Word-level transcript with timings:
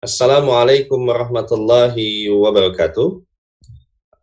Assalamualaikum 0.00 1.12
warahmatullahi 1.12 2.32
wabarakatuh. 2.32 3.20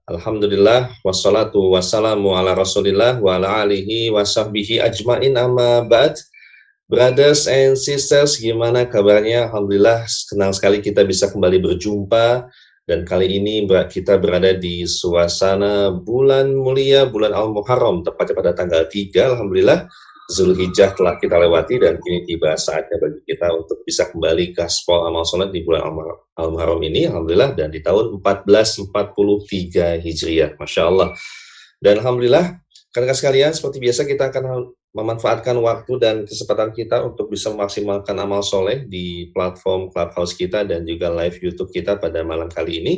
Alhamdulillah 0.10 0.90
wassalatu 1.06 1.70
wassalamu 1.70 2.34
ala 2.34 2.58
Rasulillah 2.58 3.22
wa 3.22 3.38
ala 3.38 3.62
alihi 3.62 4.10
wa 4.10 4.26
ajmain 4.26 5.38
amma 5.38 5.86
ba'd. 5.86 6.18
Brothers 6.90 7.46
and 7.46 7.78
sisters, 7.78 8.42
gimana 8.42 8.90
kabarnya? 8.90 9.54
Alhamdulillah 9.54 10.10
senang 10.10 10.50
sekali 10.50 10.82
kita 10.82 11.06
bisa 11.06 11.30
kembali 11.30 11.62
berjumpa 11.62 12.50
dan 12.90 13.06
kali 13.06 13.38
ini 13.38 13.70
kita 13.70 14.18
berada 14.18 14.58
di 14.58 14.82
suasana 14.82 15.94
bulan 15.94 16.58
mulia, 16.58 17.06
bulan 17.06 17.38
Al-Muharram, 17.38 18.02
tepatnya 18.02 18.34
pada 18.34 18.52
tanggal 18.58 18.90
3, 18.90 19.14
Alhamdulillah 19.30 19.86
Zulhijjah 20.28 20.92
telah 20.92 21.16
kita 21.16 21.40
lewati 21.40 21.80
dan 21.80 21.96
kini 22.04 22.28
tiba 22.28 22.52
saatnya 22.60 23.00
bagi 23.00 23.24
kita 23.24 23.48
untuk 23.56 23.80
bisa 23.88 24.12
kembali 24.12 24.52
ke 24.52 24.68
Aspol 24.68 25.08
Amal 25.08 25.24
Sholat 25.24 25.56
di 25.56 25.64
bulan 25.64 25.88
Al-Muharram 26.36 26.84
ini, 26.84 27.08
Alhamdulillah, 27.08 27.56
dan 27.56 27.72
di 27.72 27.80
tahun 27.80 28.20
1443 28.20 30.04
Hijriah, 30.04 30.60
Masya 30.60 30.84
Allah. 30.84 31.16
Dan 31.80 32.04
Alhamdulillah, 32.04 32.60
karena 32.92 33.16
sekalian, 33.16 33.56
seperti 33.56 33.80
biasa 33.80 34.04
kita 34.04 34.28
akan 34.28 34.76
memanfaatkan 34.92 35.56
waktu 35.64 35.94
dan 36.02 36.16
kesempatan 36.28 36.76
kita 36.76 37.08
untuk 37.08 37.32
bisa 37.32 37.48
memaksimalkan 37.54 38.18
amal 38.20 38.44
soleh 38.44 38.84
di 38.84 39.30
platform 39.32 39.94
Clubhouse 39.96 40.36
kita 40.36 40.68
dan 40.68 40.84
juga 40.84 41.08
live 41.14 41.40
YouTube 41.40 41.72
kita 41.72 42.02
pada 42.02 42.26
malam 42.28 42.50
kali 42.50 42.84
ini 42.84 42.94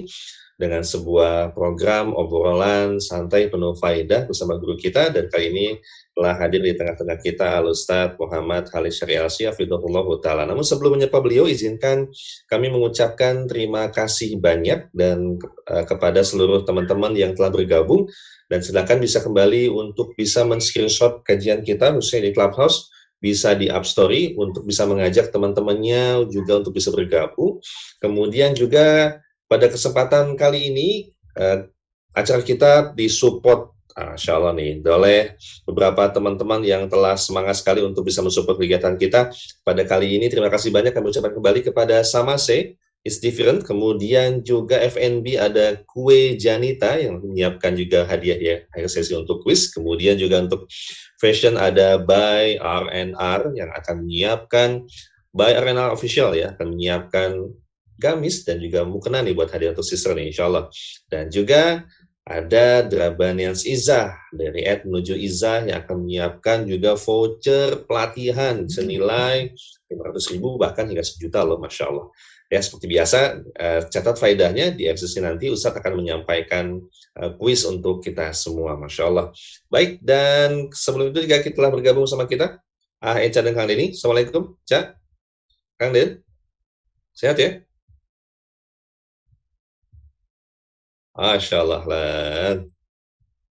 dengan 0.59 0.83
sebuah 0.83 1.55
program 1.55 2.11
obrolan 2.11 2.99
santai 2.99 3.47
penuh 3.47 3.79
faidah 3.79 4.27
bersama 4.27 4.59
guru 4.59 4.75
kita 4.75 5.07
dan 5.07 5.31
kali 5.31 5.55
ini 5.55 5.67
telah 6.11 6.35
hadir 6.35 6.59
di 6.59 6.75
tengah-tengah 6.75 7.15
kita 7.23 7.63
Al 7.63 7.71
Muhammad 8.19 8.67
Halis 8.75 8.99
Syariah 8.99 9.23
Afidullah 9.23 10.03
Ta'ala. 10.19 10.43
Namun 10.43 10.67
sebelum 10.67 10.99
menyapa 10.99 11.23
beliau, 11.23 11.47
izinkan 11.47 12.11
kami 12.51 12.67
mengucapkan 12.67 13.47
terima 13.47 13.87
kasih 13.87 14.35
banyak 14.35 14.91
dan 14.91 15.39
ke, 15.39 15.47
uh, 15.71 15.87
kepada 15.87 16.19
seluruh 16.27 16.67
teman-teman 16.67 17.16
yang 17.16 17.31
telah 17.39 17.55
bergabung 17.55 18.11
dan 18.51 18.59
silakan 18.59 18.99
bisa 18.99 19.23
kembali 19.23 19.71
untuk 19.71 20.11
bisa 20.19 20.44
men-screenshot 20.44 21.23
kajian 21.23 21.63
kita 21.63 21.95
khususnya 21.95 22.27
di 22.27 22.31
Clubhouse 22.35 22.91
bisa 23.23 23.55
di 23.55 23.71
App 23.71 23.88
Story 23.88 24.35
untuk 24.35 24.67
bisa 24.67 24.83
mengajak 24.83 25.31
teman-temannya 25.31 26.27
juga 26.27 26.59
untuk 26.59 26.75
bisa 26.75 26.91
bergabung. 26.91 27.59
Kemudian 27.99 28.55
juga 28.55 29.19
pada 29.50 29.66
kesempatan 29.66 30.38
kali 30.38 30.69
ini, 30.69 30.89
uh, 31.33 31.66
acara 32.14 32.45
kita 32.45 32.94
disupport 32.94 33.73
uh, 33.97 34.14
Insya 34.14 34.38
Allah 34.38 34.53
nih, 34.53 34.86
oleh 34.86 35.33
beberapa 35.66 36.06
teman-teman 36.14 36.61
yang 36.61 36.86
telah 36.86 37.17
semangat 37.17 37.58
sekali 37.58 37.81
untuk 37.81 38.06
bisa 38.06 38.22
mensupport 38.22 38.61
kegiatan 38.61 38.94
kita. 38.95 39.33
Pada 39.66 39.81
kali 39.89 40.22
ini, 40.22 40.30
terima 40.30 40.53
kasih 40.53 40.69
banyak 40.69 40.94
kami 40.94 41.09
ucapkan 41.09 41.33
kembali 41.33 41.66
kepada 41.66 42.06
Samase, 42.06 42.78
It's 43.00 43.23
Different, 43.23 43.64
kemudian 43.64 44.44
juga 44.44 44.75
FNB 44.83 45.39
ada 45.39 45.80
Kue 45.88 46.36
Janita 46.36 47.00
yang 47.00 47.23
menyiapkan 47.23 47.72
juga 47.72 48.03
hadiah 48.03 48.36
ya 48.36 48.56
akhir 48.75 48.91
sesi 48.91 49.16
untuk 49.16 49.39
quiz, 49.39 49.72
kemudian 49.72 50.19
juga 50.19 50.44
untuk 50.44 50.67
fashion 51.16 51.56
ada 51.56 51.95
By 51.95 52.59
RNR 52.59 53.56
yang 53.56 53.72
akan 53.72 54.03
menyiapkan 54.03 54.84
By 55.31 55.56
RNR 55.56 55.95
Official 55.95 56.36
ya, 56.36 56.52
akan 56.59 56.75
menyiapkan 56.75 57.39
gamis 58.00 58.47
dan 58.47 58.64
juga 58.64 58.88
mukena 58.88 59.19
nih 59.19 59.36
buat 59.36 59.52
hadiah 59.52 59.75
untuk 59.75 59.83
sister 59.83 60.16
nih 60.16 60.31
insya 60.31 60.47
Allah. 60.47 60.72
Dan 61.11 61.28
juga 61.28 61.83
ada 62.30 62.86
Drabanians 62.86 63.66
Izah 63.66 64.14
dari 64.30 64.61
Ed 64.61 64.86
menuju 64.86 65.17
Izah 65.17 65.66
yang 65.66 65.81
akan 65.81 66.06
menyiapkan 66.06 66.69
juga 66.69 66.94
voucher 66.94 67.89
pelatihan 67.89 68.69
senilai 68.69 69.50
500 69.89 70.33
ribu 70.38 70.56
bahkan 70.61 70.86
hingga 70.86 71.02
sejuta 71.02 71.41
loh 71.41 71.58
Masya 71.58 71.89
Allah. 71.89 72.08
Ya 72.50 72.66
seperti 72.66 72.89
biasa, 72.89 73.45
uh, 73.45 73.81
catat 73.94 74.17
faedahnya 74.17 74.73
di 74.73 74.89
episode 74.89 75.22
nanti 75.22 75.53
Ustadz 75.53 75.86
akan 75.86 76.02
menyampaikan 76.02 76.81
uh, 77.22 77.31
kuis 77.38 77.61
untuk 77.61 78.02
kita 78.02 78.34
semua 78.34 78.73
Masya 78.73 79.03
Allah. 79.06 79.30
Baik, 79.69 80.02
dan 80.02 80.66
sebelum 80.73 81.13
itu 81.13 81.29
juga 81.29 81.46
kita 81.46 81.62
telah 81.62 81.69
bergabung 81.69 82.09
sama 82.09 82.25
kita, 82.25 82.57
Ah 83.00 83.22
Eca 83.22 83.46
dan 83.46 83.53
Kang 83.53 83.69
Denny. 83.69 83.94
Assalamualaikum, 83.94 84.57
Cak. 84.66 84.97
Kang 85.78 85.94
Den, 85.94 86.25
sehat 87.13 87.38
ya? 87.38 87.69
Masya 91.19 91.56
Allah 91.59 91.81
lah. 91.84 92.56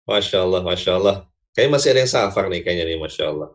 Masya 0.09 0.39
Allah, 0.41 0.61
Masya 0.65 0.93
Allah. 0.97 1.17
Kayaknya 1.53 1.73
masih 1.77 1.89
ada 1.93 2.01
yang 2.01 2.13
safar 2.17 2.45
nih 2.49 2.65
kayaknya 2.65 2.85
nih, 2.89 2.97
Masya 2.97 3.25
Allah. 3.29 3.49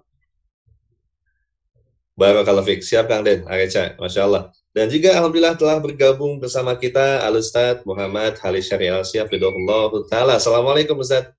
Barakallah 2.13 2.61
Fik. 2.61 2.85
Siap 2.85 3.09
Kang 3.09 3.25
Den, 3.25 3.41
Areca. 3.49 3.97
Masya 3.97 4.21
Allah. 4.29 4.53
Dan 4.69 4.85
juga 4.93 5.17
Alhamdulillah 5.17 5.57
telah 5.57 5.81
bergabung 5.81 6.37
bersama 6.37 6.77
kita 6.77 7.25
Al 7.25 7.41
Muhammad 7.89 8.37
Halis 8.37 8.69
Syariah 8.69 9.01
Siap 9.01 9.33
Allah 9.33 9.89
Ta'ala. 10.05 10.33
Assalamualaikum 10.37 10.93
Ustaz. 11.01 11.33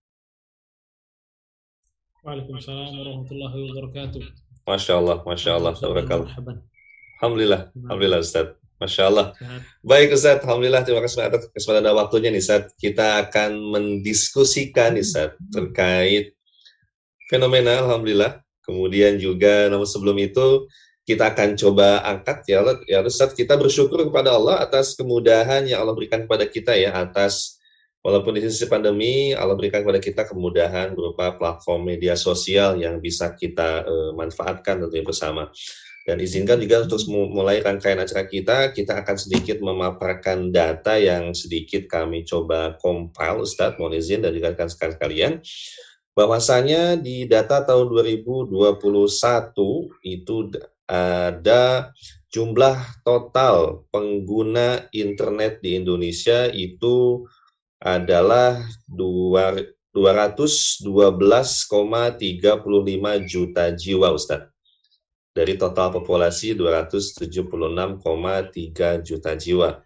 Waalaikumsalam 2.27 2.91
warahmatullahi 2.91 3.57
wabarakatuh. 3.71 4.23
Masya 4.67 4.93
Allah, 4.99 5.17
Masya 5.23 5.51
Allah. 5.63 5.73
Alhamdulillah, 7.23 7.71
Alhamdulillah 7.71 8.19
Ustaz. 8.19 8.64
Masya 8.79 9.03
Allah. 9.07 9.27
Baik 9.81 10.19
Ustaz, 10.19 10.43
Alhamdulillah 10.43 10.83
terima 10.83 11.01
kasih 11.01 11.31
atas 11.31 11.47
kesempatan 11.55 11.87
dan 11.87 11.95
waktunya 11.95 12.29
nih 12.35 12.43
Ustaz. 12.43 12.75
Kita 12.75 13.23
akan 13.27 13.51
mendiskusikan 13.71 14.99
nih 14.99 15.05
Ustaz 15.07 15.39
terkait 15.55 16.35
fenomena 17.31 17.83
Alhamdulillah. 17.87 18.43
Kemudian 18.65 19.21
juga 19.21 19.69
namun 19.69 19.84
sebelum 19.84 20.17
itu 20.19 20.67
kita 21.05 21.37
akan 21.37 21.53
coba 21.55 22.01
angkat 22.01 22.49
ya 22.49 22.65
Allah, 22.65 22.81
ya 22.89 23.05
Ustaz 23.05 23.37
kita 23.37 23.61
bersyukur 23.61 24.09
kepada 24.09 24.33
Allah 24.33 24.65
atas 24.65 24.97
kemudahan 24.97 25.69
yang 25.69 25.84
Allah 25.84 25.93
berikan 25.93 26.25
kepada 26.25 26.49
kita 26.49 26.73
ya 26.73 26.97
atas 26.97 27.61
walaupun 28.01 28.37
di 28.37 28.45
sisi 28.45 28.65
pandemi 28.69 29.37
Allah 29.37 29.53
berikan 29.53 29.84
kepada 29.84 30.01
kita 30.01 30.25
kemudahan 30.25 30.97
berupa 30.97 31.37
platform 31.37 31.93
media 31.93 32.17
sosial 32.17 32.81
yang 32.81 33.01
bisa 33.05 33.37
kita 33.37 33.84
uh, 33.84 34.11
manfaatkan 34.17 34.81
tentunya 34.81 35.05
bersama. 35.05 35.53
Dan 36.04 36.20
izinkan 36.20 36.60
juga 36.60 36.84
untuk 36.84 37.00
mulai 37.09 37.65
rangkaian 37.65 37.97
acara 37.97 38.28
kita, 38.28 38.76
kita 38.76 39.00
akan 39.00 39.16
sedikit 39.16 39.56
memaparkan 39.65 40.53
data 40.53 41.00
yang 41.00 41.32
sedikit 41.32 41.88
kami 41.88 42.28
coba 42.28 42.76
compile, 42.76 43.41
Ustadz, 43.41 43.81
mohon 43.81 43.97
izin 43.97 44.20
dari 44.20 44.37
rekan 44.37 44.69
sekalian. 44.69 45.41
Bahwasanya 46.12 47.00
di 47.00 47.25
data 47.25 47.65
tahun 47.65 47.88
2021 47.88 48.53
itu 50.04 50.37
ada 50.84 51.88
jumlah 52.28 52.76
total 53.00 53.88
pengguna 53.88 54.84
internet 54.92 55.65
di 55.65 55.81
Indonesia 55.81 56.53
itu 56.53 57.25
adalah 57.81 58.60
212,35 58.92 60.84
juta 63.25 63.65
jiwa, 63.72 64.12
Ustadz 64.12 64.53
dari 65.34 65.59
total 65.59 65.91
populasi 65.91 66.55
276,3 66.55 69.03
juta 69.03 69.34
jiwa. 69.34 69.83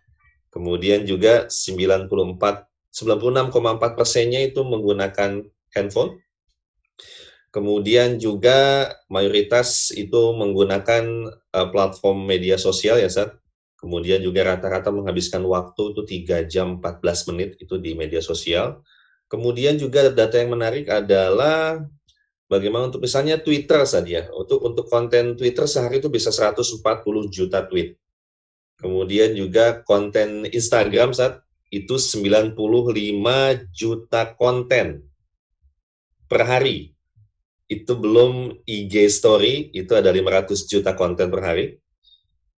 Kemudian 0.52 1.08
juga 1.08 1.48
94 1.48 2.68
96,4 2.88 3.96
persennya 3.96 4.40
itu 4.42 4.60
menggunakan 4.64 5.44
handphone. 5.72 6.20
Kemudian 7.48 8.20
juga 8.20 8.92
mayoritas 9.08 9.88
itu 9.96 10.36
menggunakan 10.36 11.04
uh, 11.56 11.68
platform 11.72 12.28
media 12.28 12.60
sosial 12.60 13.00
ya 13.00 13.08
Sat. 13.08 13.32
Kemudian 13.78 14.18
juga 14.18 14.42
rata-rata 14.42 14.90
menghabiskan 14.90 15.46
waktu 15.46 15.94
itu 15.94 16.02
3 16.26 16.50
jam 16.50 16.82
14 16.82 17.30
menit 17.32 17.50
itu 17.62 17.78
di 17.78 17.94
media 17.94 18.18
sosial. 18.18 18.82
Kemudian 19.30 19.78
juga 19.78 20.10
data 20.10 20.34
yang 20.40 20.58
menarik 20.58 20.90
adalah 20.90 21.78
Bagaimana 22.48 22.88
untuk 22.88 23.04
misalnya 23.04 23.36
Twitter 23.36 23.84
saja, 23.84 24.32
untuk 24.32 24.64
untuk 24.64 24.88
konten 24.88 25.36
Twitter 25.36 25.68
sehari 25.68 26.00
itu 26.00 26.08
bisa 26.08 26.32
140 26.32 26.80
juta 27.28 27.68
tweet. 27.68 28.00
Kemudian 28.80 29.36
juga 29.36 29.84
konten 29.84 30.48
Instagram 30.48 31.12
saat 31.12 31.44
itu 31.68 32.00
95 32.00 32.56
juta 33.68 34.32
konten 34.32 35.04
per 36.24 36.42
hari. 36.48 36.96
Itu 37.68 38.00
belum 38.00 38.64
IG 38.64 39.12
story, 39.12 39.68
itu 39.76 39.92
ada 39.92 40.08
500 40.08 40.64
juta 40.64 40.96
konten 40.96 41.28
per 41.28 41.44
hari. 41.44 41.76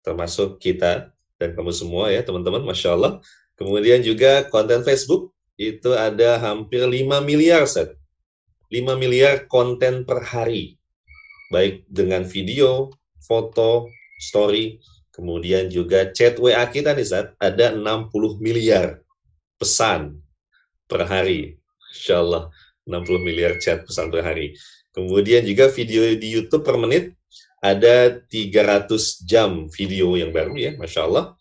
Termasuk 0.06 0.62
kita 0.62 1.09
dan 1.41 1.50
kamu 1.57 1.74
semua 1.74 2.13
ya 2.13 2.21
teman-teman, 2.21 2.62
Masya 2.62 2.94
Allah. 2.94 3.25
Kemudian 3.57 4.06
juga 4.06 4.45
konten 4.53 4.86
Facebook, 4.86 5.33
itu 5.57 5.97
ada 5.97 6.38
hampir 6.38 6.86
5 6.86 7.25
miliar 7.25 7.65
set 7.65 7.99
5 8.69 9.01
miliar 9.01 9.50
konten 9.50 10.06
per 10.06 10.21
hari. 10.21 10.77
Baik 11.50 11.89
dengan 11.89 12.21
video, 12.21 12.94
foto, 13.18 13.89
story, 14.21 14.77
kemudian 15.10 15.74
juga 15.74 16.13
chat 16.13 16.38
WA 16.38 16.62
kita 16.69 16.94
nih 16.94 17.07
saat 17.10 17.33
ada 17.42 17.74
60 17.74 18.13
miliar 18.38 19.01
pesan 19.57 20.21
per 20.86 21.10
hari. 21.10 21.57
Insya 21.89 22.21
Allah 22.21 22.54
60 22.86 23.25
miliar 23.25 23.57
chat 23.57 23.81
pesan 23.89 24.13
per 24.13 24.21
hari. 24.21 24.54
Kemudian 24.94 25.42
juga 25.50 25.69
video 25.74 26.06
di 26.13 26.30
YouTube 26.30 26.62
per 26.62 26.77
menit 26.77 27.18
ada 27.65 28.22
300 28.30 29.25
jam 29.25 29.65
video 29.74 30.13
yang 30.13 30.30
baru 30.30 30.54
ya, 30.54 30.72
Masya 30.77 31.01
Allah. 31.10 31.33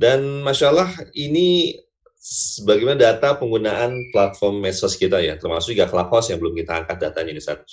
Dan 0.00 0.40
masya 0.40 0.72
Allah 0.72 0.90
ini 1.12 1.76
bagaimana 2.68 3.00
data 3.00 3.40
penggunaan 3.40 4.12
platform 4.12 4.60
medsos 4.60 4.94
kita 5.00 5.24
ya, 5.24 5.40
termasuk 5.40 5.72
juga 5.72 5.88
Clubhouse 5.88 6.28
yang 6.28 6.38
belum 6.38 6.52
kita 6.52 6.84
angkat 6.84 6.96
datanya 7.00 7.32
di 7.32 7.42
saat. 7.42 7.64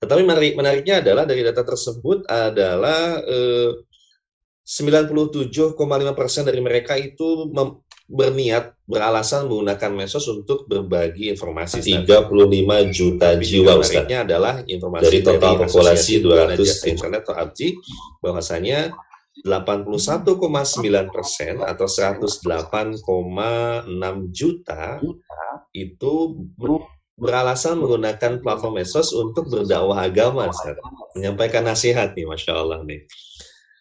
Tetapi 0.00 0.24
menarik, 0.24 0.56
menariknya 0.56 1.04
adalah 1.04 1.28
dari 1.28 1.44
data 1.44 1.60
tersebut 1.60 2.24
adalah 2.24 3.20
eh, 3.20 3.70
97,5 4.64 5.74
persen 6.14 6.46
dari 6.46 6.62
mereka 6.62 6.94
itu 6.94 7.50
berniat 8.10 8.74
beralasan 8.86 9.46
menggunakan 9.46 9.90
medsos 9.94 10.26
untuk 10.26 10.66
berbagi 10.66 11.30
informasi 11.30 11.78
35 11.82 12.26
juta 12.90 13.38
jiwa 13.38 13.78
Ustaznya 13.78 14.26
adalah 14.26 14.62
informasi 14.66 15.04
dari 15.06 15.18
total 15.22 15.62
populasi 15.66 16.22
200 16.22 16.90
internet 16.90 17.22
atau 17.26 17.34
ABG 17.38 17.78
bahwasanya 18.18 18.94
81,9 19.44 21.14
persen 21.14 21.60
atau 21.64 21.86
108,6 21.88 23.00
juta 24.32 25.00
itu 25.72 26.12
beralasan 27.20 27.76
menggunakan 27.78 28.40
platform 28.40 28.80
medsos 28.80 29.12
untuk 29.12 29.52
berdakwah 29.52 30.08
agama, 30.08 30.48
Ustaz. 30.48 30.76
menyampaikan 31.12 31.68
nasihat 31.68 32.16
nih, 32.16 32.24
masya 32.24 32.56
Allah 32.56 32.80
nih. 32.86 33.04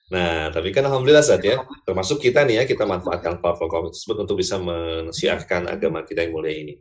Nah, 0.10 0.50
tapi 0.50 0.74
kan 0.74 0.90
alhamdulillah 0.90 1.22
saat 1.22 1.46
ya, 1.46 1.62
termasuk 1.86 2.18
kita 2.20 2.42
nih 2.44 2.62
ya, 2.62 2.64
kita 2.66 2.84
manfaatkan 2.84 3.40
platform 3.40 3.94
tersebut 3.94 4.18
untuk 4.26 4.42
bisa 4.42 4.58
mensiarkan 4.58 5.70
agama 5.70 6.02
kita 6.04 6.26
yang 6.26 6.34
mulia 6.34 6.52
ini. 6.52 6.74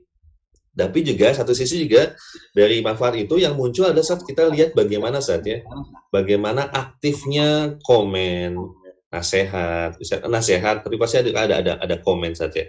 Tapi 0.78 1.02
juga 1.02 1.34
satu 1.34 1.50
sisi 1.50 1.82
juga 1.82 2.14
dari 2.54 2.78
manfaat 2.78 3.18
itu 3.18 3.34
yang 3.42 3.58
muncul 3.58 3.90
ada 3.90 3.98
saat 3.98 4.22
kita 4.22 4.46
lihat 4.54 4.78
bagaimana 4.78 5.18
saat 5.18 5.42
ya, 5.42 5.58
bagaimana 6.14 6.70
aktifnya 6.70 7.74
komen, 7.82 8.54
nasihat, 9.10 9.98
bisa 9.98 10.22
nasihat, 10.30 10.86
tapi 10.86 10.94
pasti 10.94 11.18
ada 11.18 11.30
ada 11.34 11.54
ada, 11.58 11.72
ada 11.82 11.96
komen 11.98 12.38
saat 12.38 12.54
ya. 12.54 12.66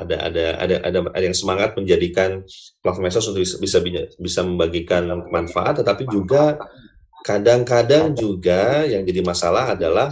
Ada, 0.00 0.16
ada 0.32 0.44
ada 0.56 0.76
ada 0.80 0.98
ada 1.12 1.24
yang 1.28 1.36
semangat 1.36 1.76
menjadikan 1.76 2.40
platform 2.80 3.04
medsos 3.04 3.28
untuk 3.28 3.44
bisa 3.44 3.60
bisa 3.60 3.78
bisa 4.16 4.40
membagikan 4.40 5.04
manfaat, 5.28 5.84
tetapi 5.84 6.08
juga 6.08 6.56
kadang-kadang 7.20 8.16
juga 8.16 8.88
yang 8.88 9.04
jadi 9.04 9.20
masalah 9.20 9.76
adalah 9.76 10.08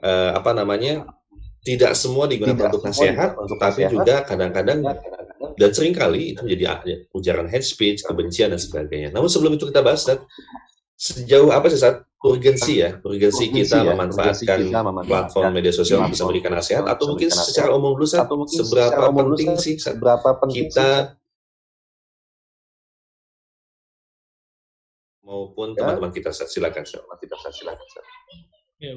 uh, 0.00 0.32
apa 0.32 0.56
namanya 0.56 1.04
tidak 1.60 1.92
semua 2.00 2.24
digunakan 2.24 2.72
untuk 2.72 2.80
nasihat, 2.80 3.36
tapi 3.60 3.92
juga 3.92 4.24
kadang-kadang 4.24 4.88
dan 5.40 5.70
sering 5.72 5.96
kali 5.96 6.36
itu 6.36 6.44
menjadi 6.44 6.64
ujaran 7.16 7.48
hate 7.48 7.64
speech, 7.64 8.04
kebencian 8.04 8.52
dan 8.52 8.60
sebagainya. 8.60 9.08
Namun 9.08 9.32
sebelum 9.32 9.56
itu 9.56 9.72
kita 9.72 9.80
bahas, 9.80 10.04
Dad, 10.04 10.20
sejauh 11.00 11.48
apa 11.48 11.72
sih 11.72 11.80
saat 11.80 12.04
urgensi 12.20 12.84
ya, 12.84 13.00
urgensi 13.00 13.48
kita 13.48 13.80
ya, 13.80 13.96
memanfaatkan 13.96 14.68
kita 14.68 14.80
platform 15.08 15.50
media 15.56 15.72
sosial 15.72 16.04
bisa 16.12 16.28
memberikan 16.28 16.52
nasihat 16.52 16.84
atau 16.84 17.16
mungkin 17.16 17.32
secara 17.32 17.72
umum 17.72 17.96
dulu 17.96 18.04
saat 18.04 18.28
seberapa 18.28 19.08
penting 19.08 19.56
sih 19.56 19.80
seberapa 19.80 20.36
kita 20.52 21.16
maupun 25.24 25.72
ya. 25.72 25.88
teman-teman 25.88 26.12
kita 26.12 26.28
silakan 26.36 26.84
teman 26.84 27.16
kita 27.16 27.34
silakan 27.48 27.86
Ya. 28.80 28.96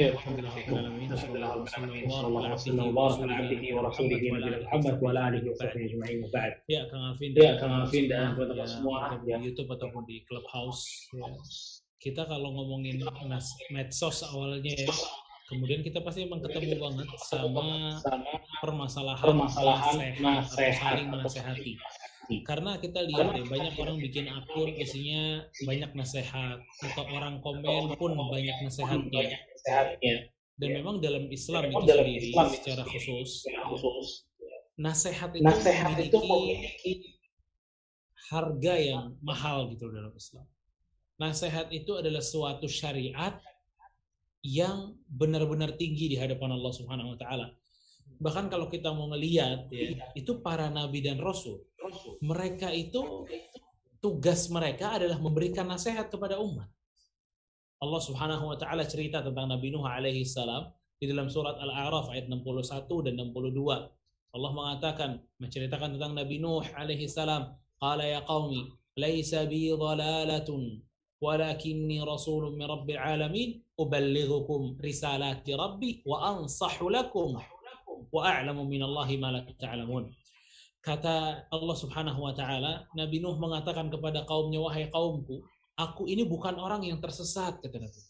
Ya, 0.00 0.10
Ya, 6.64 6.88
Kang 6.88 7.02
Alvin. 7.12 7.30
Ya, 7.36 7.52
Kang 7.60 7.74
Alvin 7.84 8.04
dan 8.08 8.32
teman-teman 8.32 8.64
semua. 8.64 8.98
di 9.20 9.44
YouTube 9.44 9.68
ataupun 9.68 10.02
di 10.08 10.16
Clubhouse 10.24 11.12
ya. 11.12 11.28
Kita 12.00 12.24
kalau 12.24 12.56
ngomongin 12.56 13.04
medsos 13.68 14.24
awalnya 14.24 14.72
ya, 14.72 14.88
kemudian 15.44 15.84
kita 15.84 16.00
pasti 16.00 16.24
memang 16.24 16.40
ketemu 16.40 16.80
banget 16.80 17.08
sama 17.20 18.00
permasalahan, 18.64 19.26
permasalahan 19.28 19.96
nasihat, 20.24 20.80
saling 20.80 21.08
menasehati 21.12 21.72
karena 22.46 22.78
kita 22.78 23.00
lihat 23.02 23.34
ya 23.34 23.44
banyak 23.44 23.74
orang 23.78 23.96
bikin 23.98 24.26
akun 24.30 24.70
isinya 24.78 25.44
banyak 25.66 25.90
nasihat 25.98 26.58
atau 26.62 27.04
orang 27.10 27.42
komen 27.42 27.94
pun 27.98 28.14
banyak 28.14 28.56
nasihatnya. 28.62 29.38
Dan 30.60 30.68
memang 30.76 31.00
dalam 31.00 31.24
Islam 31.32 31.72
itu 31.72 31.84
sendiri 31.88 32.30
secara 32.36 32.84
khusus 32.84 33.48
nasihat 34.80 35.30
itu 35.36 35.44
nasihat 35.44 35.92
memiliki, 35.92 36.16
memiliki 36.16 36.92
harga 38.32 38.74
yang 38.80 39.04
mahal 39.20 39.68
gitu 39.76 39.92
dalam 39.92 40.12
Islam. 40.16 40.48
Nasihat 41.20 41.68
itu 41.68 42.00
adalah 42.00 42.24
suatu 42.24 42.64
syariat 42.64 43.36
yang 44.40 44.96
benar-benar 45.04 45.76
tinggi 45.76 46.08
di 46.08 46.16
hadapan 46.16 46.56
Allah 46.56 46.72
Subhanahu 46.72 47.12
wa 47.12 47.18
taala. 47.20 47.52
Bahkan 48.20 48.48
kalau 48.48 48.72
kita 48.72 48.88
mau 48.92 49.12
ngelihat 49.12 49.68
ya 49.68 50.00
itu 50.16 50.40
para 50.40 50.72
nabi 50.72 51.04
dan 51.04 51.20
rasul 51.20 51.60
mereka 52.20 52.68
itu 52.72 53.26
tugas 54.00 54.48
mereka 54.48 54.96
adalah 54.96 55.20
memberikan 55.20 55.68
nasihat 55.68 56.08
kepada 56.08 56.40
umat. 56.40 56.66
Allah 57.80 58.00
Subhanahu 58.04 58.52
wa 58.52 58.56
taala 58.60 58.84
cerita 58.84 59.24
tentang 59.24 59.48
Nabi 59.48 59.72
Nuh 59.72 59.84
alaihi 59.84 60.24
salam 60.28 60.68
di 61.00 61.08
dalam 61.08 61.32
surat 61.32 61.56
Al-A'raf 61.56 62.12
ayat 62.12 62.28
61 62.28 63.08
dan 63.08 63.14
62 63.32 64.36
Allah 64.36 64.50
mengatakan 64.52 65.16
menceritakan 65.40 65.96
tentang 65.96 66.12
Nabi 66.12 66.36
Nuh 66.38 66.60
alaihi 66.76 67.08
salam 67.08 67.56
qala 67.80 68.04
ya 68.04 68.20
qaumi 68.28 68.68
laisa 69.00 69.48
bi 69.48 69.72
dhalalatun 69.72 70.84
walakinni 71.24 72.04
rasulun 72.04 72.52
min 72.56 72.68
rabbil 72.68 73.00
alamin 73.00 73.48
uballighukum 73.80 74.76
risalati 74.76 75.56
rabbi 75.56 76.04
wa 76.04 76.36
ansahu 76.36 76.92
lakum 76.92 77.40
wa 78.12 78.20
a'lamu 78.28 78.68
minallahi 78.68 79.16
ma 79.16 79.32
la 79.32 79.40
ta'lamun. 79.44 80.08
Kata 80.80 81.44
Allah 81.52 81.76
Subhanahu 81.76 82.24
wa 82.24 82.32
taala, 82.32 82.88
Nabi 82.96 83.20
Nuh 83.20 83.36
mengatakan 83.36 83.92
kepada 83.92 84.24
kaumnya, 84.24 84.64
"Wahai 84.64 84.88
kaumku, 84.88 85.44
aku 85.76 86.08
ini 86.08 86.24
bukan 86.24 86.56
orang 86.56 86.80
yang 86.88 86.96
tersesat," 87.04 87.60
kata 87.60 87.76
Nabi. 87.76 88.00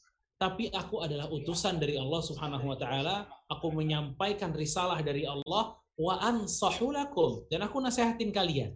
Tapi 0.40 0.64
aku 0.72 1.02
adalah 1.04 1.28
utusan 1.28 1.82
dari 1.82 1.98
Allah 1.98 2.22
Subhanahu 2.22 2.70
wa 2.70 2.78
taala, 2.78 3.28
aku 3.50 3.74
menyampaikan 3.74 4.54
risalah 4.54 5.02
dari 5.02 5.26
Allah 5.26 5.76
wa 6.00 6.14
ansahu 6.22 6.96
lakum 6.96 7.44
dan 7.52 7.66
aku 7.66 7.76
nasihatin 7.82 8.32
kalian. 8.32 8.72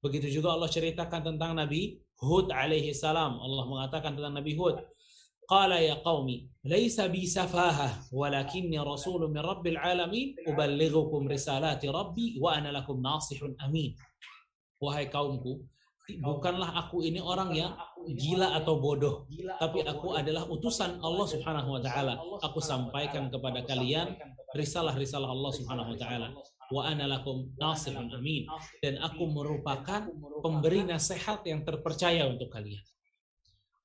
Begitu 0.00 0.40
juga 0.40 0.56
Allah 0.56 0.70
ceritakan 0.70 1.34
tentang 1.34 1.52
Nabi 1.52 2.00
Hud 2.16 2.48
alaihi 2.48 2.96
salam. 2.96 3.36
Allah 3.42 3.64
mengatakan 3.68 4.16
tentang 4.16 4.38
Nabi 4.38 4.56
Hud, 4.56 4.80
Qala 5.46 5.78
ya 5.78 6.02
qaumi, 6.02 6.50
laisa 6.66 7.06
bi 7.06 7.22
safaha, 7.22 8.02
walakinni 8.10 8.82
rasulun 8.82 9.30
min 9.30 9.46
rabbil 9.46 9.78
alamin, 9.78 10.34
uballighukum 10.42 11.30
risalati 11.30 11.86
rabbi 11.86 12.34
wa 12.42 12.58
ana 12.58 12.74
lakum 12.74 12.98
nasihun 12.98 13.54
amin. 13.62 13.94
Wahai 14.82 15.06
kaumku, 15.06 15.62
bukanlah 16.18 16.74
aku 16.74 17.06
ini 17.06 17.22
orang 17.22 17.54
yang 17.54 17.78
gila 18.10 18.58
atau 18.58 18.82
bodoh, 18.82 19.30
tapi 19.62 19.86
aku 19.86 20.18
adalah 20.18 20.50
utusan 20.50 20.98
Allah 20.98 21.26
Subhanahu 21.30 21.78
wa 21.78 21.80
taala. 21.82 22.18
Aku 22.42 22.58
sampaikan 22.58 23.30
kepada 23.30 23.62
kalian 23.62 24.18
risalah-risalah 24.50 25.30
Allah 25.30 25.52
Subhanahu 25.54 25.94
wa 25.94 25.98
taala. 25.98 26.28
Wa 26.66 26.90
ana 26.90 27.06
lakum 27.06 27.54
nasihun 27.62 28.10
amin 28.10 28.50
dan 28.82 28.98
aku 28.98 29.30
merupakan 29.30 30.10
pemberi 30.42 30.82
nasihat 30.82 31.46
yang 31.46 31.62
terpercaya 31.62 32.26
untuk 32.26 32.50
kalian. 32.50 32.82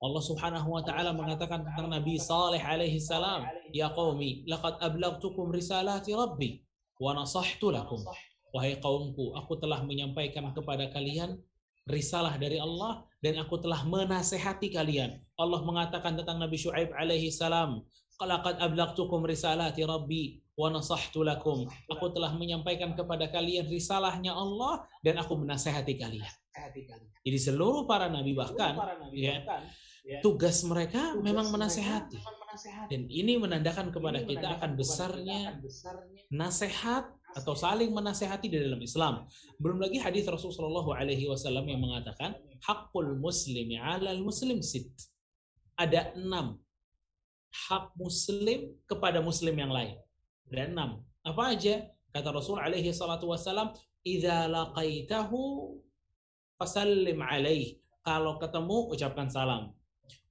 Allah 0.01 0.24
Subhanahu 0.25 0.65
wa 0.74 0.81
taala 0.81 1.13
mengatakan 1.13 1.62
tentang 1.62 1.86
Nabi 1.86 2.17
Saleh 2.17 2.58
alaihi 2.58 2.98
salam, 2.98 3.46
"Ya 3.70 3.93
qaumi, 3.93 4.41
laqad 4.50 4.81
ablaghtukum 4.81 5.53
risalati 5.53 6.17
rabbi 6.17 6.58
wa 6.98 7.13
nasahtu 7.13 7.70
lakum." 7.70 8.01
Wahai 8.50 8.81
kaumku, 8.81 9.38
aku 9.38 9.62
telah 9.62 9.86
menyampaikan 9.86 10.50
kepada 10.58 10.89
kalian 10.89 11.38
risalah 11.86 12.34
dari 12.41 12.58
Allah 12.58 13.05
dan 13.22 13.46
aku 13.46 13.62
telah 13.62 13.86
menasehati 13.86 14.74
kalian. 14.74 15.22
Allah 15.38 15.62
mengatakan 15.62 16.17
tentang 16.17 16.41
Nabi 16.41 16.58
Syuaib 16.58 16.89
alaihi 16.98 17.29
salam, 17.29 17.86
"Laqad 18.17 18.58
ablaghtukum 18.58 19.22
risalati 19.22 19.86
rabbi 19.86 20.41
wa 20.58 20.74
nasahtu 20.74 21.22
lakum." 21.22 21.70
Aku 21.93 22.10
telah 22.10 22.34
menyampaikan 22.34 22.98
kepada 22.98 23.29
kalian 23.29 23.70
risalahnya 23.70 24.34
Allah 24.34 24.81
dan 25.05 25.22
aku 25.22 25.38
menasehati 25.38 25.93
kalian. 25.93 26.34
Jadi 27.22 27.38
seluruh 27.38 27.86
para 27.86 28.10
nabi 28.10 28.34
bahkan 28.34 28.74
ya 29.13 29.38
Ya. 29.46 29.62
Tugas 30.20 30.60
mereka 30.68 31.15
memang 31.15 31.48
menasehati. 31.48 32.20
Dan 32.91 33.08
ini 33.08 33.39
menandakan 33.39 33.96
kepada 33.96 34.20
kita 34.27 34.60
akan 34.60 34.75
besarnya 34.75 35.56
nasihat 36.27 37.08
atau 37.32 37.56
saling 37.56 37.96
menasehati 37.96 38.51
di 38.51 38.60
dalam 38.60 38.84
Islam. 38.84 39.24
Belum 39.56 39.80
lagi 39.80 40.03
hadis 40.03 40.27
Rasulullah 40.27 40.84
Alaihi 40.84 41.32
Wasallam 41.32 41.63
yang 41.63 41.80
mengatakan 41.80 42.36
hakul 42.68 43.15
muslimi 43.15 43.80
alal 43.80 44.20
muslim 44.20 44.60
sit. 44.60 44.91
Ada 45.80 46.12
enam 46.20 46.60
hak 47.72 47.96
muslim 47.96 48.75
kepada 48.84 49.24
muslim 49.24 49.56
yang 49.56 49.72
lain. 49.72 49.96
Ada 50.51 50.68
enam. 50.68 51.08
Apa 51.24 51.56
aja? 51.56 51.88
Kata 52.12 52.36
Rasul 52.36 52.60
Alaihi 52.60 52.91
Wasallam, 52.91 53.72
"Idza 54.03 54.51
laqaitahu 54.51 55.39
fasallim 56.60 57.24
alaih." 57.24 57.80
Kalau 58.03 58.36
ketemu 58.41 58.91
ucapkan 58.91 59.32
salam 59.32 59.72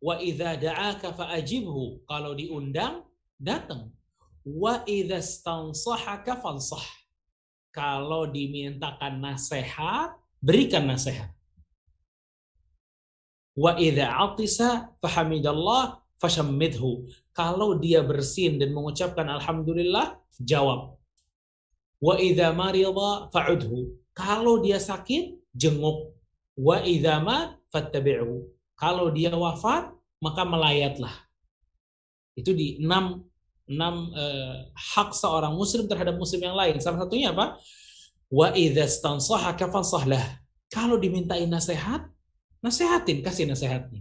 Wa 0.01 0.17
idza 0.17 0.57
da'aka 0.57 1.13
fa'ajibhu. 1.13 2.05
Kalau 2.09 2.33
diundang, 2.33 3.05
datang. 3.37 3.93
wa 4.41 4.81
idza 4.89 5.21
stansahaka 5.21 6.41
fansah. 6.41 6.83
Kalau 7.71 8.27
dimintakan 8.27 9.21
nasihat, 9.23 10.17
berikan 10.41 10.89
nasihat. 10.89 11.31
Wa 13.55 13.77
idza 13.77 14.09
atisa 14.11 14.91
fahamidallah 14.99 16.01
fashammidhu. 16.19 17.07
Kalau 17.37 17.77
dia 17.79 18.01
bersin 18.03 18.59
dan 18.59 18.73
mengucapkan 18.75 19.29
alhamdulillah, 19.29 20.19
jawab. 20.41 20.97
Wa 22.01 22.17
idza 22.17 22.51
marida 22.57 23.29
fa'udhu. 23.29 23.93
Kalau 24.17 24.59
dia 24.65 24.81
sakit, 24.81 25.37
jenguk. 25.55 26.17
Wa 26.57 26.81
idza 26.83 27.21
ma 27.21 27.55
fattabi'hu. 27.71 28.60
Kalau 28.81 29.13
dia 29.13 29.29
wafat, 29.29 29.93
maka 30.25 30.43
melayatlah. 30.49 31.13
Itu 32.33 32.57
di 32.57 32.81
enam 32.81 33.29
enam 33.69 34.11
eh, 34.17 34.73
hak 34.73 35.13
seorang 35.13 35.53
muslim 35.55 35.85
terhadap 35.85 36.17
muslim 36.17 36.41
yang 36.41 36.57
lain. 36.57 36.81
Salah 36.81 37.05
satunya 37.05 37.31
apa? 37.37 37.61
Wa. 38.33 38.51
Kalau 40.71 40.97
dimintain 40.97 41.51
nasihat, 41.51 42.09
nasihatin, 42.65 43.21
kasih 43.21 43.45
nasihatnya. 43.47 44.01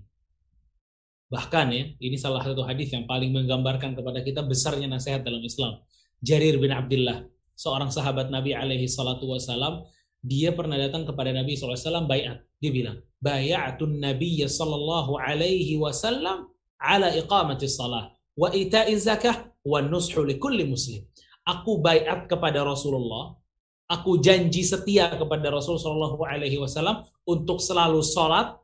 Bahkan 1.29 1.67
ya, 1.69 1.83
ini 2.01 2.17
salah 2.17 2.41
satu 2.41 2.65
hadis 2.65 2.89
yang 2.89 3.05
paling 3.05 3.29
menggambarkan 3.29 3.93
kepada 3.93 4.25
kita 4.25 4.41
besarnya 4.41 4.89
nasihat 4.89 5.21
dalam 5.21 5.41
Islam. 5.45 5.77
Jarir 6.21 6.57
bin 6.57 6.74
Abdullah, 6.74 7.25
seorang 7.53 7.93
sahabat 7.93 8.33
Nabi 8.33 8.57
alaihi 8.57 8.89
salatu 8.89 9.29
wasalam, 9.29 9.86
dia 10.19 10.51
pernah 10.51 10.75
datang 10.75 11.07
kepada 11.07 11.31
Nabi 11.31 11.55
SAW 11.55 12.03
bayat. 12.03 12.43
Dia 12.59 12.71
bilang, 12.75 12.97
bayatun 13.23 14.03
Nabi 14.03 14.43
sallallahu 14.43 15.15
alaihi 15.15 15.79
wasallam 15.79 16.51
ala 16.79 17.07
iqamati 17.15 17.67
salah 17.71 18.11
wa 18.35 18.47
ita'i 18.51 18.95
zakah 18.99 19.51
wa 19.63 19.79
nushu 19.79 20.23
li 20.27 20.35
kulli 20.35 20.67
muslim. 20.67 21.03
Aku 21.47 21.79
bayat 21.79 22.27
kepada 22.27 22.61
Rasulullah, 22.67 23.39
aku 23.88 24.19
janji 24.19 24.61
setia 24.67 25.07
kepada 25.21 25.47
Rasulullah 25.49 25.85
sallallahu 25.88 26.23
alaihi 26.27 26.59
wasallam 26.59 27.07
untuk 27.23 27.63
selalu 27.63 28.03
sholat, 28.03 28.59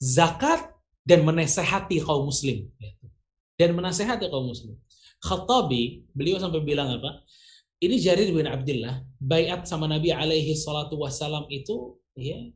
zakat 0.00 0.72
dan 1.04 1.22
menasehati 1.28 2.00
kaum 2.02 2.26
muslim. 2.32 2.66
Dan 3.60 3.76
menasehati 3.76 4.26
kaum 4.32 4.48
muslim. 4.52 4.74
Khattabi, 5.22 6.04
beliau 6.12 6.36
sampai 6.36 6.60
bilang 6.60 6.88
apa? 6.92 7.24
Ini 7.82 7.96
Jarir 8.00 8.32
bin 8.32 8.48
Abdullah 8.48 9.04
bayat 9.20 9.68
sama 9.68 9.84
Nabi 9.84 10.12
alaihi 10.12 10.56
salatu 10.56 10.96
wassalam 11.00 11.44
itu 11.52 12.00
ya 12.16 12.48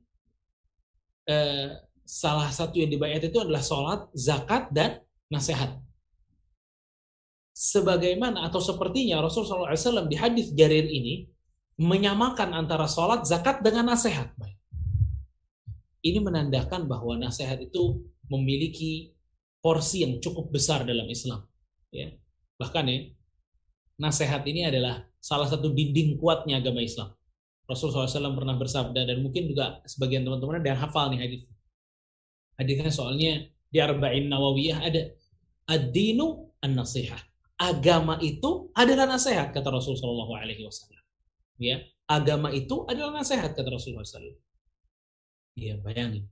eh, 1.29 1.69
salah 2.11 2.51
satu 2.51 2.83
yang 2.83 2.91
dibayat 2.91 3.23
itu 3.23 3.39
adalah 3.39 3.63
sholat, 3.63 4.11
zakat 4.19 4.67
dan 4.75 4.99
nasihat. 5.31 5.79
Sebagaimana 7.55 8.51
atau 8.51 8.59
sepertinya 8.59 9.23
Rasul 9.23 9.47
SAW 9.47 10.11
di 10.11 10.17
hadis 10.19 10.51
Jarir 10.51 10.91
ini 10.91 11.31
menyamakan 11.79 12.51
antara 12.51 12.91
sholat, 12.91 13.23
zakat 13.23 13.63
dengan 13.63 13.95
nasihat. 13.95 14.35
Ini 16.03 16.19
menandakan 16.19 16.89
bahwa 16.91 17.15
nasihat 17.15 17.61
itu 17.63 18.03
memiliki 18.27 19.15
porsi 19.61 20.03
yang 20.03 20.19
cukup 20.19 20.51
besar 20.51 20.83
dalam 20.83 21.07
Islam. 21.07 21.45
Ya. 21.93 22.17
Bahkan 22.57 22.85
ya, 22.89 22.99
nasihat 24.01 24.41
ini 24.49 24.65
adalah 24.65 25.05
salah 25.21 25.45
satu 25.45 25.69
dinding 25.77 26.17
kuatnya 26.17 26.65
agama 26.65 26.81
Islam. 26.81 27.13
Rasulullah 27.69 28.09
SAW 28.09 28.35
pernah 28.35 28.57
bersabda 28.59 29.07
dan 29.07 29.23
mungkin 29.23 29.47
juga 29.47 29.79
sebagian 29.87 30.27
teman-teman 30.27 30.59
ada 30.59 30.69
yang 30.75 30.81
hafal 30.81 31.13
nih 31.13 31.21
hadis. 31.23 31.41
Hadisnya 32.59 32.91
soalnya 32.91 33.47
di 33.71 33.79
Arba'in 33.79 34.27
Nawawiyah 34.27 34.79
ada 34.83 35.01
ad-dinu 35.71 36.51
an-nasihah. 36.65 37.21
Agama 37.61 38.17
itu 38.25 38.73
adalah 38.75 39.07
nasihat 39.07 39.53
kata 39.53 39.69
Rasulullah 39.69 40.27
SAW. 40.27 40.91
Ya, 41.61 41.85
agama 42.09 42.51
itu 42.51 42.89
adalah 42.89 43.21
nasihat 43.21 43.53
kata 43.53 43.69
Rasulullah 43.69 44.03
SAW. 44.03 44.35
Iya, 45.61 45.77
bayangin. 45.85 46.25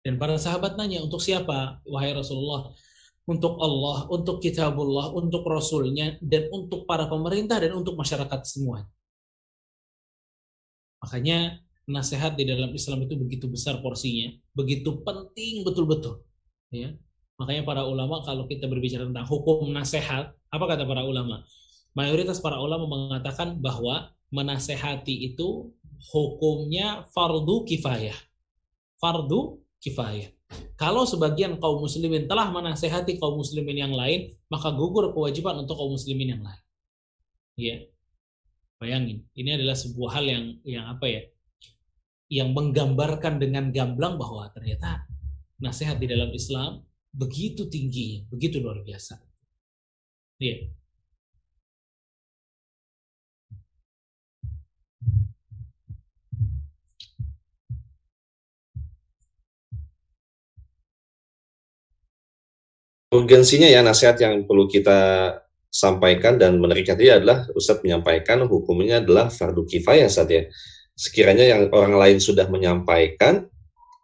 Dan 0.00 0.16
para 0.16 0.40
sahabat 0.40 0.80
nanya, 0.80 1.04
untuk 1.04 1.20
siapa, 1.20 1.84
wahai 1.84 2.16
Rasulullah? 2.16 2.72
Untuk 3.28 3.60
Allah, 3.60 4.08
untuk 4.08 4.40
kitabullah, 4.40 5.12
untuk 5.12 5.44
rasulnya, 5.44 6.16
dan 6.24 6.48
untuk 6.48 6.88
para 6.88 7.04
pemerintah 7.04 7.60
dan 7.60 7.76
untuk 7.76 7.92
masyarakat 7.92 8.40
semua. 8.48 8.88
Makanya 11.04 11.60
nasihat 11.84 12.40
di 12.40 12.48
dalam 12.48 12.72
Islam 12.72 13.04
itu 13.04 13.20
begitu 13.20 13.44
besar 13.52 13.84
porsinya, 13.84 14.32
begitu 14.56 15.04
penting 15.04 15.60
betul-betul. 15.60 16.24
Ya. 16.72 16.96
Makanya 17.36 17.62
para 17.68 17.82
ulama 17.84 18.24
kalau 18.24 18.48
kita 18.48 18.64
berbicara 18.64 19.04
tentang 19.04 19.28
hukum 19.28 19.68
nasihat, 19.76 20.32
apa 20.48 20.64
kata 20.64 20.88
para 20.88 21.04
ulama? 21.04 21.44
Mayoritas 21.92 22.40
para 22.40 22.56
ulama 22.58 22.88
mengatakan 22.88 23.60
bahwa 23.60 24.10
menasehati 24.32 25.32
itu 25.32 25.72
hukumnya 26.12 27.04
fardu 27.12 27.68
kifayah. 27.68 28.16
Fardu 28.96 29.60
kifayah. 29.84 30.37
Kalau 30.78 31.02
sebagian 31.04 31.58
kaum 31.58 31.82
muslimin 31.82 32.30
telah 32.30 32.48
menasehati 32.54 33.18
kaum 33.18 33.36
muslimin 33.42 33.82
yang 33.82 33.92
lain, 33.92 34.32
maka 34.46 34.70
gugur 34.70 35.10
kewajiban 35.10 35.58
untuk 35.58 35.74
kaum 35.74 35.92
muslimin 35.92 36.38
yang 36.38 36.42
lain. 36.42 36.62
Ya. 37.58 37.76
Bayangin, 38.78 39.26
ini 39.34 39.58
adalah 39.58 39.74
sebuah 39.74 40.10
hal 40.22 40.24
yang 40.30 40.44
yang 40.62 40.86
apa 40.86 41.06
ya? 41.10 41.22
Yang 42.30 42.48
menggambarkan 42.54 43.42
dengan 43.42 43.74
gamblang 43.74 44.14
bahwa 44.14 44.46
ternyata 44.54 45.02
nasihat 45.58 45.98
di 45.98 46.06
dalam 46.06 46.30
Islam 46.30 46.86
begitu 47.10 47.66
tinggi, 47.66 48.22
begitu 48.30 48.62
luar 48.62 48.80
biasa. 48.86 49.18
Ya. 50.38 50.70
Urgensinya 63.12 63.68
ya 63.68 63.80
nasihat 63.80 64.16
yang 64.20 64.44
perlu 64.44 64.68
kita 64.68 65.32
sampaikan 65.68 66.40
dan 66.40 66.56
menariknya 66.56 66.96
tadi 66.96 67.12
adalah 67.12 67.44
Ustadz 67.52 67.84
menyampaikan 67.84 68.44
hukumnya 68.48 69.04
adalah 69.04 69.28
fardu 69.28 69.68
kifayah 69.68 70.08
saat 70.08 70.28
ya. 70.32 70.42
Sekiranya 70.98 71.46
yang 71.46 71.70
orang 71.70 71.94
lain 71.94 72.18
sudah 72.18 72.50
menyampaikan, 72.50 73.46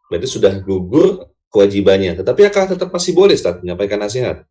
berarti 0.06 0.28
sudah 0.30 0.62
gugur 0.62 1.26
kewajibannya. 1.50 2.14
Tetapi 2.22 2.40
apakah 2.46 2.78
tetap 2.78 2.94
masih 2.94 3.12
boleh 3.16 3.34
Ustadz 3.34 3.66
menyampaikan 3.66 3.98
nasihat? 3.98 4.46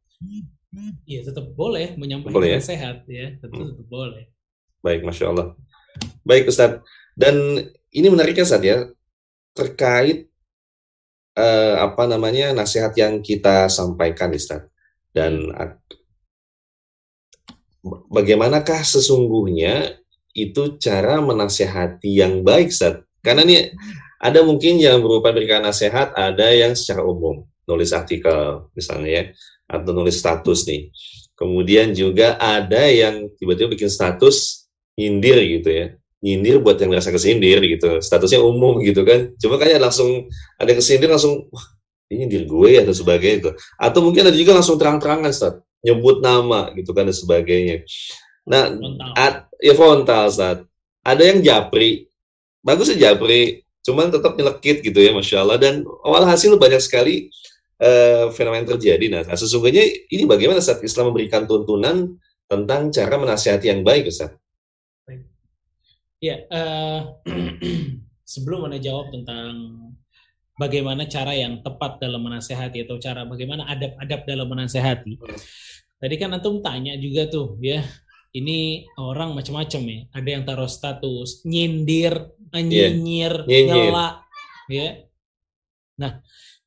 Iya 1.08 1.22
tetap 1.24 1.54
boleh 1.54 1.96
menyampaikan 1.96 2.36
boleh, 2.36 2.58
ya? 2.58 2.60
nasihat 2.60 2.98
ya, 3.08 3.38
tetap, 3.40 3.56
hmm. 3.56 3.70
tetap 3.76 3.88
boleh. 3.88 4.24
Baik, 4.84 5.08
masya 5.08 5.32
Allah. 5.32 5.56
Baik 6.28 6.52
Ustadz. 6.52 6.84
Dan 7.14 7.62
ini 7.94 8.08
menariknya 8.10 8.44
saat 8.44 8.66
ya 8.66 8.90
terkait 9.54 10.33
uh, 11.38 11.74
apa 11.82 12.04
namanya 12.10 12.54
nasihat 12.54 12.94
yang 12.98 13.22
kita 13.22 13.70
sampaikan 13.70 14.34
Ustaz. 14.34 14.66
Dan 15.14 15.54
bagaimanakah 18.10 18.82
sesungguhnya 18.82 20.02
itu 20.34 20.82
cara 20.82 21.22
menasehati 21.22 22.10
yang 22.22 22.42
baik 22.42 22.74
Ustaz? 22.74 23.06
Karena 23.22 23.46
ini 23.46 23.70
ada 24.18 24.42
mungkin 24.42 24.82
yang 24.82 25.04
berupa 25.04 25.30
berikan 25.30 25.62
nasihat 25.62 26.12
ada 26.18 26.50
yang 26.50 26.74
secara 26.74 27.06
umum. 27.06 27.46
Nulis 27.64 27.96
artikel 27.96 28.68
misalnya 28.76 29.10
ya 29.10 29.24
atau 29.72 29.96
nulis 29.96 30.20
status 30.20 30.68
nih. 30.68 30.92
Kemudian 31.34 31.96
juga 31.96 32.36
ada 32.38 32.86
yang 32.90 33.32
tiba-tiba 33.40 33.74
bikin 33.74 33.90
status 33.90 34.68
nyindir 34.94 35.42
gitu 35.42 35.70
ya 35.74 35.88
nyindir 36.24 36.64
buat 36.64 36.80
yang 36.80 36.96
merasa 36.96 37.12
kesindir 37.12 37.60
gitu. 37.60 38.00
Statusnya 38.00 38.40
umum 38.40 38.80
gitu 38.80 39.04
kan. 39.04 39.36
Coba 39.36 39.68
kayak 39.68 39.84
langsung 39.84 40.32
ada 40.56 40.72
yang 40.72 40.80
kesindir 40.80 41.12
langsung 41.12 41.52
wah 41.52 41.66
ini 42.08 42.24
nyindir 42.24 42.48
gue 42.48 42.72
atau 42.80 42.94
sebagainya 42.96 43.38
itu 43.44 43.52
atau 43.76 44.00
mungkin 44.00 44.24
ada 44.30 44.36
juga 44.38 44.56
langsung 44.56 44.80
terang-terangan 44.80 45.32
saat 45.36 45.56
nyebut 45.84 46.24
nama 46.24 46.72
gitu 46.80 46.96
kan 46.96 47.04
dan 47.04 47.16
sebagainya. 47.16 47.84
Nah 48.48 48.72
at, 49.20 49.52
ya 49.60 49.76
frontal 49.76 50.32
saat 50.32 50.64
ada 51.04 51.24
yang 51.28 51.44
japri. 51.44 52.08
Bagus 52.64 52.96
sih 52.96 52.98
japri 52.98 53.60
cuman 53.84 54.08
tetap 54.08 54.40
nyelekit 54.40 54.80
gitu 54.80 55.04
ya 55.04 55.12
masya 55.12 55.44
Allah. 55.44 55.60
Dan 55.60 55.84
awal 56.08 56.24
hasil 56.24 56.56
banyak 56.56 56.80
sekali 56.80 57.28
uh, 57.84 58.32
fenomena 58.32 58.64
terjadi 58.64 59.06
nah, 59.12 59.22
nah 59.28 59.36
sesungguhnya 59.36 59.84
ini 60.08 60.24
bagaimana 60.24 60.64
saat 60.64 60.80
Islam 60.80 61.12
memberikan 61.12 61.44
tuntunan 61.44 62.16
tentang 62.48 62.94
cara 62.96 63.16
menasihati 63.20 63.68
yang 63.68 63.84
baik 63.84 64.08
Ustaz 64.08 64.32
Ya, 66.24 66.40
uh, 66.48 67.20
sebelum 68.34 68.72
Anda 68.72 68.80
jawab 68.80 69.12
tentang 69.12 69.76
bagaimana 70.56 71.04
cara 71.12 71.36
yang 71.36 71.60
tepat 71.60 72.00
dalam 72.00 72.24
menasehati 72.24 72.88
atau 72.88 72.96
cara 72.96 73.28
bagaimana 73.28 73.68
adab-adab 73.68 74.24
dalam 74.24 74.48
menasehati. 74.48 75.20
Tadi 76.00 76.16
kan 76.16 76.32
antum 76.32 76.64
tanya 76.64 76.96
juga 76.96 77.28
tuh, 77.28 77.60
ya. 77.60 77.84
Ini 78.32 78.88
orang 78.98 79.36
macam-macam 79.36 79.82
ya. 79.84 80.00
Ada 80.16 80.30
yang 80.32 80.44
taruh 80.48 80.72
status 80.72 81.44
nyindir, 81.44 82.32
nyinyir, 82.56 83.44
yeah. 83.44 83.68
nyela, 83.68 84.08
ya. 84.72 85.04
Nah, 86.00 86.24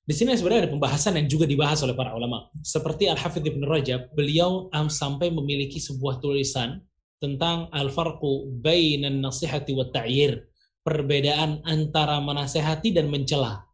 di 0.07 0.15
sini 0.15 0.37
sebenarnya 0.37 0.69
ada 0.69 0.73
pembahasan 0.77 1.17
yang 1.19 1.27
juga 1.33 1.49
dibahas 1.49 1.81
oleh 1.81 1.97
para 1.97 2.13
ulama. 2.13 2.47
Seperti 2.61 3.09
Al-Hafidh 3.09 3.57
Ibn 3.57 3.63
Rajab, 3.67 4.13
beliau 4.13 4.69
sampai 4.87 5.33
memiliki 5.33 5.81
sebuah 5.81 6.21
tulisan 6.21 6.86
tentang 7.19 7.73
al-farqu 7.73 8.49
bainan 8.61 9.21
nasihati 9.21 9.73
wa 9.73 9.89
ta'yir. 9.89 10.47
Perbedaan 10.87 11.67
antara 11.67 12.23
menasehati 12.23 12.95
dan 12.95 13.11
mencela. 13.11 13.67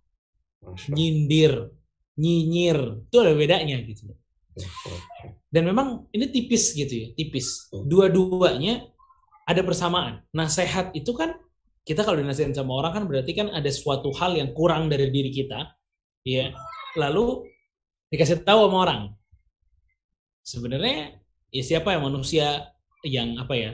Nyindir, 0.88 1.68
nyinyir, 2.16 3.04
itu 3.10 3.16
ada 3.20 3.32
bedanya 3.36 3.76
gitu. 3.84 4.08
Dan 5.52 5.68
memang 5.68 6.08
ini 6.14 6.32
tipis 6.32 6.72
gitu 6.72 6.88
ya, 6.88 7.06
tipis. 7.12 7.68
Dua-duanya 7.68 8.88
ada 9.44 9.60
persamaan. 9.60 10.24
Nasihat 10.32 10.96
itu 10.96 11.12
kan 11.12 11.36
kita 11.82 12.06
kalau 12.06 12.22
dinasihatin 12.22 12.54
sama 12.54 12.78
orang 12.78 12.92
kan 12.94 13.04
berarti 13.10 13.34
kan 13.34 13.50
ada 13.50 13.66
suatu 13.68 14.14
hal 14.14 14.38
yang 14.38 14.54
kurang 14.54 14.86
dari 14.86 15.10
diri 15.10 15.34
kita 15.34 15.74
ya 16.22 16.54
lalu 16.94 17.42
dikasih 18.14 18.46
tahu 18.46 18.70
sama 18.70 18.76
orang 18.86 19.00
sebenarnya 20.46 21.18
ya 21.50 21.62
siapa 21.66 21.90
yang 21.90 22.06
manusia 22.06 22.70
yang 23.02 23.38
apa 23.38 23.54
ya 23.54 23.70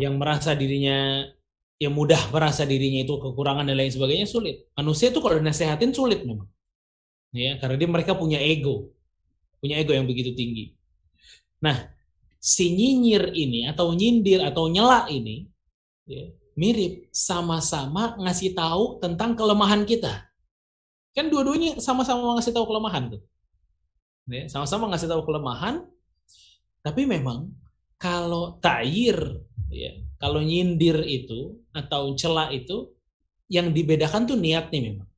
yang 0.00 0.16
merasa 0.16 0.56
dirinya 0.56 1.28
yang 1.76 1.92
mudah 1.92 2.30
merasa 2.30 2.62
dirinya 2.62 3.02
itu 3.02 3.14
kekurangan 3.18 3.66
dan 3.66 3.74
lain 3.74 3.90
sebagainya 3.90 4.26
sulit. 4.26 4.70
Manusia 4.78 5.10
itu 5.10 5.18
kalau 5.18 5.36
dinasehatin 5.42 5.90
sulit 5.90 6.22
memang. 6.22 6.46
Ya 7.34 7.58
karena 7.58 7.76
dia 7.76 7.88
mereka 7.90 8.14
punya 8.14 8.38
ego. 8.38 8.94
Punya 9.58 9.78
ego 9.78 9.90
yang 9.90 10.06
begitu 10.06 10.30
tinggi. 10.34 10.78
Nah 11.58 11.90
si 12.38 12.70
nyinyir 12.74 13.34
ini 13.34 13.66
atau 13.70 13.94
nyindir 13.94 14.42
atau 14.42 14.66
nyela 14.66 15.06
ini 15.10 15.46
ya, 16.06 16.30
mirip 16.58 17.10
sama-sama 17.14 18.18
ngasih 18.18 18.54
tahu 18.54 19.02
tentang 19.02 19.34
kelemahan 19.34 19.82
kita. 19.82 20.30
Kan 21.12 21.28
dua-duanya 21.28 21.82
sama-sama 21.82 22.38
ngasih 22.38 22.52
tahu 22.56 22.64
kelemahan 22.66 23.12
tuh. 23.18 23.22
Ya, 24.30 24.46
sama-sama 24.46 24.86
ngasih 24.88 25.10
tahu 25.10 25.26
kelemahan, 25.26 25.82
tapi 26.80 27.04
memang 27.04 27.50
kalau 28.02 28.58
ta'yir, 28.58 29.46
ya, 29.70 29.94
kalau 30.18 30.42
nyindir 30.42 31.06
itu 31.06 31.62
atau 31.70 32.18
celak 32.18 32.50
itu, 32.50 32.90
yang 33.46 33.70
dibedakan 33.70 34.26
tuh 34.26 34.34
niatnya 34.34 34.80
memang. 34.82 35.08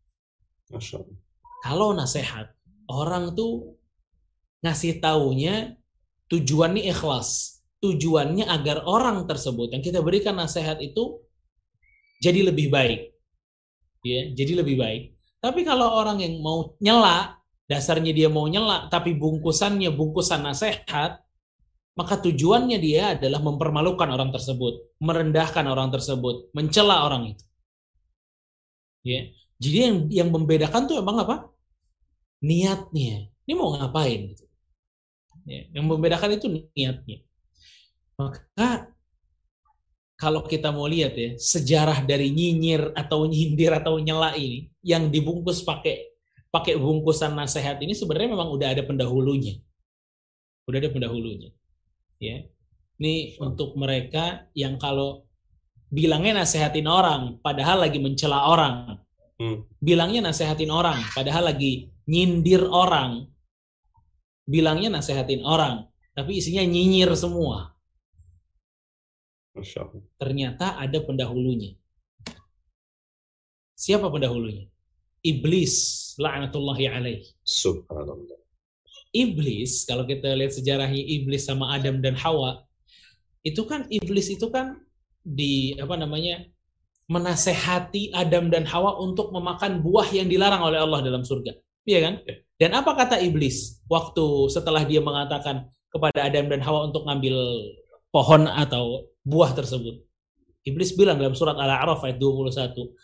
Kalau 1.64 1.96
nasihat, 1.96 2.52
orang 2.92 3.32
tuh 3.32 3.80
ngasih 4.60 5.00
taunya 5.00 5.80
tujuannya 6.28 6.84
ikhlas. 6.92 7.56
Tujuannya 7.80 8.48
agar 8.48 8.84
orang 8.84 9.24
tersebut 9.24 9.72
yang 9.72 9.80
kita 9.84 10.00
berikan 10.00 10.36
nasihat 10.36 10.80
itu 10.80 11.20
jadi 12.20 12.52
lebih 12.52 12.68
baik. 12.68 13.12
Ya, 14.04 14.28
jadi 14.32 14.60
lebih 14.60 14.76
baik. 14.76 15.16
Tapi 15.40 15.64
kalau 15.64 15.92
orang 15.92 16.20
yang 16.20 16.40
mau 16.40 16.76
nyela, 16.80 17.40
dasarnya 17.64 18.12
dia 18.12 18.28
mau 18.28 18.44
nyela, 18.48 18.88
tapi 18.92 19.16
bungkusannya 19.16 19.92
bungkusan 19.92 20.44
nasihat, 20.44 21.23
maka 21.94 22.18
tujuannya 22.18 22.78
dia 22.82 23.14
adalah 23.14 23.38
mempermalukan 23.38 24.10
orang 24.10 24.34
tersebut, 24.34 24.98
merendahkan 24.98 25.62
orang 25.70 25.94
tersebut, 25.94 26.50
mencela 26.50 27.06
orang 27.06 27.38
itu. 27.38 27.44
Ya. 29.06 29.30
Jadi 29.62 29.76
yang 29.78 29.96
yang 30.10 30.28
membedakan 30.34 30.90
tuh 30.90 30.98
emang 30.98 31.22
apa? 31.22 31.46
Niatnya. 32.42 33.30
Ini 33.46 33.52
mau 33.54 33.78
ngapain 33.78 34.34
gitu. 34.34 34.44
Ya. 35.46 35.70
Yang 35.70 35.84
membedakan 35.86 36.30
itu 36.34 36.46
niatnya. 36.74 37.22
Maka 38.18 38.90
kalau 40.18 40.42
kita 40.46 40.74
mau 40.74 40.86
lihat 40.86 41.14
ya 41.14 41.30
sejarah 41.38 42.02
dari 42.06 42.30
nyinyir 42.30 42.94
atau 42.94 43.26
nyindir 43.26 43.70
atau 43.74 43.98
nyela 43.98 44.34
ini 44.34 44.70
yang 44.82 45.10
dibungkus 45.10 45.62
pakai 45.62 46.10
pakai 46.54 46.78
bungkusan 46.78 47.34
nasihat 47.34 47.82
ini 47.82 47.98
sebenarnya 47.98 48.30
memang 48.30 48.54
udah 48.54 48.78
ada 48.78 48.82
pendahulunya 48.86 49.58
udah 50.70 50.78
ada 50.78 50.90
pendahulunya 50.94 51.50
ya 52.24 52.38
ini 53.00 53.36
untuk 53.42 53.76
mereka 53.76 54.48
yang 54.56 54.80
kalau 54.80 55.28
bilangnya 55.92 56.42
nasehatin 56.42 56.88
orang 56.88 57.38
padahal 57.44 57.84
lagi 57.84 58.00
mencela 58.00 58.48
orang 58.48 58.98
hmm. 59.36 59.68
bilangnya 59.78 60.30
nasehatin 60.30 60.72
orang 60.72 61.04
padahal 61.12 61.52
lagi 61.52 61.92
nyindir 62.08 62.64
orang 62.64 63.28
bilangnya 64.48 64.96
nasehatin 64.96 65.44
orang 65.44 65.86
tapi 66.16 66.40
isinya 66.40 66.64
nyinyir 66.64 67.12
semua 67.18 67.74
Ternyata 70.18 70.82
ada 70.82 70.98
pendahulunya. 70.98 71.78
Siapa 73.78 74.10
pendahulunya? 74.10 74.66
Iblis, 75.22 75.74
la'natullahi 76.18 76.84
alaih. 76.90 77.22
Subhanallah. 77.46 78.43
Iblis, 79.14 79.86
kalau 79.86 80.02
kita 80.02 80.34
lihat 80.34 80.58
sejarahnya 80.58 80.98
Iblis 80.98 81.46
sama 81.46 81.70
Adam 81.70 82.02
dan 82.02 82.18
Hawa, 82.18 82.66
itu 83.46 83.62
kan 83.62 83.86
Iblis 83.86 84.34
itu 84.34 84.50
kan 84.50 84.82
di 85.22 85.78
apa 85.78 85.94
namanya 85.94 86.42
menasehati 87.06 88.10
Adam 88.10 88.50
dan 88.50 88.66
Hawa 88.66 88.98
untuk 88.98 89.30
memakan 89.30 89.80
buah 89.84 90.08
yang 90.10 90.26
dilarang 90.26 90.66
oleh 90.66 90.82
Allah 90.82 91.00
dalam 91.04 91.22
surga. 91.22 91.52
Iya 91.84 91.98
kan? 92.00 92.14
Ya. 92.24 92.34
Dan 92.54 92.70
apa 92.80 92.96
kata 92.96 93.20
iblis 93.20 93.82
waktu 93.90 94.48
setelah 94.48 94.86
dia 94.88 95.02
mengatakan 95.04 95.68
kepada 95.92 96.24
Adam 96.24 96.48
dan 96.48 96.64
Hawa 96.64 96.88
untuk 96.88 97.04
ngambil 97.04 97.36
pohon 98.08 98.48
atau 98.48 99.10
buah 99.26 99.52
tersebut. 99.52 100.00
Iblis 100.64 100.96
bilang 100.96 101.20
dalam 101.20 101.36
surat 101.36 101.58
Al-A'raf 101.60 102.00
ayat 102.08 102.16
21, 102.16 102.94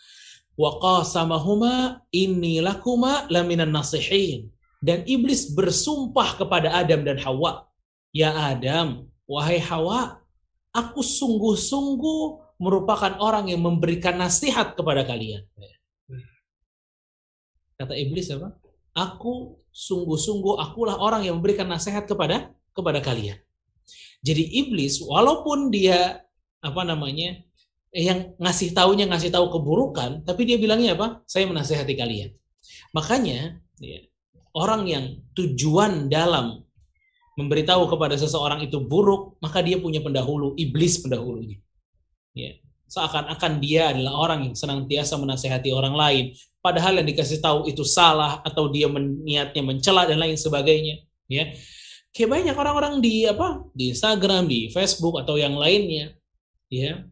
"Wa 0.57 0.81
qasamahuma 0.81 2.01
inni 2.09 2.57
lakuma 2.57 3.29
laminan 3.29 3.69
nasihin." 3.69 4.49
Dan 4.81 5.05
iblis 5.05 5.53
bersumpah 5.53 6.41
kepada 6.41 6.73
Adam 6.73 7.05
dan 7.05 7.21
Hawa, 7.21 7.69
"Ya 8.09 8.33
Adam, 8.33 9.05
wahai 9.29 9.61
Hawa, 9.61 10.25
aku 10.73 11.05
sungguh-sungguh 11.05 12.21
merupakan 12.57 13.13
orang 13.21 13.53
yang 13.53 13.61
memberikan 13.61 14.17
nasihat 14.17 14.73
kepada 14.73 15.05
kalian." 15.05 15.45
Kata 17.77 17.93
iblis 17.93 18.29
apa? 18.33 18.57
Aku 18.97 19.61
sungguh-sungguh 19.69 20.57
akulah 20.57 20.97
orang 20.97 21.29
yang 21.29 21.37
memberikan 21.37 21.69
nasihat 21.69 22.09
kepada 22.09 22.51
kepada 22.75 22.99
kalian. 23.01 23.37
Jadi 24.21 24.43
iblis 24.65 25.01
walaupun 25.01 25.73
dia 25.73 26.21
apa 26.61 26.81
namanya 26.85 27.41
yang 27.89 28.37
ngasih 28.37 28.71
taunya 28.77 29.09
ngasih 29.09 29.33
tahu 29.33 29.49
keburukan, 29.49 30.23
tapi 30.23 30.45
dia 30.45 30.61
bilangnya 30.61 30.93
apa? 30.93 31.25
Saya 31.25 31.49
menasehati 31.49 31.97
kalian. 31.97 32.31
Makanya 32.93 33.59
ya, 33.81 33.99
orang 34.55 34.83
yang 34.87 35.05
tujuan 35.35 36.11
dalam 36.11 36.63
memberitahu 37.39 37.87
kepada 37.87 38.19
seseorang 38.19 38.61
itu 38.65 38.79
buruk, 38.83 39.39
maka 39.39 39.63
dia 39.63 39.79
punya 39.79 40.03
pendahulu, 40.03 40.53
iblis 40.59 40.99
pendahulunya. 40.99 41.57
Ya. 42.35 42.59
Seakan-akan 42.91 43.63
dia 43.63 43.95
adalah 43.95 44.19
orang 44.19 44.51
yang 44.51 44.55
senantiasa 44.55 45.15
menasehati 45.15 45.71
orang 45.71 45.95
lain, 45.95 46.35
padahal 46.59 46.99
yang 46.99 47.07
dikasih 47.07 47.39
tahu 47.39 47.71
itu 47.71 47.87
salah 47.87 48.43
atau 48.43 48.67
dia 48.67 48.91
niatnya 48.91 49.63
mencela 49.63 50.03
dan 50.03 50.19
lain 50.19 50.35
sebagainya. 50.35 50.99
Ya, 51.31 51.55
kayak 52.11 52.29
banyak 52.29 52.55
orang-orang 52.55 52.99
di 52.99 53.23
apa 53.23 53.63
di 53.71 53.95
Instagram 53.95 54.47
di 54.47 54.67
Facebook 54.67 55.15
atau 55.23 55.39
yang 55.39 55.55
lainnya 55.55 56.11
ya 56.67 57.07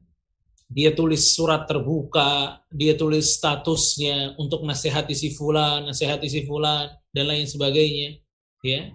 dia 0.69 0.91
tulis 0.91 1.33
surat 1.33 1.65
terbuka 1.65 2.61
dia 2.67 2.93
tulis 2.99 3.39
statusnya 3.39 4.35
untuk 4.35 4.67
nasihati 4.67 5.15
si 5.15 5.31
fulan 5.31 5.87
nasihati 5.87 6.27
si 6.27 6.43
fulan 6.43 6.91
dan 7.13 7.25
lain 7.29 7.45
sebagainya 7.45 8.21
ya. 8.63 8.93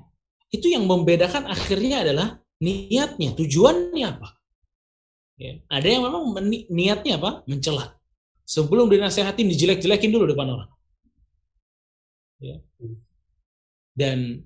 Itu 0.55 0.71
yang 0.71 0.87
membedakan 0.87 1.51
akhirnya 1.51 2.07
adalah 2.07 2.39
niatnya. 2.63 3.35
Tujuannya 3.35 4.07
apa? 4.07 4.29
Ya 5.35 5.59
ada 5.67 5.89
yang 5.89 6.07
memang 6.07 6.31
niatnya 6.71 7.19
apa? 7.19 7.43
Mencela. 7.51 7.99
Sebelum 8.45 8.87
dinasehatin 8.93 9.51
dijelek-jelekin 9.51 10.13
dulu 10.13 10.31
depan 10.31 10.53
orang. 10.53 10.71
Ya. 12.39 12.61
Dan 13.97 14.45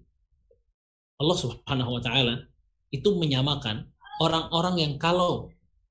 Allah 1.19 1.37
Subhanahu 1.37 1.99
wa 1.99 2.03
taala 2.05 2.47
itu 2.95 3.11
menyamakan 3.19 3.91
orang-orang 4.23 4.77
yang 4.87 4.95
kalau 4.97 5.51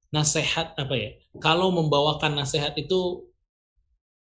nasihat 0.09 0.73
apa 0.79 0.95
ya? 0.95 1.11
Kalau 1.37 1.69
membawakan 1.69 2.39
nasihat 2.39 2.73
itu 2.79 3.27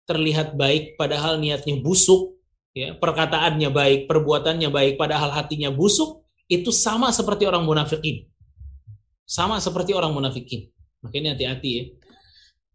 terlihat 0.09 0.55
baik 0.55 0.97
padahal 0.97 1.37
niatnya 1.37 1.83
busuk, 1.83 2.36
ya, 2.77 2.93
perkataannya 3.01 3.73
baik, 3.73 4.01
perbuatannya 4.05 4.69
baik 4.69 5.01
padahal 5.01 5.33
hatinya 5.33 5.73
busuk, 5.73 6.21
itu 6.53 6.69
sama 6.69 7.09
seperti 7.09 7.49
orang 7.49 7.65
munafikin. 7.65 8.29
Sama 9.25 9.57
seperti 9.59 9.97
orang 9.97 10.13
munafikin. 10.13 10.69
Makanya 11.01 11.35
hati-hati 11.35 11.71
ya. 11.73 11.85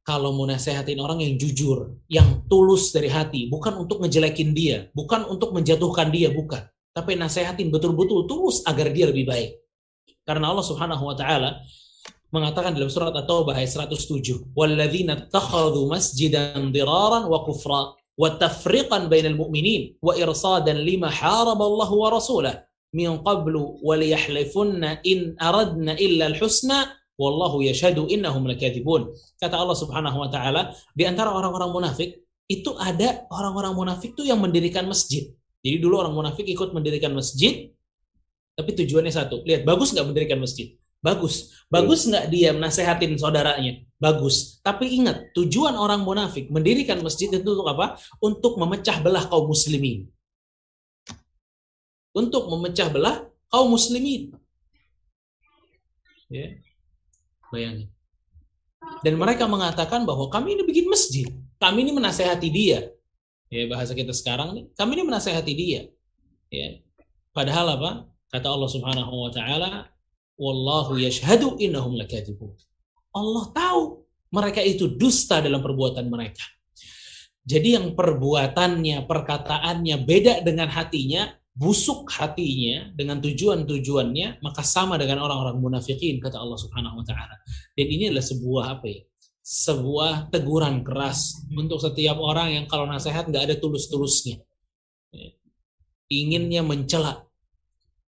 Kalau 0.02 0.34
mau 0.34 0.50
nasehatin 0.50 0.98
orang 0.98 1.22
yang 1.22 1.38
jujur, 1.38 2.02
yang 2.10 2.44
tulus 2.50 2.90
dari 2.90 3.08
hati, 3.08 3.46
bukan 3.48 3.78
untuk 3.78 4.02
ngejelekin 4.02 4.50
dia, 4.52 4.90
bukan 4.98 5.30
untuk 5.30 5.54
menjatuhkan 5.54 6.10
dia, 6.10 6.34
bukan 6.34 6.66
tapi 6.92 7.16
nasehatin 7.16 7.72
betul-betul 7.72 8.28
tulus 8.28 8.64
agar 8.68 8.92
dia 8.92 9.08
lebih 9.08 9.28
baik. 9.28 9.52
Karena 10.28 10.52
Allah 10.52 10.64
Subhanahu 10.64 11.08
wa 11.08 11.16
taala 11.16 11.64
mengatakan 12.32 12.76
dalam 12.76 12.88
surat 12.88 13.12
At-Taubah 13.12 13.56
ayat 13.56 13.72
107, 13.72 14.52
"Walladzina 14.56 15.20
takhadhu 15.28 15.88
masjidan 15.88 16.72
diraran 16.72 17.28
wa 17.28 17.44
kufra 17.44 17.96
innahum 28.10 28.50
lakadzibun. 28.50 29.14
Kata 29.38 29.56
Allah 29.62 29.78
Subhanahu 29.78 30.18
wa 30.18 30.30
taala, 30.34 30.74
di 30.98 31.06
antara 31.06 31.30
orang-orang 31.32 31.70
munafik 31.70 32.26
itu 32.50 32.74
ada 32.82 33.30
orang-orang 33.32 33.78
munafik 33.78 34.18
tuh 34.18 34.26
yang 34.26 34.42
mendirikan 34.42 34.90
masjid. 34.90 35.30
Jadi 35.62 35.78
dulu 35.78 36.02
orang 36.02 36.18
munafik 36.18 36.44
ikut 36.50 36.74
mendirikan 36.74 37.14
masjid, 37.14 37.70
tapi 38.58 38.74
tujuannya 38.74 39.14
satu. 39.14 39.46
Lihat, 39.46 39.64
bagus 39.64 39.94
nggak 39.94 40.08
mendirikan 40.10 40.42
masjid? 40.42 40.74
Bagus. 41.02 41.66
Bagus 41.66 42.06
nggak 42.06 42.30
dia 42.30 42.54
menasehatin 42.54 43.18
saudaranya? 43.18 43.82
Bagus. 43.98 44.62
Tapi 44.62 45.02
ingat, 45.02 45.34
tujuan 45.34 45.74
orang 45.74 46.06
munafik 46.06 46.54
mendirikan 46.54 47.02
masjid 47.02 47.30
itu 47.34 47.42
untuk 47.42 47.66
apa? 47.66 47.98
Untuk 48.22 48.62
memecah 48.62 49.02
belah 49.02 49.26
kaum 49.26 49.50
muslimin. 49.50 50.06
Untuk 52.14 52.46
memecah 52.54 52.88
belah 52.94 53.26
kaum 53.50 53.74
muslimin. 53.74 54.30
Ya. 56.30 56.62
Bayangin. 57.50 57.90
Dan 59.02 59.18
mereka 59.18 59.50
mengatakan 59.50 60.06
bahwa 60.06 60.30
kami 60.30 60.54
ini 60.54 60.64
bikin 60.66 60.86
masjid. 60.86 61.28
Kami 61.58 61.86
ini 61.86 61.92
menasehati 61.94 62.50
dia. 62.50 62.90
Ya, 63.52 63.68
bahasa 63.68 63.92
kita 63.92 64.16
sekarang 64.16 64.56
nih, 64.56 64.66
kami 64.80 64.96
ini 64.96 65.04
menasehati 65.04 65.54
dia. 65.54 65.82
Ya. 66.48 66.80
Padahal 67.36 67.76
apa? 67.76 67.92
Kata 68.32 68.48
Allah 68.48 68.72
Subhanahu 68.72 69.28
wa 69.28 69.32
taala, 69.32 69.91
"Wallahu 70.42 70.98
yashhadu 70.98 71.62
innahum 71.62 71.94
lakadzibun." 71.94 72.58
Allah 73.14 73.46
tahu 73.54 74.02
mereka 74.34 74.66
itu 74.66 74.90
dusta 74.98 75.38
dalam 75.38 75.62
perbuatan 75.62 76.10
mereka. 76.10 76.42
Jadi 77.46 77.78
yang 77.78 77.94
perbuatannya, 77.94 79.06
perkataannya 79.06 79.96
beda 80.02 80.42
dengan 80.42 80.70
hatinya, 80.74 81.30
busuk 81.54 82.10
hatinya 82.10 82.90
dengan 82.98 83.22
tujuan-tujuannya, 83.22 84.42
maka 84.42 84.62
sama 84.66 84.98
dengan 84.98 85.22
orang-orang 85.26 85.58
munafikin 85.62 86.18
kata 86.18 86.38
Allah 86.42 86.58
Subhanahu 86.58 87.02
wa 87.02 87.06
taala. 87.06 87.38
Dan 87.78 87.86
ini 87.86 88.10
adalah 88.10 88.26
sebuah 88.26 88.66
apa 88.78 88.86
ya? 88.90 89.02
sebuah 89.42 90.30
teguran 90.30 90.86
keras 90.86 91.42
untuk 91.50 91.82
setiap 91.82 92.22
orang 92.22 92.62
yang 92.62 92.66
kalau 92.70 92.86
nasihat 92.86 93.26
nggak 93.28 93.52
ada 93.52 93.56
tulus-tulusnya. 93.58 94.40
Inginnya 96.12 96.62
mencela. 96.62 97.26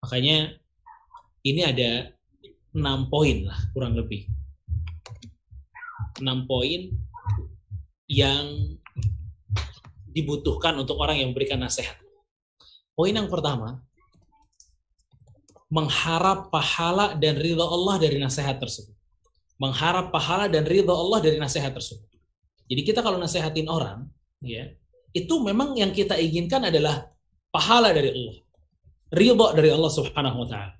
Makanya 0.04 0.60
ini 1.48 1.62
ada 1.64 2.12
enam 2.72 3.08
poin 3.12 3.48
lah 3.48 3.60
kurang 3.76 3.96
lebih. 3.96 4.28
Enam 6.20 6.46
poin 6.46 6.92
yang 8.08 8.76
dibutuhkan 10.12 10.76
untuk 10.76 11.00
orang 11.00 11.24
yang 11.24 11.32
memberikan 11.32 11.60
nasihat. 11.60 11.96
Poin 12.92 13.16
yang 13.16 13.32
pertama, 13.32 13.80
mengharap 15.72 16.52
pahala 16.52 17.16
dan 17.16 17.40
ridho 17.40 17.64
Allah 17.64 17.96
dari 17.96 18.20
nasihat 18.20 18.60
tersebut 18.60 18.92
mengharap 19.62 20.10
pahala 20.10 20.50
dan 20.50 20.66
ridho 20.66 20.90
Allah 20.90 21.22
dari 21.22 21.38
nasihat 21.38 21.70
tersebut. 21.70 22.10
Jadi 22.66 22.82
kita 22.82 23.06
kalau 23.06 23.22
nasihatin 23.22 23.70
orang, 23.70 24.10
ya, 24.42 24.74
itu 25.14 25.38
memang 25.38 25.78
yang 25.78 25.94
kita 25.94 26.18
inginkan 26.18 26.66
adalah 26.66 27.14
pahala 27.54 27.94
dari 27.94 28.10
Allah. 28.10 28.42
Ridho 29.14 29.48
dari 29.54 29.70
Allah 29.70 29.92
Subhanahu 29.94 30.38
wa 30.42 30.48
taala. 30.50 30.74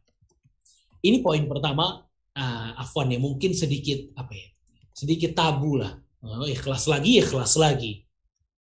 Ini 1.02 1.26
poin 1.26 1.42
pertama, 1.50 2.06
uh, 2.38 2.70
afwan 2.78 3.10
ya, 3.10 3.18
mungkin 3.18 3.58
sedikit 3.58 4.14
apa 4.14 4.34
ya? 4.34 4.48
Sedikit 4.94 5.34
tabu 5.34 5.82
lah. 5.82 5.98
Oh, 6.22 6.46
ikhlas 6.46 6.86
lagi, 6.86 7.18
ikhlas 7.18 7.58
lagi. 7.58 8.06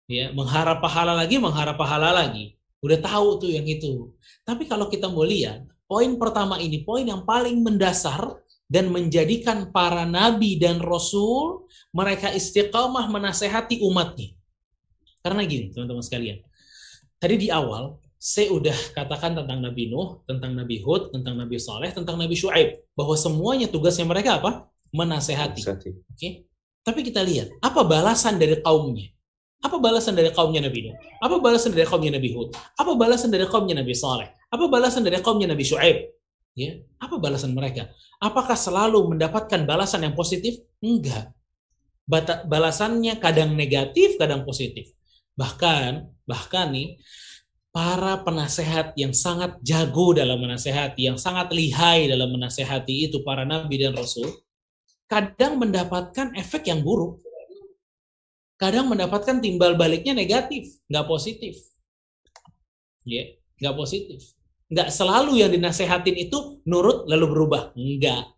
Ya, 0.09 0.33
mengharap 0.33 0.81
pahala 0.81 1.13
lagi, 1.13 1.37
mengharap 1.37 1.77
pahala 1.77 2.09
lagi. 2.09 2.57
Udah 2.81 2.97
tahu 2.97 3.37
tuh 3.37 3.53
yang 3.53 3.63
itu. 3.69 4.09
Tapi 4.41 4.65
kalau 4.65 4.89
kita 4.89 5.05
mau 5.05 5.21
lihat, 5.21 5.69
poin 5.85 6.09
pertama 6.17 6.57
ini 6.57 6.81
poin 6.81 7.05
yang 7.05 7.21
paling 7.21 7.61
mendasar 7.61 8.41
dan 8.65 8.89
menjadikan 8.89 9.69
para 9.69 10.09
nabi 10.09 10.57
dan 10.57 10.81
rasul 10.81 11.69
mereka 11.93 12.33
istiqamah 12.33 13.05
menasehati 13.05 13.85
umatnya. 13.85 14.33
Karena 15.21 15.45
gini, 15.45 15.69
teman-teman 15.69 16.01
sekalian. 16.01 16.41
Tadi 17.21 17.35
di 17.37 17.47
awal 17.53 18.00
saya 18.21 18.53
udah 18.53 18.77
katakan 18.93 19.33
tentang 19.33 19.65
Nabi 19.65 19.89
Nuh, 19.89 20.21
tentang 20.29 20.53
Nabi 20.53 20.77
Hud, 20.85 21.09
tentang 21.09 21.41
Nabi 21.41 21.57
Saleh, 21.57 21.89
tentang 21.89 22.21
Nabi 22.21 22.37
Shu'aib 22.37 22.93
bahwa 22.93 23.17
semuanya 23.17 23.65
tugasnya 23.65 24.05
mereka 24.05 24.37
apa? 24.37 24.69
Menasehati. 24.93 25.65
Oke. 25.65 25.89
Okay? 26.13 26.31
Tapi 26.85 27.01
kita 27.01 27.25
lihat 27.25 27.49
apa 27.65 27.81
balasan 27.81 28.37
dari 28.37 28.61
kaumnya. 28.61 29.09
Apa 29.65 29.81
balasan 29.81 30.13
dari 30.13 30.29
kaumnya 30.29 30.61
Nabi 30.61 30.85
Nuh? 30.85 30.95
Apa 31.17 31.41
balasan 31.41 31.73
dari 31.73 31.81
kaumnya 31.89 32.21
Nabi 32.21 32.29
Hud? 32.29 32.53
Apa 32.77 32.93
balasan 32.93 33.33
dari 33.33 33.45
kaumnya 33.49 33.81
Nabi 33.81 33.93
Saleh? 33.97 34.29
Apa 34.53 34.69
balasan 34.69 35.01
dari 35.01 35.17
kaumnya 35.17 35.49
Nabi 35.49 35.65
Shu'aib? 35.65 35.97
Ya, 36.53 36.77
apa 37.01 37.17
balasan 37.17 37.57
mereka? 37.57 37.89
Apakah 38.21 38.53
selalu 38.53 39.17
mendapatkan 39.17 39.65
balasan 39.65 40.05
yang 40.05 40.13
positif? 40.13 40.61
Enggak. 40.77 41.33
Balasannya 42.45 43.17
kadang 43.17 43.57
negatif, 43.57 44.21
kadang 44.21 44.45
positif. 44.45 44.93
Bahkan, 45.33 46.05
bahkan 46.27 46.69
nih, 46.69 47.01
para 47.71 48.19
penasehat 48.21 48.91
yang 48.99 49.15
sangat 49.15 49.55
jago 49.63 50.11
dalam 50.11 50.43
menasehati, 50.43 51.07
yang 51.07 51.15
sangat 51.15 51.55
lihai 51.55 52.11
dalam 52.11 52.35
menasehati 52.35 53.07
itu 53.07 53.23
para 53.23 53.47
nabi 53.47 53.79
dan 53.79 53.95
rasul, 53.95 54.27
kadang 55.07 55.59
mendapatkan 55.59 56.35
efek 56.35 56.67
yang 56.67 56.83
buruk. 56.83 57.23
Kadang 58.59 58.93
mendapatkan 58.93 59.41
timbal 59.41 59.73
baliknya 59.73 60.13
negatif, 60.13 60.69
nggak 60.85 61.07
positif. 61.09 61.57
Ya, 63.07 63.25
yeah, 63.25 63.27
nggak 63.57 63.75
positif. 63.79 64.21
Nggak 64.69 64.93
selalu 64.93 65.41
yang 65.41 65.49
dinasehatin 65.49 66.29
itu 66.29 66.61
nurut 66.69 67.09
lalu 67.09 67.25
berubah. 67.25 67.73
Enggak. 67.73 68.37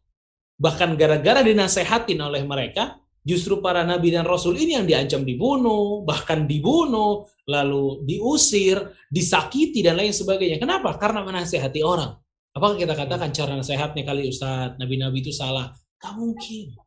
Bahkan 0.56 0.96
gara-gara 0.96 1.44
dinasehatin 1.44 2.24
oleh 2.24 2.48
mereka, 2.48 3.03
justru 3.24 3.64
para 3.64 3.88
nabi 3.88 4.12
dan 4.12 4.28
rasul 4.28 4.54
ini 4.60 4.76
yang 4.76 4.86
diancam 4.86 5.24
dibunuh, 5.24 6.04
bahkan 6.04 6.44
dibunuh, 6.44 7.26
lalu 7.48 8.04
diusir, 8.04 8.94
disakiti 9.08 9.80
dan 9.80 10.00
lain 10.00 10.12
sebagainya. 10.12 10.60
Kenapa? 10.60 10.96
Karena 11.00 11.24
menasehati 11.24 11.82
orang. 11.82 12.14
Apakah 12.54 12.78
kita 12.78 12.94
katakan 12.94 13.34
cara 13.34 13.58
nasihatnya 13.58 14.04
kali 14.06 14.30
Ustadz, 14.30 14.78
nabi-nabi 14.78 15.26
itu 15.26 15.34
salah? 15.34 15.74
Gak 15.98 16.14
mungkin. 16.14 16.78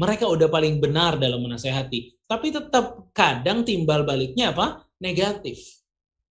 Mereka 0.00 0.26
udah 0.26 0.50
paling 0.50 0.82
benar 0.82 1.14
dalam 1.22 1.38
menasehati. 1.38 2.26
Tapi 2.26 2.50
tetap 2.50 3.14
kadang 3.14 3.62
timbal 3.62 4.02
baliknya 4.02 4.50
apa? 4.50 4.82
Negatif. 4.98 5.84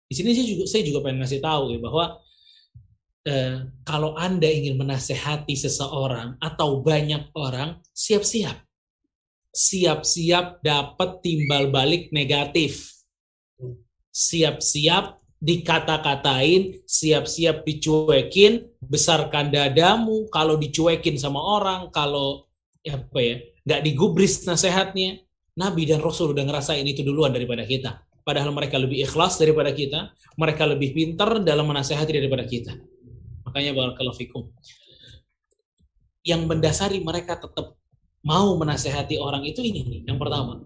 Di 0.09 0.17
sini 0.17 0.33
saya 0.33 0.47
juga 0.49 0.63
saya 0.65 0.83
juga 0.87 0.99
pengen 1.05 1.21
ngasih 1.21 1.39
tahu 1.39 1.63
ya 1.71 1.79
bahwa 1.79 2.05
eh, 3.29 3.57
kalau 3.85 4.17
Anda 4.17 4.49
ingin 4.49 4.81
menasehati 4.81 5.53
seseorang 5.53 6.41
atau 6.41 6.81
banyak 6.81 7.29
orang, 7.37 7.77
siap-siap. 7.93 8.70
Siap-siap 9.51 10.63
dapat 10.63 11.19
timbal 11.19 11.67
balik 11.69 12.09
negatif. 12.15 13.03
Siap-siap 14.11 15.19
dikata-katain, 15.41 16.83
siap-siap 16.87 17.67
dicuekin, 17.67 18.67
besarkan 18.79 19.51
dadamu, 19.51 20.29
kalau 20.31 20.55
dicuekin 20.55 21.19
sama 21.19 21.39
orang, 21.41 21.91
kalau 21.91 22.47
ya 22.81 22.95
apa 22.97 23.19
ya, 23.19 23.35
nggak 23.67 23.81
digubris 23.83 24.45
nasehatnya, 24.47 25.21
Nabi 25.57 25.83
dan 25.89 25.99
Rasul 25.99 26.31
udah 26.31 26.45
ngerasain 26.47 26.85
itu 26.87 27.03
duluan 27.03 27.33
daripada 27.33 27.67
kita 27.67 27.99
padahal 28.21 28.53
mereka 28.53 28.77
lebih 28.77 29.01
ikhlas 29.03 29.37
daripada 29.41 29.73
kita, 29.73 30.13
mereka 30.37 30.63
lebih 30.69 30.93
pintar 30.93 31.41
dalam 31.41 31.65
menasehati 31.67 32.13
daripada 32.13 32.45
kita. 32.45 32.77
Makanya 33.45 33.73
barakallahu 33.73 34.17
fikum. 34.17 34.47
Yang 36.21 36.41
mendasari 36.45 37.01
mereka 37.01 37.35
tetap 37.41 37.80
mau 38.21 38.53
menasehati 38.57 39.17
orang 39.17 39.45
itu 39.45 39.61
ini 39.61 39.81
nih, 39.85 40.01
yang 40.09 40.17
pertama. 40.21 40.61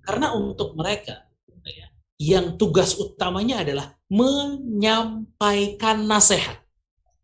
Karena 0.00 0.32
untuk 0.32 0.74
mereka 0.74 1.28
ya, 1.64 1.86
yang 2.18 2.56
tugas 2.56 2.96
utamanya 2.96 3.62
adalah 3.64 3.96
menyampaikan 4.10 6.04
nasihat. 6.08 6.58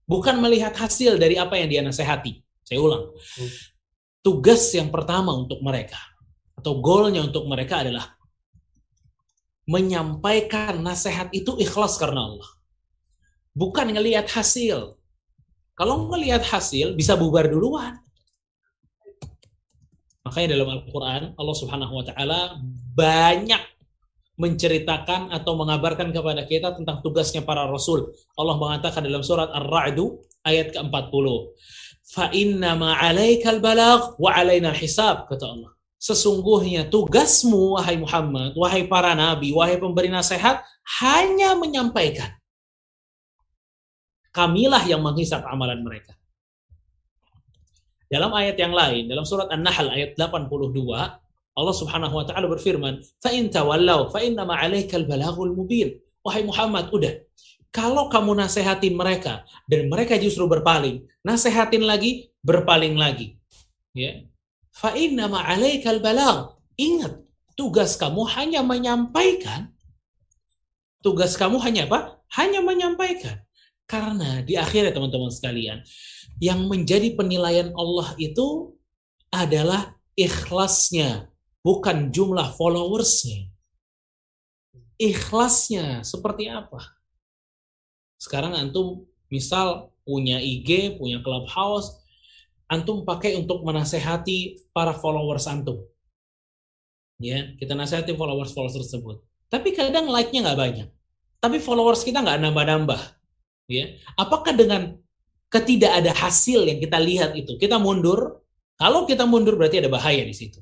Bukan 0.06 0.38
melihat 0.38 0.76
hasil 0.78 1.18
dari 1.18 1.34
apa 1.34 1.58
yang 1.58 1.66
dia 1.66 1.82
nasehati. 1.82 2.38
Saya 2.62 2.78
ulang. 2.78 3.10
Hmm. 3.10 3.50
Tugas 4.22 4.70
yang 4.74 4.90
pertama 4.90 5.34
untuk 5.34 5.58
mereka 5.62 5.98
atau 6.56 6.82
goalnya 6.82 7.22
untuk 7.22 7.46
mereka 7.46 7.86
adalah 7.86 8.16
menyampaikan 9.66 10.78
nasihat 10.78 11.30
itu 11.34 11.58
ikhlas 11.58 11.98
karena 11.98 12.22
Allah. 12.26 12.50
Bukan 13.52 13.90
ngelihat 13.90 14.30
hasil. 14.30 14.94
Kalau 15.76 16.08
ngelihat 16.08 16.42
hasil 16.46 16.94
bisa 16.94 17.18
bubar 17.18 17.50
duluan. 17.50 17.98
Makanya 20.26 20.58
dalam 20.58 20.68
Al-Quran 20.74 21.22
Allah 21.38 21.56
Subhanahu 21.56 22.02
Wa 22.02 22.04
Taala 22.10 22.58
banyak 22.98 23.62
menceritakan 24.36 25.30
atau 25.30 25.54
mengabarkan 25.54 26.10
kepada 26.10 26.42
kita 26.44 26.74
tentang 26.74 27.00
tugasnya 27.00 27.46
para 27.46 27.64
rasul. 27.70 28.10
Allah 28.34 28.58
mengatakan 28.58 29.06
dalam 29.06 29.22
surat 29.22 29.48
Ar-Ra'du 29.54 30.18
ayat 30.42 30.74
ke-40. 30.74 31.26
Fa 32.06 32.28
inna 32.34 32.74
ma 32.74 32.98
'alaikal 32.98 33.62
balagh 33.62 34.18
wa 34.18 34.34
hisab 34.74 35.30
kata 35.30 35.46
Allah. 35.46 35.70
Sesungguhnya 35.96 36.90
tugasmu, 36.90 37.78
wahai 37.78 37.96
Muhammad, 37.96 38.52
wahai 38.58 38.84
para 38.84 39.16
nabi, 39.16 39.54
wahai 39.54 39.80
pemberi 39.80 40.12
nasihat, 40.12 40.60
hanya 41.00 41.56
menyampaikan. 41.56 42.36
Kamilah 44.34 44.84
yang 44.84 45.00
menghisap 45.00 45.40
amalan 45.48 45.80
mereka. 45.80 46.12
Dalam 48.16 48.32
ayat 48.32 48.56
yang 48.56 48.72
lain, 48.72 49.12
dalam 49.12 49.28
surat 49.28 49.52
An-Nahl 49.52 49.92
ayat 49.92 50.16
82, 50.16 50.72
Allah 51.52 51.74
Subhanahu 51.76 52.16
wa 52.16 52.24
taala 52.24 52.48
berfirman, 52.48 53.04
"Fa 53.20 53.28
in 53.28 53.52
tawallaw 53.52 54.08
fa 54.08 54.24
inna 54.24 54.48
ma 54.48 54.56
'alaikal 54.56 55.04
balaghul 55.04 55.52
mubin." 55.52 56.00
Wahai 56.24 56.40
Muhammad, 56.48 56.88
udah. 56.96 57.12
Kalau 57.68 58.08
kamu 58.08 58.40
nasehatin 58.40 58.96
mereka 58.96 59.44
dan 59.68 59.92
mereka 59.92 60.16
justru 60.16 60.48
berpaling, 60.48 61.04
nasehatin 61.20 61.84
lagi, 61.84 62.32
berpaling 62.40 62.96
lagi. 62.96 63.36
Ya. 63.92 64.24
Fa 64.72 64.96
inna 64.96 65.28
ma 65.28 65.44
'alaikal 65.44 66.00
balagh. 66.00 66.56
Ingat, 66.80 67.20
tugas 67.52 68.00
kamu 68.00 68.24
hanya 68.32 68.64
menyampaikan. 68.64 69.76
Tugas 71.04 71.36
kamu 71.36 71.60
hanya 71.60 71.84
apa? 71.84 72.16
Hanya 72.32 72.64
menyampaikan. 72.64 73.44
Karena 73.84 74.40
di 74.40 74.56
akhirnya 74.56 74.96
teman-teman 74.96 75.30
sekalian, 75.30 75.84
yang 76.42 76.68
menjadi 76.68 77.16
penilaian 77.16 77.72
Allah 77.72 78.12
itu 78.20 78.76
adalah 79.32 79.96
ikhlasnya, 80.16 81.28
bukan 81.64 82.12
jumlah 82.12 82.56
followersnya. 82.56 83.48
Ikhlasnya 84.96 86.00
seperti 86.04 86.48
apa? 86.48 86.80
Sekarang 88.16 88.56
antum 88.56 89.04
misal 89.28 89.92
punya 90.08 90.40
IG, 90.40 90.96
punya 90.96 91.20
clubhouse, 91.20 92.00
antum 92.70 93.04
pakai 93.04 93.36
untuk 93.36 93.60
menasehati 93.66 94.70
para 94.72 94.96
followers 94.96 95.44
antum. 95.50 95.84
Ya, 97.16 97.56
kita 97.56 97.72
nasihati 97.72 98.12
followers 98.12 98.52
followers 98.52 98.76
tersebut. 98.76 99.24
Tapi 99.48 99.72
kadang 99.72 100.08
like-nya 100.08 100.52
nggak 100.52 100.60
banyak. 100.60 100.88
Tapi 101.40 101.56
followers 101.60 102.04
kita 102.04 102.20
nggak 102.20 102.40
nambah-nambah. 102.44 103.00
Ya, 103.66 103.98
apakah 104.14 104.52
dengan 104.54 105.00
ketika 105.56 105.96
ada 105.96 106.12
hasil 106.12 106.68
yang 106.68 106.78
kita 106.78 106.98
lihat 107.00 107.32
itu, 107.32 107.56
kita 107.56 107.80
mundur. 107.80 108.44
Kalau 108.76 109.08
kita 109.08 109.24
mundur 109.24 109.56
berarti 109.56 109.80
ada 109.80 109.88
bahaya 109.88 110.20
di 110.20 110.36
situ. 110.36 110.60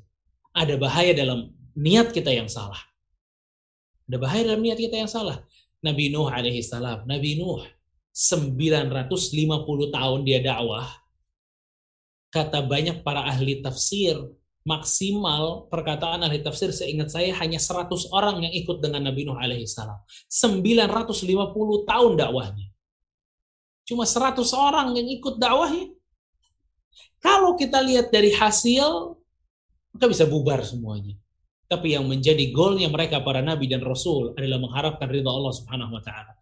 Ada 0.55 0.79
bahaya 0.79 1.11
dalam 1.11 1.51
niat 1.75 2.15
kita 2.15 2.31
yang 2.31 2.47
salah. 2.47 2.79
Ada 4.07 4.17
bahaya 4.21 4.43
dalam 4.47 4.63
niat 4.63 4.79
kita 4.79 4.95
yang 4.95 5.11
salah. 5.11 5.43
Nabi 5.83 6.09
Nuh 6.09 6.31
alaihi 6.31 6.63
salam, 6.63 7.03
Nabi 7.05 7.37
Nuh 7.37 7.61
950 8.15 9.91
tahun 9.91 10.19
dia 10.23 10.39
dakwah. 10.39 10.87
Kata 12.31 12.63
banyak 12.63 13.03
para 13.03 13.27
ahli 13.27 13.59
tafsir, 13.59 14.15
maksimal 14.63 15.67
perkataan 15.67 16.23
ahli 16.25 16.39
tafsir 16.41 16.71
seingat 16.71 17.11
saya 17.11 17.35
hanya 17.37 17.59
100 17.61 17.91
orang 18.15 18.47
yang 18.47 18.53
ikut 18.55 18.79
dengan 18.79 19.11
Nabi 19.11 19.27
Nuh 19.27 19.35
alaihi 19.35 19.67
salam. 19.67 19.99
950 20.31 21.83
tahun 21.83 22.11
dakwahnya. 22.15 22.74
Cuma 23.85 24.03
100 24.03 24.41
orang 24.57 24.97
yang 24.97 25.05
ikut 25.05 25.37
dakwahnya. 25.37 25.93
Kalau 27.21 27.53
kita 27.53 27.81
lihat 27.85 28.09
dari 28.09 28.33
hasil, 28.33 29.13
maka 29.93 30.05
bisa 30.09 30.25
bubar 30.25 30.65
semuanya. 30.65 31.13
Tapi 31.65 31.97
yang 31.97 32.05
menjadi 32.05 32.53
goalnya 32.53 32.89
mereka 32.89 33.21
para 33.25 33.41
nabi 33.41 33.65
dan 33.65 33.81
rasul 33.81 34.37
adalah 34.37 34.61
mengharapkan 34.61 35.09
ridha 35.09 35.29
Allah 35.29 35.53
Subhanahu 35.53 35.97
wa 35.97 36.01
taala. 36.01 36.33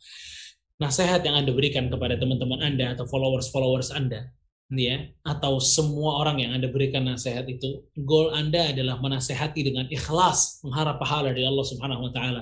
Nasihat 0.79 1.23
yang 1.23 1.39
Anda 1.39 1.55
berikan 1.55 1.87
kepada 1.87 2.19
teman-teman 2.19 2.59
Anda 2.59 2.91
atau 2.91 3.07
followers-followers 3.07 3.95
Anda, 3.95 4.35
ya, 4.67 5.07
atau 5.23 5.63
semua 5.63 6.19
orang 6.19 6.43
yang 6.43 6.51
Anda 6.59 6.67
berikan 6.67 7.07
nasihat 7.07 7.47
itu, 7.47 7.87
goal 7.95 8.35
Anda 8.35 8.75
adalah 8.75 8.99
menasehati 8.99 9.63
dengan 9.63 9.87
ikhlas, 9.87 10.59
mengharap 10.67 10.99
pahala 10.99 11.31
dari 11.31 11.47
Allah 11.47 11.63
Subhanahu 11.63 12.07
wa 12.07 12.11
taala. 12.11 12.41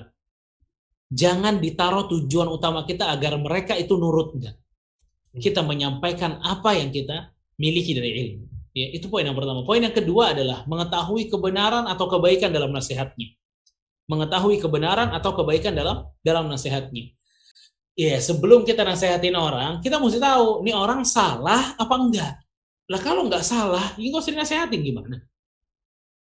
Jangan 1.12 1.62
ditaruh 1.62 2.10
tujuan 2.10 2.50
utama 2.50 2.82
kita 2.82 3.14
agar 3.14 3.38
mereka 3.38 3.78
itu 3.78 3.94
nurut 3.94 4.34
enggak 4.34 4.61
kita 5.36 5.64
menyampaikan 5.64 6.40
apa 6.44 6.76
yang 6.76 6.92
kita 6.92 7.32
miliki 7.56 7.96
dari 7.96 8.10
ilmu. 8.12 8.44
Ya, 8.72 8.88
itu 8.88 9.08
poin 9.12 9.24
yang 9.24 9.36
pertama. 9.36 9.64
Poin 9.68 9.80
yang 9.80 9.92
kedua 9.92 10.32
adalah 10.32 10.64
mengetahui 10.64 11.28
kebenaran 11.28 11.84
atau 11.88 12.08
kebaikan 12.08 12.48
dalam 12.48 12.72
nasihatnya. 12.72 13.36
Mengetahui 14.08 14.60
kebenaran 14.60 15.12
atau 15.12 15.36
kebaikan 15.36 15.76
dalam 15.76 16.08
dalam 16.24 16.48
nasihatnya. 16.48 17.12
Ya, 17.92 18.16
sebelum 18.24 18.64
kita 18.64 18.88
nasihatin 18.88 19.36
orang, 19.36 19.84
kita 19.84 20.00
mesti 20.00 20.16
tahu 20.16 20.64
nih 20.64 20.72
orang 20.72 21.04
salah 21.04 21.76
apa 21.76 21.94
enggak. 22.00 22.32
Lah 22.88 23.00
kalau 23.04 23.28
enggak 23.28 23.44
salah, 23.44 23.92
ini 24.00 24.08
nggak 24.08 24.24
usah 24.24 24.32
dinasehatin 24.32 24.80
gimana? 24.80 25.16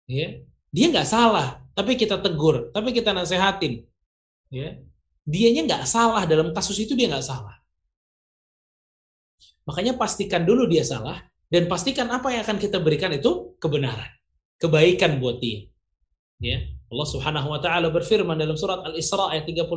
Ya, 0.08 0.40
dia 0.72 0.86
enggak 0.88 1.04
salah, 1.04 1.60
tapi 1.76 2.00
kita 2.00 2.16
tegur, 2.16 2.72
tapi 2.72 2.96
kita 2.96 3.12
nasehatin. 3.12 3.84
Ya, 4.48 4.80
dianya 5.28 5.68
enggak 5.68 5.84
salah 5.84 6.24
dalam 6.24 6.56
kasus 6.56 6.80
itu 6.80 6.96
dia 6.96 7.12
enggak 7.12 7.28
salah. 7.28 7.57
Makanya 9.68 10.00
pastikan 10.00 10.48
dulu 10.48 10.64
dia 10.64 10.80
salah 10.80 11.20
dan 11.52 11.68
pastikan 11.68 12.08
apa 12.08 12.32
yang 12.32 12.40
akan 12.40 12.56
kita 12.56 12.80
berikan 12.80 13.12
itu 13.12 13.52
kebenaran, 13.60 14.08
kebaikan 14.56 15.20
buat 15.20 15.36
dia. 15.44 15.68
Ya. 16.40 16.64
Allah 16.88 17.04
Subhanahu 17.04 17.52
wa 17.52 17.60
taala 17.60 17.92
berfirman 17.92 18.40
dalam 18.40 18.56
surat 18.56 18.80
Al-Isra 18.80 19.28
ayat 19.28 19.44
36, 19.44 19.68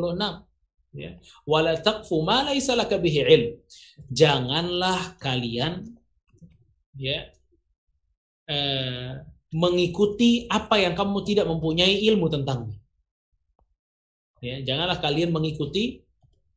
ya. 0.95 1.19
Wala 1.43 1.75
taqfu 1.75 2.23
ma 2.23 2.47
laysa 2.47 2.79
laka 2.79 2.95
bihi 2.95 3.19
ilm. 3.27 3.51
Janganlah 4.07 5.19
kalian 5.19 5.91
ya 6.95 7.27
eh, 8.47 9.11
mengikuti 9.51 10.47
apa 10.47 10.79
yang 10.79 10.95
kamu 10.95 11.19
tidak 11.27 11.51
mempunyai 11.51 11.99
ilmu 12.07 12.31
tentangnya. 12.31 12.79
Ya, 14.41 14.57
janganlah 14.63 14.97
kalian 15.03 15.29
mengikuti 15.29 16.01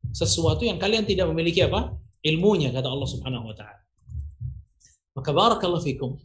sesuatu 0.09 0.65
yang 0.65 0.79
kalian 0.79 1.05
tidak 1.05 1.29
memiliki 1.29 1.61
apa? 1.67 1.93
Ilmunya 2.25 2.73
kata 2.73 2.89
Allah 2.89 3.05
Subhanahu 3.05 3.53
wa 3.53 3.55
taala. 3.55 3.85
Maka 5.13 5.29
barakallahu 5.31 5.85
fikum. 5.85 6.17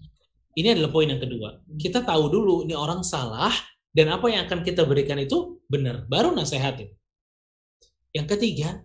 Ini 0.57 0.75
adalah 0.75 0.91
poin 0.91 1.07
yang 1.07 1.23
kedua. 1.23 1.63
Kita 1.79 2.03
tahu 2.03 2.27
dulu 2.27 2.67
ini 2.67 2.75
orang 2.75 3.07
salah 3.07 3.53
dan 3.95 4.11
apa 4.11 4.27
yang 4.33 4.49
akan 4.49 4.67
kita 4.67 4.83
berikan 4.83 5.21
itu 5.21 5.63
benar, 5.71 6.09
baru 6.11 6.35
nasehatin. 6.35 6.91
Yang 8.11 8.27
ketiga, 8.35 8.83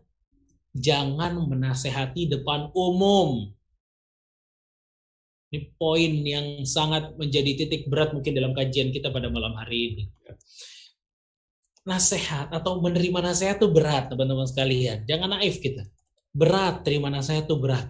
jangan 0.78 1.42
menasehati 1.50 2.30
depan 2.30 2.70
umum. 2.78 3.50
Ini 5.50 5.74
poin 5.80 6.14
yang 6.22 6.48
sangat 6.70 7.18
menjadi 7.18 7.66
titik 7.66 7.90
berat 7.90 8.14
mungkin 8.14 8.38
dalam 8.38 8.54
kajian 8.54 8.94
kita 8.94 9.10
pada 9.10 9.32
malam 9.34 9.58
hari 9.58 9.80
ini. 9.90 10.04
Nasehat 11.86 12.54
atau 12.54 12.78
menerima 12.82 13.26
nasihat 13.26 13.58
itu 13.58 13.70
berat, 13.74 14.10
teman-teman 14.14 14.46
sekalian. 14.46 15.06
Jangan 15.06 15.38
naif 15.38 15.58
kita 15.62 15.86
berat 16.36 16.84
terima 16.84 17.08
nasihat 17.08 17.48
itu 17.48 17.56
berat. 17.56 17.88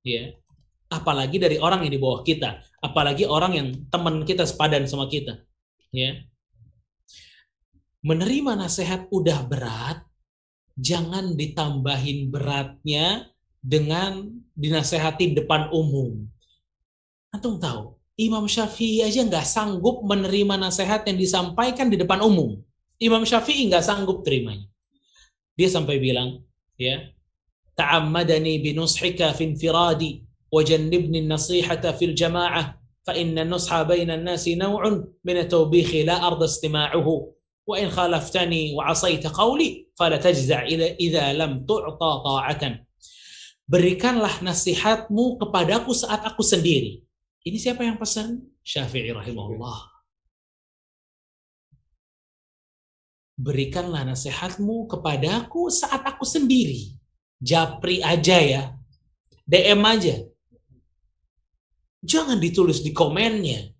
Ya. 0.00 0.32
Apalagi 0.88 1.36
dari 1.36 1.60
orang 1.60 1.84
yang 1.84 1.92
di 1.92 2.00
bawah 2.00 2.24
kita, 2.24 2.64
apalagi 2.80 3.28
orang 3.28 3.52
yang 3.52 3.68
teman 3.92 4.24
kita 4.24 4.48
sepadan 4.48 4.88
sama 4.88 5.12
kita. 5.12 5.44
Ya. 5.92 6.24
Menerima 8.00 8.56
nasihat 8.56 9.10
udah 9.12 9.44
berat, 9.44 10.06
jangan 10.78 11.36
ditambahin 11.36 12.32
beratnya 12.32 13.28
dengan 13.60 14.30
dinasehati 14.54 15.36
depan 15.36 15.68
umum. 15.74 16.22
Antum 17.34 17.58
tahu, 17.58 17.98
Imam 18.16 18.46
Syafi'i 18.46 19.02
aja 19.04 19.26
nggak 19.26 19.44
sanggup 19.44 20.06
menerima 20.06 20.54
nasihat 20.56 21.04
yang 21.04 21.18
disampaikan 21.18 21.90
di 21.92 22.00
depan 22.00 22.22
umum. 22.22 22.56
Imam 23.02 23.26
Syafi'i 23.26 23.68
nggak 23.68 23.84
sanggup 23.84 24.22
terimanya. 24.22 24.64
Dia 25.58 25.68
sampai 25.68 26.00
bilang, 26.00 26.46
ya 26.78 27.00
ta'ammadani 27.76 28.60
binushika 28.64 29.32
fi 29.36 29.44
infiradi 29.44 30.22
wajannibni 30.52 31.24
nasihata 31.24 31.92
fil 31.96 32.14
jama'ah 32.14 32.76
fa 33.04 33.12
inna 33.12 33.44
nusha 33.44 33.84
baina 33.84 34.14
an-nasi 34.14 34.56
naw'un 34.56 35.04
min 35.24 35.36
at-tawbikh 35.42 36.06
la 36.06 36.20
arda 36.28 36.46
istima'uhu 36.46 37.14
wa 37.66 37.74
in 37.80 37.88
khalaftani 37.90 38.76
wa 38.76 38.92
'asayta 38.92 39.32
qawli 39.32 39.90
fala 39.98 40.20
tajza' 40.20 40.68
idza 40.98 41.34
lam 41.34 41.66
tu'ta 41.66 42.10
ta'atan 42.24 42.74
berikanlah 43.66 44.42
nasihatmu 44.46 45.42
kepadaku 45.42 45.90
saat 45.90 46.22
aku 46.22 46.46
sendiri. 46.46 47.02
Ini 47.42 47.58
siapa 47.58 47.82
yang 47.82 47.98
pesan? 47.98 48.42
Syafi'i 48.62 49.10
rahimahullah 49.10 49.95
berikanlah 53.36 54.08
nasihatmu 54.08 54.88
kepadaku 54.88 55.68
saat 55.68 56.02
aku 56.02 56.24
sendiri. 56.24 56.96
Japri 57.36 58.00
aja 58.00 58.40
ya. 58.40 58.62
DM 59.44 59.84
aja. 59.84 60.24
Jangan 62.00 62.40
ditulis 62.40 62.80
di 62.80 62.90
komennya. 62.90 63.70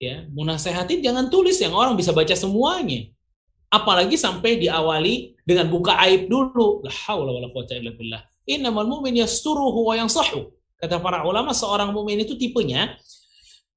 Ya, 0.00 0.24
mau 0.32 0.48
jangan 0.48 1.28
tulis 1.28 1.60
yang 1.60 1.76
orang 1.76 1.92
bisa 1.92 2.12
baca 2.16 2.32
semuanya. 2.32 3.12
Apalagi 3.68 4.16
sampai 4.16 4.56
diawali 4.56 5.36
dengan 5.44 5.68
buka 5.68 5.96
aib 6.08 6.26
dulu. 6.26 6.80
La 6.84 6.92
haula 7.04 7.36
wala 7.36 7.52
quwata 7.52 7.76
illa 7.76 7.92
billah. 7.92 8.22
Innamal 8.48 8.88
mu'min 8.88 9.20
yasturuhu 9.20 9.92
wa 9.92 9.94
yansahu. 10.00 10.48
Kata 10.80 10.96
para 10.96 11.20
ulama 11.28 11.52
seorang 11.52 11.92
mukmin 11.92 12.24
itu 12.24 12.40
tipenya 12.40 12.96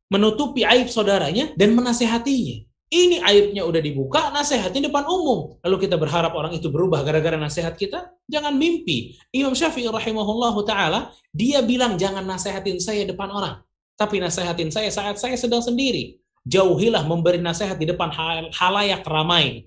menutupi 0.08 0.64
aib 0.64 0.88
saudaranya 0.88 1.52
dan 1.60 1.76
menasehatinya. 1.76 2.64
Ini 2.94 3.26
aibnya 3.26 3.66
udah 3.66 3.82
dibuka, 3.82 4.30
nasihatnya 4.30 4.86
depan 4.86 5.10
umum. 5.10 5.58
Lalu 5.66 5.90
kita 5.90 5.98
berharap 5.98 6.30
orang 6.38 6.54
itu 6.54 6.70
berubah 6.70 7.02
gara-gara 7.02 7.34
nasihat 7.34 7.74
kita? 7.74 8.14
Jangan 8.30 8.54
mimpi. 8.54 9.18
Imam 9.34 9.58
Syafi'i 9.58 9.90
rahimahullahu 9.90 10.62
taala, 10.62 11.10
dia 11.34 11.66
bilang 11.66 11.98
jangan 11.98 12.22
nasihatin 12.22 12.78
saya 12.78 13.02
depan 13.10 13.34
orang, 13.34 13.66
tapi 13.98 14.22
nasihatin 14.22 14.70
saya 14.70 14.94
saat 14.94 15.18
saya 15.18 15.34
sedang 15.34 15.66
sendiri. 15.66 16.22
Jauhilah 16.46 17.02
memberi 17.10 17.42
nasihat 17.42 17.82
di 17.82 17.90
depan 17.90 18.14
hal 18.14 18.54
halayak 18.54 19.02
ramai. 19.10 19.66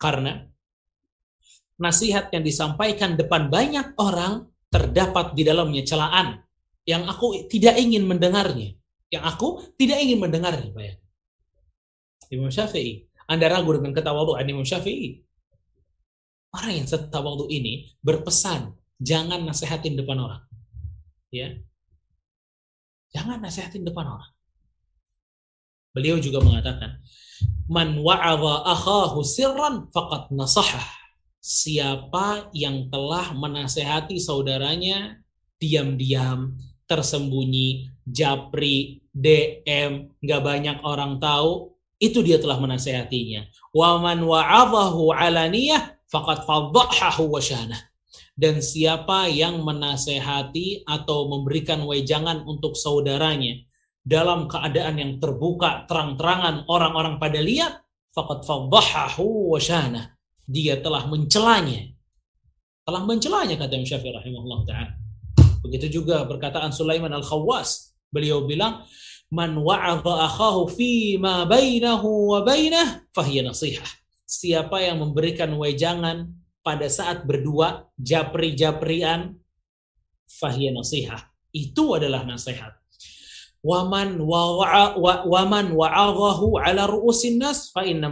Karena 0.00 0.40
nasihat 1.76 2.32
yang 2.32 2.40
disampaikan 2.40 3.12
depan 3.12 3.52
banyak 3.52 3.92
orang 4.00 4.48
terdapat 4.72 5.36
di 5.36 5.44
dalamnya 5.44 5.84
celaan 5.84 6.40
yang 6.88 7.04
aku 7.04 7.44
tidak 7.44 7.76
ingin 7.76 8.08
mendengarnya. 8.08 8.72
Yang 9.12 9.24
aku 9.36 9.48
tidak 9.76 10.00
ingin 10.00 10.16
mendengarnya, 10.16 10.72
Bayang. 10.72 11.07
Imam 12.32 12.52
Syafi'i. 12.52 13.08
Anda 13.28 13.52
ragu 13.52 13.76
dengan 13.76 13.92
ketawaduan 13.92 14.44
Imam 14.48 14.64
Syafi'i. 14.64 15.20
Orang 16.48 16.72
yang 16.72 16.88
setawadu 16.88 17.44
ini 17.52 17.92
berpesan, 18.00 18.72
jangan 18.96 19.44
nasehatin 19.44 20.00
depan 20.00 20.16
orang. 20.16 20.42
Ya. 21.28 21.60
Jangan 23.12 23.40
nasehatin 23.44 23.84
depan 23.84 24.08
orang. 24.08 24.32
Beliau 25.92 26.16
juga 26.20 26.40
mengatakan, 26.40 27.00
Man 27.68 28.00
wa'adha 28.00 28.64
akhahu 28.64 29.20
sirran 29.20 29.92
faqad 29.92 30.32
nasahah. 30.32 30.88
Siapa 31.38 32.48
yang 32.56 32.88
telah 32.88 33.32
menasehati 33.36 34.16
saudaranya 34.20 35.20
diam-diam, 35.60 36.56
tersembunyi, 36.88 37.92
japri, 38.08 39.04
DM, 39.12 40.12
nggak 40.24 40.42
banyak 40.42 40.76
orang 40.80 41.20
tahu, 41.20 41.76
itu 41.98 42.22
dia 42.22 42.38
telah 42.38 42.58
menasehatinya. 42.62 43.50
Wa 43.74 43.98
man 43.98 44.22
wa'adhahu 44.22 45.10
alaniyah 45.14 45.98
faqad 46.06 46.46
fadhahahu 46.46 47.26
wa 47.26 47.42
Dan 48.38 48.62
siapa 48.62 49.26
yang 49.26 49.66
menasehati 49.66 50.86
atau 50.86 51.26
memberikan 51.26 51.82
wejangan 51.82 52.46
untuk 52.46 52.78
saudaranya 52.78 53.66
dalam 54.06 54.46
keadaan 54.46 54.94
yang 54.96 55.12
terbuka 55.18 55.84
terang-terangan 55.90 56.64
orang-orang 56.70 57.18
pada 57.18 57.42
lihat, 57.42 57.82
faqad 58.14 58.46
fadhahahu 58.46 59.52
wa 59.52 59.60
Dia 60.48 60.78
telah 60.80 61.04
mencelanya. 61.10 61.92
Telah 62.88 63.02
mencelanya 63.04 63.60
kata 63.60 63.76
Imam 63.76 63.84
Syafi'i 63.84 64.16
rahimahullah 64.16 64.60
taala. 64.64 64.92
Begitu 65.60 66.00
juga 66.00 66.24
perkataan 66.24 66.72
Sulaiman 66.72 67.12
Al-Khawwas. 67.12 67.92
Beliau 68.08 68.48
bilang, 68.48 68.88
man 69.28 69.60
wa'adha 69.60 70.24
akhahu 70.28 70.72
fi 70.72 71.20
ma 71.20 71.44
bainahu 71.44 72.32
wa 72.36 72.40
bainah 72.44 73.04
fahiya 73.12 73.44
nasihah. 73.44 73.88
Siapa 74.28 74.84
yang 74.84 75.00
memberikan 75.00 75.52
wejangan 75.56 76.32
pada 76.60 76.88
saat 76.88 77.24
berdua 77.24 77.88
japri-japrian 77.96 79.36
fahiya 80.28 80.72
nasihah. 80.72 81.28
Itu 81.52 81.96
adalah 81.96 82.28
nasihat. 82.28 82.76
Waman 83.58 84.22
wa 84.22 84.62
waman 85.26 85.74
wa'adhahu 85.74 86.62
ala 86.62 86.86
ru'usin 86.86 87.42
nas 87.42 87.74
fa 87.74 87.82
inna 87.82 88.06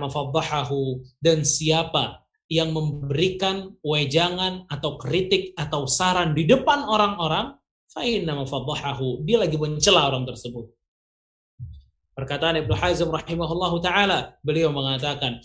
dan 1.22 1.46
siapa 1.46 2.26
yang 2.50 2.74
memberikan 2.74 3.74
wejangan 3.83 4.66
atau 4.66 4.98
kritik 4.98 5.55
atau 5.55 5.87
saran 5.87 6.35
di 6.35 6.46
depan 6.50 6.83
orang-orang 6.87 7.55
fa 7.87 8.02
inna 8.02 8.38
fadhahahu 8.42 9.22
dia 9.22 9.38
lagi 9.38 9.59
mencela 9.59 10.07
orang 10.11 10.26
tersebut 10.26 10.75
Perkataan 12.16 12.64
Ibnu 12.64 12.72
Hazm 12.72 13.12
rahimahullah 13.12 13.72
taala, 13.85 14.18
beliau 14.40 14.72
mengatakan, 14.72 15.37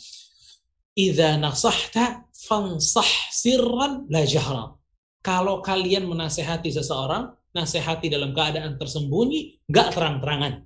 "Idza 0.95 1.35
nasahta 1.35 2.23
fansah 2.31 3.11
sirran 3.27 4.07
la 4.07 4.23
jahra." 4.23 4.79
Kalau 5.19 5.59
kalian 5.59 6.07
menasehati 6.07 6.71
seseorang, 6.71 7.27
nasehati 7.51 8.07
dalam 8.07 8.31
keadaan 8.31 8.79
tersembunyi, 8.79 9.67
enggak 9.67 9.99
terang-terangan. 9.99 10.63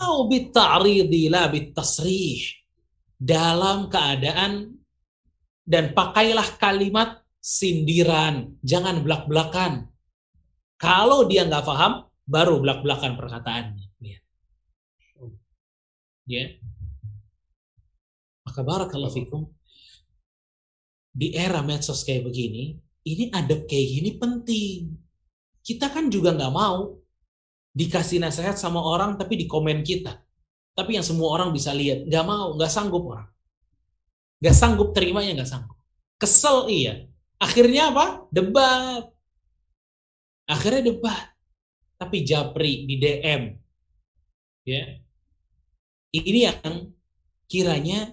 Au 0.00 0.24
bitta'ridi 0.24 1.28
la 1.28 1.52
tasrih. 1.52 2.40
Dalam 3.20 3.92
keadaan 3.92 4.80
dan 5.62 5.92
pakailah 5.92 6.56
kalimat 6.56 7.20
sindiran, 7.36 8.56
jangan 8.64 9.04
belak-belakan. 9.04 9.92
Kalau 10.80 11.28
dia 11.28 11.46
nggak 11.46 11.68
paham, 11.68 12.08
baru 12.26 12.58
belak-belakan 12.58 13.14
perkataannya 13.14 13.81
ya. 16.32 16.46
Maka 18.48 18.60
barakallahu 18.64 19.12
fikum. 19.12 19.42
Di 21.12 21.36
era 21.36 21.60
medsos 21.60 22.08
kayak 22.08 22.32
begini 22.32 22.80
ini 23.02 23.30
adab 23.34 23.66
kayak 23.66 23.86
gini 23.98 24.10
penting. 24.16 24.80
Kita 25.62 25.90
kan 25.90 26.10
juga 26.10 26.34
nggak 26.34 26.54
mau 26.54 26.98
dikasih 27.72 28.22
nasihat 28.22 28.58
sama 28.58 28.82
orang 28.82 29.18
tapi 29.18 29.38
di 29.38 29.46
komen 29.46 29.82
kita. 29.82 30.22
Tapi 30.72 30.96
yang 30.96 31.06
semua 31.06 31.34
orang 31.34 31.50
bisa 31.50 31.74
lihat. 31.74 32.06
Nggak 32.06 32.24
mau 32.26 32.54
nggak 32.54 32.72
sanggup 32.72 33.02
orang. 33.06 33.28
Nggak 34.42 34.56
sanggup 34.56 34.88
terimanya 34.94 35.42
nggak 35.42 35.50
sanggup. 35.50 35.78
Kesel 36.18 36.70
iya. 36.70 36.94
Akhirnya 37.42 37.90
apa? 37.90 38.26
Debat. 38.30 39.10
Akhirnya 40.46 40.94
debat. 40.94 41.34
Tapi 41.98 42.26
japri 42.26 42.86
di 42.86 42.98
DM 42.98 43.62
ya 44.62 45.01
ini 46.12 46.44
yang 46.44 46.92
kiranya 47.48 48.12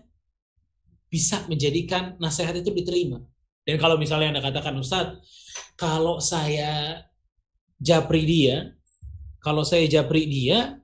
bisa 1.11 1.43
menjadikan 1.51 2.15
nasihat 2.15 2.55
itu 2.55 2.71
diterima. 2.71 3.19
Dan 3.67 3.75
kalau 3.75 3.99
misalnya 3.99 4.33
Anda 4.33 4.43
katakan, 4.43 4.73
Ustadz, 4.79 5.19
kalau 5.75 6.23
saya 6.23 7.03
japri 7.75 8.23
dia, 8.23 8.71
kalau 9.43 9.67
saya 9.67 9.85
japri 9.85 10.25
dia, 10.25 10.79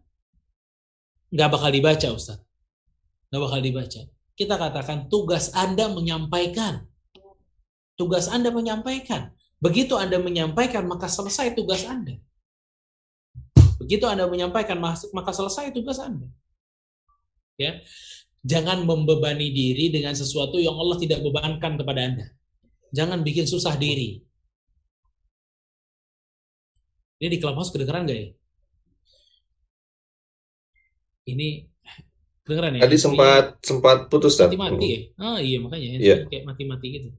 nggak 1.32 1.50
bakal 1.50 1.72
dibaca, 1.72 2.08
Ustadz. 2.12 2.44
Nggak 3.32 3.42
bakal 3.42 3.60
dibaca. 3.64 4.02
Kita 4.36 4.56
katakan 4.60 5.08
tugas 5.08 5.56
Anda 5.56 5.88
menyampaikan. 5.88 6.84
Tugas 7.96 8.28
Anda 8.28 8.52
menyampaikan. 8.52 9.32
Begitu 9.64 9.96
Anda 9.96 10.20
menyampaikan, 10.20 10.84
maka 10.84 11.08
selesai 11.08 11.56
tugas 11.56 11.88
Anda. 11.88 12.20
Begitu 13.80 14.04
Anda 14.04 14.28
menyampaikan, 14.28 14.78
maka 14.84 15.32
selesai 15.32 15.72
tugas 15.72 15.96
Anda 16.04 16.28
ya. 17.60 17.82
Jangan 18.46 18.86
membebani 18.86 19.50
diri 19.50 19.90
dengan 19.90 20.14
sesuatu 20.14 20.62
yang 20.62 20.78
Allah 20.78 21.02
tidak 21.02 21.26
bebankan 21.26 21.82
kepada 21.82 22.02
anda. 22.06 22.26
Jangan 22.94 23.26
bikin 23.26 23.50
susah 23.50 23.74
diri. 23.74 24.22
Ini 27.18 27.28
di 27.32 27.40
clubhouse 27.42 27.74
kedengeran 27.74 28.06
gak 28.06 28.20
ya? 28.22 28.30
Ini 31.26 31.48
kedengeran 32.46 32.78
ya? 32.78 32.82
Tadi 32.86 32.98
sempat 33.02 33.46
ini, 33.58 33.66
sempat 33.66 33.98
putus 34.14 34.38
mati 34.38 34.58
mati 34.62 34.88
ya? 34.88 35.00
Ah 35.18 35.40
iya 35.42 35.58
makanya. 35.58 35.88
Yeah. 35.98 36.30
kayak 36.30 36.46
mati 36.46 36.64
mati 36.70 36.88
gitu. 37.02 37.10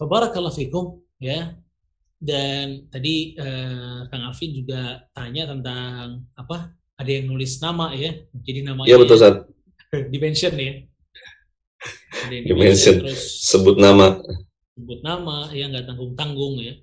Fabarakallah 0.00 0.56
fikum 0.56 1.04
ya. 1.20 1.52
Dan 2.16 2.88
tadi 2.88 3.36
eh, 3.36 4.00
Kang 4.08 4.24
Alvin 4.24 4.52
juga 4.56 5.04
tanya 5.12 5.52
tentang 5.52 6.24
apa 6.32 6.79
ada 7.00 7.10
yang 7.10 7.32
nulis 7.32 7.56
nama 7.64 7.96
ya 7.96 8.20
jadi 8.44 8.68
namanya 8.68 8.88
iya 8.92 8.96
betul 9.00 9.16
saat 9.16 9.48
di 10.12 10.18
mention 10.20 10.52
ya 10.60 10.84
di 12.28 12.52
mention 12.52 13.00
terus 13.00 13.48
sebut 13.48 13.80
nama. 13.80 14.20
sebut 14.76 15.00
nama 15.00 15.48
ya 15.52 15.68
nggak 15.68 15.86
tanggung 15.88 16.12
tanggung 16.16 16.60
ya. 16.60 16.76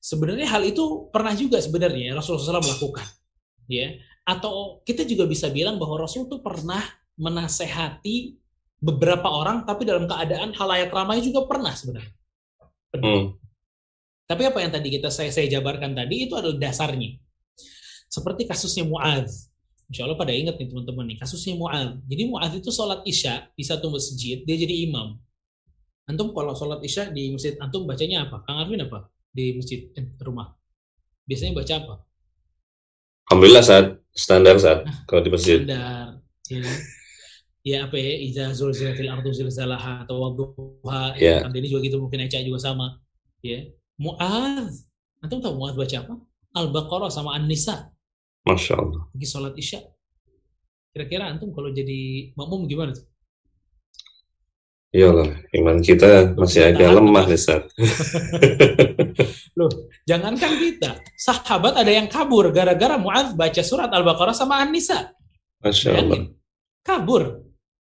Sebenarnya 0.00 0.48
hal 0.48 0.64
itu 0.64 1.12
pernah 1.12 1.36
juga 1.36 1.60
sebenarnya 1.60 2.16
Rasulullah 2.16 2.60
SAW 2.60 2.64
melakukan 2.64 3.06
ya. 3.68 4.00
Atau 4.24 4.80
kita 4.88 5.04
juga 5.04 5.28
bisa 5.28 5.52
bilang 5.52 5.76
bahwa 5.76 6.00
Rasul 6.00 6.24
itu 6.28 6.40
pernah 6.40 6.80
menasehati 7.20 8.40
beberapa 8.80 9.28
orang 9.28 9.68
tapi 9.68 9.84
dalam 9.84 10.08
keadaan 10.08 10.56
halayak 10.56 10.88
ramai 10.88 11.20
juga 11.20 11.44
pernah 11.44 11.76
sebenarnya. 11.76 12.16
Hmm. 12.96 13.36
Tapi 14.24 14.42
apa 14.48 14.58
yang 14.64 14.72
tadi 14.72 14.88
kita 14.88 15.12
saya 15.12 15.28
saya 15.28 15.52
jabarkan 15.52 15.92
tadi 15.92 16.24
itu 16.24 16.32
adalah 16.32 16.56
dasarnya. 16.56 17.20
Seperti 18.08 18.48
kasusnya 18.48 18.88
Muaz. 18.88 19.49
Insya 19.90 20.06
Allah 20.06 20.14
pada 20.14 20.30
ingat 20.30 20.54
nih 20.54 20.70
teman-teman 20.70 21.02
nih 21.10 21.18
kasusnya 21.18 21.58
Mu'ad. 21.58 22.06
Jadi 22.06 22.22
Mu'ad 22.30 22.54
itu 22.54 22.70
sholat 22.70 23.02
isya 23.02 23.50
di 23.58 23.66
satu 23.66 23.90
masjid, 23.90 24.38
dia 24.46 24.54
jadi 24.54 24.86
imam. 24.86 25.18
Antum 26.06 26.30
kalau 26.30 26.54
sholat 26.54 26.78
isya 26.86 27.10
di 27.10 27.34
masjid, 27.34 27.58
antum 27.58 27.90
bacanya 27.90 28.30
apa? 28.30 28.46
Kang 28.46 28.62
Arvin 28.62 28.86
apa? 28.86 29.10
Di 29.34 29.58
masjid 29.58 29.90
eh, 29.98 30.14
rumah. 30.22 30.54
Biasanya 31.26 31.58
baca 31.58 31.74
apa? 31.74 31.94
Alhamdulillah 33.34 33.64
saat 33.66 33.86
standar 34.14 34.54
saat 34.62 34.86
nah, 34.86 34.94
kalau 35.10 35.26
di 35.26 35.30
masjid. 35.34 35.58
Standar. 35.58 36.22
Ya. 36.46 36.70
ya 37.66 37.76
apa 37.90 37.96
ya? 37.98 38.14
Iza 38.30 38.44
zulzilatil 38.54 39.10
ardu 39.10 39.34
zilzalaha 39.34 40.06
atau 40.06 40.22
wadduha. 40.22 41.18
Ya. 41.18 41.42
Yeah. 41.42 41.50
Ini 41.50 41.66
juga 41.66 41.82
gitu 41.82 41.98
mungkin 41.98 42.30
Eca 42.30 42.38
juga 42.46 42.62
sama. 42.62 43.02
Ya. 43.42 43.66
Mu'ad. 43.98 44.70
Antum 45.18 45.42
tahu 45.42 45.58
Mu'ad 45.58 45.74
baca 45.74 45.96
apa? 45.98 46.14
Al-Baqarah 46.54 47.10
sama 47.10 47.34
An-Nisa 47.34 47.90
Masya 48.46 48.74
Allah. 48.76 49.02
Pergi 49.12 49.26
sholat 49.28 49.54
isya. 49.56 49.80
Kira-kira 50.90 51.30
antum 51.30 51.54
kalau 51.54 51.70
jadi 51.70 52.32
makmum 52.34 52.66
gimana 52.66 52.96
tuh? 52.96 53.06
Iyalah, 54.90 55.46
iman 55.54 55.78
kita 55.78 56.34
masih 56.34 56.66
agak 56.66 56.90
lemah 56.90 57.30
nih 57.30 57.38
saat. 57.38 57.70
Loh, 59.58 59.70
jangankan 60.02 60.58
kita, 60.58 60.98
sahabat 61.14 61.78
ada 61.78 61.94
yang 61.94 62.10
kabur 62.10 62.50
gara-gara 62.50 62.98
Mu'adz 62.98 63.38
baca 63.38 63.62
surat 63.62 63.86
Al-Baqarah 63.86 64.34
sama 64.34 64.58
An-Nisa. 64.58 65.14
Masya 65.62 65.94
Allah. 65.94 66.34
Kabur. 66.82 67.46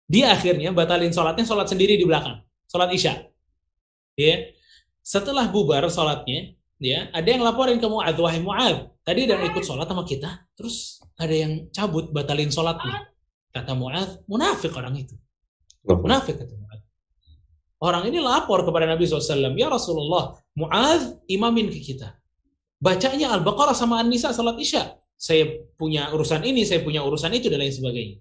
Dia 0.04 0.36
akhirnya 0.36 0.76
batalin 0.76 1.16
sholatnya, 1.16 1.48
sholat 1.48 1.72
sendiri 1.72 1.96
di 1.96 2.04
belakang. 2.04 2.44
Sholat 2.68 2.92
Isya. 2.92 3.24
Ya. 4.20 4.52
Setelah 5.00 5.48
bubar 5.48 5.88
sholatnya, 5.88 6.60
ya, 6.76 7.08
ada 7.16 7.28
yang 7.32 7.40
laporin 7.40 7.80
ke 7.80 7.88
Mu'adz, 7.88 8.20
wahai 8.20 8.44
Mu'adz, 8.44 8.92
tadi 9.12 9.28
ada 9.28 9.44
yang 9.44 9.52
ikut 9.52 9.64
sholat 9.68 9.92
sama 9.92 10.08
kita, 10.08 10.48
terus 10.56 11.04
ada 11.20 11.36
yang 11.36 11.68
cabut, 11.76 12.16
batalin 12.16 12.48
sholatnya. 12.48 13.12
Kata 13.52 13.76
Mu'adz, 13.76 14.24
munafik 14.32 14.72
orang 14.72 14.96
itu. 14.96 15.20
Munafik 15.84 16.40
kata 16.40 16.56
Orang 17.82 18.06
ini 18.06 18.22
lapor 18.22 18.62
kepada 18.62 18.86
Nabi 18.86 19.10
SAW, 19.10 19.58
ya 19.58 19.68
Rasulullah, 19.68 20.38
Mu'adz 20.56 21.28
imamin 21.28 21.68
ke 21.68 21.82
kita. 21.82 22.16
Bacanya 22.80 23.36
Al-Baqarah 23.36 23.76
sama 23.76 24.00
An-Nisa 24.00 24.32
salat 24.32 24.56
Isya. 24.56 24.96
Saya 25.18 25.50
punya 25.76 26.14
urusan 26.14 26.46
ini, 26.46 26.64
saya 26.64 26.86
punya 26.86 27.04
urusan 27.04 27.34
itu, 27.34 27.50
dan 27.50 27.60
lain 27.60 27.74
sebagainya. 27.74 28.18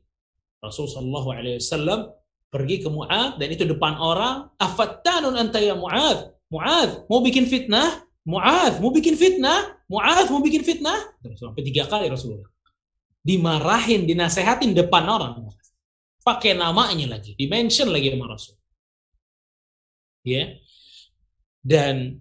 Rasulullah 0.59 1.25
SAW 1.61 2.17
pergi 2.51 2.83
ke 2.83 2.89
Mu'adz, 2.91 3.39
dan 3.39 3.49
itu 3.53 3.69
depan 3.69 4.01
orang, 4.01 4.51
afattanun 4.59 5.39
anta 5.39 5.61
ya 5.63 5.77
Mu'adz. 5.77 6.35
Mu'adz, 6.51 7.07
mau 7.07 7.23
bikin 7.23 7.47
fitnah? 7.47 8.10
Mu'adz, 8.29 8.79
mau 8.81 8.93
bikin 8.93 9.17
fitnah? 9.17 9.81
Mu'adz, 9.89 10.29
mau 10.29 10.45
bikin 10.45 10.61
fitnah? 10.61 11.17
Sampai 11.41 11.65
tiga 11.65 11.89
kali 11.89 12.09
Rasulullah. 12.13 12.49
Dimarahin, 13.25 14.05
dinasehatin 14.05 14.77
depan 14.77 15.09
orang. 15.09 15.49
Pakai 16.21 16.53
namanya 16.53 17.17
lagi, 17.17 17.33
dimention 17.33 17.89
lagi 17.89 18.13
sama 18.13 18.29
Rasul 18.29 18.61
ya 20.25 20.57
dan 21.61 22.21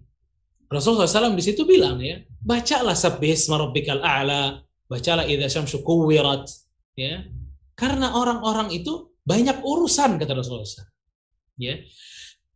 Rasulullah 0.70 1.08
SAW 1.08 1.34
di 1.36 1.44
situ 1.44 1.66
bilang 1.66 1.98
ya 2.00 2.20
bacalah 2.40 2.96
sabis 2.96 3.50
marabbikal 3.50 4.00
a'la 4.00 4.60
bacalah 4.86 5.26
idza 5.26 5.60
syamsu 5.60 5.82
kuwirat 5.84 6.48
ya 6.96 7.24
karena 7.76 8.16
orang-orang 8.16 8.72
itu 8.72 9.16
banyak 9.24 9.60
urusan 9.60 10.16
kata 10.16 10.32
Rasulullah 10.32 10.64
SAW 10.64 10.88
ya 11.60 11.76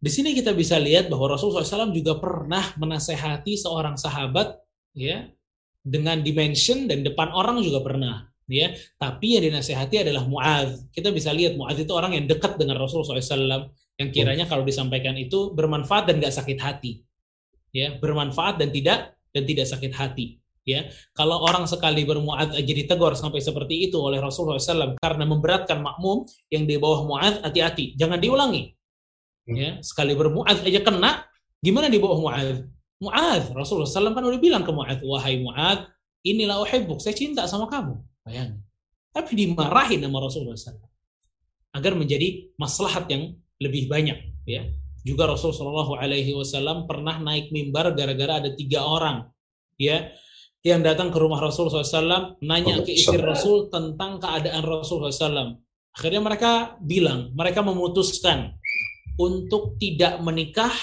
di 0.05 0.11
sini 0.13 0.37
kita 0.37 0.53
bisa 0.53 0.77
lihat 0.77 1.09
bahwa 1.09 1.33
Rasulullah 1.33 1.65
SAW 1.65 1.89
juga 1.97 2.21
pernah 2.21 2.77
menasehati 2.77 3.57
seorang 3.57 3.97
sahabat 3.97 4.61
ya 4.93 5.33
dengan 5.81 6.21
dimension 6.21 6.85
dan 6.85 7.01
depan 7.01 7.33
orang 7.33 7.65
juga 7.65 7.81
pernah 7.81 8.29
ya. 8.45 8.77
Tapi 9.01 9.41
yang 9.41 9.49
dinasehati 9.49 10.05
adalah 10.05 10.29
Muadz. 10.29 10.93
Kita 10.93 11.09
bisa 11.09 11.33
lihat 11.33 11.57
Muadz 11.57 11.81
itu 11.81 11.93
orang 11.97 12.13
yang 12.21 12.29
dekat 12.29 12.61
dengan 12.61 12.85
Rasulullah 12.85 13.17
SAW 13.17 13.73
yang 13.97 14.09
kiranya 14.13 14.45
kalau 14.45 14.61
disampaikan 14.61 15.17
itu 15.17 15.57
bermanfaat 15.57 16.13
dan 16.13 16.21
nggak 16.21 16.37
sakit 16.37 16.61
hati 16.61 17.01
ya. 17.73 17.97
Bermanfaat 17.97 18.61
dan 18.61 18.69
tidak 18.77 19.17
dan 19.33 19.43
tidak 19.49 19.73
sakit 19.73 19.93
hati 19.97 20.37
ya. 20.69 20.85
Kalau 21.17 21.41
orang 21.49 21.65
sekali 21.65 22.05
bermuad 22.05 22.53
aja 22.53 22.61
ditegur 22.77 23.17
sampai 23.17 23.41
seperti 23.41 23.89
itu 23.89 23.97
oleh 23.97 24.21
Rasulullah 24.21 24.61
SAW 24.61 25.01
karena 25.01 25.25
memberatkan 25.25 25.81
makmum 25.81 26.29
yang 26.53 26.69
di 26.69 26.77
bawah 26.77 27.09
muad 27.09 27.41
hati-hati. 27.41 27.97
Jangan 27.97 28.21
diulangi. 28.21 28.84
Ya 29.45 29.81
sekali 29.85 30.17
bermuad 30.17 30.57
aja 30.57 30.81
kena 30.81 31.25
gimana 31.61 31.93
di 31.93 32.01
bawah 32.01 32.21
muad 32.21 32.69
muad 33.01 33.43
Rasulullah 33.53 33.89
SAW 33.89 34.17
kan 34.17 34.25
udah 34.25 34.41
bilang 34.41 34.65
ke 34.65 34.73
muad 34.73 34.99
wahai 35.05 35.41
muad 35.41 35.89
inilah 36.25 36.65
uhibbuk 36.65 36.99
saya 36.99 37.13
cinta 37.13 37.45
sama 37.45 37.69
kamu. 37.69 38.01
Bayangin. 38.25 38.65
Tapi 39.13 39.31
dimarahin 39.37 40.01
sama 40.01 40.19
Rasulullah 40.19 40.57
SAW 40.57 40.91
agar 41.75 41.93
menjadi 41.95 42.51
maslahat 42.57 43.05
yang 43.13 43.37
lebih 43.61 43.87
banyak 43.87 44.19
ya. 44.49 44.65
Juga 45.05 45.29
Rasul 45.29 45.53
Shallallahu 45.53 46.01
Alaihi 46.01 46.33
Wasallam 46.33 46.89
pernah 46.89 47.21
naik 47.21 47.53
mimbar 47.53 47.93
gara-gara 47.93 48.41
ada 48.41 48.51
tiga 48.57 48.89
orang 48.89 49.29
ya 49.77 50.09
yang 50.65 50.81
datang 50.81 51.13
ke 51.13 51.21
rumah 51.21 51.45
Rasul 51.45 51.69
SAW 51.69 52.41
nanya 52.41 52.81
ke 52.81 52.97
istri 52.97 53.21
Rasul 53.21 53.69
tentang 53.69 54.17
keadaan 54.17 54.65
Rasul 54.65 55.05
SAW. 55.13 55.61
Akhirnya 55.95 56.25
mereka 56.25 56.81
bilang, 56.81 57.37
mereka 57.37 57.61
memutuskan 57.61 58.57
untuk 59.15 59.79
tidak 59.79 60.19
menikah, 60.23 60.75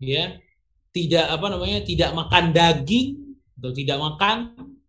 ya, 0.00 0.40
tidak 0.92 1.26
apa 1.28 1.46
namanya, 1.52 1.84
tidak 1.84 2.10
makan 2.16 2.44
daging 2.56 3.36
atau 3.60 3.70
tidak 3.72 3.98
makan, 4.00 4.36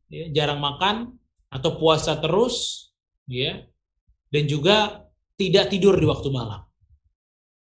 ya, 0.07 0.25
jarang 0.31 0.59
makan 0.63 1.19
atau 1.51 1.75
puasa 1.75 2.19
terus, 2.19 2.89
ya, 3.27 3.63
dan 4.31 4.43
juga 4.47 5.07
tidak 5.39 5.71
tidur 5.71 5.95
di 5.95 6.07
waktu 6.07 6.29
malam. 6.31 6.63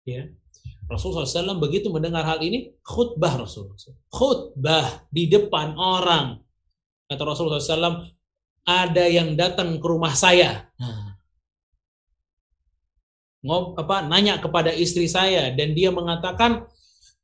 Ya. 0.03 0.29
Rasulullah 0.83 1.23
SAW 1.25 1.63
begitu 1.63 1.87
mendengar 1.89 2.27
hal 2.27 2.43
ini, 2.43 2.75
khutbah 2.83 3.39
Rasulullah 3.39 3.79
Khutbah 4.11 5.07
di 5.09 5.31
depan 5.31 5.79
orang. 5.79 6.37
Kata 7.07 7.23
Rasulullah 7.23 7.63
SAW, 7.63 8.03
ada 8.63 9.05
yang 9.07 9.35
datang 9.35 9.79
ke 9.79 9.87
rumah 9.87 10.15
saya. 10.15 10.67
Nah, 10.79 11.02
ngob 13.43 13.75
apa 13.75 14.07
nanya 14.07 14.39
kepada 14.39 14.71
istri 14.71 15.05
saya 15.11 15.51
dan 15.51 15.75
dia 15.75 15.91
mengatakan 15.91 16.63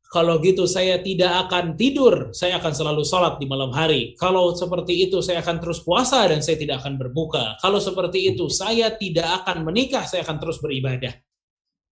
kalau 0.09 0.41
gitu 0.41 0.65
saya 0.65 0.97
tidak 1.05 1.29
akan 1.45 1.77
tidur, 1.77 2.33
saya 2.33 2.57
akan 2.57 2.73
selalu 2.73 3.05
sholat 3.05 3.37
di 3.37 3.45
malam 3.45 3.69
hari. 3.69 4.17
Kalau 4.17 4.57
seperti 4.57 5.05
itu 5.05 5.21
saya 5.21 5.45
akan 5.45 5.61
terus 5.61 5.85
puasa 5.85 6.25
dan 6.25 6.41
saya 6.41 6.57
tidak 6.57 6.81
akan 6.81 6.97
berbuka. 6.97 7.61
Kalau 7.61 7.77
seperti 7.77 8.33
itu 8.33 8.49
saya 8.49 8.89
tidak 8.97 9.45
akan 9.45 9.69
menikah, 9.69 10.09
saya 10.09 10.25
akan 10.25 10.41
terus 10.41 10.57
beribadah. 10.57 11.13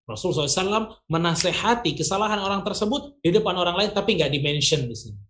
Rasulullah 0.10 0.50
SAW 0.50 1.06
menasehati 1.14 1.94
kesalahan 1.94 2.42
orang 2.42 2.66
tersebut 2.66 3.22
di 3.22 3.30
depan 3.30 3.54
orang 3.54 3.76
lain 3.76 3.92
tapi 3.94 4.18
nggak 4.18 4.34
dimention 4.34 4.90
di 4.90 4.96
sini. 4.98 5.22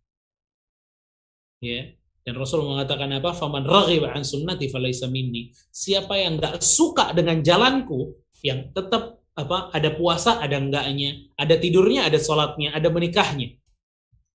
Ya. 1.59 1.91
Dan 2.23 2.35
Rasul 2.39 2.59
mengatakan 2.63 3.07
apa? 3.19 3.31
Faman 3.31 3.63
raghiba 3.63 4.11
an 4.11 4.23
sunnati 4.23 4.67
falaysa 4.67 5.07
minni. 5.07 5.51
Siapa 5.71 6.15
yang 6.19 6.35
nggak 6.39 6.59
suka 6.59 7.15
dengan 7.15 7.39
jalanku, 7.39 8.15
yang 8.45 8.69
tetap 8.73 9.17
apa 9.38 9.69
ada 9.69 9.93
puasa 9.93 10.41
ada 10.41 10.57
enggaknya 10.57 11.29
ada 11.38 11.53
tidurnya 11.57 12.09
ada 12.09 12.17
sholatnya 12.17 12.73
ada 12.73 12.89
menikahnya. 12.89 13.57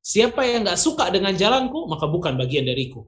Siapa 0.03 0.43
yang 0.47 0.67
nggak 0.67 0.79
suka 0.79 1.11
dengan 1.11 1.35
jalanku 1.35 1.87
maka 1.87 2.07
bukan 2.11 2.35
bagian 2.39 2.67
dariku. 2.67 3.07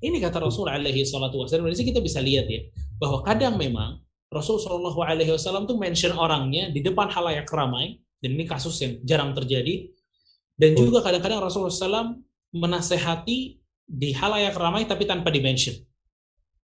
Ini 0.00 0.16
kata 0.20 0.40
Rasul 0.40 0.68
alaihi 0.68 1.04
salatu 1.04 1.40
wasallam 1.40 1.68
dari 1.68 1.76
kita 1.76 2.00
bisa 2.00 2.20
lihat 2.20 2.48
ya 2.48 2.68
bahwa 3.00 3.24
kadang 3.24 3.56
memang 3.56 4.00
Rasul 4.30 4.62
Shallallahu 4.62 5.00
alaihi 5.02 5.34
wasallam 5.34 5.66
tuh 5.66 5.74
mention 5.74 6.14
orangnya 6.14 6.70
di 6.70 6.84
depan 6.84 7.10
halayak 7.10 7.50
ramai 7.50 7.98
dan 8.22 8.38
ini 8.38 8.46
kasus 8.46 8.78
yang 8.78 9.02
jarang 9.02 9.34
terjadi. 9.34 9.90
Dan 10.54 10.76
juga 10.76 11.00
kadang-kadang 11.00 11.40
Rasulullah 11.40 11.72
SAW 11.72 12.20
menasehati 12.52 13.38
di 13.88 14.10
halayak 14.12 14.52
ramai 14.60 14.84
tapi 14.84 15.08
tanpa 15.08 15.32
dimention. 15.32 15.72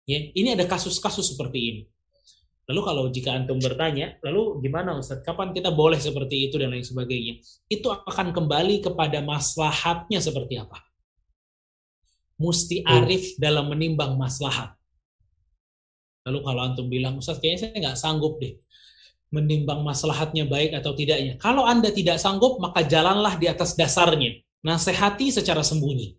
Ya 0.10 0.34
ini 0.34 0.58
ada 0.58 0.66
kasus-kasus 0.66 1.38
seperti 1.38 1.60
ini 1.62 1.82
Lalu 2.66 2.82
kalau 2.82 3.04
jika 3.14 3.38
antum 3.38 3.62
bertanya, 3.62 4.18
lalu 4.26 4.58
gimana 4.66 4.98
Ustaz? 4.98 5.22
Kapan 5.22 5.54
kita 5.54 5.70
boleh 5.70 6.02
seperti 6.02 6.50
itu 6.50 6.58
dan 6.58 6.74
lain 6.74 6.82
sebagainya? 6.82 7.38
Itu 7.70 7.94
akan 7.94 8.34
kembali 8.34 8.82
kepada 8.82 9.22
maslahatnya 9.22 10.18
seperti 10.18 10.58
apa. 10.58 10.82
Musti 12.42 12.82
arif 12.82 13.36
hmm. 13.36 13.38
dalam 13.38 13.70
menimbang 13.70 14.18
maslahat. 14.18 14.74
Lalu 16.26 16.40
kalau 16.42 16.62
antum 16.66 16.90
bilang, 16.90 17.22
Ustaz 17.22 17.38
kayaknya 17.38 17.60
saya 17.62 17.78
nggak 17.78 17.98
sanggup 18.02 18.42
deh 18.42 18.58
menimbang 19.36 19.84
maslahatnya 19.84 20.48
baik 20.48 20.72
atau 20.80 20.96
tidaknya. 20.96 21.36
Kalau 21.36 21.68
Anda 21.68 21.92
tidak 21.92 22.22
sanggup, 22.22 22.62
maka 22.64 22.88
jalanlah 22.88 23.36
di 23.36 23.52
atas 23.52 23.76
dasarnya. 23.76 24.40
Nasehati 24.64 25.30
secara 25.36 25.60
sembunyi. 25.60 26.16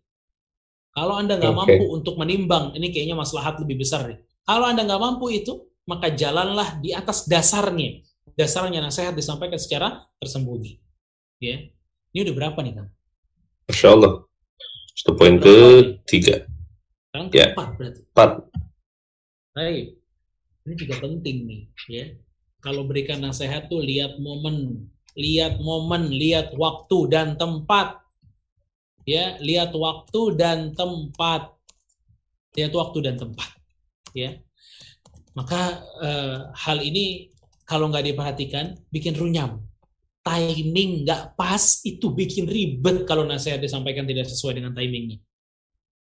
Kalau 0.92 1.16
Anda 1.16 1.40
nggak 1.40 1.52
okay. 1.52 1.60
mampu 1.64 1.84
untuk 1.92 2.14
menimbang, 2.20 2.76
ini 2.76 2.92
kayaknya 2.92 3.16
maslahat 3.16 3.56
lebih 3.60 3.80
besar 3.80 4.04
deh. 4.04 4.18
Kalau 4.44 4.68
Anda 4.68 4.84
nggak 4.84 5.00
mampu 5.00 5.32
itu, 5.32 5.64
maka 5.86 6.10
jalanlah 6.12 6.82
di 6.82 6.90
atas 6.92 7.24
dasarnya. 7.24 8.02
Dasarnya 8.36 8.84
nasihat 8.84 9.16
disampaikan 9.16 9.56
secara 9.56 10.04
tersembunyi. 10.20 10.76
Ya. 11.40 11.70
Ini 12.12 12.26
udah 12.26 12.34
berapa 12.34 12.58
nih, 12.60 12.74
Kang? 12.76 12.90
Masya 13.70 13.88
Allah. 13.94 14.12
Itu 14.92 15.12
poin 15.14 15.38
ketiga. 15.38 16.44
Sekarang 17.08 17.28
ya. 17.32 17.54
keempat 17.54 17.68
berarti. 17.78 18.00
Empat. 18.12 18.30
Baik. 19.56 19.86
Ini 20.66 20.74
juga 20.74 20.94
penting 21.00 21.36
nih, 21.46 21.62
ya. 21.88 22.04
Kalau 22.58 22.82
berikan 22.82 23.22
nasihat 23.22 23.70
tuh 23.70 23.78
lihat 23.78 24.18
momen, 24.18 24.90
lihat 25.14 25.62
momen, 25.62 26.10
lihat 26.10 26.52
waktu 26.58 26.98
dan 27.08 27.38
tempat. 27.38 28.02
Ya, 29.06 29.38
lihat 29.38 29.70
waktu 29.70 30.34
dan 30.34 30.74
tempat. 30.74 31.54
Lihat 32.58 32.74
waktu 32.74 32.98
dan 33.06 33.14
tempat. 33.14 33.54
Ya. 34.10 34.42
Maka 35.36 35.84
uh, 36.00 36.36
hal 36.56 36.80
ini 36.80 37.28
kalau 37.68 37.92
nggak 37.92 38.08
diperhatikan 38.08 38.72
bikin 38.88 39.12
runyam. 39.12 39.60
Timing 40.24 41.06
nggak 41.06 41.38
pas 41.38 41.84
itu 41.86 42.10
bikin 42.10 42.50
ribet 42.50 43.06
kalau 43.06 43.22
nasihat 43.22 43.62
disampaikan 43.62 44.08
tidak 44.08 44.26
sesuai 44.26 44.58
dengan 44.58 44.72
timingnya. 44.74 45.20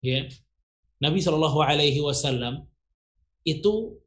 Ya. 0.00 0.26
Nabi 0.98 1.20
Shallallahu 1.20 1.60
Alaihi 1.62 2.00
Wasallam 2.02 2.64
itu 3.44 4.00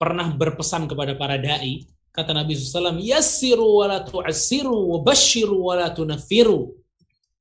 pernah 0.00 0.28
berpesan 0.34 0.84
kepada 0.84 1.16
para 1.16 1.40
dai, 1.40 1.86
kata 2.12 2.36
Nabi 2.36 2.52
SAW, 2.58 3.00
Yassiru 3.00 3.80
wa 3.80 3.86
la 3.88 3.98
tu'assiru 4.04 4.74
wa 4.92 4.98
bashiru 5.00 5.56
wa 5.64 5.80
la 5.80 5.88
tunafiru. 5.96 6.76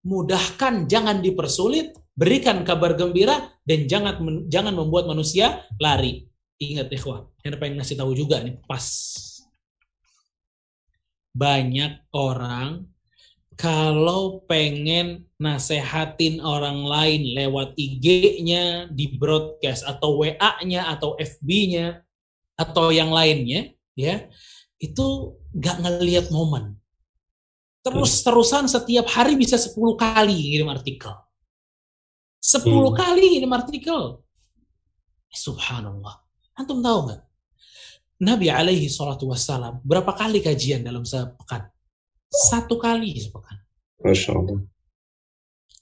Mudahkan, 0.03 0.88
jangan 0.88 1.19
dipersulit, 1.19 1.95
berikan 2.15 2.63
kabar 2.63 2.95
gembira, 2.95 3.51
dan 3.67 3.88
jangan 3.88 4.47
jangan 4.47 4.75
membuat 4.75 5.07
manusia 5.07 5.63
lari. 5.79 6.27
Ingat 6.61 6.87
ikhwah, 6.93 7.29
yang 7.41 7.57
pengen 7.57 7.81
ngasih 7.81 7.97
tahu 7.97 8.11
juga 8.13 8.41
nih, 8.41 8.57
pas. 8.65 8.85
Banyak 11.33 12.13
orang 12.13 12.93
kalau 13.53 14.41
pengen 14.49 15.29
nasehatin 15.37 16.41
orang 16.41 16.85
lain 16.85 17.21
lewat 17.37 17.77
IG-nya, 17.77 18.89
di 18.89 19.13
broadcast 19.17 19.85
atau 19.85 20.25
WA-nya 20.25 20.89
atau 20.89 21.13
FB-nya 21.17 22.01
atau 22.57 22.89
yang 22.89 23.13
lainnya, 23.13 23.73
ya 23.93 24.25
itu 24.81 25.37
nggak 25.53 25.77
ngelihat 25.85 26.25
momen. 26.33 26.81
Terus-terusan 27.83 28.71
setiap 28.71 29.11
hari 29.11 29.35
bisa 29.35 29.59
10 29.59 29.75
kali 29.99 30.55
ngirim 30.55 30.71
artikel. 30.71 31.13
10 32.39 32.63
hmm. 32.63 32.95
kali 32.95 33.23
ngirim 33.37 33.51
artikel. 33.51 34.01
Subhanallah. 35.31 36.22
Antum 36.53 36.79
tahu 36.85 36.99
nggak? 37.09 37.21
Nabi 38.23 38.47
alaihi 38.47 38.87
salatu 38.87 39.27
wassalam 39.27 39.81
berapa 39.83 40.13
kali 40.13 40.39
kajian 40.39 40.85
dalam 40.85 41.03
sepekan? 41.03 41.67
Satu 42.29 42.77
kali 42.77 43.17
sepekan. 43.19 43.57
Masya 44.01 44.31
Allah. 44.37 44.61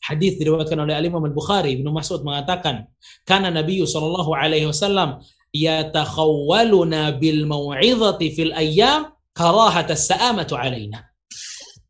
Hadis 0.02 0.42
diriwayatkan 0.42 0.82
oleh 0.82 0.98
Imam 0.98 1.22
Al-Bukhari, 1.22 1.78
Ibnu 1.78 1.94
Mas'ud 1.94 2.26
mengatakan, 2.26 2.90
"Kana 3.22 3.54
Nabi 3.54 3.86
sallallahu 3.86 4.34
alaihi 4.34 4.66
wasallam 4.66 5.22
yatakhawwaluna 5.54 7.22
bil 7.22 7.46
mau'izati 7.46 8.34
fil 8.34 8.50
ayyam 8.58 9.14
karahata 9.30 9.94
sa'amatu 9.94 10.58
alaina." 10.58 11.06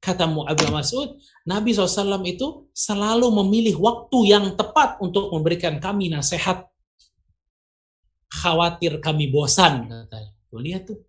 Kata 0.01 0.25
Abu 0.25 0.65
Mas'ud, 0.73 1.13
Nabi 1.45 1.77
SAW 1.77 2.25
itu 2.25 2.73
selalu 2.73 3.29
memilih 3.38 3.77
waktu 3.77 4.34
yang 4.34 4.57
tepat 4.57 4.97
untuk 4.97 5.29
memberikan 5.29 5.77
kami 5.77 6.09
nasihat. 6.09 6.70
Khawatir 8.32 9.03
kami 9.03 9.27
bosan, 9.27 9.91
katanya. 9.91 10.32
Tuh, 10.47 10.59
lihat 10.63 10.88
tuh. 10.88 10.99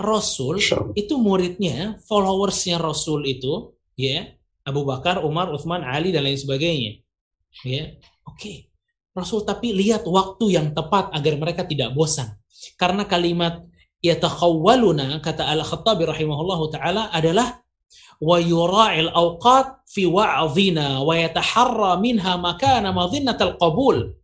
Rasul 0.00 0.60
itu 0.96 1.14
muridnya, 1.20 2.00
followersnya 2.08 2.80
Rasul 2.80 3.28
itu, 3.28 3.76
ya 3.96 4.32
Abu 4.64 4.84
Bakar, 4.84 5.20
Umar, 5.24 5.52
Utsman, 5.52 5.84
Ali 5.84 6.12
dan 6.12 6.24
lain 6.24 6.40
sebagainya. 6.40 7.00
Ya, 7.64 7.96
oke. 8.24 8.36
Okay. 8.36 8.56
Rasul 9.10 9.42
tapi 9.42 9.74
lihat 9.74 10.06
waktu 10.06 10.54
yang 10.54 10.70
tepat 10.70 11.10
agar 11.10 11.34
mereka 11.36 11.62
tidak 11.66 11.92
bosan. 11.92 12.30
Karena 12.78 13.04
kalimat 13.04 13.66
yatakhawwaluna 14.00 15.18
kata 15.20 15.50
Al-Khattabi 15.50 16.06
rahimahullahu 16.08 16.70
taala 16.72 17.10
adalah 17.10 17.58
wa 18.22 18.36
yura'il 18.38 19.10
awqat 19.10 19.84
fi 19.90 20.06
wa'dhina 20.06 21.02
wa 21.02 21.12
yataharra 21.16 21.98
minha 21.98 22.38
makana 22.38 22.94
madhinnatal 22.94 23.58
qabul. 23.58 24.14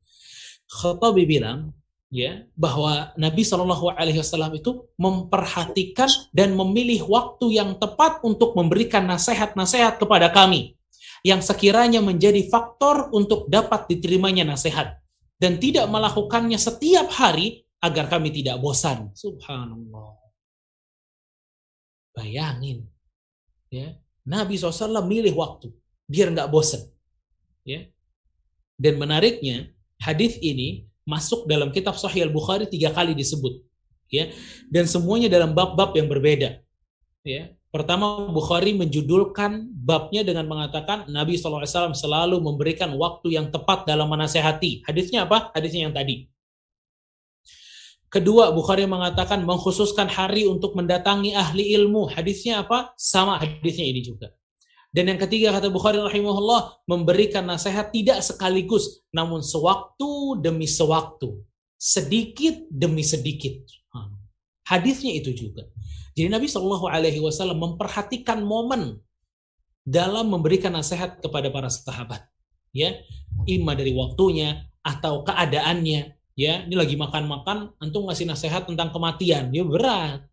Khattabi 0.71 1.27
bilang 1.27 1.75
ya 2.17 2.49
bahwa 2.57 3.13
Nabi 3.21 3.45
Shallallahu 3.45 3.93
Alaihi 3.93 4.25
Wasallam 4.25 4.57
itu 4.57 4.89
memperhatikan 4.97 6.09
dan 6.33 6.57
memilih 6.57 7.05
waktu 7.05 7.61
yang 7.61 7.77
tepat 7.77 8.25
untuk 8.25 8.57
memberikan 8.57 9.05
nasihat-nasihat 9.05 10.01
kepada 10.01 10.33
kami 10.33 10.81
yang 11.21 11.45
sekiranya 11.45 12.01
menjadi 12.01 12.41
faktor 12.49 13.13
untuk 13.13 13.53
dapat 13.53 13.85
diterimanya 13.93 14.49
nasihat 14.49 14.97
dan 15.37 15.61
tidak 15.61 15.85
melakukannya 15.93 16.57
setiap 16.57 17.13
hari 17.13 17.69
agar 17.85 18.09
kami 18.09 18.33
tidak 18.33 18.57
bosan. 18.65 19.13
Subhanallah. 19.13 20.17
Bayangin, 22.17 22.89
ya 23.69 23.93
Nabi 24.25 24.57
SAW 24.57 25.05
milih 25.05 25.37
waktu 25.37 25.69
biar 26.09 26.33
nggak 26.33 26.49
bosan, 26.49 26.81
ya. 27.61 27.85
Dan 28.81 28.97
menariknya 28.97 29.69
hadis 30.01 30.41
ini 30.41 30.89
masuk 31.07 31.47
dalam 31.47 31.71
kitab 31.71 31.95
Sahih 31.95 32.27
Al-Bukhari 32.27 32.67
tiga 32.67 32.91
kali 32.91 33.15
disebut 33.15 33.63
ya 34.11 34.35
dan 34.67 34.91
semuanya 34.91 35.31
dalam 35.31 35.55
bab-bab 35.55 35.95
yang 35.95 36.11
berbeda 36.11 36.61
ya 37.23 37.55
pertama 37.71 38.27
Bukhari 38.29 38.75
menjudulkan 38.75 39.71
babnya 39.71 40.27
dengan 40.27 40.51
mengatakan 40.51 41.07
Nabi 41.07 41.39
SAW 41.39 41.95
selalu 41.95 42.43
memberikan 42.43 42.91
waktu 42.99 43.39
yang 43.39 43.55
tepat 43.55 43.87
dalam 43.87 44.11
menasehati 44.11 44.83
hadisnya 44.83 45.25
apa 45.25 45.55
hadisnya 45.55 45.89
yang 45.89 45.95
tadi 45.95 46.27
Kedua, 48.07 48.55
Bukhari 48.55 48.87
mengatakan 48.87 49.43
mengkhususkan 49.43 50.07
hari 50.07 50.47
untuk 50.47 50.79
mendatangi 50.79 51.35
ahli 51.35 51.75
ilmu. 51.75 52.07
Hadisnya 52.07 52.63
apa? 52.63 52.95
Sama 52.95 53.37
hadisnya 53.37 53.83
ini 53.83 54.01
juga. 54.01 54.31
Dan 54.97 55.13
yang 55.13 55.21
ketiga 55.21 55.53
kata 55.53 55.69
Bukhari 55.69 56.01
rahimahullah 56.01 56.89
memberikan 56.89 57.45
nasihat 57.45 57.93
tidak 57.93 58.25
sekaligus 58.25 59.05
namun 59.13 59.45
sewaktu 59.45 60.41
demi 60.41 60.65
sewaktu, 60.65 61.37
sedikit 61.77 62.65
demi 62.73 63.05
sedikit. 63.05 63.61
Hadisnya 64.65 65.13
itu 65.13 65.37
juga. 65.37 65.69
Jadi 66.17 66.33
Nabi 66.33 66.49
Shallallahu 66.49 66.89
Alaihi 66.89 67.21
Wasallam 67.21 67.61
memperhatikan 67.61 68.41
momen 68.41 68.99
dalam 69.85 70.33
memberikan 70.33 70.73
nasihat 70.73 71.21
kepada 71.21 71.53
para 71.53 71.69
sahabat, 71.69 72.27
ya, 72.73 72.97
ima 73.47 73.77
dari 73.77 73.93
waktunya 73.95 74.67
atau 74.81 75.23
keadaannya, 75.23 76.19
ya. 76.35 76.67
Ini 76.67 76.75
lagi 76.75 76.99
makan-makan, 76.99 77.79
antum 77.79 78.09
ngasih 78.11 78.27
nasihat 78.27 78.67
tentang 78.67 78.91
kematian, 78.91 79.55
ya 79.55 79.63
berat, 79.63 80.27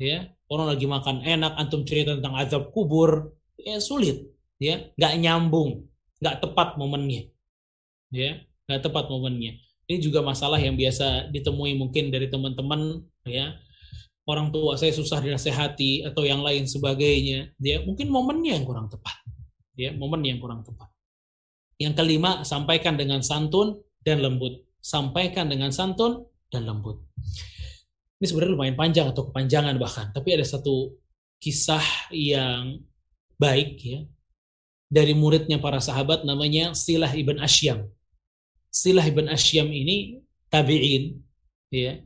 ya. 0.00 0.32
Orang 0.48 0.70
lagi 0.70 0.86
makan 0.86 1.26
enak, 1.26 1.58
antum 1.58 1.82
cerita 1.84 2.14
tentang 2.16 2.38
azab 2.38 2.70
kubur, 2.70 3.35
ya 3.60 3.80
sulit 3.80 4.28
ya. 4.60 4.92
Nggak 4.96 5.14
nyambung 5.20 5.86
nggak 6.20 6.36
tepat 6.42 6.68
momennya 6.80 7.28
ya. 8.12 8.40
Nggak 8.66 8.80
tepat 8.82 9.04
momennya. 9.12 9.60
Ini 9.86 10.02
juga 10.02 10.18
masalah 10.24 10.58
yang 10.58 10.74
biasa 10.74 11.30
ditemui 11.30 11.78
mungkin 11.78 12.10
dari 12.10 12.26
teman-teman 12.26 13.06
ya. 13.22 13.54
Orang 14.26 14.50
tua 14.50 14.74
saya 14.74 14.90
susah 14.90 15.22
dinasehati 15.22 16.02
atau 16.02 16.26
yang 16.26 16.42
lain 16.42 16.66
sebagainya 16.66 17.54
ya. 17.62 17.78
Mungkin 17.86 18.10
momennya 18.10 18.58
yang 18.58 18.66
kurang 18.66 18.90
tepat 18.90 19.14
ya. 19.78 19.94
Momen 19.94 20.26
yang 20.26 20.42
kurang 20.42 20.66
tepat. 20.66 20.90
Yang 21.78 21.94
kelima 22.02 22.42
sampaikan 22.42 22.98
dengan 22.98 23.22
santun 23.22 23.78
dan 24.02 24.24
lembut. 24.24 24.66
Sampaikan 24.82 25.46
dengan 25.46 25.70
santun 25.70 26.26
dan 26.50 26.66
lembut. 26.66 27.06
Ini 28.16 28.26
sebenarnya 28.26 28.52
lumayan 28.56 28.76
panjang 28.80 29.06
atau 29.12 29.28
kepanjangan 29.28 29.76
bahkan 29.76 30.08
tapi 30.10 30.32
ada 30.34 30.42
satu 30.42 30.96
kisah 31.36 32.10
yang 32.16 32.80
baik 33.36 33.76
ya 33.80 34.00
dari 34.86 35.12
muridnya 35.12 35.58
para 35.58 35.82
sahabat 35.82 36.22
namanya 36.22 36.72
Silah 36.72 37.10
ibn 37.14 37.42
Asyam. 37.42 37.90
Silah 38.70 39.04
ibn 39.06 39.26
Asyam 39.26 39.66
ini 39.70 40.22
tabi'in 40.50 41.18
ya. 41.74 42.00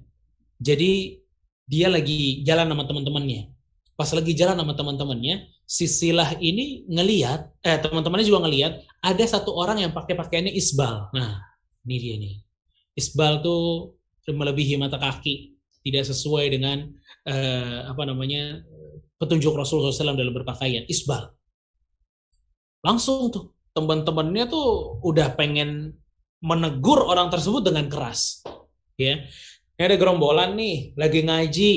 Jadi 0.61 1.20
dia 1.68 1.89
lagi 1.89 2.43
jalan 2.45 2.68
sama 2.68 2.85
teman-temannya. 2.89 3.53
Pas 3.95 4.11
lagi 4.16 4.33
jalan 4.33 4.57
sama 4.57 4.72
teman-temannya, 4.72 5.45
si 5.68 5.85
Silah 5.85 6.41
ini 6.41 6.89
ngeliat, 6.89 7.53
eh 7.61 7.76
teman-temannya 7.76 8.26
juga 8.26 8.49
ngeliat, 8.49 8.81
ada 9.05 9.24
satu 9.28 9.53
orang 9.53 9.85
yang 9.85 9.93
pakai 9.93 10.16
pakaiannya 10.16 10.57
isbal. 10.57 11.12
Nah, 11.12 11.37
ini 11.85 11.97
dia 12.01 12.16
nih. 12.16 12.35
Isbal 12.97 13.45
tuh 13.45 13.95
melebihi 14.24 14.81
mata 14.81 14.97
kaki, 14.97 15.53
tidak 15.85 16.09
sesuai 16.09 16.49
dengan 16.49 16.89
eh, 17.28 17.78
apa 17.87 18.03
namanya 18.09 18.64
petunjuk 19.21 19.53
Rasulullah 19.53 19.93
SAW 19.93 20.16
dalam 20.16 20.33
berpakaian, 20.33 20.89
isbal. 20.89 21.37
Langsung 22.81 23.29
tuh 23.29 23.53
teman-temannya 23.77 24.49
tuh 24.49 24.99
udah 25.05 25.37
pengen 25.37 26.01
menegur 26.41 27.05
orang 27.05 27.29
tersebut 27.29 27.61
dengan 27.61 27.87
keras. 27.93 28.41
Ya, 28.97 29.29
ini 29.77 29.83
ada 29.85 29.97
gerombolan 29.97 30.57
nih 30.57 30.97
lagi 30.97 31.21
ngaji, 31.25 31.73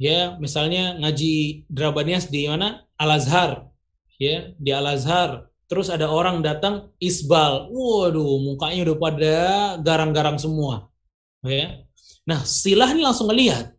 ya 0.00 0.36
misalnya 0.40 0.96
ngaji 1.00 1.64
Drabanias 1.68 2.28
di 2.28 2.48
mana 2.48 2.84
Al 2.96 3.16
Azhar, 3.16 3.68
ya 4.16 4.52
di 4.56 4.72
Al 4.72 4.88
Azhar. 4.88 5.48
Terus 5.70 5.86
ada 5.86 6.10
orang 6.10 6.42
datang 6.42 6.90
isbal, 6.98 7.70
waduh 7.70 8.42
mukanya 8.42 8.90
udah 8.90 8.96
pada 8.98 9.36
garang-garang 9.78 10.34
semua, 10.36 10.90
ya. 11.46 11.80
Nah 12.26 12.42
silah 12.44 12.90
ini 12.92 13.06
langsung 13.06 13.30
ngelihat, 13.30 13.72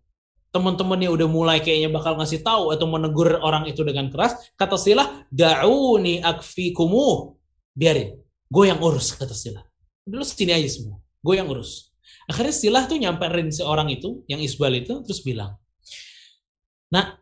teman-temannya 0.52 1.08
udah 1.08 1.28
mulai 1.32 1.58
kayaknya 1.64 1.90
bakal 1.90 2.20
ngasih 2.20 2.44
tahu 2.44 2.76
atau 2.76 2.86
menegur 2.86 3.40
orang 3.40 3.66
itu 3.72 3.82
dengan 3.88 4.12
keras, 4.12 4.52
kata 4.60 4.76
Silah, 4.76 5.26
da'uni 5.32 6.20
akfikumu. 6.20 7.40
Biarin, 7.72 8.20
gue 8.52 8.64
yang 8.68 8.84
urus, 8.84 9.16
kata 9.16 9.32
Silah. 9.32 9.64
Dulu 10.04 10.22
sini 10.28 10.52
aja 10.52 10.68
semua, 10.68 11.00
gue 11.24 11.34
yang 11.40 11.48
urus. 11.48 11.96
Akhirnya 12.28 12.52
Silah 12.52 12.84
tuh 12.84 13.00
nyamperin 13.00 13.48
seorang 13.48 13.88
itu, 13.96 14.28
yang 14.28 14.44
Isbal 14.44 14.76
itu, 14.84 15.00
terus 15.08 15.24
bilang, 15.24 15.56
Nah, 16.92 17.16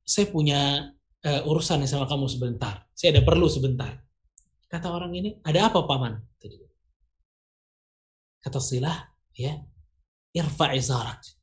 saya 0.00 0.32
punya 0.32 0.88
uh, 1.20 1.42
urusan 1.44 1.84
sama 1.84 2.08
kamu 2.08 2.24
sebentar. 2.32 2.88
Saya 2.96 3.20
ada 3.20 3.22
perlu 3.28 3.44
sebentar. 3.52 4.00
Kata 4.66 4.88
orang 4.88 5.12
ini, 5.12 5.36
ada 5.44 5.68
apa 5.68 5.84
paman? 5.84 6.16
Kata 8.40 8.56
Silah, 8.56 9.12
ya, 9.36 9.60
irfa 10.32 10.72
izarak. 10.72 11.35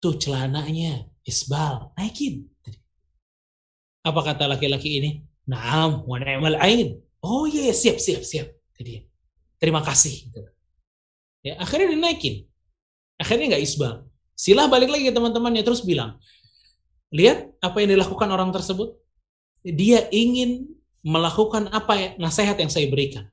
Tuh 0.00 0.16
celananya, 0.16 1.04
isbal, 1.28 1.92
naikin. 1.94 2.48
Apa 4.00 4.20
kata 4.32 4.48
laki-laki 4.48 4.96
ini? 4.96 5.10
Naam, 5.44 6.08
wa 6.08 6.16
ni'mal 6.16 6.56
ain. 6.56 6.96
Oh 7.20 7.44
iya, 7.44 7.68
yeah, 7.68 7.76
siap, 7.76 8.00
siap, 8.00 8.24
siap. 8.24 8.48
Jadi, 8.80 9.04
terima 9.60 9.84
kasih. 9.84 10.32
Ya, 11.44 11.60
akhirnya 11.60 11.92
dinaikin. 11.92 12.48
Akhirnya 13.20 13.56
nggak 13.56 13.64
isbal. 13.64 14.08
Silah 14.32 14.72
balik 14.72 14.88
lagi 14.88 15.12
teman-temannya 15.12 15.60
terus 15.60 15.84
bilang, 15.84 16.16
lihat 17.12 17.52
apa 17.60 17.84
yang 17.84 17.92
dilakukan 17.92 18.28
orang 18.32 18.48
tersebut. 18.56 18.96
Dia 19.60 20.08
ingin 20.08 20.64
melakukan 21.04 21.68
apa 21.68 21.92
ya 22.00 22.08
nasihat 22.16 22.56
yang 22.56 22.72
saya 22.72 22.88
berikan. 22.88 23.28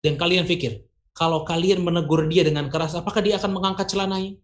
Dan 0.00 0.16
kalian 0.16 0.48
pikir, 0.48 0.88
kalau 1.12 1.44
kalian 1.44 1.84
menegur 1.84 2.24
dia 2.32 2.48
dengan 2.48 2.72
keras, 2.72 2.96
apakah 2.96 3.20
dia 3.20 3.36
akan 3.36 3.60
mengangkat 3.60 3.92
celananya? 3.92 4.40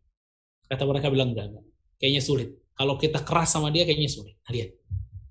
Kata 0.68 0.82
mereka 0.88 1.08
bilang 1.12 1.34
enggak, 1.34 1.52
enggak. 1.52 1.64
Kayaknya 1.98 2.22
sulit. 2.22 2.48
Kalau 2.72 2.94
kita 2.96 3.20
keras 3.22 3.52
sama 3.52 3.68
dia 3.70 3.86
kayaknya 3.86 4.10
sulit. 4.10 4.36
Nah, 4.42 4.50
lihat. 4.52 4.70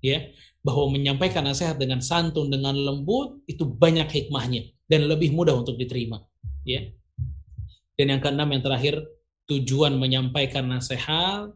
Ya, 0.02 0.34
bahwa 0.62 0.94
menyampaikan 0.94 1.42
nasihat 1.46 1.78
dengan 1.78 2.02
santun, 2.02 2.50
dengan 2.50 2.74
lembut 2.74 3.42
itu 3.50 3.66
banyak 3.66 4.06
hikmahnya 4.06 4.70
dan 4.86 5.10
lebih 5.10 5.34
mudah 5.34 5.58
untuk 5.58 5.74
diterima. 5.74 6.22
Ya. 6.62 6.90
Dan 7.98 8.18
yang 8.18 8.20
keenam 8.22 8.48
yang 8.50 8.62
terakhir, 8.62 9.02
tujuan 9.50 9.98
menyampaikan 9.98 10.70
nasihat, 10.70 11.50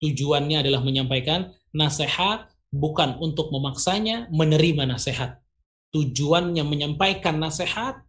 tujuannya 0.00 0.64
adalah 0.64 0.80
menyampaikan 0.80 1.52
nasihat 1.76 2.48
bukan 2.72 3.20
untuk 3.20 3.52
memaksanya 3.52 4.32
menerima 4.32 4.88
nasihat. 4.88 5.38
Tujuannya 5.92 6.64
menyampaikan 6.64 7.36
nasihat, 7.36 8.00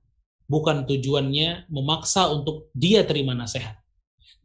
bukan 0.48 0.88
tujuannya 0.88 1.68
memaksa 1.68 2.32
untuk 2.32 2.72
dia 2.72 3.04
terima 3.04 3.36
nasihat. 3.36 3.83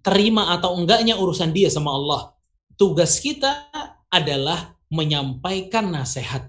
Terima 0.09 0.57
atau 0.57 0.73
enggaknya 0.73 1.21
urusan 1.21 1.53
dia 1.53 1.69
sama 1.69 1.93
Allah. 1.93 2.33
Tugas 2.81 3.21
kita 3.21 3.69
adalah 4.09 4.73
menyampaikan 4.89 5.85
nasihat. 5.93 6.49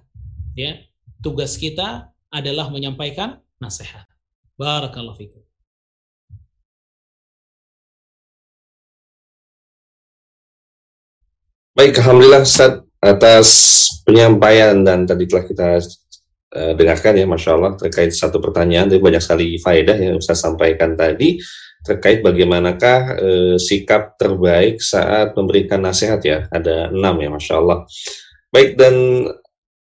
Ya, 0.55 0.79
tugas 1.19 1.59
kita 1.59 2.07
adalah 2.31 2.71
menyampaikan 2.71 3.43
nasihat. 3.59 4.07
Barakallahu 4.55 5.19
fikum. 5.19 5.43
Baik, 11.75 11.99
Alhamdulillah 11.99 12.47
Ustaz 12.47 12.79
atas 13.03 13.47
penyampaian 14.07 14.87
dan 14.87 15.03
tadi 15.03 15.27
telah 15.27 15.43
kita 15.43 15.83
uh, 16.55 16.73
dengarkan 16.79 17.11
ya 17.11 17.27
Masya 17.27 17.59
Allah 17.59 17.75
terkait 17.75 18.15
satu 18.15 18.39
pertanyaan, 18.39 18.87
tapi 18.87 19.03
banyak 19.03 19.19
sekali 19.19 19.59
faedah 19.59 19.99
yang 19.99 20.15
Ustaz 20.15 20.47
sampaikan 20.47 20.95
tadi 20.95 21.43
terkait 21.85 22.19
bagaimanakah 22.25 22.99
uh, 23.19 23.55
sikap 23.59 24.19
terbaik 24.19 24.83
saat 24.83 25.33
memberikan 25.33 25.79
nasihat 25.79 26.19
ya, 26.23 26.45
ada 26.51 26.91
enam 26.91 27.15
ya 27.19 27.29
Masya 27.31 27.53
Allah. 27.59 27.87
Baik, 28.49 28.75
dan 28.75 28.95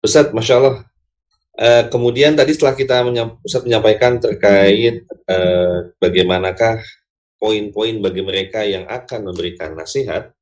Ustaz 0.00 0.30
Masya 0.30 0.54
Allah, 0.60 0.76
uh, 1.58 1.84
kemudian 1.90 2.38
tadi 2.38 2.54
setelah 2.54 2.74
kita 2.78 3.02
menyamp 3.04 3.42
Ustaz 3.44 3.66
menyampaikan 3.66 4.22
terkait 4.22 5.04
uh, 5.28 5.92
bagaimanakah 6.00 6.80
poin-poin 7.36 8.00
bagi 8.00 8.22
mereka 8.24 8.64
yang 8.64 8.88
akan 8.88 9.28
memberikan 9.28 9.76
nasihat, 9.76 10.32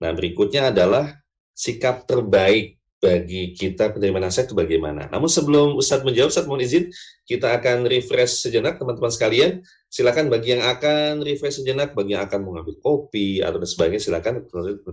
Nah, 0.00 0.16
berikutnya 0.16 0.72
adalah 0.72 1.12
sikap 1.52 2.08
terbaik 2.08 2.79
bagi 3.00 3.56
kita 3.56 3.96
penerima 3.96 4.20
nasihat 4.20 4.52
itu 4.52 4.56
bagaimana. 4.56 5.08
Namun 5.08 5.26
sebelum 5.26 5.72
Ustadz 5.80 6.04
menjawab, 6.04 6.28
Ustadz 6.28 6.44
mohon 6.44 6.60
izin, 6.60 6.92
kita 7.24 7.56
akan 7.56 7.88
refresh 7.88 8.44
sejenak 8.44 8.76
teman-teman 8.76 9.08
sekalian. 9.08 9.64
Silakan 9.88 10.28
bagi 10.28 10.54
yang 10.54 10.62
akan 10.68 11.24
refresh 11.24 11.64
sejenak, 11.64 11.96
bagi 11.96 12.12
yang 12.12 12.28
akan 12.28 12.44
mengambil 12.44 12.76
kopi 12.78 13.40
atau 13.40 13.56
dan 13.56 13.66
sebagainya, 13.66 14.04
silakan 14.04 14.44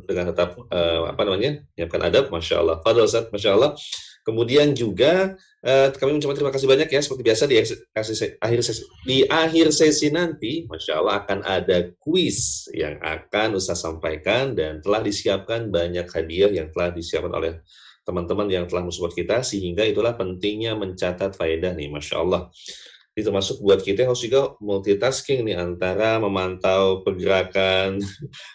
dengan 0.08 0.32
tetap 0.32 0.55
uh, 0.55 1.12
apa 1.12 1.22
namanya, 1.28 1.60
menyiapkan 1.76 2.01
adab, 2.08 2.26
masya 2.32 2.64
Allah. 2.64 2.80
Fadol 2.80 3.05
Ustadz, 3.05 3.30
masya 3.36 3.60
Allah. 3.60 3.76
Kemudian 4.24 4.76
juga 4.76 5.39
uh, 5.64 5.88
kami 5.95 6.16
mengucapkan 6.16 6.36
terima 6.36 6.51
kasih 6.51 6.68
banyak 6.68 6.91
ya 6.91 6.99
seperti 6.99 7.24
biasa 7.28 7.43
di 7.47 7.55
akhir 8.43 8.60
sesi, 8.64 8.84
di 9.08 9.24
akhir 9.24 9.72
sesi 9.72 10.08
nanti, 10.12 10.68
masya 10.68 10.99
Allah 10.99 11.24
akan 11.24 11.47
ada 11.47 11.91
kuis 11.99 12.68
yang 12.76 12.99
akan 12.99 13.55
Ustaz 13.55 13.84
sampaikan 13.84 14.51
dan 14.51 14.84
telah 14.84 14.99
disiapkan 14.99 15.72
banyak 15.72 16.08
hadiah 16.12 16.51
yang 16.51 16.68
telah 16.76 16.91
disiapkan 16.91 17.32
oleh 17.32 17.64
teman-teman 18.08 18.47
yang 18.47 18.64
telah 18.72 18.88
mensupport 18.88 19.12
kita 19.12 19.43
sehingga 19.43 19.84
itulah 19.84 20.16
pentingnya 20.16 20.80
mencatat 20.80 21.36
faedah 21.36 21.76
nih, 21.76 21.91
masya 21.91 22.24
Allah. 22.24 22.47
Ini 23.18 23.26
termasuk 23.26 23.66
buat 23.66 23.82
kita 23.82 24.05
harus 24.05 24.22
juga 24.22 24.53
multitasking 24.62 25.41
nih 25.49 25.58
antara 25.58 26.22
memantau 26.22 27.01
pergerakan 27.01 27.97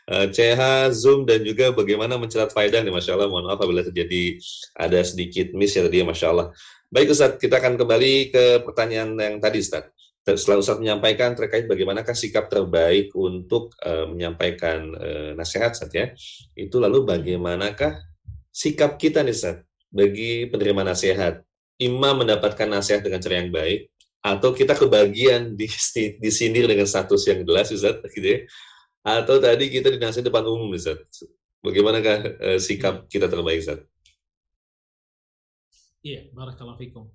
CH, 0.06 0.62
eh, 0.62 0.86
Zoom, 0.94 1.26
dan 1.26 1.42
juga 1.42 1.74
bagaimana 1.74 2.14
mencatat 2.14 2.54
faedah 2.54 2.78
nih 2.86 2.94
Masya 2.94 3.18
Allah. 3.18 3.26
Mohon 3.26 3.50
maaf 3.50 3.58
apabila 3.58 3.82
terjadi 3.82 4.38
ada 4.78 5.02
sedikit 5.02 5.50
miss 5.58 5.74
ya 5.74 5.82
tadi 5.82 6.06
Masya 6.06 6.26
Allah. 6.30 6.54
Baik 6.94 7.10
Ustaz, 7.10 7.42
kita 7.42 7.58
akan 7.58 7.74
kembali 7.74 8.30
ke 8.30 8.44
pertanyaan 8.62 9.18
yang 9.18 9.42
tadi 9.42 9.58
Ustaz. 9.58 9.90
Setelah 10.22 10.62
Ustaz 10.62 10.78
menyampaikan 10.78 11.34
terkait 11.34 11.66
bagaimanakah 11.66 12.14
sikap 12.14 12.46
terbaik 12.46 13.10
untuk 13.18 13.74
uh, 13.82 14.06
menyampaikan 14.06 14.94
uh, 14.94 15.30
nasihat 15.34 15.74
Ustaz 15.74 15.90
ya. 15.90 16.14
Itu 16.54 16.78
lalu 16.78 17.02
bagaimanakah 17.02 18.11
sikap 18.52 19.00
kita 19.00 19.24
nih 19.24 19.34
Ustaz 19.34 19.64
bagi 19.88 20.46
penerima 20.52 20.84
nasihat. 20.84 21.40
Imam 21.80 22.22
mendapatkan 22.22 22.68
nasihat 22.68 23.02
dengan 23.02 23.18
cara 23.18 23.42
yang 23.42 23.50
baik, 23.50 23.90
atau 24.22 24.54
kita 24.54 24.78
kebagian 24.78 25.58
di 25.58 25.66
disindir 26.22 26.70
dengan 26.70 26.86
status 26.86 27.26
yang 27.26 27.42
jelas 27.42 27.74
Ustaz 27.74 27.98
gitu 28.14 28.22
ya 28.22 28.40
atau 29.02 29.42
tadi 29.42 29.66
kita 29.66 29.90
dinasihati 29.90 30.30
depan 30.30 30.46
umum 30.46 30.70
Ustaz 30.78 31.26
bagaimanakah 31.58 32.16
uh, 32.38 32.58
sikap 32.62 33.10
kita 33.10 33.26
terbaik 33.26 33.66
Ustaz 33.66 33.82
Iya, 36.02 36.34
barakallahu 36.34 36.82
fikum. 36.82 37.14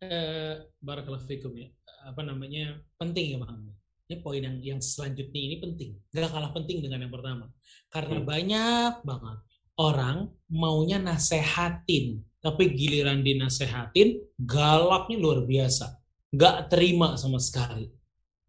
Eh, 0.00 0.56
barakallahu 0.80 1.20
fikum 1.28 1.52
ya. 1.52 1.68
Apa 2.08 2.24
namanya? 2.24 2.80
Penting 2.96 3.36
ya, 3.36 3.38
Bang. 3.44 3.76
Ini 4.08 4.24
poin 4.24 4.40
yang 4.40 4.56
yang 4.64 4.80
selanjutnya 4.80 5.36
ini 5.36 5.60
penting. 5.60 6.00
Gak 6.16 6.32
kalah 6.32 6.48
penting 6.56 6.80
dengan 6.80 7.04
yang 7.04 7.12
pertama. 7.12 7.52
Karena 7.92 8.24
hmm. 8.24 8.24
banyak 8.24 8.94
banget 9.04 9.38
orang 9.82 10.30
maunya 10.46 11.02
nasehatin, 11.02 12.22
tapi 12.38 12.70
giliran 12.78 13.26
dinasehatin 13.26 14.22
galaknya 14.38 15.18
luar 15.18 15.42
biasa 15.42 16.02
nggak 16.32 16.72
terima 16.72 17.14
sama 17.20 17.36
sekali. 17.36 17.92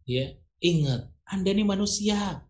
Ya, 0.07 0.35
ingat, 0.63 1.11
Anda 1.27 1.51
ini 1.51 1.67
manusia. 1.67 2.47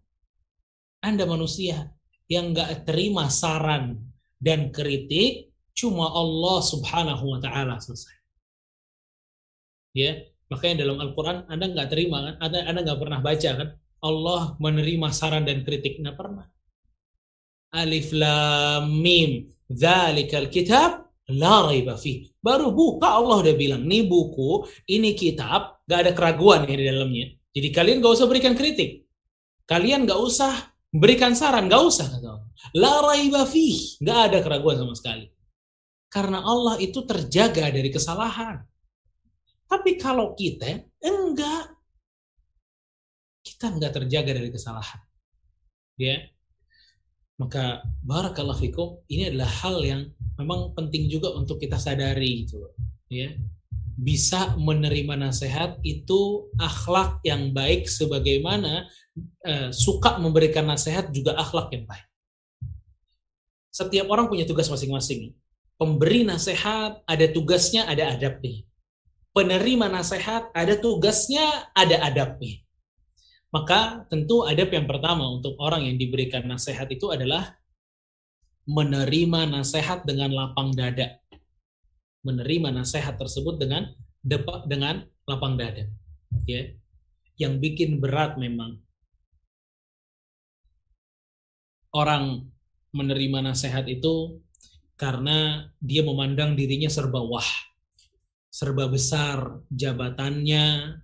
Anda 1.04 1.26
manusia 1.26 1.92
yang 2.30 2.54
nggak 2.54 2.88
terima 2.88 3.28
saran 3.28 4.00
dan 4.40 4.72
kritik 4.72 5.52
cuma 5.74 6.08
Allah 6.14 6.62
Subhanahu 6.64 7.34
wa 7.34 7.40
taala 7.42 7.82
selesai. 7.82 8.14
Ya, 9.94 10.26
makanya 10.50 10.86
dalam 10.86 10.98
Al-Qur'an 11.02 11.46
Anda 11.50 11.70
nggak 11.70 11.90
terima 11.92 12.18
kan? 12.24 12.36
Anda 12.40 12.60
Anda 12.70 12.80
nggak 12.86 13.02
pernah 13.02 13.20
baca 13.20 13.50
kan? 13.58 13.70
Allah 14.04 14.42
menerima 14.62 15.08
saran 15.12 15.44
dan 15.50 15.66
kritik. 15.66 15.98
Nggak 16.02 16.18
pernah. 16.18 16.46
Alif 17.74 18.14
Lam 18.14 19.02
Mim. 19.02 19.50
Dzalikal 19.68 20.54
kitab 20.54 21.04
La 21.32 21.64
raiba 21.64 21.96
fi. 21.96 22.28
Baru 22.44 22.76
buka 22.76 23.16
Allah 23.16 23.48
udah 23.48 23.56
bilang, 23.56 23.88
nih 23.88 24.04
buku, 24.04 24.68
ini 24.92 25.16
kitab, 25.16 25.80
gak 25.88 26.00
ada 26.04 26.12
keraguan 26.12 26.68
ya 26.68 26.76
di 26.76 26.84
dalamnya. 26.84 27.28
Jadi 27.56 27.68
kalian 27.72 28.04
gak 28.04 28.14
usah 28.20 28.28
berikan 28.28 28.54
kritik. 28.60 29.08
Kalian 29.64 30.04
gak 30.04 30.20
usah 30.20 30.52
berikan 30.92 31.32
saran, 31.32 31.72
gak 31.72 31.80
usah 31.80 32.12
kata 32.12 32.28
Allah. 32.28 32.50
La 32.76 32.94
raiba 33.00 33.48
fi. 33.48 33.98
Gak 34.04 34.20
ada 34.32 34.44
keraguan 34.44 34.76
sama 34.76 34.94
sekali. 35.00 35.32
Karena 36.12 36.44
Allah 36.44 36.76
itu 36.84 37.00
terjaga 37.08 37.72
dari 37.72 37.88
kesalahan. 37.88 38.60
Tapi 39.64 39.96
kalau 39.96 40.36
kita 40.36 40.84
enggak, 41.02 41.74
kita 43.42 43.74
enggak 43.74 43.92
terjaga 43.96 44.32
dari 44.38 44.52
kesalahan. 44.54 45.02
Ya, 45.98 46.20
maka 47.42 47.82
barakallahu 48.06 48.62
fikum 48.62 48.88
ini 49.10 49.34
adalah 49.34 49.50
hal 49.50 49.82
yang 49.82 50.02
memang 50.38 50.74
penting 50.78 51.10
juga 51.10 51.34
untuk 51.34 51.58
kita 51.58 51.82
sadari 51.82 52.46
gitu 52.46 52.70
ya. 53.10 53.34
Bisa 53.94 54.58
menerima 54.58 55.14
nasihat 55.18 55.78
itu 55.86 56.50
akhlak 56.58 57.22
yang 57.22 57.54
baik 57.54 57.86
sebagaimana 57.86 58.90
eh, 59.46 59.70
suka 59.70 60.18
memberikan 60.18 60.66
nasihat 60.66 61.14
juga 61.14 61.38
akhlak 61.38 61.74
yang 61.74 61.86
baik. 61.86 62.06
Setiap 63.74 64.06
orang 64.10 64.30
punya 64.30 64.46
tugas 64.46 64.70
masing-masing. 64.70 65.34
Pemberi 65.78 66.26
nasihat 66.26 67.02
ada 67.06 67.26
tugasnya 67.30 67.90
ada 67.90 68.14
adabnya. 68.14 68.62
Penerima 69.34 69.90
nasihat 69.90 70.54
ada 70.54 70.78
tugasnya 70.78 71.74
ada 71.74 71.98
adabnya 72.06 72.64
maka 73.54 74.10
tentu 74.10 74.42
adab 74.50 74.74
yang 74.74 74.90
pertama 74.90 75.30
untuk 75.30 75.54
orang 75.62 75.86
yang 75.86 76.02
diberikan 76.02 76.42
nasihat 76.50 76.90
itu 76.90 77.14
adalah 77.14 77.54
menerima 78.66 79.46
nasihat 79.46 80.02
dengan 80.10 80.34
lapang 80.34 80.74
dada. 80.74 81.22
Menerima 82.26 82.74
nasihat 82.74 83.14
tersebut 83.14 83.62
dengan 83.62 83.94
depak 84.26 84.66
dengan 84.66 85.06
lapang 85.30 85.54
dada. 85.54 85.86
Ya. 86.50 86.74
yang 87.38 87.62
bikin 87.62 88.02
berat 88.02 88.38
memang 88.42 88.82
orang 91.94 92.50
menerima 92.90 93.54
nasihat 93.54 93.86
itu 93.86 94.42
karena 94.98 95.70
dia 95.78 96.02
memandang 96.02 96.58
dirinya 96.58 96.90
serba 96.90 97.22
wah, 97.22 97.46
serba 98.50 98.86
besar 98.90 99.62
jabatannya, 99.70 100.98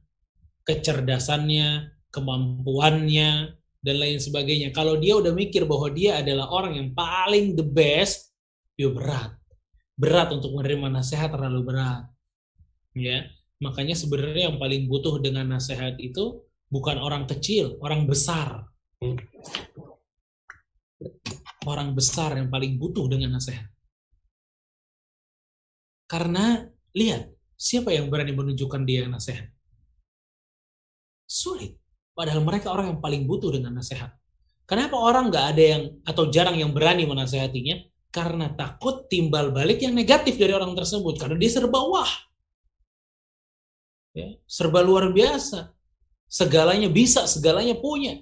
kecerdasannya, 0.66 1.99
kemampuannya, 2.10 3.60
dan 3.80 3.96
lain 3.96 4.20
sebagainya. 4.20 4.76
Kalau 4.76 5.00
dia 5.00 5.16
udah 5.16 5.32
mikir 5.32 5.64
bahwa 5.64 5.88
dia 5.92 6.20
adalah 6.20 6.52
orang 6.52 6.76
yang 6.76 6.90
paling 6.92 7.56
the 7.56 7.64
best, 7.64 8.36
ya 8.76 8.92
berat. 8.92 9.36
Berat 9.96 10.32
untuk 10.36 10.56
menerima 10.56 10.92
nasihat 10.92 11.32
terlalu 11.32 11.64
berat. 11.64 12.08
Ya, 12.96 13.32
makanya 13.64 13.96
sebenarnya 13.96 14.52
yang 14.52 14.60
paling 14.60 14.92
butuh 14.92 15.20
dengan 15.24 15.48
nasihat 15.56 15.96
itu 16.00 16.44
bukan 16.68 17.00
orang 17.00 17.24
kecil, 17.28 17.80
orang 17.80 18.04
besar. 18.04 18.68
Orang 21.64 21.96
besar 21.96 22.36
yang 22.36 22.52
paling 22.52 22.76
butuh 22.76 23.08
dengan 23.08 23.40
nasihat. 23.40 23.68
Karena 26.10 26.68
lihat, 26.92 27.32
siapa 27.56 27.94
yang 27.96 28.12
berani 28.12 28.34
menunjukkan 28.36 28.82
dia 28.84 29.08
nasihat? 29.08 29.48
Sulit. 31.30 31.79
Padahal 32.20 32.44
mereka 32.44 32.76
orang 32.76 32.92
yang 32.92 33.00
paling 33.00 33.24
butuh 33.24 33.48
dengan 33.56 33.80
nasihat. 33.80 34.12
Kenapa 34.68 35.00
orang 35.00 35.32
nggak 35.32 35.46
ada 35.56 35.64
yang 35.64 35.84
atau 36.04 36.28
jarang 36.28 36.60
yang 36.60 36.76
berani 36.76 37.08
menasehatinya? 37.08 37.80
Karena 38.12 38.52
takut 38.60 39.08
timbal 39.08 39.56
balik 39.56 39.80
yang 39.80 39.96
negatif 39.96 40.36
dari 40.36 40.52
orang 40.52 40.76
tersebut. 40.76 41.16
Karena 41.16 41.40
dia 41.40 41.48
serba 41.48 41.80
wah. 41.80 42.12
Ya, 44.12 44.36
serba 44.44 44.84
luar 44.84 45.16
biasa. 45.16 45.72
Segalanya 46.28 46.92
bisa, 46.92 47.24
segalanya 47.24 47.80
punya. 47.80 48.20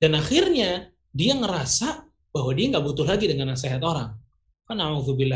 Dan 0.00 0.16
akhirnya 0.16 0.88
dia 1.12 1.36
ngerasa 1.36 2.08
bahwa 2.32 2.50
dia 2.56 2.72
nggak 2.72 2.84
butuh 2.88 3.04
lagi 3.04 3.28
dengan 3.28 3.52
nasihat 3.52 3.84
orang. 3.84 4.16
Karena 4.64 4.88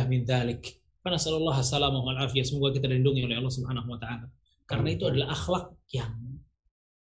min 0.09 0.25
dalik. 0.25 0.81
Karena 1.05 1.21
sallallahu 1.21 1.61
alaihi 1.61 2.41
Semoga 2.41 2.73
kita 2.73 2.89
dilindungi 2.89 3.29
oleh 3.29 3.37
Allah 3.37 3.53
Subhanahu 3.53 3.93
wa 3.93 4.01
taala. 4.01 4.33
Karena 4.65 4.89
itu 4.97 5.05
adalah 5.05 5.37
akhlak 5.37 5.77
yang 5.93 6.34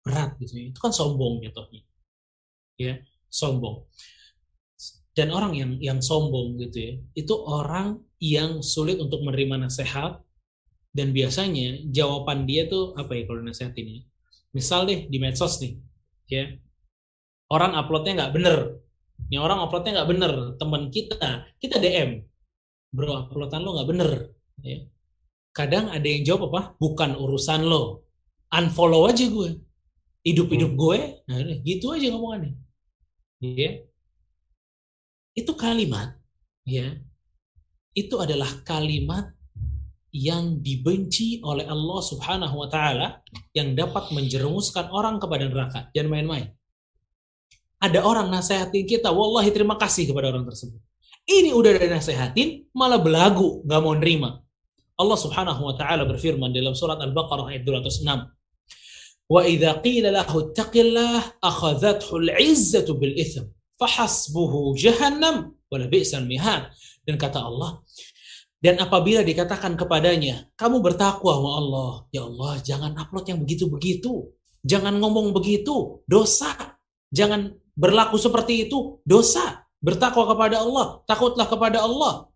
berat 0.02 0.36
gitu 0.38 0.54
ya. 0.58 0.64
Itu 0.70 0.78
kan 0.82 0.92
sombong 0.92 1.42
jatuhnya. 1.42 1.82
Ya, 2.78 2.94
sombong. 3.30 3.86
Dan 5.12 5.28
orang 5.30 5.52
yang 5.54 5.70
yang 5.78 5.98
sombong 6.00 6.56
gitu 6.60 6.78
ya, 6.78 6.92
itu 7.16 7.34
orang 7.36 8.00
yang 8.18 8.64
sulit 8.64 8.96
untuk 8.96 9.20
menerima 9.22 9.68
nasihat 9.68 10.24
dan 10.92 11.12
biasanya 11.12 11.84
jawaban 11.92 12.48
dia 12.48 12.68
tuh 12.68 12.96
apa 12.96 13.12
ya 13.16 13.22
kalau 13.28 13.42
nasihat 13.44 13.76
ini? 13.76 14.08
Misal 14.52 14.88
deh 14.88 15.08
di 15.08 15.16
medsos 15.20 15.60
nih, 15.60 15.80
ya. 16.28 16.44
Orang 17.52 17.76
uploadnya 17.76 18.24
nggak 18.24 18.34
bener. 18.36 18.58
Ini 19.28 19.36
orang 19.40 19.60
uploadnya 19.64 20.00
nggak 20.00 20.10
bener, 20.10 20.32
teman 20.56 20.88
kita, 20.88 21.46
kita 21.60 21.76
DM, 21.76 22.24
bro 22.92 23.24
uploadan 23.26 23.64
lo 23.64 23.70
nggak 23.80 23.88
bener 23.88 24.10
ya. 24.60 24.78
kadang 25.56 25.88
ada 25.88 26.04
yang 26.04 26.22
jawab 26.28 26.52
apa 26.52 26.76
bukan 26.76 27.16
urusan 27.16 27.64
lo 27.64 28.04
unfollow 28.52 29.08
aja 29.08 29.24
gue 29.32 29.50
hidup-hidup 30.22 30.72
hmm. 30.74 30.80
gue 30.80 30.98
nah, 31.26 31.38
gitu 31.62 31.86
aja 31.94 32.06
ngomongannya 32.10 32.54
ya 33.42 33.82
itu 35.34 35.52
kalimat 35.58 36.14
ya 36.62 36.98
itu 37.92 38.14
adalah 38.16 38.48
kalimat 38.64 39.34
yang 40.12 40.60
dibenci 40.60 41.40
oleh 41.40 41.64
Allah 41.64 42.00
Subhanahu 42.04 42.54
wa 42.60 42.68
taala 42.68 43.24
yang 43.56 43.72
dapat 43.72 44.12
menjerumuskan 44.12 44.92
orang 44.92 45.16
kepada 45.16 45.48
neraka. 45.48 45.80
Jangan 45.96 46.12
main-main. 46.12 46.52
Ada 47.80 48.04
orang 48.04 48.28
nasihatin 48.28 48.84
kita, 48.84 49.08
wallahi 49.08 49.50
terima 49.50 49.74
kasih 49.80 50.12
kepada 50.12 50.30
orang 50.30 50.44
tersebut. 50.46 50.78
Ini 51.26 51.56
udah 51.56 51.80
dinasehatin, 51.80 52.70
malah 52.76 53.00
belagu, 53.00 53.64
nggak 53.64 53.80
mau 53.80 53.96
nerima. 53.96 54.30
Allah 55.00 55.18
Subhanahu 55.18 55.64
wa 55.64 55.74
taala 55.80 56.04
berfirman 56.04 56.52
dalam 56.52 56.76
surat 56.76 57.00
Al-Baqarah 57.00 57.48
ayat 57.48 57.64
206. 57.64 58.04
Wa 59.32 59.40
idza 59.48 59.80
qila 59.80 60.12
lahu 60.12 60.52
taqillah 60.52 61.40
akhadhathu 61.40 62.20
al-'izzatu 62.20 62.92
bil 63.00 63.16
itsm 63.16 63.48
fahasbuhu 63.80 64.76
jahannam 64.76 65.56
wa. 65.72 65.76
Dan 67.02 67.16
kata 67.18 67.40
Allah, 67.40 67.80
dan 68.62 68.78
apabila 68.78 69.26
dikatakan 69.26 69.74
kepadanya, 69.74 70.46
kamu 70.54 70.78
bertakwa 70.84 71.32
sama 71.34 71.50
Allah, 71.58 71.92
ya 72.14 72.22
Allah, 72.28 72.52
jangan 72.62 72.92
upload 72.94 73.26
yang 73.26 73.40
begitu-begitu. 73.42 74.30
Jangan 74.62 75.02
ngomong 75.02 75.34
begitu, 75.34 76.06
dosa. 76.06 76.78
Jangan 77.10 77.58
berlaku 77.74 78.22
seperti 78.22 78.70
itu, 78.70 79.02
dosa 79.02 79.66
bertakwa 79.82 80.30
kepada 80.30 80.62
Allah, 80.62 81.02
takutlah 81.10 81.50
kepada 81.50 81.82
Allah. 81.82 82.30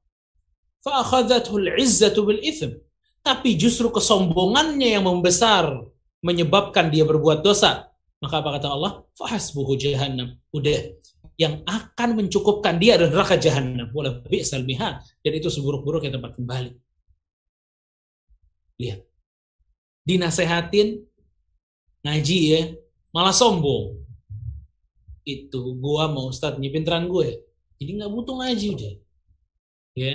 Fa'akhadhatul 0.82 1.78
izzatu 1.78 2.26
bil 2.26 2.42
ithm. 2.42 2.74
Tapi 3.22 3.54
justru 3.54 3.86
kesombongannya 3.94 4.98
yang 4.98 5.06
membesar 5.06 5.86
menyebabkan 6.20 6.88
dia 6.92 7.04
berbuat 7.04 7.42
dosa. 7.42 7.90
Maka 8.20 8.40
apa 8.40 8.60
kata 8.60 8.68
Allah? 8.72 9.04
Fahasbuhu 9.16 9.76
jahannam. 9.76 10.40
Udah, 10.52 10.96
yang 11.36 11.60
akan 11.68 12.16
mencukupkan 12.16 12.80
dia 12.80 12.96
adalah 12.96 13.20
neraka 13.20 13.36
jahannam. 13.36 13.92
Wala 13.92 14.24
bi'sal 14.24 14.64
mihad. 14.64 15.04
Dan 15.20 15.32
itu 15.36 15.52
seburuk-buruknya 15.52 16.16
tempat 16.16 16.32
kembali. 16.36 16.72
Lihat. 18.80 19.00
Dinasehatin, 20.06 21.02
ngaji 22.06 22.38
ya, 22.46 22.60
malah 23.16 23.32
sombong 23.32 24.06
itu 25.26 25.60
gua 25.82 26.06
mau 26.06 26.30
start 26.30 26.62
nyipinteran 26.62 27.10
gue 27.10 27.42
jadi 27.82 27.90
nggak 27.98 28.12
butuh 28.14 28.34
ngaji 28.38 28.66
udah 28.78 28.94
ya 29.98 30.12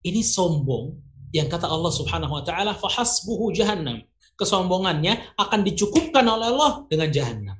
ini 0.00 0.20
sombong 0.24 0.96
yang 1.30 1.46
kata 1.46 1.66
Allah 1.66 1.92
Subhanahu 1.94 2.32
wa 2.36 2.42
taala 2.42 2.72
fahasbuhu 2.74 3.54
jahannam 3.54 4.02
kesombongannya 4.34 5.36
akan 5.36 5.60
dicukupkan 5.66 6.24
oleh 6.24 6.50
Allah 6.54 6.72
dengan 6.90 7.08
jahannam 7.12 7.58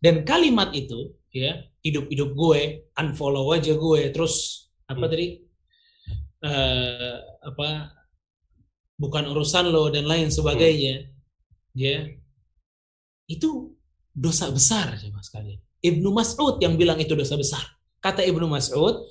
dan 0.00 0.24
kalimat 0.24 0.72
itu 0.72 1.16
ya 1.30 1.66
hidup-hidup 1.80 2.30
gue 2.34 2.60
unfollow 2.96 3.50
aja 3.54 3.72
gue 3.76 4.00
terus 4.10 4.66
apa 4.90 5.06
hmm. 5.06 5.10
tadi 5.10 5.26
uh, 6.44 7.14
apa 7.46 7.68
bukan 9.00 9.24
urusan 9.32 9.70
lo 9.72 9.88
dan 9.88 10.04
lain 10.04 10.28
sebagainya 10.28 11.08
hmm. 11.08 11.10
ya 11.78 11.96
itu 13.30 13.70
dosa 14.10 14.50
besar 14.50 14.98
coba 14.98 15.22
sekalian. 15.22 15.62
Ibnu 15.80 16.10
Mas'ud 16.12 16.58
yang 16.60 16.74
bilang 16.74 16.98
itu 16.98 17.14
dosa 17.14 17.38
besar. 17.38 17.62
Kata 18.02 18.20
Ibnu 18.26 18.50
Mas'ud, 18.50 19.06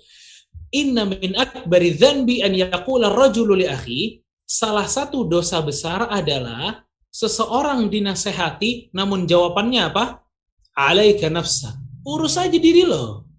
"Inna 0.74 1.06
min 1.06 1.34
akbari 1.34 1.94
dzanbi 1.98 2.42
an 2.46 2.54
yaqula 2.54 3.10
rajulu 3.14 3.58
li 3.58 3.68
akhi" 3.70 4.22
Salah 4.50 4.90
satu 4.90 5.30
dosa 5.30 5.62
besar 5.62 6.10
adalah 6.10 6.82
seseorang 7.14 7.86
dinasehati 7.86 8.90
namun 8.98 9.30
jawabannya 9.30 9.94
apa? 9.94 10.26
Alaika 10.74 11.30
nafsa. 11.30 11.78
Urus 12.02 12.34
aja 12.34 12.58
diri 12.58 12.82
lo. 12.82 13.30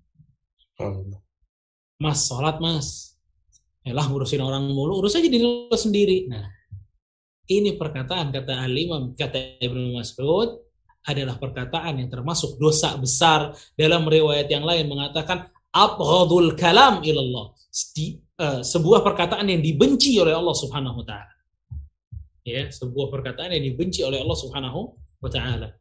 Mas, 1.98 2.30
sholat 2.30 2.62
mas. 2.62 3.18
Elah 3.82 4.06
ngurusin 4.06 4.38
orang 4.38 4.70
mulu, 4.70 5.02
urus 5.02 5.18
aja 5.18 5.26
diri 5.26 5.42
lo 5.42 5.74
sendiri. 5.74 6.30
Nah, 6.30 6.46
ini 7.50 7.74
perkataan 7.74 8.30
kata 8.30 8.62
alimam 8.62 9.18
kata 9.18 9.58
Ibnu 9.58 9.98
Mas'ud 9.98 10.62
adalah 11.02 11.34
perkataan 11.42 11.98
yang 11.98 12.06
termasuk 12.06 12.54
dosa 12.54 12.94
besar 12.94 13.50
dalam 13.74 14.06
riwayat 14.06 14.46
yang 14.46 14.62
lain 14.62 14.86
mengatakan 14.86 15.50
abghadul 15.74 16.54
kalam 16.58 17.02
ilallah. 17.06 17.54
Uh, 18.40 18.64
sebuah 18.64 19.04
perkataan 19.04 19.46
yang 19.46 19.62
dibenci 19.62 20.16
oleh 20.18 20.34
Allah 20.34 20.56
Subhanahu 20.56 21.04
wa 21.04 21.06
taala. 21.06 21.34
Ya 22.42 22.66
sebuah 22.72 23.12
perkataan 23.12 23.52
yang 23.52 23.64
dibenci 23.72 24.00
oleh 24.02 24.18
Allah 24.18 24.38
Subhanahu 24.38 24.96
wa 25.20 25.30
taala. 25.30 25.76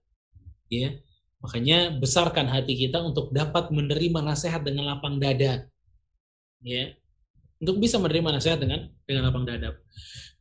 Ya 0.69 0.99
makanya 1.39 1.95
besarkan 1.95 2.51
hati 2.51 2.75
kita 2.75 2.99
untuk 2.99 3.31
dapat 3.31 3.71
menerima 3.71 4.19
nasihat 4.21 4.61
dengan 4.61 4.91
lapang 4.91 5.17
dada. 5.17 5.65
Ya 6.61 6.93
untuk 7.57 7.79
bisa 7.79 7.97
menerima 7.97 8.37
nasihat 8.37 8.59
dengan 8.59 8.91
dengan 9.07 9.31
lapang 9.31 9.47
dada. 9.47 9.79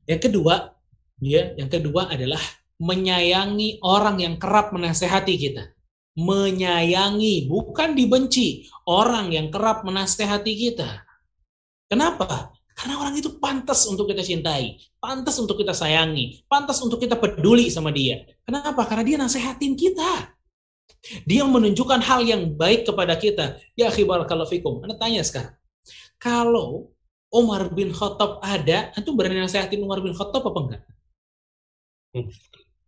Yang 0.04 0.28
kedua 0.28 0.74
ya 1.22 1.54
yang 1.54 1.70
kedua 1.70 2.10
adalah 2.10 2.42
menyayangi 2.82 3.80
orang 3.82 4.20
yang 4.20 4.34
kerap 4.36 4.74
menasehati 4.74 5.34
kita. 5.38 5.70
Menyayangi, 6.18 7.46
bukan 7.46 7.94
dibenci. 7.94 8.66
Orang 8.82 9.30
yang 9.30 9.54
kerap 9.54 9.86
menasehati 9.86 10.52
kita. 10.58 11.06
Kenapa? 11.86 12.50
Karena 12.78 12.94
orang 13.02 13.14
itu 13.18 13.38
pantas 13.42 13.86
untuk 13.90 14.06
kita 14.06 14.22
cintai, 14.22 14.78
pantas 15.02 15.34
untuk 15.42 15.58
kita 15.58 15.74
sayangi, 15.74 16.46
pantas 16.46 16.78
untuk 16.78 17.02
kita 17.02 17.18
peduli 17.18 17.70
sama 17.74 17.90
dia. 17.90 18.22
Kenapa? 18.46 18.86
Karena 18.86 19.02
dia 19.02 19.16
nasehatin 19.18 19.74
kita. 19.74 20.30
Dia 21.26 21.42
menunjukkan 21.42 21.98
hal 22.02 22.22
yang 22.22 22.54
baik 22.54 22.86
kepada 22.86 23.18
kita. 23.18 23.58
Ya 23.74 23.90
khibar 23.90 24.22
kalau 24.30 24.46
fikum. 24.46 24.78
Anda 24.86 24.94
tanya 24.94 25.26
sekarang. 25.26 25.58
Kalau 26.22 26.94
Umar 27.34 27.66
bin 27.74 27.90
Khattab 27.90 28.38
ada, 28.38 28.94
itu 28.94 29.10
berani 29.10 29.42
nasehatin 29.42 29.82
Umar 29.82 29.98
bin 29.98 30.14
Khattab 30.14 30.46
apa 30.46 30.58
enggak? 30.62 30.82
Hmm. 32.14 32.26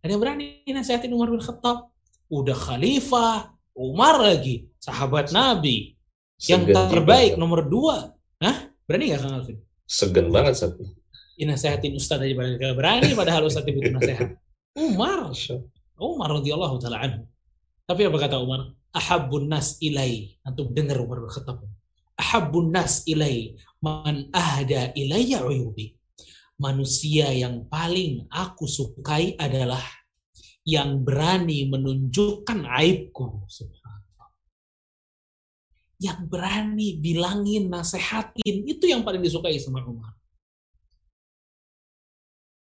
Ada 0.01 0.11
yang 0.17 0.21
berani 0.23 0.45
nasihatin 0.71 1.11
Umar 1.11 1.29
bin 1.29 1.43
Khattab. 1.43 1.90
Udah 2.31 2.55
khalifah, 2.55 3.51
Umar 3.75 4.23
lagi, 4.23 4.71
sahabat 4.79 5.35
Nabi. 5.35 5.99
Yang 6.41 6.71
terbaik 6.73 7.35
juga. 7.35 7.41
nomor 7.43 7.59
dua. 7.67 7.97
Hah? 8.39 8.71
Berani 8.87 9.13
gak 9.13 9.21
Kang 9.21 9.35
Alvin? 9.37 9.57
Segen 9.85 10.27
banget 10.31 10.57
satu. 10.57 10.81
Ini 11.37 11.53
nasihatin 11.53 11.93
Ustadz 11.99 12.23
aja 12.23 12.33
berani 12.33 12.55
berani 12.73 13.09
padahal 13.13 13.45
Ustadz 13.45 13.69
butuh 13.69 13.93
nasihat. 13.93 14.29
Umar. 14.79 15.29
Umar 16.01 16.29
radhiyallahu 16.39 16.79
taala 16.81 17.03
anhu. 17.03 17.21
Tapi 17.85 18.07
apa 18.07 18.17
kata 18.17 18.39
Umar? 18.39 18.73
Ahabbun 18.95 19.51
nas 19.51 19.77
ilai. 19.83 20.39
Antum 20.47 20.71
dengar 20.73 20.97
Umar 20.97 21.21
bin 21.21 21.29
Khattab. 21.29 21.61
Ahabbun 22.17 22.73
nas 22.73 23.05
ilai 23.05 23.53
man 23.83 24.31
ahda 24.33 24.95
ilayya 24.97 25.45
uyubi 25.45 25.99
manusia 26.61 27.33
yang 27.33 27.65
paling 27.65 28.29
aku 28.29 28.69
sukai 28.69 29.33
adalah 29.41 29.81
yang 30.65 31.01
berani 31.01 31.65
menunjukkan 31.69 32.65
aibku. 32.65 33.45
Yang 36.01 36.19
berani 36.25 36.97
bilangin, 36.97 37.69
nasehatin, 37.69 38.65
itu 38.65 38.89
yang 38.89 39.05
paling 39.05 39.21
disukai 39.21 39.57
sama 39.61 39.85
Umar. 39.85 40.17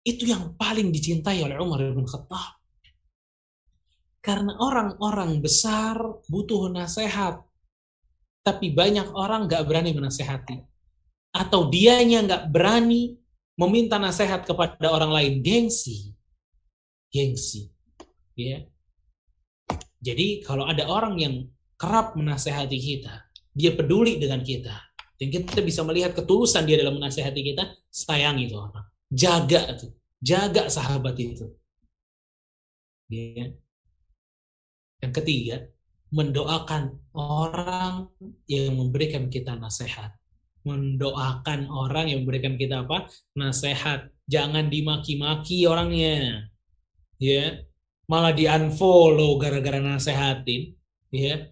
Itu 0.06 0.30
yang 0.30 0.54
paling 0.54 0.94
dicintai 0.94 1.42
oleh 1.42 1.58
Umar 1.58 1.82
bin 1.82 2.06
Khattab. 2.06 2.62
Karena 4.22 4.58
orang-orang 4.62 5.42
besar 5.42 5.98
butuh 6.30 6.70
nasihat. 6.70 7.42
Tapi 8.46 8.70
banyak 8.70 9.10
orang 9.18 9.50
gak 9.50 9.66
berani 9.66 9.98
menasehati. 9.98 10.62
Atau 11.34 11.74
dianya 11.74 12.22
gak 12.22 12.54
berani 12.54 13.18
meminta 13.58 13.98
nasihat 13.98 14.46
kepada 14.46 14.92
orang 14.92 15.16
lain 15.16 15.34
gengsi 15.40 16.12
gengsi 17.08 17.72
ya 18.36 18.64
jadi 20.00 20.46
kalau 20.46 20.68
ada 20.70 20.86
orang 20.86 21.16
yang 21.18 21.36
kerap 21.80 22.14
menasehati 22.20 22.78
kita 22.78 23.26
dia 23.56 23.72
peduli 23.74 24.20
dengan 24.20 24.44
kita 24.44 24.76
dan 25.16 25.28
kita 25.32 25.64
bisa 25.64 25.82
melihat 25.88 26.12
ketulusan 26.12 26.68
dia 26.68 26.80
dalam 26.80 27.00
menasehati 27.00 27.42
kita 27.42 27.64
sayang 27.88 28.40
itu 28.40 28.56
orang 28.60 28.86
jaga 29.08 29.80
tuh 29.80 29.96
jaga 30.20 30.68
sahabat 30.68 31.16
itu 31.16 31.48
ya 33.08 33.56
yang 35.04 35.14
ketiga 35.16 35.72
mendoakan 36.12 37.00
orang 37.16 38.12
yang 38.48 38.76
memberikan 38.76 39.28
kita 39.32 39.56
nasihat 39.56 40.16
mendoakan 40.66 41.70
orang 41.70 42.10
yang 42.10 42.26
memberikan 42.26 42.58
kita 42.58 42.84
apa? 42.84 43.08
Nasihat. 43.38 44.10
Jangan 44.26 44.74
dimaki-maki 44.74 45.70
orangnya. 45.70 46.50
Ya. 47.22 47.62
Malah 48.06 48.34
di-unfollow 48.34 49.42
gara-gara 49.42 49.82
nasehatin, 49.82 50.74
ya. 51.10 51.50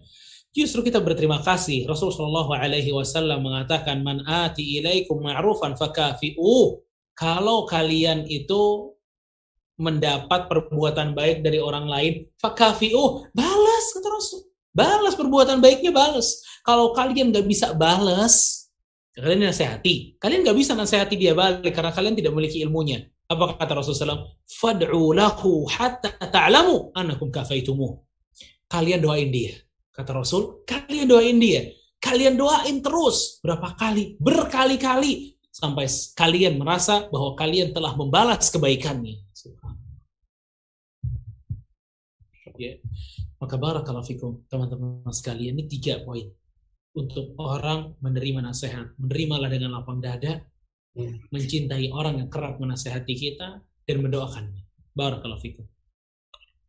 Justru 0.54 0.86
kita 0.86 1.02
berterima 1.02 1.42
kasih. 1.42 1.82
Rasulullah 1.90 2.46
alaihi 2.62 2.94
wasallam 2.94 3.42
mengatakan 3.42 4.06
man 4.06 4.22
ati 4.22 4.78
ilaikum 4.78 5.18
ma'rufan 5.18 5.74
fakafi'u. 5.74 6.78
Kalau 7.18 7.66
kalian 7.66 8.22
itu 8.30 8.94
mendapat 9.74 10.46
perbuatan 10.46 11.18
baik 11.18 11.42
dari 11.42 11.58
orang 11.58 11.90
lain, 11.90 12.30
fakafi'u, 12.38 13.34
balas 13.34 13.84
kata 13.98 14.08
Rasul. 14.10 14.40
Balas 14.70 15.18
perbuatan 15.18 15.58
baiknya 15.58 15.90
balas. 15.90 16.42
Kalau 16.62 16.94
kalian 16.94 17.34
nggak 17.34 17.46
bisa 17.46 17.74
balas, 17.74 18.64
Kalian 19.14 19.46
nasihati. 19.46 20.18
Kalian 20.18 20.42
nggak 20.42 20.58
bisa 20.58 20.74
nasihati 20.74 21.14
dia 21.14 21.38
balik 21.38 21.70
karena 21.70 21.94
kalian 21.94 22.18
tidak 22.18 22.34
memiliki 22.34 22.58
ilmunya. 22.66 23.06
Apa 23.24 23.56
kata 23.56 23.72
Rasulullah 23.72 24.20
SAW? 24.20 24.24
Fad'u 24.44 25.16
lahu 25.16 25.64
hatta 25.64 26.12
ta'lamu 26.28 26.92
annakum 26.92 27.32
kafaitumuh. 27.32 27.96
Kalian 28.68 29.00
doain 29.00 29.32
dia. 29.32 29.54
Kata 29.94 30.10
Rasul, 30.10 30.66
kalian 30.66 31.06
doain 31.06 31.38
dia. 31.38 31.70
Kalian 32.02 32.36
doain 32.36 32.82
terus. 32.84 33.40
Berapa 33.40 33.78
kali? 33.78 34.18
Berkali-kali. 34.20 35.38
Sampai 35.54 35.86
kalian 36.18 36.58
merasa 36.58 37.06
bahwa 37.08 37.38
kalian 37.38 37.70
telah 37.70 37.94
membalas 37.94 38.50
kebaikannya. 38.50 39.22
Ya. 42.54 42.78
Maka 43.38 43.58
barakallahu 43.58 44.06
fikum 44.06 44.46
teman-teman 44.46 45.10
sekalian. 45.10 45.58
Ini 45.58 45.64
tiga 45.66 46.02
poin 46.02 46.26
untuk 46.94 47.34
orang 47.38 47.98
menerima 47.98 48.40
nasihat. 48.40 48.94
Menerimalah 48.98 49.50
dengan 49.50 49.74
lapang 49.74 49.98
dada. 49.98 50.42
Mencintai 51.30 51.90
orang 51.90 52.22
yang 52.22 52.28
kerap 52.30 52.62
menasehati 52.62 53.14
kita, 53.14 53.62
dan 53.84 53.96
mendoakannya. 54.00 54.64
Barakallahu 54.96 55.40
fikum. 55.42 55.64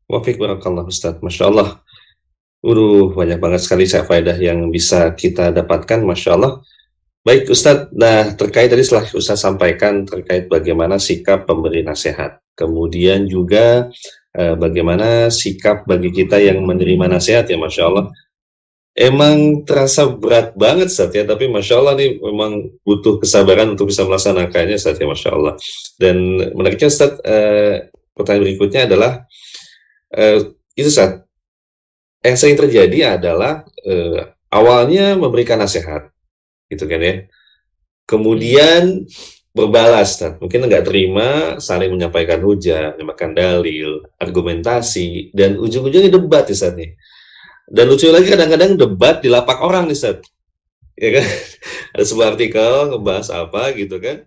Wafik 0.05 0.37
barakallah 0.37 0.85
Ustaz. 0.85 1.17
Masya 1.23 1.49
Allah. 1.49 1.81
Udah 2.65 3.13
banyak 3.13 3.37
banget 3.37 3.61
sekali 3.61 3.85
saya 3.85 4.05
faedah 4.05 4.37
yang 4.37 4.69
bisa 4.69 5.13
kita 5.13 5.53
dapatkan. 5.53 6.01
Masya 6.01 6.31
Allah. 6.37 6.61
Baik 7.25 7.49
Ustadz, 7.49 7.89
nah 7.97 8.37
terkait 8.37 8.69
tadi 8.69 8.85
setelah 8.85 9.09
Ustadz 9.09 9.41
sampaikan 9.41 10.05
terkait 10.05 10.45
bagaimana 10.45 11.01
sikap 11.01 11.49
pemberi 11.49 11.81
nasihat. 11.81 12.37
Kemudian 12.53 13.25
juga 13.25 13.89
eh, 14.37 14.53
bagaimana 14.53 15.33
sikap 15.33 15.89
bagi 15.89 16.13
kita 16.13 16.37
yang 16.37 16.61
menerima 16.61 17.09
nasihat 17.09 17.49
ya 17.49 17.57
Masya 17.57 17.83
Allah 17.89 18.13
emang 18.95 19.67
terasa 19.67 20.07
berat 20.07 20.55
banget 20.55 20.87
saat 20.87 21.11
ya, 21.11 21.27
tapi 21.27 21.51
Masya 21.51 21.75
Allah 21.83 21.99
nih 21.99 22.15
memang 22.15 22.79
butuh 22.87 23.19
kesabaran 23.19 23.75
untuk 23.75 23.91
bisa 23.91 24.07
melaksanakannya 24.07 24.79
saat 24.79 24.95
ya 24.95 25.05
Masya 25.05 25.29
Allah. 25.35 25.53
Dan 25.99 26.15
menariknya 26.55 26.87
Ustaz, 26.87 27.19
eh, 27.27 27.91
pertanyaan 28.15 28.43
berikutnya 28.47 28.81
adalah, 28.87 29.11
eh, 30.15 30.47
itu 30.79 30.87
saat 30.87 31.27
yang 32.23 32.39
sering 32.39 32.57
terjadi 32.57 33.19
adalah 33.19 33.67
eh, 33.83 34.31
awalnya 34.49 35.19
memberikan 35.19 35.59
nasihat, 35.59 36.09
gitu 36.71 36.87
kan 36.87 37.03
ya. 37.03 37.15
Kemudian 38.07 39.03
berbalas, 39.51 40.19
mungkin 40.39 40.67
nggak 40.67 40.85
terima, 40.87 41.29
saling 41.59 41.91
menyampaikan 41.91 42.39
hujah, 42.43 42.95
menyampaikan 42.95 43.35
dalil, 43.35 44.07
argumentasi, 44.19 45.35
dan 45.35 45.59
ujung-ujungnya 45.59 46.11
debat 46.11 46.47
Ustaz 46.47 46.75
nih. 46.79 46.95
Dan 47.65 47.89
lucu 47.89 48.09
lagi 48.13 48.29
kadang-kadang 48.29 48.77
debat 48.77 49.19
di 49.21 49.29
lapak 49.29 49.61
orang 49.61 49.89
nih, 49.89 49.97
Seth. 49.97 50.21
Ya 50.95 51.19
kan? 51.19 51.25
Ada 51.97 52.03
sebuah 52.05 52.27
artikel 52.37 52.71
ngebahas 52.93 53.27
apa 53.33 53.73
gitu 53.73 53.97
kan. 53.97 54.25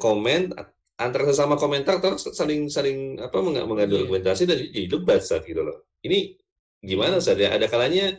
Komen 0.00 0.52
antara 1.00 1.24
sesama 1.28 1.56
komentar 1.56 2.00
terus 2.00 2.28
saling 2.36 2.68
saling 2.68 3.16
apa 3.16 3.40
mengadu 3.40 3.96
yeah. 3.96 4.02
argumentasi 4.04 4.44
dan 4.44 4.60
jadi 4.60 4.86
debat 4.88 5.20
saat 5.24 5.48
gitu 5.48 5.64
loh. 5.64 5.88
Ini 6.04 6.36
gimana 6.84 7.22
saat 7.22 7.40
ya? 7.40 7.56
Ada 7.56 7.68
kalanya 7.72 8.12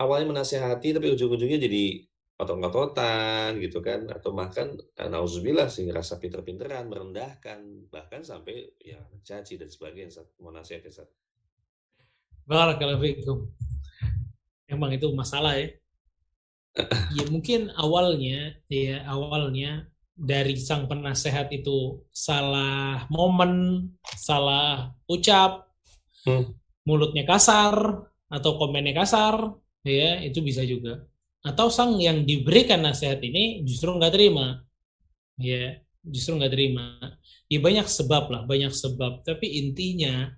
awalnya 0.00 0.32
menasehati 0.34 0.96
tapi 0.96 1.06
ujung-ujungnya 1.12 1.62
jadi 1.62 2.02
otot-ototan 2.36 3.56
gitu 3.64 3.80
kan 3.80 4.04
atau 4.12 4.36
bahkan 4.36 4.76
eh, 4.76 5.08
nauzubillah 5.08 5.72
sih 5.72 5.88
rasa 5.88 6.20
pinter-pinteran 6.20 6.84
merendahkan 6.84 7.88
bahkan 7.88 8.20
sampai 8.20 8.76
ya 8.76 9.00
mencaci 9.08 9.56
dan 9.56 9.72
sebagainya 9.72 10.20
saat 10.20 10.28
mau 10.44 10.52
nasihat 10.52 10.84
ya 10.84 10.92
saat 11.00 11.10
Barakallahu 12.46 13.02
fikum. 13.02 13.38
Emang 14.70 14.94
itu 14.94 15.10
masalah 15.10 15.58
ya. 15.58 15.74
Ya 17.16 17.24
mungkin 17.32 17.74
awalnya 17.74 18.54
ya 18.70 19.02
awalnya 19.10 19.90
dari 20.16 20.54
sang 20.56 20.86
penasehat 20.86 21.50
itu 21.50 22.06
salah 22.08 23.04
momen, 23.12 23.84
salah 24.16 24.94
ucap, 25.10 25.68
hmm. 26.24 26.54
mulutnya 26.88 27.26
kasar 27.26 28.06
atau 28.30 28.50
komennya 28.56 28.96
kasar, 28.96 29.52
ya 29.84 30.22
itu 30.22 30.40
bisa 30.40 30.62
juga. 30.62 31.04
Atau 31.42 31.68
sang 31.68 31.98
yang 31.98 32.24
diberikan 32.24 32.80
nasihat 32.80 33.18
ini 33.22 33.66
justru 33.66 33.92
nggak 33.92 34.14
terima, 34.14 34.62
ya 35.36 35.82
justru 36.06 36.38
nggak 36.38 36.52
terima. 36.54 36.96
Ya 37.46 37.58
banyak 37.62 37.86
sebab 37.86 38.24
lah, 38.32 38.42
banyak 38.46 38.72
sebab. 38.72 39.22
Tapi 39.22 39.46
intinya 39.62 40.32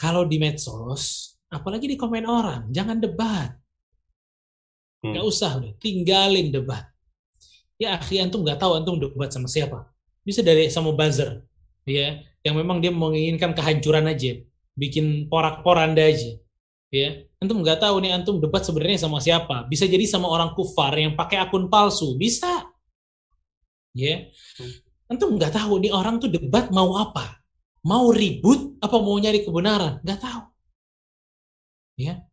kalau 0.00 0.24
di 0.24 0.40
medsos, 0.40 1.36
apalagi 1.52 1.84
di 1.84 2.00
komen 2.00 2.24
orang, 2.24 2.72
jangan 2.72 2.96
debat. 2.96 3.52
Hmm. 5.04 5.12
Gak 5.12 5.24
usah 5.28 5.60
udah, 5.60 5.76
tinggalin 5.76 6.48
debat. 6.48 6.88
Ya 7.76 8.00
akhi 8.00 8.16
antum 8.16 8.40
nggak 8.40 8.56
tahu 8.56 8.80
antum 8.80 8.96
debat 8.96 9.28
sama 9.28 9.44
siapa. 9.44 9.92
Bisa 10.24 10.40
dari 10.40 10.72
sama 10.72 10.96
buzzer, 10.96 11.44
ya, 11.84 12.16
yang 12.40 12.56
memang 12.56 12.80
dia 12.80 12.88
menginginkan 12.88 13.52
kehancuran 13.52 14.08
aja, 14.08 14.40
bikin 14.72 15.28
porak-poranda 15.28 16.00
aja. 16.00 16.32
Ya, 16.88 17.28
antum 17.36 17.60
nggak 17.60 17.84
tahu 17.84 18.00
nih 18.00 18.16
antum 18.16 18.40
debat 18.40 18.64
sebenarnya 18.64 19.04
sama 19.04 19.20
siapa. 19.20 19.68
Bisa 19.68 19.84
jadi 19.84 20.08
sama 20.08 20.32
orang 20.32 20.56
kufar 20.56 20.96
yang 20.96 21.12
pakai 21.12 21.44
akun 21.44 21.68
palsu, 21.68 22.16
bisa. 22.16 22.72
Ya, 23.92 24.32
hmm. 24.32 25.12
antum 25.12 25.36
nggak 25.36 25.52
tahu 25.56 25.76
nih 25.80 25.92
orang 25.92 26.16
tuh 26.20 26.32
debat 26.32 26.72
mau 26.72 26.96
apa 26.96 27.39
Mau 27.80 28.12
ribut 28.12 28.76
apa 28.84 28.96
mau 29.00 29.16
nyari 29.16 29.40
kebenaran? 29.40 30.04
Gak 30.04 30.20
tahu. 30.20 30.42
Ya. 31.96 32.24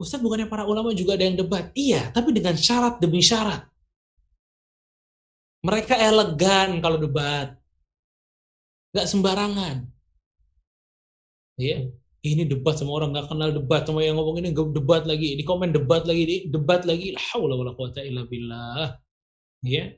Ustadz 0.00 0.24
bukannya 0.24 0.48
para 0.48 0.64
ulama 0.64 0.96
juga 0.96 1.14
ada 1.14 1.28
yang 1.28 1.36
debat? 1.36 1.68
Iya, 1.76 2.08
tapi 2.10 2.32
dengan 2.32 2.56
syarat 2.56 2.98
demi 3.04 3.20
syarat. 3.20 3.68
Mereka 5.60 5.92
elegan 5.92 6.80
kalau 6.80 6.96
debat. 6.96 7.52
nggak 8.90 9.06
sembarangan. 9.06 9.86
Ya, 11.60 11.86
ini 12.26 12.42
debat 12.48 12.74
sama 12.74 12.96
orang 12.98 13.14
nggak 13.14 13.28
kenal 13.30 13.50
debat 13.54 13.86
sama 13.86 14.00
yang 14.02 14.18
ngomong 14.18 14.40
ini 14.42 14.50
debat 14.56 15.04
lagi, 15.06 15.38
di 15.38 15.44
komen 15.46 15.70
debat 15.70 16.02
lagi, 16.08 16.22
di 16.26 16.36
debat 16.50 16.82
lagi. 16.82 17.14
La 17.14 17.22
illa 18.02 18.22
billah. 18.26 18.98
Ya. 19.62 19.94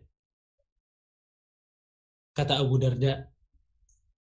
Kata 2.37 2.59
Abu 2.61 2.77
Darda, 2.83 3.32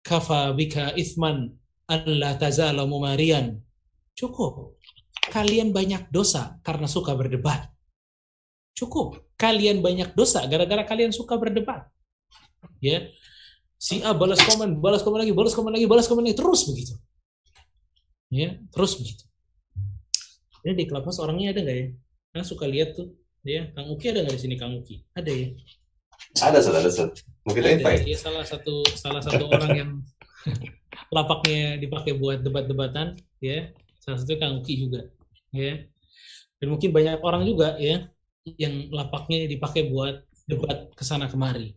kafa 0.07 0.55
bika 0.55 0.95
ithman 0.95 1.51
Allah 1.91 2.39
tazala 2.39 2.87
mumarian. 2.87 3.59
Cukup. 4.15 4.79
Kalian 5.27 5.75
banyak 5.75 6.07
dosa 6.07 6.55
karena 6.63 6.87
suka 6.87 7.11
berdebat. 7.11 7.67
Cukup. 8.71 9.27
Kalian 9.35 9.83
banyak 9.83 10.15
dosa 10.15 10.47
gara-gara 10.47 10.87
kalian 10.87 11.11
suka 11.11 11.35
berdebat. 11.35 11.91
Ya. 12.79 13.11
Si 13.77 14.01
A 14.01 14.09
balas 14.15 14.41
komen, 14.41 14.81
balas 14.81 15.05
komen 15.05 15.21
lagi, 15.21 15.33
balas 15.35 15.53
komen 15.53 15.69
lagi, 15.69 15.85
balas 15.85 16.09
komen 16.09 16.25
lagi, 16.25 16.33
terus 16.33 16.65
begitu. 16.65 16.97
Ya, 18.33 18.57
terus 18.73 18.97
begitu. 18.97 19.23
Ini 20.65 20.73
di 20.73 20.85
Clubhouse 20.89 21.21
orangnya 21.21 21.53
ada 21.53 21.61
nggak 21.61 21.77
ya? 21.77 21.87
Nah, 22.33 22.43
suka 22.43 22.65
lihat 22.65 22.97
tuh, 22.97 23.13
ya. 23.45 23.69
Kang 23.77 23.93
Uki 23.93 24.09
ada 24.09 24.25
nggak 24.25 24.33
di 24.33 24.41
sini 24.41 24.55
Kang 24.57 24.73
Uki? 24.81 25.05
Ada 25.13 25.29
ya? 25.29 25.47
Ada, 26.35 26.59
ada, 26.59 26.79
ada. 26.83 27.03
Mungkin 27.47 27.61
ada, 27.63 28.03
ya, 28.03 28.17
salah 28.19 28.43
satu 28.43 28.83
salah 28.99 29.23
satu 29.23 29.47
orang 29.53 29.71
yang 29.71 29.91
lapaknya 31.07 31.79
dipakai 31.79 32.19
buat 32.19 32.43
debat-debatan 32.43 33.15
ya. 33.39 33.71
Salah 34.03 34.19
satu 34.19 34.35
Kang 34.35 34.59
Uki 34.59 34.87
juga 34.87 35.07
ya. 35.55 35.87
Dan 36.57 36.67
mungkin 36.73 36.91
banyak 36.91 37.23
orang 37.23 37.47
juga 37.47 37.77
ya 37.79 38.09
yang 38.43 38.91
lapaknya 38.91 39.47
dipakai 39.47 39.91
buat 39.91 40.23
debat 40.47 40.91
ke 40.91 41.03
sana 41.07 41.31
kemari 41.31 41.75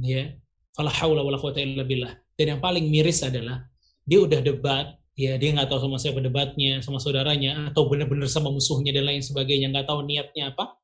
ya. 0.00 0.32
Fala 0.72 0.88
haula 0.88 1.20
wala 1.20 1.36
quwata 1.36 1.60
illa 1.60 1.84
billah. 1.84 2.16
Dan 2.38 2.56
yang 2.56 2.60
paling 2.62 2.88
miris 2.88 3.20
adalah 3.20 3.68
dia 4.08 4.18
udah 4.24 4.40
debat 4.40 4.96
ya 5.20 5.36
dia 5.36 5.52
nggak 5.52 5.68
tahu 5.68 5.84
sama 5.84 6.00
siapa 6.00 6.24
debatnya 6.24 6.80
sama 6.80 6.96
saudaranya 6.96 7.68
atau 7.68 7.84
benar-benar 7.92 8.24
sama 8.24 8.48
musuhnya 8.48 8.88
dan 8.96 9.04
lain 9.04 9.20
sebagainya 9.20 9.68
nggak 9.68 9.84
tahu 9.84 10.00
niatnya 10.08 10.56
apa 10.56 10.79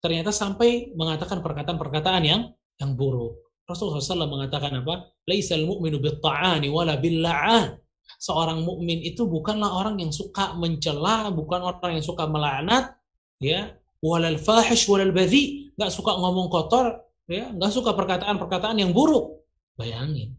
ternyata 0.00 0.32
sampai 0.34 0.92
mengatakan 0.96 1.44
perkataan-perkataan 1.44 2.22
yang 2.24 2.52
yang 2.80 2.96
buruk 2.96 3.50
Rasulullah 3.70 4.02
SAW 4.02 4.26
mengatakan 4.26 4.82
apa? 4.82 5.14
Laisal 5.30 5.62
mu'minu 5.62 6.02
bitta'ani 6.02 6.66
wala 6.66 6.98
billa'an. 6.98 7.78
Seorang 8.18 8.66
mukmin 8.66 8.98
itu 9.06 9.22
bukanlah 9.30 9.70
orang 9.70 10.02
yang 10.02 10.10
suka 10.10 10.58
mencela, 10.58 11.30
bukan 11.30 11.62
orang 11.62 11.94
yang 11.94 12.04
suka 12.04 12.26
melaknat, 12.26 12.98
ya, 13.38 13.78
walal 14.02 14.36
fahish 14.36 14.90
walal 14.90 15.14
badhi, 15.14 15.70
nggak 15.78 15.94
suka 15.94 16.18
ngomong 16.18 16.50
kotor, 16.50 17.06
ya, 17.30 17.54
nggak 17.54 17.70
suka 17.70 17.94
perkataan-perkataan 17.94 18.82
yang 18.82 18.90
buruk. 18.90 19.46
Bayangin. 19.78 20.34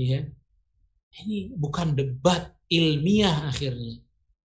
Ya. 0.00 0.24
Ini 1.20 1.52
bukan 1.52 1.92
debat 1.92 2.56
ilmiah 2.72 3.52
akhirnya. 3.52 4.00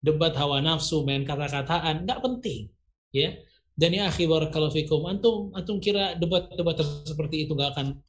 Debat 0.06 0.38
hawa 0.38 0.62
nafsu, 0.62 1.02
main 1.02 1.26
kata-kataan, 1.26 2.06
nggak 2.06 2.22
penting. 2.22 2.70
Ya, 3.10 3.36
dan 3.76 3.92
ya 3.92 4.08
akhi 4.08 4.24
barakallahu 4.24 4.72
fikum, 4.72 5.04
antum 5.04 5.52
antum 5.52 5.84
kira 5.84 6.16
debat-debat 6.16 6.80
seperti 7.04 7.44
itu 7.44 7.52
nggak 7.52 7.76
akan 7.76 8.00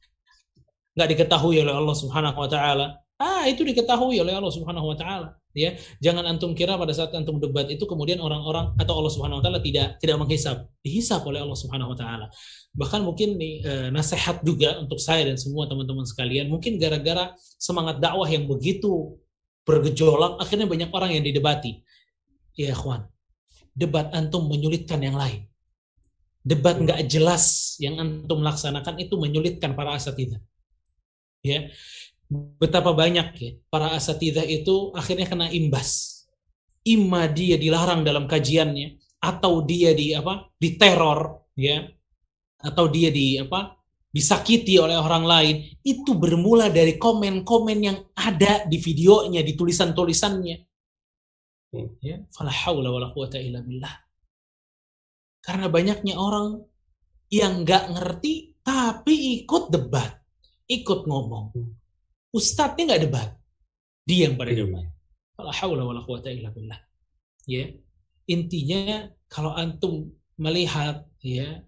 nggak 0.95 1.07
diketahui 1.11 1.59
oleh 1.59 1.75
Allah 1.75 1.95
Subhanahu 1.95 2.39
wa 2.39 2.47
taala? 2.47 3.03
Ah, 3.19 3.43
itu 3.51 3.67
diketahui 3.67 4.15
oleh 4.23 4.31
Allah 4.31 4.47
Subhanahu 4.47 4.95
wa 4.95 4.97
taala. 4.97 5.35
Ya, 5.51 5.75
jangan 5.99 6.23
antum 6.23 6.53
kira 6.55 6.77
pada 6.77 6.93
saat 6.93 7.11
antum 7.17 7.41
debat 7.41 7.67
itu 7.67 7.83
kemudian 7.83 8.21
orang-orang 8.23 8.77
atau 8.79 8.93
Allah 8.95 9.11
Subhanahu 9.11 9.41
wa 9.41 9.43
taala 9.43 9.59
tidak 9.59 9.99
tidak 9.99 10.17
menghisap. 10.23 10.71
Dihisap 10.79 11.25
oleh 11.27 11.43
Allah 11.43 11.57
Subhanahu 11.59 11.91
wa 11.91 11.97
taala. 11.97 12.31
Bahkan 12.71 13.01
mungkin 13.03 13.35
nih, 13.35 13.53
eh, 13.65 13.87
nasihat 13.91 14.39
juga 14.47 14.79
untuk 14.79 15.01
saya 15.03 15.27
dan 15.27 15.35
semua 15.35 15.67
teman-teman 15.67 16.07
sekalian, 16.07 16.47
mungkin 16.47 16.79
gara-gara 16.79 17.35
semangat 17.59 17.99
dakwah 17.99 18.29
yang 18.29 18.47
begitu 18.47 19.19
bergejolak 19.67 20.39
akhirnya 20.39 20.69
banyak 20.69 20.89
orang 20.95 21.11
yang 21.11 21.25
didebati. 21.25 21.83
Ya, 22.55 22.71
ikhwan. 22.71 23.09
Debat 23.75 24.13
antum 24.15 24.47
menyulitkan 24.47 25.01
yang 25.03 25.17
lain 25.17 25.49
debat 26.47 26.79
nggak 26.79 27.03
jelas 27.11 27.75
yang 27.83 27.99
antum 27.99 28.39
laksanakan 28.39 28.95
itu 29.03 29.19
menyulitkan 29.19 29.75
para 29.75 29.99
asatidah. 29.99 30.39
Ya, 31.43 31.67
betapa 32.31 32.95
banyak 32.95 33.27
ya 33.35 33.51
para 33.67 33.91
asatidah 33.91 34.47
itu 34.47 34.95
akhirnya 34.95 35.27
kena 35.27 35.51
imbas. 35.51 36.23
Ima 36.87 37.27
dia 37.27 37.59
dilarang 37.59 38.07
dalam 38.07 38.31
kajiannya, 38.31 38.95
atau 39.19 39.59
dia 39.65 39.91
di 39.91 40.15
apa, 40.15 40.47
diteror, 40.55 41.51
ya, 41.59 41.83
atau 42.63 42.87
dia 42.87 43.11
di 43.11 43.35
apa, 43.35 43.75
disakiti 44.07 44.79
oleh 44.79 44.95
orang 44.95 45.25
lain. 45.27 45.55
Itu 45.83 46.15
bermula 46.15 46.71
dari 46.71 46.95
komen-komen 46.95 47.79
yang 47.83 47.97
ada 48.15 48.63
di 48.63 48.79
videonya, 48.79 49.43
di 49.43 49.51
tulisan-tulisannya. 49.51 50.57
Ya, 51.99 52.23
fala 52.31 52.55
karena 55.43 55.67
banyaknya 55.71 56.15
orang 56.17 56.63
yang 57.31 57.63
nggak 57.63 57.93
ngerti 57.95 58.57
tapi 58.63 59.41
ikut 59.43 59.71
debat, 59.71 60.19
ikut 60.67 61.07
ngomong. 61.07 61.55
Ustadznya 62.35 62.83
nggak 62.93 63.03
debat, 63.07 63.29
dia 64.03 64.27
yang 64.27 64.35
pada 64.35 64.51
iya. 64.51 64.59
debat. 64.63 64.85
Haula 65.37 65.85
wala 65.85 66.01
quwata 66.03 66.33
illa 66.33 66.49
billah. 66.51 66.79
Ya. 67.47 67.71
Intinya 68.27 69.07
kalau 69.31 69.55
antum 69.55 70.11
melihat 70.35 71.07
ya 71.23 71.63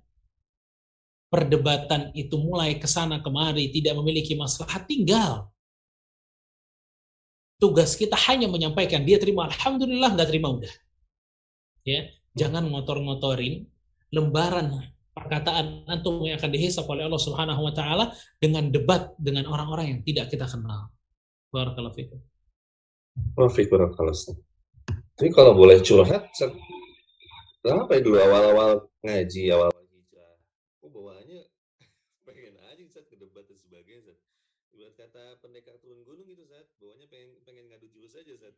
perdebatan 1.29 2.09
itu 2.17 2.35
mulai 2.41 2.77
ke 2.81 2.89
sana 2.89 3.21
kemari 3.21 3.69
tidak 3.69 3.93
memiliki 4.01 4.33
masalah 4.33 4.81
tinggal 4.85 5.49
tugas 7.61 7.93
kita 7.93 8.17
hanya 8.29 8.49
menyampaikan 8.49 9.05
dia 9.05 9.21
terima 9.21 9.45
alhamdulillah 9.45 10.17
nggak 10.17 10.29
terima 10.29 10.49
udah 10.49 10.73
ya 11.85 12.09
Jangan 12.39 12.71
ngotor-ngotorin 12.71 13.67
lembaran 14.15 14.95
perkataan 15.11 15.83
antum 15.91 16.23
yang 16.23 16.39
akan 16.39 16.51
dihisap 16.55 16.87
oleh 16.87 17.03
Allah 17.03 17.19
Subhanahu 17.19 17.67
wa 17.67 17.73
taala 17.75 18.15
dengan 18.39 18.71
debat 18.71 19.11
dengan 19.19 19.43
orang-orang 19.51 19.91
yang 19.91 19.99
tidak 20.07 20.31
kita 20.31 20.47
kenal. 20.47 20.87
Barakallahu 21.51 21.91
fikum. 21.99 22.19
Barakallahu. 23.35 24.39
Tapi 25.19 25.29
kalau 25.35 25.51
boleh 25.51 25.83
curhat, 25.83 26.31
berapa 27.59 27.91
ya 27.91 27.99
dulu 27.99 28.17
awal-awal 28.23 28.87
ngaji, 29.03 29.51
awal 29.51 29.67
hijrah? 29.91 30.39
Oh, 30.79 30.87
bawaannya 30.87 31.43
pengen 32.27 32.55
aja 32.55 32.83
saat 32.87 33.11
ke 33.11 33.19
debat 33.19 33.43
dan 33.43 33.59
sebagainya. 33.59 34.07
Saat. 34.07 34.19
Buat 34.71 34.95
kata 34.95 35.43
pendekar 35.43 35.75
turun 35.83 36.07
gunung 36.07 36.23
gitu 36.23 36.47
saat, 36.47 36.71
bawanya 36.79 37.11
pengen 37.11 37.35
pengen 37.43 37.67
ngadu 37.67 37.91
jurus 37.91 38.15
aja 38.15 38.31
saat 38.39 38.55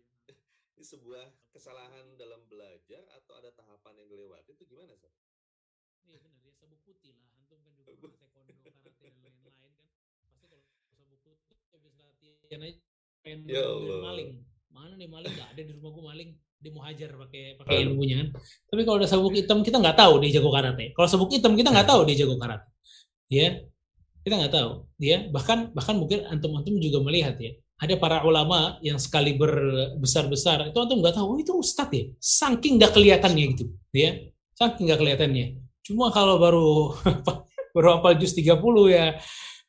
ini 0.82 0.90
sebuah 0.98 1.54
kesalahan 1.54 2.18
dalam 2.18 2.42
belajar 2.50 3.06
atau 3.14 3.38
ada 3.38 3.54
tahapan 3.54 4.02
yang 4.02 4.18
dilewati 4.18 4.50
itu 4.50 4.66
gimana 4.66 4.98
sih? 4.98 5.14
Iya 6.10 6.18
benar 6.26 6.42
ya 6.42 6.58
sabuk 6.58 6.82
putih 6.82 7.14
lah. 7.14 7.30
Antum 7.38 7.62
kan 7.62 7.70
juga 7.78 7.94
pernah 8.02 8.30
taekwondo, 8.34 8.66
karate 8.66 8.98
dan 8.98 9.14
lain-lain 9.22 9.74
kan. 9.78 9.88
Pasti 10.26 10.50
kalau 10.50 10.66
sabuk 10.98 11.22
putih 11.22 11.70
habis 11.70 11.94
latihan 12.02 12.62
aja 12.66 12.82
pengen 13.22 13.40
ya 13.46 13.62
maling. 14.02 14.30
Mana 14.74 14.94
nih 14.98 15.06
maling? 15.06 15.34
Gak 15.38 15.50
ada 15.54 15.62
di 15.62 15.72
rumah 15.78 15.90
gue 15.94 16.04
maling. 16.10 16.30
Dia 16.58 16.72
mau 16.74 16.82
hajar 16.90 17.10
pakai 17.14 17.44
pakai 17.62 17.76
ilmunya 17.86 18.16
kan. 18.26 18.28
Tapi 18.74 18.82
kalau 18.82 18.98
ada 18.98 19.06
sabuk 19.06 19.38
hitam 19.38 19.62
kita 19.62 19.78
nggak 19.78 19.98
tahu 20.02 20.18
dia 20.18 20.42
jago 20.42 20.50
karate. 20.50 20.98
Kalau 20.98 21.06
sabuk 21.06 21.30
hitam 21.30 21.54
kita 21.54 21.70
nggak 21.70 21.86
tahu 21.94 22.10
dia 22.10 22.26
jago 22.26 22.42
karate. 22.42 22.66
Ya, 23.30 23.70
kita 24.26 24.34
nggak 24.34 24.54
tahu. 24.58 24.90
Ya, 24.98 25.30
bahkan 25.30 25.70
bahkan 25.78 25.94
mungkin 25.94 26.26
antum-antum 26.26 26.82
juga 26.82 27.06
melihat 27.06 27.38
ya 27.38 27.54
ada 27.82 27.98
para 27.98 28.22
ulama 28.22 28.78
yang 28.86 29.02
sekali 29.02 29.34
berbesar-besar 29.34 30.70
itu 30.70 30.78
antum 30.78 31.02
nggak 31.02 31.18
tahu 31.18 31.34
oh, 31.34 31.38
itu 31.42 31.50
ustadz 31.58 31.90
ya? 31.98 32.06
Saking 32.22 32.78
nggak 32.78 32.94
kelihatannya 32.94 33.46
gitu 33.58 33.74
ya. 33.90 34.22
Saking 34.54 34.86
nggak 34.86 35.02
kelihatannya. 35.02 35.46
Cuma 35.82 36.14
kalau 36.14 36.38
baru 36.38 36.94
baru 37.74 37.98
hafal 37.98 38.22
juz 38.22 38.38
30 38.38 38.54
ya 38.94 39.18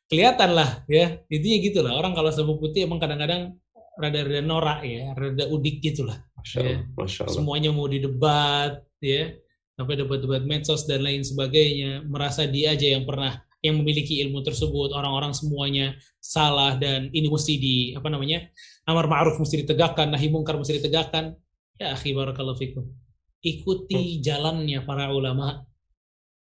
kelihatan 0.05 0.53
lah 0.53 0.85
ya. 0.85 1.25
Intinya 1.25 1.57
gitulah 1.65 1.93
orang 1.97 2.13
kalau 2.13 2.29
sabuk 2.29 2.61
putih 2.61 2.85
emang 2.85 3.01
kadang-kadang 3.01 3.57
rada-rada 3.97 4.45
norak 4.45 4.85
ya 4.85 5.13
rada 5.17 5.45
udik 5.49 5.81
gitulah 5.81 6.21
ya. 6.53 6.85
Allah. 6.85 7.33
semuanya 7.33 7.73
mau 7.73 7.89
didebat 7.89 8.77
ya. 9.01 9.33
Sampai 9.73 9.97
debat-debat 9.97 10.45
medsos 10.45 10.85
dan 10.85 11.01
lain 11.01 11.25
sebagainya 11.25 12.05
merasa 12.05 12.45
dia 12.45 12.77
aja 12.77 12.93
yang 12.93 13.09
pernah 13.09 13.41
yang 13.63 13.79
memiliki 13.79 14.19
ilmu 14.19 14.43
tersebut 14.43 14.91
orang-orang 14.91 15.31
semuanya 15.31 15.95
salah 16.19 16.75
dan 16.75 17.07
ini 17.15 17.31
mesti 17.31 17.55
di 17.55 17.75
apa 17.95 18.11
namanya 18.11 18.43
amar 18.83 19.07
ma'ruf 19.07 19.39
mesti 19.39 19.63
ditegakkan 19.63 20.11
nahi 20.11 20.27
mungkar 20.27 20.59
mesti 20.59 20.83
ditegakkan. 20.83 21.31
Ya 21.79 21.95
akhi 21.95 22.11
barakallahu 22.11 22.59
fikum. 22.59 22.85
Ikuti 23.39 24.19
hmm. 24.19 24.21
jalannya 24.21 24.79
para 24.83 25.09
ulama. 25.15 25.63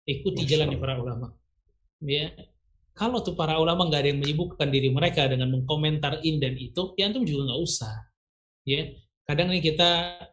Ikuti 0.04 0.50
jalannya 0.50 0.82
para 0.82 0.98
ulama. 0.98 1.30
Ya. 2.02 2.34
Kalau 2.98 3.22
tuh 3.22 3.38
para 3.38 3.62
ulama 3.62 3.86
nggak 3.86 4.02
ada 4.02 4.10
yang 4.10 4.20
menyibukkan 4.24 4.68
diri 4.72 4.90
mereka 4.90 5.30
dengan 5.30 5.52
mengkomentar 5.54 6.26
in 6.26 6.42
dan 6.42 6.58
itu 6.58 6.98
ya 6.98 7.06
antum 7.08 7.22
juga 7.22 7.54
nggak 7.54 7.62
usah. 7.62 7.96
Ya. 8.66 8.98
Kadang 9.26 9.54
nih 9.54 9.62
kita 9.62 9.90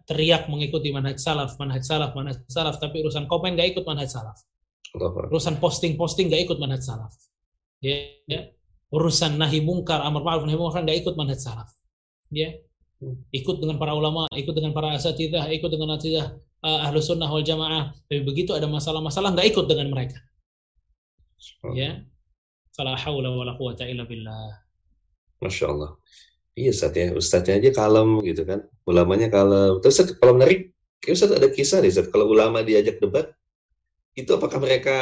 teriak 0.09 0.49
mengikuti 0.49 0.89
manhaj 0.89 1.21
salaf 1.21 1.57
manhaj 1.61 1.85
salaf 1.85 2.17
manhaj 2.17 2.41
salaf 2.49 2.81
tapi 2.81 3.05
urusan 3.05 3.29
komen 3.29 3.57
nggak 3.57 3.77
ikut 3.77 3.85
manhaj 3.85 4.09
salaf 4.09 4.37
Urusan 4.95 5.57
posting-posting 5.57 6.29
gak 6.29 6.43
ikut 6.49 6.59
manhaj 6.61 6.85
salaf. 6.85 7.13
Ya, 7.83 8.15
ya. 8.31 8.47
urusan 8.93 9.41
nahi 9.41 9.65
mungkar, 9.65 10.05
amar 10.05 10.23
ma'ruf 10.23 10.45
nahi 10.45 10.55
mungkar 10.55 10.85
nggak 10.85 11.03
ikut 11.03 11.15
manhaj 11.17 11.41
salaf. 11.41 11.73
Ya. 12.31 12.55
Ikut 13.35 13.59
dengan 13.59 13.81
para 13.81 13.97
ulama, 13.99 14.31
ikut 14.31 14.55
dengan 14.55 14.71
para 14.71 14.95
asatidah, 14.95 15.51
ikut 15.51 15.67
dengan 15.73 15.99
asatidah 15.99 16.39
uh, 16.63 16.87
ahlu 16.87 17.03
sunnah 17.03 17.27
wal 17.27 17.43
jamaah. 17.43 17.91
Tapi 18.07 18.23
begitu 18.23 18.55
ada 18.55 18.71
masalah-masalah 18.71 19.35
nggak 19.35 19.49
ikut 19.51 19.67
dengan 19.67 19.91
mereka. 19.91 20.23
Ya. 21.75 22.07
Fala 22.73 22.95
haula 22.95 23.35
wala 23.35 23.53
quwata 23.59 23.85
illa 23.85 24.07
billah. 24.07 24.63
Masya 25.43 25.67
Allah. 25.69 25.99
Iya 26.53 26.71
Ustaz 26.71 26.93
ya, 26.95 27.07
Ustaznya 27.17 27.59
aja 27.59 27.71
kalem 27.75 28.23
gitu 28.23 28.47
kan. 28.47 28.63
Ulamanya 28.87 29.33
kalem. 29.33 29.81
Terus 29.83 30.15
kalau 30.21 30.39
menarik, 30.39 30.71
kayak 31.03 31.19
Ustaz 31.19 31.33
ada 31.35 31.49
kisah 31.51 31.83
nih 31.83 31.91
Ustaz. 31.91 32.07
Kalau 32.13 32.31
ulama 32.31 32.63
diajak 32.63 33.03
debat, 33.03 33.33
itu 34.13 34.31
apakah 34.33 34.61
mereka 34.61 34.99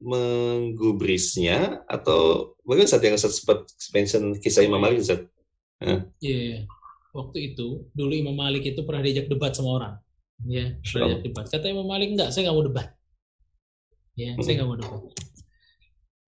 menggubrisnya 0.00 1.84
atau 1.84 2.52
bagaimana 2.64 2.88
saat 2.88 3.04
yang 3.04 3.20
Ustaz 3.20 3.40
sempat 3.40 3.68
mention 3.92 4.32
kisah 4.40 4.64
Imam 4.64 4.80
Malik 4.80 5.04
Ustaz? 5.04 5.28
Iya, 5.80 5.96
yeah. 6.20 6.56
waktu 7.12 7.52
itu 7.52 7.88
dulu 7.92 8.12
Imam 8.12 8.36
Malik 8.36 8.64
itu 8.64 8.80
pernah 8.84 9.04
diajak 9.04 9.28
debat 9.28 9.52
sama 9.52 9.76
orang. 9.76 9.94
Ya, 10.48 10.76
pernah 10.80 11.12
diajak 11.12 11.24
debat. 11.28 11.44
Kata 11.52 11.66
Imam 11.68 11.84
Malik 11.84 12.16
enggak, 12.16 12.32
saya 12.32 12.48
nggak 12.48 12.56
mau 12.56 12.64
debat. 12.64 12.88
Ya, 14.16 14.30
hmm. 14.36 14.42
saya 14.44 14.54
nggak 14.60 14.68
mau 14.68 14.78
debat. 14.80 15.02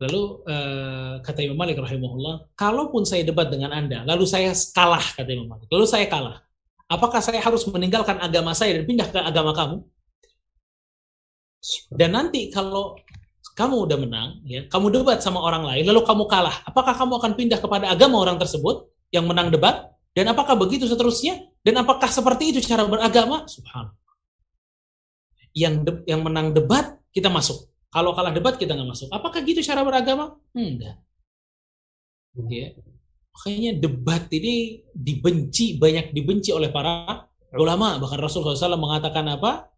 Lalu 0.03 0.23
uh, 0.51 1.15
kata 1.25 1.41
Imam 1.47 1.59
Malik 1.61 1.77
rahimahullah, 1.81 2.35
kalaupun 2.59 3.09
saya 3.09 3.25
debat 3.25 3.49
dengan 3.49 3.73
Anda, 3.73 4.05
lalu 4.05 4.29
saya 4.29 4.53
kalah 4.77 5.05
kata 5.17 5.31
Imam 5.33 5.49
Malik. 5.49 5.69
Lalu 5.73 5.87
saya 5.89 6.05
kalah. 6.09 6.45
Apakah 6.93 7.25
saya 7.25 7.41
harus 7.41 7.65
meninggalkan 7.73 8.21
agama 8.21 8.53
saya 8.53 8.77
dan 8.77 8.85
pindah 8.85 9.09
ke 9.09 9.17
agama 9.17 9.57
kamu? 9.57 9.81
Dan 11.95 12.19
nanti 12.19 12.51
kalau 12.51 12.99
kamu 13.55 13.87
udah 13.87 13.99
menang, 14.01 14.29
ya, 14.49 14.67
kamu 14.67 14.91
debat 14.91 15.23
sama 15.23 15.39
orang 15.39 15.63
lain, 15.63 15.85
lalu 15.87 16.03
kamu 16.03 16.25
kalah, 16.27 16.65
apakah 16.67 16.97
kamu 16.97 17.21
akan 17.23 17.33
pindah 17.39 17.59
kepada 17.63 17.87
agama 17.93 18.19
orang 18.19 18.41
tersebut 18.41 18.91
yang 19.15 19.29
menang 19.29 19.53
debat? 19.53 19.93
Dan 20.13 20.29
apakah 20.29 20.59
begitu 20.59 20.85
seterusnya? 20.85 21.41
Dan 21.65 21.81
apakah 21.81 22.11
seperti 22.11 22.53
itu 22.53 22.61
cara 22.65 22.85
beragama? 22.85 23.49
Subhanallah. 23.49 23.97
Yang 25.53 25.75
de 25.85 25.93
yang 26.09 26.21
menang 26.25 26.53
debat 26.53 27.01
kita 27.13 27.29
masuk. 27.29 27.69
Kalau 27.93 28.17
kalah 28.17 28.33
debat 28.33 28.57
kita 28.57 28.73
nggak 28.73 28.89
masuk. 28.89 29.09
Apakah 29.13 29.41
gitu 29.45 29.61
cara 29.61 29.85
beragama? 29.85 30.37
Enggak. 30.57 30.97
Ya. 32.49 32.77
Makanya 33.33 33.81
debat 33.81 34.29
ini 34.33 34.85
dibenci, 34.93 35.81
banyak 35.81 36.13
dibenci 36.13 36.53
oleh 36.53 36.69
para 36.69 37.29
ulama. 37.57 37.97
Bahkan 38.01 38.21
Rasulullah 38.21 38.57
SAW 38.57 38.81
mengatakan 38.81 39.25
apa? 39.29 39.72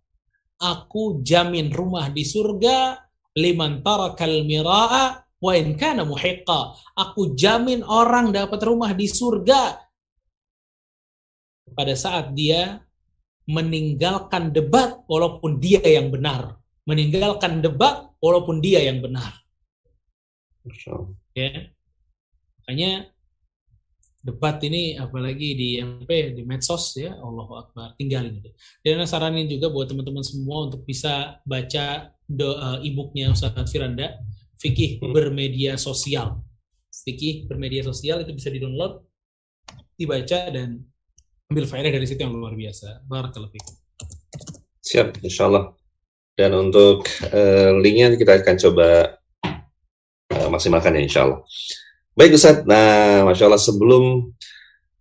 Aku 0.59 1.21
jamin 1.25 1.75
rumah 1.75 2.09
di 2.11 2.23
surga 2.23 2.99
liman 3.35 3.83
tarakal 3.83 4.47
mira'a 4.47 5.25
wa 5.43 5.53
in 5.53 5.75
kana 5.75 6.07
muhiqqa. 6.07 6.75
Aku 6.95 7.35
jamin 7.35 7.83
orang 7.85 8.31
dapat 8.31 8.61
rumah 8.63 8.95
di 8.95 9.11
surga 9.11 9.77
pada 11.75 11.95
saat 11.99 12.33
dia 12.33 12.81
meninggalkan 13.45 14.55
debat 14.55 15.05
walaupun 15.11 15.61
dia 15.61 15.83
yang 15.85 16.09
benar. 16.09 16.57
Meninggalkan 16.85 17.65
debat 17.65 18.13
walaupun 18.21 18.61
dia 18.61 18.81
yang 18.85 19.01
benar. 19.01 19.45
Ya. 21.37 21.73
Makanya 22.65 23.14
debat 24.25 24.57
ini 24.65 24.97
apalagi 24.97 25.53
di 25.53 25.69
MP 25.77 26.33
di 26.33 26.43
medsos 26.49 26.97
ya. 26.97 27.13
Allah 27.21 27.49
Akbar. 27.61 27.93
Tinggalin 28.01 28.41
itu. 28.41 28.51
Dan 28.81 29.05
saranin 29.05 29.45
juga 29.45 29.69
buat 29.69 29.87
teman-teman 29.93 30.25
semua 30.25 30.73
untuk 30.73 30.89
bisa 30.89 31.39
baca 31.45 32.09
do, 32.25 32.57
uh, 32.57 32.81
e-booknya 32.81 33.37
Ustaz 33.37 33.53
Firanda 33.69 34.17
fikih 34.57 35.05
hmm. 35.05 35.13
bermedia 35.13 35.77
sosial. 35.77 36.41
Fikih 36.89 37.45
bermedia 37.45 37.85
sosial 37.85 38.25
itu 38.25 38.33
bisa 38.33 38.49
di 38.49 38.65
download 38.65 39.05
dibaca 39.95 40.49
dan 40.49 40.81
ambil 41.53 41.69
faedah 41.69 41.93
dari 41.93 42.09
situ 42.09 42.25
yang 42.25 42.33
luar 42.33 42.57
biasa. 42.57 43.05
Barakallahu 43.05 43.85
siap 44.85 45.17
insyaallah. 45.25 45.73
Dan 46.35 46.51
untuk 46.51 47.07
uh, 47.31 47.71
linknya 47.79 48.19
kita 48.19 48.43
akan 48.43 48.57
coba 48.59 49.19
uh, 50.35 50.49
maksimalkan 50.51 50.99
ya 50.99 51.03
insyaallah 51.07 51.41
Baik 52.15 52.39
Ustaz, 52.39 52.63
nah 52.63 53.27
Masya 53.27 53.51
Allah 53.51 53.59
sebelum 53.59 54.31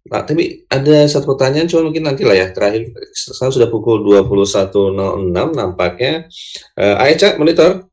Nah, 0.03 0.19
tapi 0.27 0.67
ada 0.67 1.07
satu 1.07 1.31
pertanyaan, 1.31 1.71
cuma 1.71 1.87
mungkin 1.87 2.03
nanti 2.03 2.27
lah 2.27 2.35
ya. 2.35 2.51
Terakhir, 2.51 2.91
sekarang 3.15 3.55
sudah 3.55 3.69
pukul 3.71 4.03
21.06 4.03 5.31
nampaknya. 5.31 6.27
Uh, 6.75 6.99
Aisyah, 6.99 7.39
monitor. 7.39 7.87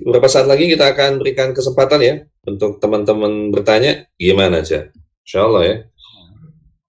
Beberapa 0.00 0.30
saat 0.30 0.46
lagi 0.46 0.70
kita 0.70 0.94
akan 0.94 1.20
berikan 1.20 1.50
kesempatan 1.52 2.00
ya 2.00 2.14
untuk 2.46 2.78
teman-teman 2.78 3.50
bertanya. 3.50 4.06
Gimana 4.14 4.62
aja? 4.62 4.88
Insya 5.26 5.44
Allah 5.44 5.62
ya. 5.66 5.76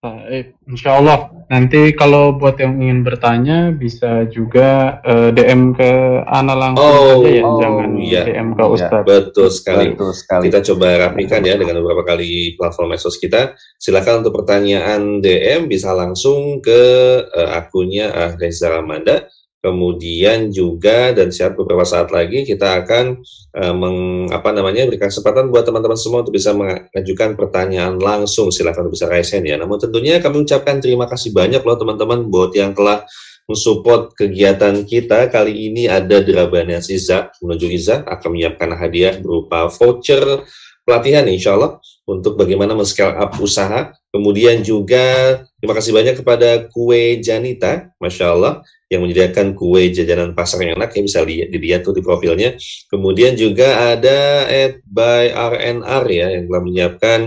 Baik, 0.05 0.61
insya 0.69 1.01
Allah. 1.01 1.33
Nanti 1.49 1.89
kalau 1.97 2.37
buat 2.37 2.61
yang 2.61 2.77
ingin 2.77 3.01
bertanya 3.01 3.73
bisa 3.73 4.29
juga 4.29 5.01
uh, 5.01 5.29
eh, 5.29 5.29
DM 5.33 5.73
ke 5.73 6.21
Ana 6.29 6.53
langsung 6.53 6.85
oh, 6.85 7.25
aja 7.25 7.29
ya, 7.33 7.41
oh, 7.41 7.57
jangan 7.57 7.89
iya. 7.97 8.21
DM 8.21 8.53
ke 8.53 8.63
Ustadz. 8.69 9.01
Ya, 9.01 9.01
betul 9.01 9.47
sekali. 9.49 9.97
betul 9.97 10.13
sekali. 10.13 10.43
Kita 10.45 10.61
coba 10.61 11.09
rapikan 11.09 11.41
ya 11.41 11.57
dengan 11.57 11.81
beberapa 11.81 12.05
kali 12.05 12.53
platform 12.53 12.93
medsos 12.93 13.17
kita. 13.17 13.57
Silakan 13.81 14.21
untuk 14.21 14.45
pertanyaan 14.45 15.25
DM 15.25 15.65
bisa 15.65 15.89
langsung 15.97 16.61
ke 16.61 16.81
uh, 17.25 17.57
akunnya 17.57 18.37
Reza 18.37 18.77
Ramanda 18.77 19.25
Kemudian 19.65 20.53
juga 20.53 21.09
dan 21.09 21.33
siap 21.33 21.57
beberapa 21.57 21.81
saat 21.81 22.13
lagi 22.13 22.45
kita 22.45 22.85
akan 22.85 23.25
uh, 23.57 23.73
meng, 23.73 24.29
apa 24.29 24.53
namanya 24.53 24.85
berikan 24.85 25.09
kesempatan 25.09 25.49
buat 25.49 25.65
teman-teman 25.65 25.97
semua 25.97 26.21
untuk 26.21 26.37
bisa 26.37 26.53
mengajukan 26.53 27.33
pertanyaan 27.33 27.97
langsung. 27.97 28.53
Silakan 28.53 28.93
bisa 28.93 29.09
raise 29.09 29.33
hand 29.33 29.49
ya. 29.49 29.57
Namun 29.57 29.81
tentunya 29.81 30.21
kami 30.21 30.45
ucapkan 30.45 30.77
terima 30.77 31.09
kasih 31.09 31.33
banyak 31.33 31.65
loh 31.65 31.81
teman-teman 31.81 32.29
buat 32.29 32.53
yang 32.53 32.77
telah 32.77 33.09
mensupport 33.49 34.13
kegiatan 34.13 34.85
kita. 34.85 35.33
Kali 35.33 35.73
ini 35.73 35.89
ada 35.89 36.21
Drabania 36.21 36.77
Siza 36.77 37.33
menuju 37.41 37.65
Iza 37.73 38.05
akan 38.05 38.29
menyiapkan 38.37 38.69
hadiah 38.77 39.17
berupa 39.17 39.65
voucher 39.65 40.45
pelatihan 40.85 41.25
insya 41.25 41.57
Allah 41.57 41.81
untuk 42.05 42.37
bagaimana 42.37 42.77
men-scale 42.77 43.17
up 43.17 43.37
usaha. 43.41 43.93
Kemudian 44.13 44.61
juga 44.61 45.41
terima 45.59 45.75
kasih 45.75 45.91
banyak 45.91 46.15
kepada 46.21 46.69
Kue 46.71 47.19
Janita, 47.19 47.91
Masya 47.99 48.25
Allah, 48.31 48.63
yang 48.85 49.01
menyediakan 49.01 49.57
kue 49.57 49.89
jajanan 49.89 50.37
pasar 50.37 50.61
yang 50.61 50.77
enak, 50.77 50.93
ya 50.93 51.01
bisa 51.01 51.19
lihat, 51.25 51.49
dilihat 51.49 51.81
tuh 51.81 51.97
di 51.97 52.05
profilnya. 52.05 52.53
Kemudian 52.85 53.33
juga 53.33 53.97
ada 53.97 54.45
at 54.45 54.77
by 54.85 55.33
RNR 55.33 56.03
ya, 56.05 56.27
yang 56.37 56.43
telah 56.45 56.61
menyiapkan 56.61 57.19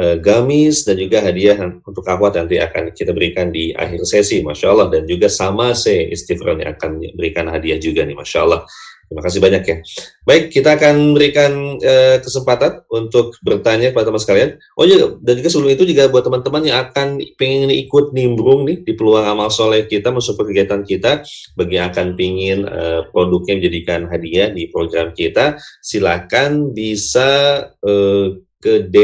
uh, 0.00 0.16
gamis 0.16 0.88
dan 0.88 0.96
juga 0.96 1.20
hadiah 1.20 1.60
untuk 1.84 2.08
akhwat 2.08 2.40
nanti 2.40 2.56
akan 2.56 2.96
kita 2.96 3.12
berikan 3.12 3.52
di 3.52 3.76
akhir 3.76 4.00
sesi, 4.08 4.40
Masya 4.40 4.66
Allah. 4.72 4.88
Dan 4.88 5.04
juga 5.04 5.28
sama 5.28 5.76
se 5.76 5.92
Istighfar 5.92 6.56
yang 6.56 6.72
akan 6.72 7.04
berikan 7.20 7.52
hadiah 7.52 7.76
juga 7.76 8.08
nih, 8.08 8.16
Masya 8.16 8.38
Allah. 8.40 8.64
Terima 9.04 9.22
kasih 9.22 9.40
banyak 9.40 9.62
ya. 9.62 9.76
Baik, 10.24 10.44
kita 10.50 10.80
akan 10.80 11.12
berikan 11.12 11.76
uh, 11.76 12.16
kesempatan 12.24 12.82
untuk 12.88 13.36
bertanya 13.44 13.92
kepada 13.92 14.08
teman 14.08 14.22
sekalian. 14.22 14.50
Oh 14.74 14.88
iya, 14.88 15.12
dan 15.20 15.34
juga 15.38 15.48
sebelum 15.52 15.70
itu 15.76 15.84
juga 15.84 16.08
buat 16.08 16.24
teman-teman 16.24 16.62
yang 16.64 16.78
akan 16.88 17.20
pengen 17.36 17.68
ikut 17.68 18.16
nimbrung 18.16 18.64
nih 18.64 18.80
di 18.80 18.92
peluang 18.96 19.28
amal 19.28 19.52
soleh 19.52 19.84
kita, 19.84 20.08
mensupport 20.08 20.48
kegiatan 20.48 20.82
kita, 20.82 21.20
bagi 21.54 21.76
yang 21.76 21.92
akan 21.92 22.16
pingin 22.16 22.64
uh, 22.64 23.04
produknya 23.12 23.60
menjadikan 23.60 24.08
hadiah 24.08 24.48
di 24.48 24.72
program 24.72 25.12
kita, 25.12 25.60
silakan 25.84 26.72
bisa 26.72 27.60
uh, 27.84 28.26
ke 28.58 28.88
D 28.88 28.96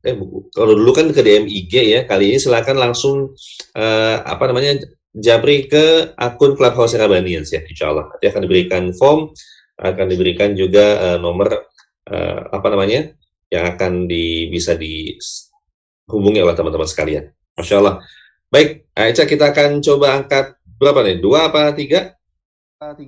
eh 0.00 0.16
kalau 0.56 0.72
dulu 0.80 0.96
kan 0.96 1.12
ke 1.12 1.20
DM 1.20 1.44
IG 1.44 1.74
ya, 1.92 2.00
kali 2.08 2.32
ini 2.32 2.38
silakan 2.40 2.80
langsung 2.80 3.36
uh, 3.76 4.16
apa 4.24 4.48
namanya 4.48 4.80
Jabri 5.10 5.66
ke 5.66 6.14
akun 6.14 6.54
Clubhouse 6.54 6.94
Rabanians 6.94 7.50
ya, 7.50 7.60
insya 7.66 7.90
Allah. 7.90 8.06
Nanti 8.14 8.30
akan 8.30 8.42
diberikan 8.46 8.82
form, 8.94 9.34
akan 9.74 10.06
diberikan 10.06 10.54
juga 10.54 10.86
uh, 11.02 11.18
nomor 11.18 11.66
uh, 12.06 12.40
apa 12.54 12.66
namanya 12.70 13.10
yang 13.50 13.66
akan 13.74 14.06
di, 14.06 14.46
bisa 14.46 14.78
dihubungi 14.78 16.38
oleh 16.38 16.54
teman-teman 16.54 16.86
sekalian. 16.86 17.26
Masya 17.58 17.76
Allah. 17.82 17.98
Baik, 18.50 18.86
Aisyah 18.94 19.26
kita 19.26 19.50
akan 19.50 19.82
coba 19.82 20.06
angkat 20.22 20.54
berapa 20.78 21.02
nih? 21.02 21.18
Dua 21.18 21.50
apa 21.50 21.74
tiga? 21.74 22.14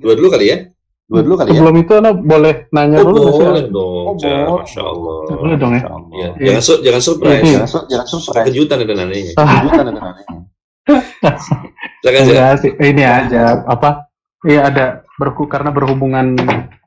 Dua 0.03 0.19
dulu 0.19 0.29
kali 0.35 0.51
ya? 0.51 0.59
Dua 1.07 1.23
dulu 1.23 1.35
kali 1.39 1.55
ya? 1.55 1.63
Sebelum 1.63 1.77
itu 1.79 1.93
Anda 1.99 2.13
boleh 2.15 2.55
nanya 2.75 2.99
oh, 3.03 3.11
dulu. 3.11 3.21
Boleh 3.31 3.65
dong, 3.71 4.05
oh, 4.11 4.15
boleh. 4.19 4.43
Masya 4.59 4.83
Allah. 4.83 5.19
Boleh 5.39 5.57
dong 5.59 5.73
ya? 5.75 5.83
ya. 6.19 6.29
Jangan, 6.51 6.63
su 6.67 6.75
jangan 6.83 7.03
surprise. 7.03 7.43
Jangan, 7.47 7.71
su 7.71 7.79
jangan 7.87 8.07
surprise. 8.11 8.47
Kejutan 8.51 8.79
itu 8.83 8.93
nantinya. 8.95 9.33
Kejutan 9.39 9.85
itu 9.87 10.01
nantinya. 10.03 10.39
Enggak 12.03 12.55
sih, 12.63 12.73
ini 12.83 13.03
aja. 13.07 13.63
Apa? 13.63 14.11
Iya 14.43 14.67
ada 14.67 14.87
berku 15.23 15.47
karena 15.47 15.71
berhubungan 15.71 16.35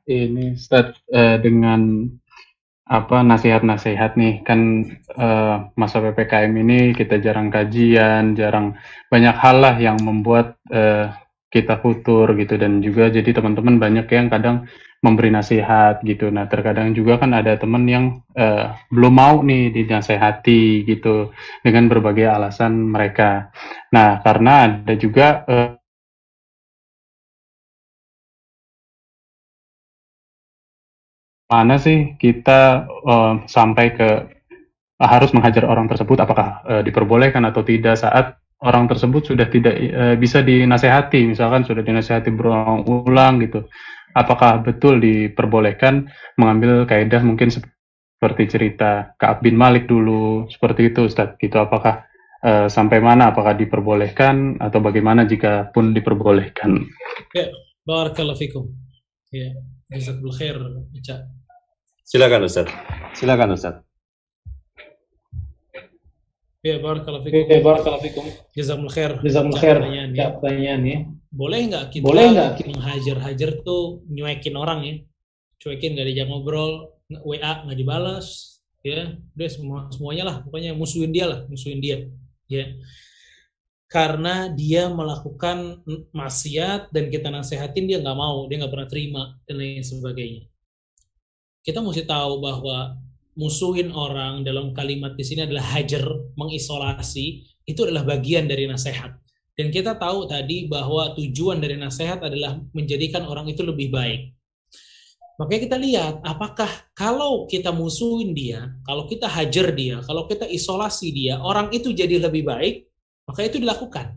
ini 0.04 0.52
Ustaz 0.52 0.92
eh, 1.08 1.40
dengan 1.40 2.04
apa 2.86 3.24
nasihat-nasihat 3.24 4.20
nih. 4.20 4.44
Kan 4.44 4.84
eh, 5.16 5.56
masa 5.72 6.04
ppkm 6.04 6.52
ini 6.52 6.78
kita 6.92 7.16
jarang 7.24 7.48
kajian, 7.48 8.36
jarang 8.36 8.76
banyak 9.08 9.36
hal 9.40 9.56
lah 9.64 9.74
yang 9.80 9.96
membuat 10.04 10.60
eh, 10.68 11.08
kita 11.48 11.80
futur 11.80 12.36
gitu. 12.36 12.60
Dan 12.60 12.84
juga 12.84 13.08
jadi 13.08 13.32
teman-teman 13.32 13.80
banyak 13.80 14.06
yang 14.12 14.28
kadang 14.28 14.68
memberi 15.06 15.30
nasihat 15.30 16.02
gitu. 16.02 16.26
Nah, 16.34 16.50
terkadang 16.50 16.90
juga 16.98 17.22
kan 17.22 17.30
ada 17.30 17.54
teman 17.54 17.86
yang 17.86 18.04
uh, 18.34 18.74
belum 18.90 19.14
mau 19.14 19.34
nih 19.46 19.70
dinasehati 19.70 20.82
gitu 20.82 21.30
dengan 21.62 21.86
berbagai 21.86 22.26
alasan 22.26 22.90
mereka. 22.90 23.54
Nah, 23.94 24.18
karena 24.26 24.52
ada 24.66 24.94
juga 24.98 25.46
uh, 25.46 25.78
mana 31.46 31.78
sih 31.78 32.18
kita 32.18 32.90
uh, 33.06 33.34
sampai 33.46 33.86
ke 33.94 34.08
harus 34.98 35.30
menghajar 35.30 35.68
orang 35.68 35.86
tersebut 35.86 36.18
apakah 36.18 36.64
uh, 36.66 36.82
diperbolehkan 36.82 37.44
atau 37.46 37.62
tidak 37.62 38.00
saat 38.00 38.34
orang 38.64 38.88
tersebut 38.88 39.22
sudah 39.30 39.46
tidak 39.46 39.76
uh, 39.92 40.16
bisa 40.16 40.42
dinasehati 40.42 41.28
misalkan 41.28 41.62
sudah 41.62 41.84
dinasehati 41.84 42.32
berulang-ulang 42.32 43.38
gitu 43.44 43.68
apakah 44.16 44.64
betul 44.64 44.96
diperbolehkan 44.96 46.08
mengambil 46.40 46.88
kaidah 46.88 47.20
mungkin 47.20 47.52
seperti 47.52 48.48
cerita 48.48 49.12
Ka'ab 49.20 49.44
bin 49.44 49.60
Malik 49.60 49.84
dulu 49.84 50.48
seperti 50.48 50.88
itu 50.88 51.04
Ustaz 51.04 51.36
gitu 51.36 51.60
apakah 51.60 52.08
uh, 52.40 52.66
sampai 52.72 53.04
mana 53.04 53.28
apakah 53.28 53.52
diperbolehkan 53.52 54.56
atau 54.56 54.80
bagaimana 54.80 55.28
jika 55.28 55.68
pun 55.76 55.92
diperbolehkan 55.92 56.80
ya 57.36 57.52
barakallahu 57.84 58.40
fikum 58.40 58.72
ya 59.28 59.52
Jazakumullah 59.86 60.34
khair, 60.34 60.56
Silakan 62.02 62.42
Ustaz. 62.46 62.66
Silakan 63.14 63.54
Ustaz. 63.54 63.74
Ya, 66.62 66.82
barakallahu 66.82 67.22
fikum. 67.22 67.46
Ya, 67.46 67.58
barakallahu 67.62 68.02
fikum. 68.02 68.24
Jazakumullah 68.50 68.94
khair. 68.94 69.12
Jazakumullah 69.22 69.62
khair. 69.62 69.78
Pertanyaan 69.78 70.10
ya. 70.10 70.26
Pertanyaan 70.34 70.80
ya. 70.82 70.98
Boleh 71.32 71.66
nggak 71.68 71.84
kita 71.94 72.04
Boleh 72.06 72.26
nggak 72.32 72.66
menghajar-hajar 72.66 73.50
tuh 73.66 74.02
nyuekin 74.10 74.54
orang 74.56 74.80
ya? 74.84 74.94
Cuekin 75.62 75.96
nggak 75.96 76.06
diajak 76.12 76.28
ngobrol, 76.30 76.92
WA 77.24 77.64
nggak 77.64 77.78
dibalas, 77.78 78.60
ya. 78.84 79.16
Udah 79.34 79.48
semua 79.50 79.78
semuanya 79.90 80.24
lah, 80.26 80.36
pokoknya 80.44 80.76
musuhin 80.76 81.10
dia 81.10 81.26
lah, 81.26 81.40
musuhin 81.48 81.80
dia. 81.80 82.06
Ya 82.46 82.76
karena 83.86 84.50
dia 84.50 84.90
melakukan 84.90 85.86
maksiat 86.10 86.90
dan 86.90 87.06
kita 87.06 87.30
nasehatin 87.30 87.86
dia 87.86 88.02
nggak 88.02 88.18
mau, 88.18 88.50
dia 88.50 88.58
nggak 88.58 88.72
pernah 88.74 88.90
terima 88.90 89.22
dan 89.46 89.62
lain 89.62 89.82
sebagainya. 89.82 90.42
Kita 91.62 91.82
mesti 91.82 92.02
tahu 92.02 92.42
bahwa 92.42 92.98
musuhin 93.38 93.94
orang 93.94 94.42
dalam 94.42 94.74
kalimat 94.74 95.14
di 95.14 95.22
sini 95.22 95.46
adalah 95.46 95.78
hajar, 95.78 96.02
mengisolasi, 96.34 97.46
itu 97.66 97.80
adalah 97.86 98.02
bagian 98.06 98.50
dari 98.50 98.66
nasihat. 98.66 99.14
Dan 99.56 99.72
kita 99.72 99.96
tahu 99.96 100.28
tadi 100.28 100.68
bahwa 100.68 101.16
tujuan 101.16 101.56
dari 101.56 101.80
nasihat 101.80 102.20
adalah 102.20 102.60
menjadikan 102.76 103.24
orang 103.24 103.48
itu 103.48 103.64
lebih 103.64 103.88
baik. 103.88 104.36
Makanya 105.40 105.60
kita 105.68 105.76
lihat 105.80 106.14
apakah 106.24 106.68
kalau 106.92 107.48
kita 107.48 107.72
musuhin 107.72 108.36
dia, 108.36 108.72
kalau 108.84 109.08
kita 109.08 109.28
hajar 109.28 109.72
dia, 109.72 110.00
kalau 110.04 110.28
kita 110.28 110.44
isolasi 110.48 111.12
dia, 111.12 111.40
orang 111.40 111.72
itu 111.72 111.92
jadi 111.92 112.20
lebih 112.20 112.44
baik 112.44 112.84
maka 113.26 113.42
itu 113.42 113.58
dilakukan. 113.60 114.16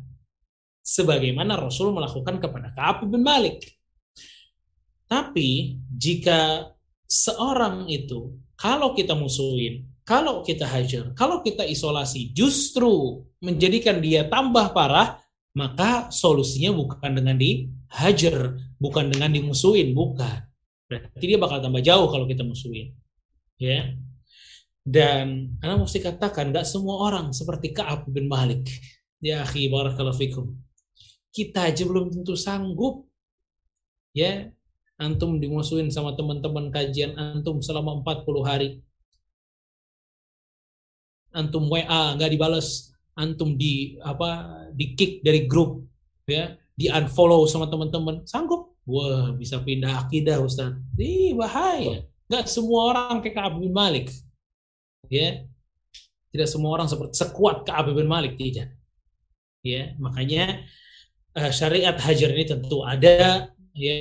Sebagaimana 0.85 1.59
Rasul 1.59 1.91
melakukan 1.91 2.39
kepada 2.39 2.71
Ka'ab 2.71 3.09
bin 3.09 3.21
Malik. 3.25 3.67
Tapi 5.09 5.81
jika 5.89 6.71
seorang 7.09 7.89
itu 7.89 8.37
kalau 8.53 8.93
kita 8.93 9.17
musuhin, 9.17 9.89
kalau 10.05 10.45
kita 10.45 10.69
hajar, 10.69 11.11
kalau 11.17 11.41
kita 11.41 11.65
isolasi 11.65 12.31
justru 12.31 13.25
menjadikan 13.41 13.97
dia 13.97 14.29
tambah 14.29 14.71
parah, 14.71 15.17
maka 15.59 16.07
solusinya 16.07 16.71
bukan 16.71 17.11
dengan 17.11 17.35
dihajar, 17.35 18.55
bukan 18.79 19.11
dengan 19.11 19.35
dimusuhin, 19.35 19.91
bukan. 19.91 20.47
Berarti 20.87 21.25
dia 21.27 21.35
bakal 21.35 21.59
tambah 21.59 21.83
jauh 21.83 22.07
kalau 22.07 22.23
kita 22.23 22.47
musuhin. 22.47 22.95
Ya. 23.59 23.99
Dan 24.87 25.59
Anda 25.59 25.75
mesti 25.75 25.99
katakan, 25.99 26.55
nggak 26.55 26.63
semua 26.63 27.11
orang 27.11 27.35
seperti 27.35 27.75
Ka'ab 27.75 28.07
bin 28.07 28.31
Malik. 28.31 28.65
Ya 29.19 29.43
akhi 29.43 29.67
barakallahu 29.67 30.15
fikum. 30.15 30.55
Kita 31.35 31.67
aja 31.67 31.83
belum 31.83 32.09
tentu 32.09 32.33
sanggup. 32.39 33.05
Ya, 34.15 34.49
antum 34.97 35.37
dimusuhin 35.37 35.93
sama 35.93 36.17
teman-teman 36.17 36.73
kajian 36.73 37.13
antum 37.19 37.61
selama 37.61 38.01
40 38.01 38.41
hari. 38.47 38.69
Antum 41.29 41.69
WA 41.69 42.17
nggak 42.17 42.31
dibales, 42.33 42.89
antum 43.13 43.53
di 43.53 44.01
apa 44.01 44.58
di 44.73 44.97
kick 44.97 45.21
dari 45.25 45.45
grup 45.49 45.85
ya, 46.25 46.55
di 46.73 46.89
unfollow 46.89 47.45
sama 47.45 47.69
teman-teman. 47.69 48.23
Sanggup? 48.25 48.77
Wah, 48.89 49.33
bisa 49.37 49.61
pindah 49.61 50.07
akidah 50.07 50.41
Ustaz. 50.41 50.73
Ih, 50.97 51.37
bahaya. 51.37 52.05
Nggak 52.29 52.45
semua 52.49 52.93
orang 52.93 53.21
kayak 53.21 53.35
Ka'ab 53.37 53.61
bin 53.61 53.73
Malik. 53.73 54.09
Ya. 55.09 55.45
Tidak 56.29 56.45
semua 56.45 56.77
orang 56.77 56.85
seperti 56.85 57.17
sekuat 57.17 57.65
Ka'ab 57.65 57.93
bin 57.93 58.05
Malik 58.05 58.37
tidak 58.37 58.79
ya 59.63 59.91
makanya 59.99 60.63
uh, 61.35 61.51
syariat 61.51 61.95
hajar 61.99 62.29
ini 62.31 62.45
tentu 62.47 62.83
ada 62.83 63.51
ya 63.75 63.95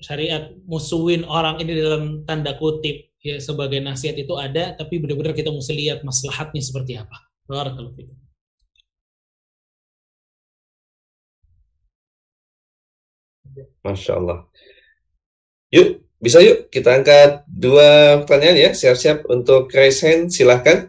syariat 0.00 0.52
musuhin 0.64 1.24
orang 1.24 1.60
ini 1.60 1.72
dalam 1.76 2.24
tanda 2.24 2.56
kutip 2.56 3.12
ya 3.20 3.40
sebagai 3.40 3.80
nasihat 3.80 4.16
itu 4.20 4.36
ada 4.36 4.76
tapi 4.76 5.00
benar-benar 5.00 5.32
kita 5.32 5.48
mesti 5.52 5.72
lihat 5.72 6.04
maslahatnya 6.04 6.60
seperti 6.60 7.00
apa 7.00 7.16
barakallahu 7.48 7.96
fikum 7.96 8.16
Masya 13.82 14.12
Allah. 14.18 14.38
Yuk, 15.74 16.02
bisa 16.22 16.38
yuk 16.40 16.70
kita 16.70 16.94
angkat 16.94 17.44
dua 17.46 18.22
pertanyaan 18.24 18.56
ya. 18.56 18.70
Siap-siap 18.72 19.28
untuk 19.28 19.70
raise 19.74 20.00
hand, 20.02 20.30
silahkan. 20.30 20.88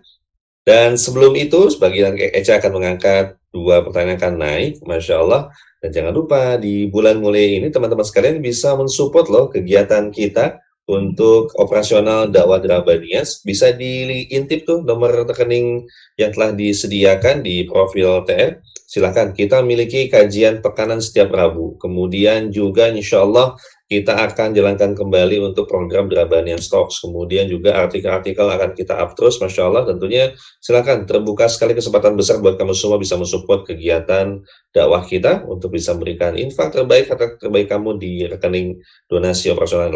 Dan 0.66 0.98
sebelum 0.98 1.38
itu, 1.38 1.70
sebagian 1.70 2.18
Eca 2.18 2.58
akan 2.58 2.72
mengangkat 2.74 3.38
dua 3.54 3.86
pertanyaan 3.86 4.18
akan 4.18 4.34
naik, 4.42 4.74
Masya 4.82 5.22
Allah. 5.22 5.54
Dan 5.86 5.94
jangan 5.94 6.14
lupa 6.18 6.58
di 6.58 6.90
bulan 6.90 7.22
mulai 7.22 7.62
ini 7.62 7.70
teman-teman 7.70 8.02
sekalian 8.02 8.42
bisa 8.42 8.74
mensupport 8.74 9.26
loh 9.30 9.46
kegiatan 9.54 10.10
kita 10.10 10.58
untuk 10.86 11.54
operasional 11.58 12.30
dakwah 12.30 12.62
Drabanias 12.62 13.42
bisa 13.42 13.74
diintip 13.74 14.66
tuh 14.66 14.86
nomor 14.86 15.26
rekening 15.26 15.86
yang 16.18 16.30
telah 16.34 16.54
disediakan 16.54 17.42
di 17.42 17.66
profil 17.66 18.22
TR 18.26 18.62
silahkan 18.96 19.36
kita 19.36 19.60
memiliki 19.60 20.08
kajian 20.08 20.64
pekanan 20.64 21.04
setiap 21.04 21.36
Rabu 21.36 21.76
kemudian 21.76 22.48
juga 22.56 22.88
insya 22.88 23.28
Allah 23.28 23.60
kita 23.86 24.18
akan 24.18 24.58
jalankan 24.58 24.98
kembali 24.98 25.46
untuk 25.46 25.70
program 25.70 26.10
Drabanian 26.10 26.58
Stocks. 26.58 27.06
Kemudian 27.06 27.46
juga 27.46 27.78
artikel-artikel 27.78 28.42
akan 28.42 28.74
kita 28.74 28.98
up 28.98 29.14
terus, 29.14 29.38
Masya 29.38 29.62
Allah. 29.62 29.86
Tentunya 29.86 30.34
silakan 30.58 31.06
terbuka 31.06 31.46
sekali 31.46 31.78
kesempatan 31.78 32.18
besar 32.18 32.42
buat 32.42 32.58
kamu 32.58 32.74
semua 32.74 32.98
bisa 32.98 33.14
mensupport 33.14 33.62
kegiatan 33.62 34.42
dakwah 34.74 35.06
kita 35.06 35.46
untuk 35.46 35.78
bisa 35.78 35.94
memberikan 35.94 36.34
infak 36.34 36.74
terbaik 36.74 37.14
atau 37.14 37.38
terbaik 37.38 37.70
kamu 37.70 38.02
di 38.02 38.26
rekening 38.26 38.82
donasi 39.06 39.54
operasional 39.54 39.94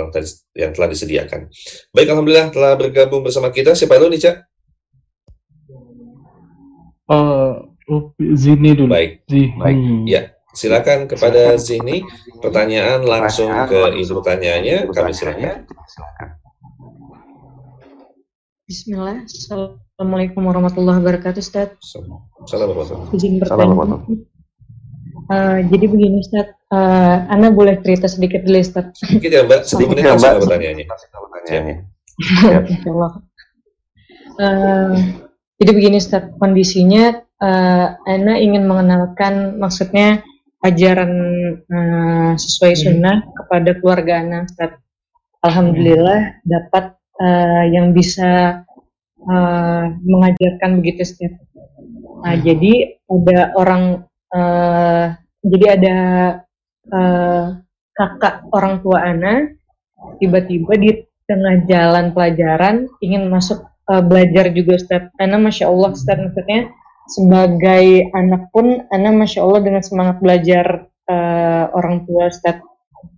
yang 0.54 0.72
telah 0.78 0.90
disediakan. 0.94 1.50
Baik, 1.90 2.14
Alhamdulillah 2.14 2.54
telah 2.54 2.78
bergabung 2.78 3.26
bersama 3.26 3.50
kita. 3.50 3.74
Siapa 3.74 3.98
dulu 3.98 4.14
nih, 4.14 4.22
Cak? 4.22 4.38
Uh, 7.10 7.69
Zini 8.38 8.78
dulu. 8.78 8.94
Baik, 8.94 9.26
Zini. 9.26 9.48
baik. 9.58 9.78
Ya, 10.06 10.22
Silakan 10.50 11.06
kepada 11.06 11.62
sini 11.62 12.02
pertanyaan 12.42 13.06
langsung 13.06 13.54
ke 13.70 13.94
ibu 14.02 14.18
pertanyaannya 14.18 14.90
kami 14.90 15.14
silakan. 15.14 15.70
Bismillah. 18.66 19.30
Assalamualaikum 19.30 20.42
warahmatullahi 20.42 21.02
wabarakatuh, 21.02 21.42
Ustaz. 21.42 21.78
Assalamualaikum. 22.46 23.14
Izin 23.14 23.38
bertanya. 23.38 24.02
Uh, 25.30 25.62
jadi 25.70 25.86
begini 25.86 26.26
Ustaz, 26.26 26.50
uh, 26.74 27.30
Anda 27.30 27.54
boleh 27.54 27.78
cerita 27.86 28.10
sedikit 28.10 28.42
dulu 28.42 28.58
Ustaz. 28.58 28.90
Sedikit 28.98 29.30
ya 29.30 29.46
Mbak, 29.46 29.70
sedikit 29.70 30.02
ya 30.02 30.18
Mbak 30.18 30.34
pertanyaannya. 30.46 30.86
pertanyaannya. 30.90 31.78
Ya. 32.20 32.60
uh, 34.44 34.92
jadi 35.62 35.72
begini 35.72 36.02
Ustaz, 36.02 36.34
kondisinya 36.42 37.29
uh, 37.44 37.88
Ana 38.06 38.34
ingin 38.40 38.68
mengenalkan 38.68 39.58
maksudnya 39.60 40.24
ajaran 40.64 41.12
uh, 41.72 42.32
sesuai 42.36 42.74
hmm. 42.76 42.82
sunnah 42.84 43.18
hmm. 43.24 43.32
kepada 43.36 43.70
keluarga 43.80 44.14
anak 44.24 44.52
Ustaz. 44.52 44.72
Alhamdulillah 45.40 46.20
hmm. 46.20 46.40
dapat 46.44 46.86
uh, 47.20 47.64
yang 47.72 47.96
bisa 47.96 48.64
uh, 49.24 49.84
mengajarkan 50.04 50.84
begitu 50.84 51.08
Ustaz. 51.08 51.34
Nah, 52.20 52.36
hmm. 52.36 52.44
jadi 52.44 52.74
ada 53.08 53.40
orang 53.56 53.84
uh, 54.36 55.06
jadi 55.40 55.66
ada 55.80 55.98
uh, 56.92 57.46
kakak 57.96 58.44
orang 58.52 58.84
tua 58.84 59.00
anak 59.08 59.56
tiba-tiba 60.20 60.76
di 60.76 60.92
tengah 61.28 61.64
jalan 61.68 62.12
pelajaran 62.12 62.88
ingin 63.00 63.32
masuk 63.32 63.64
uh, 63.88 64.04
belajar 64.04 64.52
juga 64.52 64.76
Ustaz. 64.76 65.08
Karena 65.16 65.40
Masya 65.40 65.72
Allah 65.72 65.90
Ustaz 65.96 66.20
maksudnya 66.20 66.68
sebagai 67.10 68.14
anak 68.14 68.54
pun 68.54 68.86
anak 68.94 69.14
masya 69.18 69.42
Allah 69.42 69.62
dengan 69.66 69.82
semangat 69.82 70.22
belajar 70.22 70.66
uh, 71.10 71.66
orang 71.74 72.06
tua 72.06 72.30
Ustaz. 72.30 72.62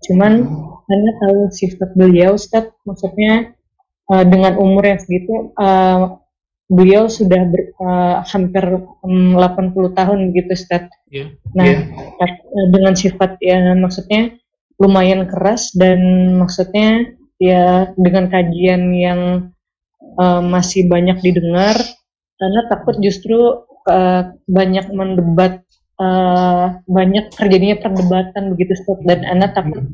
Cuman 0.08 0.48
Anda 0.88 1.12
tahu 1.20 1.40
sifat 1.52 1.90
beliau 2.00 2.40
Ustaz, 2.40 2.72
maksudnya 2.88 3.54
uh, 4.08 4.24
dengan 4.24 4.56
umur 4.58 4.88
yang 4.88 5.00
segitu 5.02 5.52
uh, 5.60 6.16
beliau 6.72 7.12
sudah 7.12 7.52
ber, 7.52 7.76
uh, 7.84 8.24
hampir 8.24 8.64
um, 9.04 9.36
80 9.36 9.92
tahun 9.92 10.20
gitu 10.32 10.52
Ustaz. 10.56 10.88
Yeah. 11.12 11.36
Nah, 11.52 11.68
yeah. 11.68 12.68
dengan 12.72 12.96
sifat 12.96 13.36
ya 13.44 13.76
maksudnya 13.76 14.40
lumayan 14.80 15.28
keras 15.28 15.76
dan 15.76 16.00
maksudnya 16.40 17.12
ya 17.38 17.92
dengan 18.00 18.32
kajian 18.32 18.96
yang 18.96 19.22
uh, 20.18 20.42
masih 20.42 20.88
banyak 20.88 21.20
didengar 21.22 21.76
karena 22.42 22.62
takut 22.72 22.98
justru 22.98 23.68
uh, 23.88 24.34
banyak 24.46 24.86
mendebat 24.92 25.64
uh, 26.02 26.82
banyak 26.86 27.32
terjadinya 27.34 27.78
perdebatan 27.82 28.54
begitu 28.54 28.78
Ustaz. 28.78 29.00
Dan 29.06 29.26
anak 29.26 29.58
takut 29.58 29.86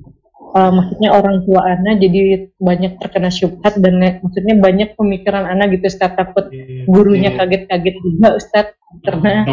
uh, 0.55 0.71
maksudnya 0.71 1.09
orang 1.15 1.43
tua 1.43 1.61
anak 1.67 1.99
jadi 2.01 2.51
banyak 2.57 2.99
terkena 2.99 3.29
syubhat 3.29 3.77
dan 3.79 3.99
maksudnya 4.23 4.55
banyak 4.57 4.95
pemikiran 4.95 5.47
anak 5.47 5.79
gitu 5.79 5.91
Ustaz. 5.91 6.15
Takut 6.15 6.49
iya, 6.51 6.63
iya. 6.63 6.83
gurunya 6.87 7.31
kaget-kaget 7.35 7.95
juga 8.03 8.27
Ustaz. 8.35 8.67
Karena 9.03 9.43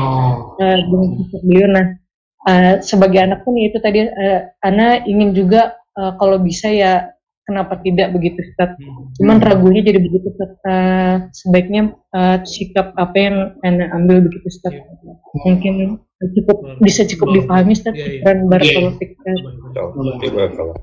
uh, 0.59 0.79
beliau. 1.43 1.69
Nah 1.71 1.87
uh, 2.49 2.75
sebagai 2.81 3.21
anak 3.21 3.43
pun 3.43 3.57
itu 3.59 3.81
tadi 3.81 4.07
uh, 4.07 4.41
anak 4.63 5.09
ingin 5.09 5.35
juga 5.35 5.75
uh, 5.99 6.15
kalau 6.17 6.39
bisa 6.41 6.71
ya 6.71 7.14
kenapa 7.45 7.81
tidak 7.85 8.13
begitu 8.17 8.41
Ustaz? 8.41 8.77
Cuman 9.21 9.39
ragunya 9.39 9.85
jadi 9.85 10.01
begitu 10.01 10.33
Ustaz. 10.33 10.51
Uh, 10.65 11.17
sebaiknya 11.31 11.93
uh, 12.17 12.41
sikap 12.43 12.97
apa 12.97 13.17
yang 13.17 13.37
anak 13.63 13.89
ambil 13.93 14.25
begitu 14.25 14.49
Ustaz. 14.49 14.73
Iya. 14.75 15.13
mungkin 15.35 15.75
cukup 16.23 16.79
bisa 16.81 17.03
cukup 17.05 17.29
dipahami 17.37 17.75
Ustaz 17.77 17.95
yeah, 17.95 18.09
yeah. 18.19 18.25
dan 18.25 18.37
barakallahu 18.49 18.97
yeah. 18.99 20.77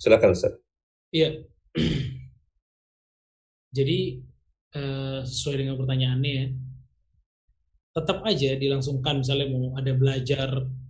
Silakan 0.00 0.30
Ustaz. 0.34 0.52
Iya. 1.14 1.46
Jadi 3.76 3.98
uh, 4.74 5.22
sesuai 5.22 5.56
dengan 5.62 5.78
pertanyaannya 5.78 6.32
ya, 6.34 6.46
tetap 7.94 8.18
aja 8.26 8.50
dilangsungkan. 8.58 9.22
Misalnya 9.22 9.46
mau 9.54 9.78
ada 9.78 9.92
belajar 9.94 10.48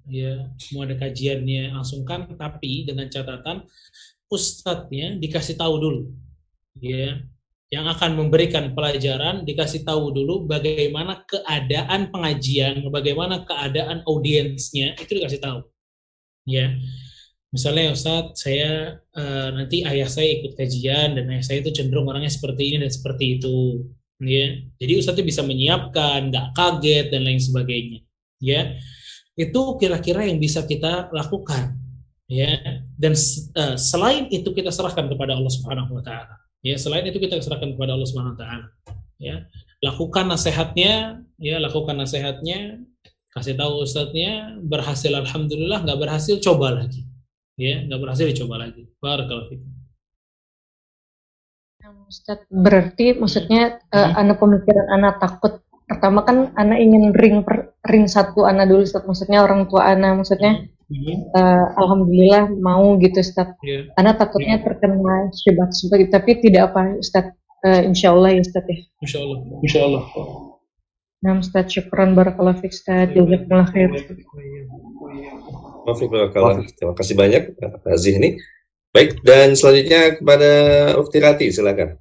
ya, 0.08 0.48
mau 0.72 0.86
ada 0.88 0.96
kajiannya 0.96 1.76
langsungkan. 1.76 2.38
Tapi 2.38 2.88
dengan 2.88 3.10
catatan 3.12 3.68
ustadznya 4.30 5.18
dikasih 5.18 5.58
tahu 5.58 5.74
dulu 5.82 6.00
ya 6.78 7.20
yang 7.70 7.86
akan 7.86 8.18
memberikan 8.18 8.74
pelajaran 8.74 9.46
dikasih 9.46 9.86
tahu 9.86 10.10
dulu 10.10 10.42
bagaimana 10.50 11.22
keadaan 11.22 12.10
pengajian, 12.10 12.82
bagaimana 12.90 13.46
keadaan 13.46 14.02
audiensnya 14.10 14.98
itu 14.98 15.22
dikasih 15.22 15.38
tahu. 15.38 15.62
Ya. 16.50 16.74
Misalnya 17.54 17.94
Ustadz, 17.94 18.42
saya 18.42 18.98
uh, 19.14 19.48
nanti 19.54 19.86
ayah 19.86 20.10
saya 20.10 20.42
ikut 20.42 20.58
kajian 20.58 21.14
dan 21.18 21.30
ayah 21.30 21.46
saya 21.46 21.62
itu 21.62 21.70
cenderung 21.70 22.10
orangnya 22.10 22.30
seperti 22.30 22.74
ini 22.74 22.76
dan 22.82 22.90
seperti 22.90 23.38
itu. 23.38 23.86
Ya. 24.18 24.66
Jadi 24.82 24.92
Ustadz 24.98 25.22
bisa 25.22 25.46
menyiapkan, 25.46 26.34
nggak 26.34 26.46
kaget 26.58 27.06
dan 27.14 27.22
lain 27.22 27.38
sebagainya. 27.38 28.02
Ya. 28.42 28.82
Itu 29.38 29.78
kira-kira 29.78 30.26
yang 30.26 30.42
bisa 30.42 30.66
kita 30.66 31.06
lakukan. 31.14 31.78
Ya. 32.26 32.58
Dan 33.00 33.16
uh, 33.16 33.80
selain 33.80 34.28
itu 34.28 34.52
kita 34.52 34.68
serahkan 34.68 35.08
kepada 35.08 35.32
Allah 35.32 35.48
Subhanahu 35.48 35.96
wa 35.96 36.04
taala 36.04 36.36
Ya, 36.60 36.76
selain 36.76 37.08
itu 37.08 37.16
kita 37.16 37.40
serahkan 37.40 37.72
kepada 37.72 37.96
Allah 37.96 38.04
Subhanahu 38.04 38.36
wa 38.36 38.40
taala. 38.40 38.66
Ya. 39.16 39.48
Lakukan 39.80 40.28
nasihatnya, 40.28 41.24
ya, 41.40 41.56
lakukan 41.56 41.96
nasihatnya, 41.96 42.84
kasih 43.32 43.56
tahu 43.56 43.80
ustadznya, 43.80 44.60
berhasil 44.60 45.08
alhamdulillah, 45.08 45.88
nggak 45.88 46.00
berhasil 46.04 46.36
coba 46.44 46.84
lagi. 46.84 47.08
Ya, 47.56 47.80
nggak 47.88 48.00
berhasil 48.00 48.28
coba 48.44 48.68
lagi. 48.68 48.92
Barakallahu 49.00 49.48
fikum. 49.48 49.72
Ustadz, 52.10 52.50
berarti 52.50 53.14
maksudnya 53.16 53.78
hmm. 53.78 53.94
uh, 53.94 54.10
anak 54.18 54.36
pemikiran 54.42 54.86
anak 54.90 55.22
takut 55.22 55.62
pertama 55.86 56.26
kan 56.26 56.50
anak 56.58 56.82
ingin 56.82 57.14
ring 57.14 57.46
per, 57.46 57.78
ring 57.86 58.10
satu 58.10 58.50
anak 58.50 58.66
dulu 58.66 58.82
Ustadz 58.82 59.06
maksudnya 59.06 59.46
orang 59.46 59.70
tua 59.70 59.94
anak 59.94 60.18
maksudnya 60.18 60.66
uh, 60.90 61.66
alhamdulillah 61.78 62.50
mau 62.58 62.98
gitu 62.98 63.22
Ustaz. 63.22 63.54
Yeah. 63.62 63.90
Karena 63.94 64.12
takutnya 64.18 64.56
yeah. 64.58 64.64
terkena 64.66 65.16
syubhat 65.32 65.70
seperti 65.72 66.04
tapi 66.10 66.30
tidak 66.42 66.74
apa 66.74 66.98
Ustaz. 66.98 67.30
Uh, 67.60 67.84
insya 67.84 68.16
Allah 68.16 68.34
ya 68.34 68.40
Ustaz 68.40 68.64
ya. 68.66 68.78
Insya 69.04 69.18
Allah. 69.20 69.38
Insya 69.60 69.80
Allah. 69.84 70.02
Nah 71.20 71.36
Ustaz, 71.36 71.68
syukran 71.68 72.16
barakallah 72.16 72.56
fiq 72.56 72.72
Ustaz. 72.72 73.12
Jazakumullah 73.12 73.68
khair. 73.68 73.92
Terima 76.74 76.94
kasih 76.96 77.14
banyak 77.16 77.42
Aziz 77.88 78.16
ini. 78.16 78.40
Baik, 78.90 79.22
dan 79.22 79.54
selanjutnya 79.54 80.18
kepada 80.18 80.50
Ukti 80.98 81.22
Rati, 81.22 81.46
silakan. 81.54 81.94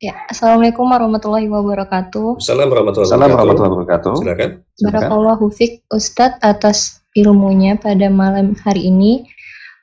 Ya, 0.00 0.16
Assalamualaikum 0.26 0.88
warahmatullahi 0.88 1.46
wabarakatuh. 1.46 2.40
Assalamualaikum 2.40 2.96
warahmatullahi 3.04 3.84
wabarakatuh. 3.84 4.12
Silakan. 4.24 4.50
Barakallahu 4.90 5.44
fiq 5.52 5.84
Ustadz 5.92 6.40
atas 6.40 6.99
ilmunya 7.16 7.78
pada 7.78 8.06
malam 8.10 8.54
hari 8.62 8.90
ini. 8.90 9.26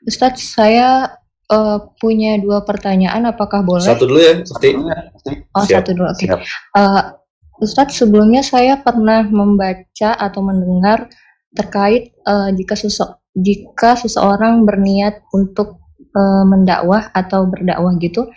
Ustadz, 0.08 0.40
saya 0.40 1.20
uh, 1.52 1.80
punya 2.00 2.40
dua 2.40 2.64
pertanyaan, 2.64 3.28
apakah 3.28 3.64
boleh? 3.64 3.84
Satu 3.84 4.08
dulu 4.08 4.20
ya, 4.20 4.40
Pasti. 4.44 4.70
Oh, 5.52 5.64
Siap. 5.66 5.84
satu 5.84 5.90
dulu, 5.96 6.08
oke. 6.08 6.18
Okay. 6.20 6.30
Uh, 6.32 6.40
eh, 6.78 7.04
Ustadz, 7.58 7.98
sebelumnya 7.98 8.46
saya 8.46 8.80
pernah 8.80 9.26
membaca 9.26 10.14
atau 10.14 10.42
mendengar 10.46 11.10
terkait 11.58 12.14
uh, 12.30 12.54
jika 12.54 12.78
sosok 12.78 13.18
jika 13.38 13.98
seseorang 13.98 14.66
berniat 14.66 15.26
untuk 15.34 15.82
uh, 16.14 16.46
mendakwah 16.46 17.10
atau 17.14 17.50
berdakwah 17.50 17.98
gitu, 18.02 18.30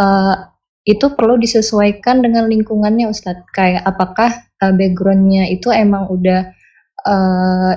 uh, 0.00 0.36
itu 0.84 1.12
perlu 1.16 1.40
disesuaikan 1.40 2.20
dengan 2.20 2.48
lingkungannya 2.48 3.08
Ustadz. 3.08 3.44
Kayak 3.52 3.84
apakah 3.88 4.32
uh, 4.64 4.72
backgroundnya 4.72 5.48
itu 5.48 5.72
emang 5.72 6.08
udah 6.12 6.52
uh, 7.08 7.72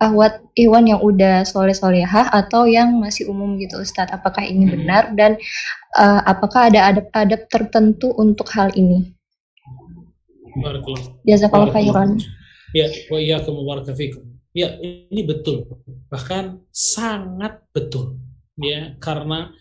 ahwat 0.00 0.40
Iwan 0.56 0.88
yang 0.88 1.04
udah 1.04 1.44
soleh 1.44 1.76
solehah 1.76 2.32
atau 2.32 2.64
yang 2.64 2.96
masih 2.96 3.28
umum 3.28 3.60
gitu 3.60 3.78
Ustadz 3.78 4.16
apakah 4.16 4.42
ini 4.42 4.64
hmm. 4.66 4.72
benar? 4.74 5.02
Dan 5.12 5.36
uh, 6.00 6.20
apakah 6.24 6.72
ada 6.72 6.90
adab-adab 6.90 7.46
tertentu 7.52 8.10
untuk 8.16 8.48
hal 8.56 8.72
ini? 8.74 9.12
Jazakallah 11.28 11.70
khairan. 11.70 12.18
ya 12.74 12.90
wa 13.12 13.18
iyyakum 13.20 13.60
fikum. 13.94 14.24
Ya 14.50 14.74
ini 14.82 15.22
betul. 15.22 15.68
Bahkan 16.10 16.66
sangat 16.74 17.62
betul. 17.70 18.18
Ya 18.58 18.98
karena 18.98 19.54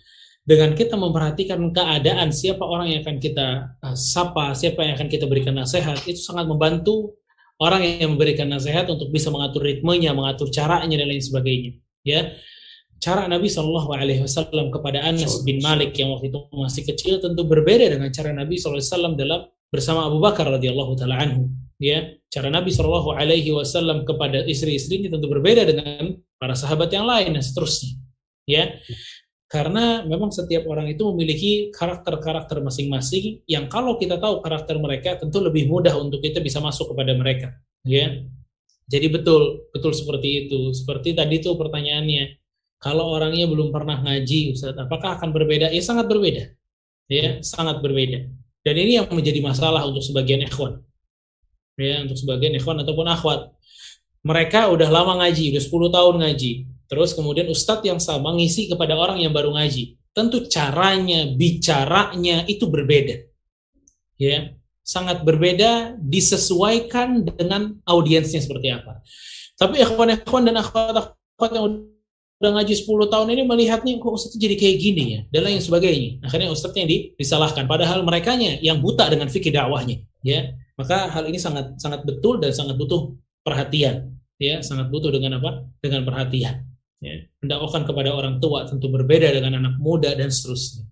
dengan 0.50 0.74
kita 0.74 0.98
memperhatikan 0.98 1.62
keadaan 1.70 2.34
siapa 2.34 2.66
orang 2.66 2.90
yang 2.90 3.06
akan 3.06 3.22
kita 3.22 3.78
uh, 3.86 3.94
sapa, 3.94 4.58
siapa 4.58 4.82
yang 4.82 4.98
akan 4.98 5.06
kita 5.06 5.30
berikan 5.30 5.54
nasihat, 5.54 6.02
itu 6.10 6.18
sangat 6.18 6.50
membantu 6.50 7.19
orang 7.60 7.84
yang 7.84 8.16
memberikan 8.16 8.48
nasihat 8.48 8.88
untuk 8.88 9.12
bisa 9.12 9.28
mengatur 9.30 9.62
ritmenya, 9.68 10.16
mengatur 10.16 10.48
caranya 10.50 10.96
dan 10.96 11.08
lain 11.12 11.24
sebagainya. 11.24 11.72
Ya, 12.08 12.34
cara 13.04 13.28
Nabi 13.28 13.52
Shallallahu 13.52 13.92
Alaihi 13.92 14.24
Wasallam 14.24 14.72
kepada 14.72 15.04
Anas 15.04 15.44
bin 15.44 15.60
Malik 15.60 15.96
yang 16.00 16.16
waktu 16.16 16.32
itu 16.32 16.40
masih 16.56 16.84
kecil 16.88 17.20
tentu 17.20 17.44
berbeda 17.44 17.92
dengan 17.92 18.08
cara 18.16 18.32
Nabi 18.32 18.56
Shallallahu 18.56 18.80
Alaihi 18.80 18.92
Wasallam 18.92 19.14
dalam 19.20 19.40
bersama 19.70 20.08
Abu 20.08 20.18
Bakar 20.24 20.48
radhiyallahu 20.48 20.96
taala 20.96 21.20
anhu. 21.20 21.52
Ya, 21.80 22.16
cara 22.32 22.52
Nabi 22.52 22.72
Shallallahu 22.72 23.16
Alaihi 23.16 23.52
Wasallam 23.56 24.08
kepada 24.08 24.44
istri-istrinya 24.48 25.16
tentu 25.16 25.28
berbeda 25.32 25.64
dengan 25.64 26.20
para 26.40 26.56
sahabat 26.56 26.92
yang 26.92 27.08
lain 27.08 27.36
dan 27.36 27.44
seterusnya. 27.44 28.00
Ya, 28.50 28.82
karena 29.50 30.06
memang 30.06 30.30
setiap 30.30 30.70
orang 30.70 30.94
itu 30.94 31.02
memiliki 31.10 31.74
karakter-karakter 31.74 32.62
masing-masing 32.62 33.42
yang 33.50 33.66
kalau 33.66 33.98
kita 33.98 34.22
tahu 34.22 34.46
karakter 34.46 34.78
mereka 34.78 35.18
tentu 35.18 35.42
lebih 35.42 35.66
mudah 35.66 35.98
untuk 35.98 36.22
kita 36.22 36.38
bisa 36.38 36.62
masuk 36.62 36.94
kepada 36.94 37.18
mereka. 37.18 37.58
Ya. 37.82 38.30
Jadi 38.86 39.10
betul 39.10 39.66
betul 39.74 39.98
seperti 39.98 40.46
itu. 40.46 40.70
Seperti 40.78 41.18
tadi 41.18 41.42
tuh 41.42 41.58
pertanyaannya 41.58 42.38
kalau 42.78 43.10
orangnya 43.10 43.50
belum 43.50 43.74
pernah 43.74 43.98
ngaji 43.98 44.54
Ustaz 44.54 44.78
apakah 44.78 45.18
akan 45.18 45.34
berbeda? 45.34 45.74
Ya 45.74 45.82
sangat 45.82 46.06
berbeda. 46.06 46.54
Ya 47.10 47.42
sangat 47.42 47.82
berbeda. 47.82 48.30
Dan 48.62 48.76
ini 48.78 49.02
yang 49.02 49.10
menjadi 49.10 49.42
masalah 49.42 49.82
untuk 49.90 50.06
sebagian 50.06 50.46
ikhwan. 50.46 50.78
Ya 51.74 52.06
untuk 52.06 52.22
sebagian 52.22 52.54
ikhwan 52.54 52.86
ataupun 52.86 53.10
akhwat. 53.10 53.50
Mereka 54.22 54.70
udah 54.70 54.94
lama 54.94 55.26
ngaji 55.26 55.58
udah 55.58 55.64
10 55.66 55.90
tahun 55.90 56.16
ngaji 56.22 56.69
Terus 56.90 57.14
kemudian 57.14 57.46
ustadz 57.48 57.86
yang 57.86 58.02
sama 58.02 58.34
ngisi 58.34 58.66
kepada 58.66 58.98
orang 58.98 59.22
yang 59.22 59.30
baru 59.30 59.54
ngaji. 59.54 59.96
Tentu 60.10 60.50
caranya, 60.50 61.30
bicaranya 61.38 62.50
itu 62.50 62.66
berbeda. 62.66 63.30
Ya, 64.18 64.58
sangat 64.82 65.22
berbeda 65.22 65.96
disesuaikan 66.02 67.24
dengan 67.24 67.78
audiensnya 67.86 68.42
seperti 68.42 68.74
apa. 68.74 69.06
Tapi 69.56 69.86
ikhwan-ikhwan 69.86 70.50
dan 70.50 70.58
akhwat-akhwat 70.60 71.52
yang 71.54 71.88
udah 72.40 72.52
ngaji 72.56 72.74
10 72.74 73.14
tahun 73.14 73.28
ini 73.38 73.44
melihatnya 73.46 74.00
kok 74.02 74.16
ustadz 74.16 74.40
jadi 74.40 74.56
kayak 74.58 74.78
gini 74.82 75.04
ya 75.14 75.20
dan 75.30 75.46
lain 75.46 75.62
sebagainya. 75.62 76.26
Akhirnya 76.26 76.50
ustadznya 76.50 76.90
di, 76.90 77.14
disalahkan 77.14 77.70
padahal 77.70 78.02
merekanya 78.02 78.58
yang 78.66 78.82
buta 78.82 79.06
dengan 79.08 79.30
fikih 79.30 79.54
dakwahnya, 79.54 80.02
ya. 80.26 80.58
Maka 80.74 81.12
hal 81.12 81.28
ini 81.28 81.38
sangat 81.38 81.78
sangat 81.78 82.02
betul 82.08 82.40
dan 82.40 82.56
sangat 82.56 82.80
butuh 82.80 83.14
perhatian 83.44 84.16
ya 84.40 84.64
sangat 84.64 84.88
butuh 84.88 85.12
dengan 85.12 85.42
apa 85.42 85.68
dengan 85.84 86.08
perhatian 86.08 86.69
ya 87.00 87.16
mendakwakan 87.40 87.88
kepada 87.88 88.12
orang 88.12 88.44
tua 88.44 88.68
tentu 88.68 88.92
berbeda 88.92 89.32
dengan 89.32 89.60
anak 89.64 89.76
muda 89.80 90.12
dan 90.16 90.28
seterusnya 90.28 90.84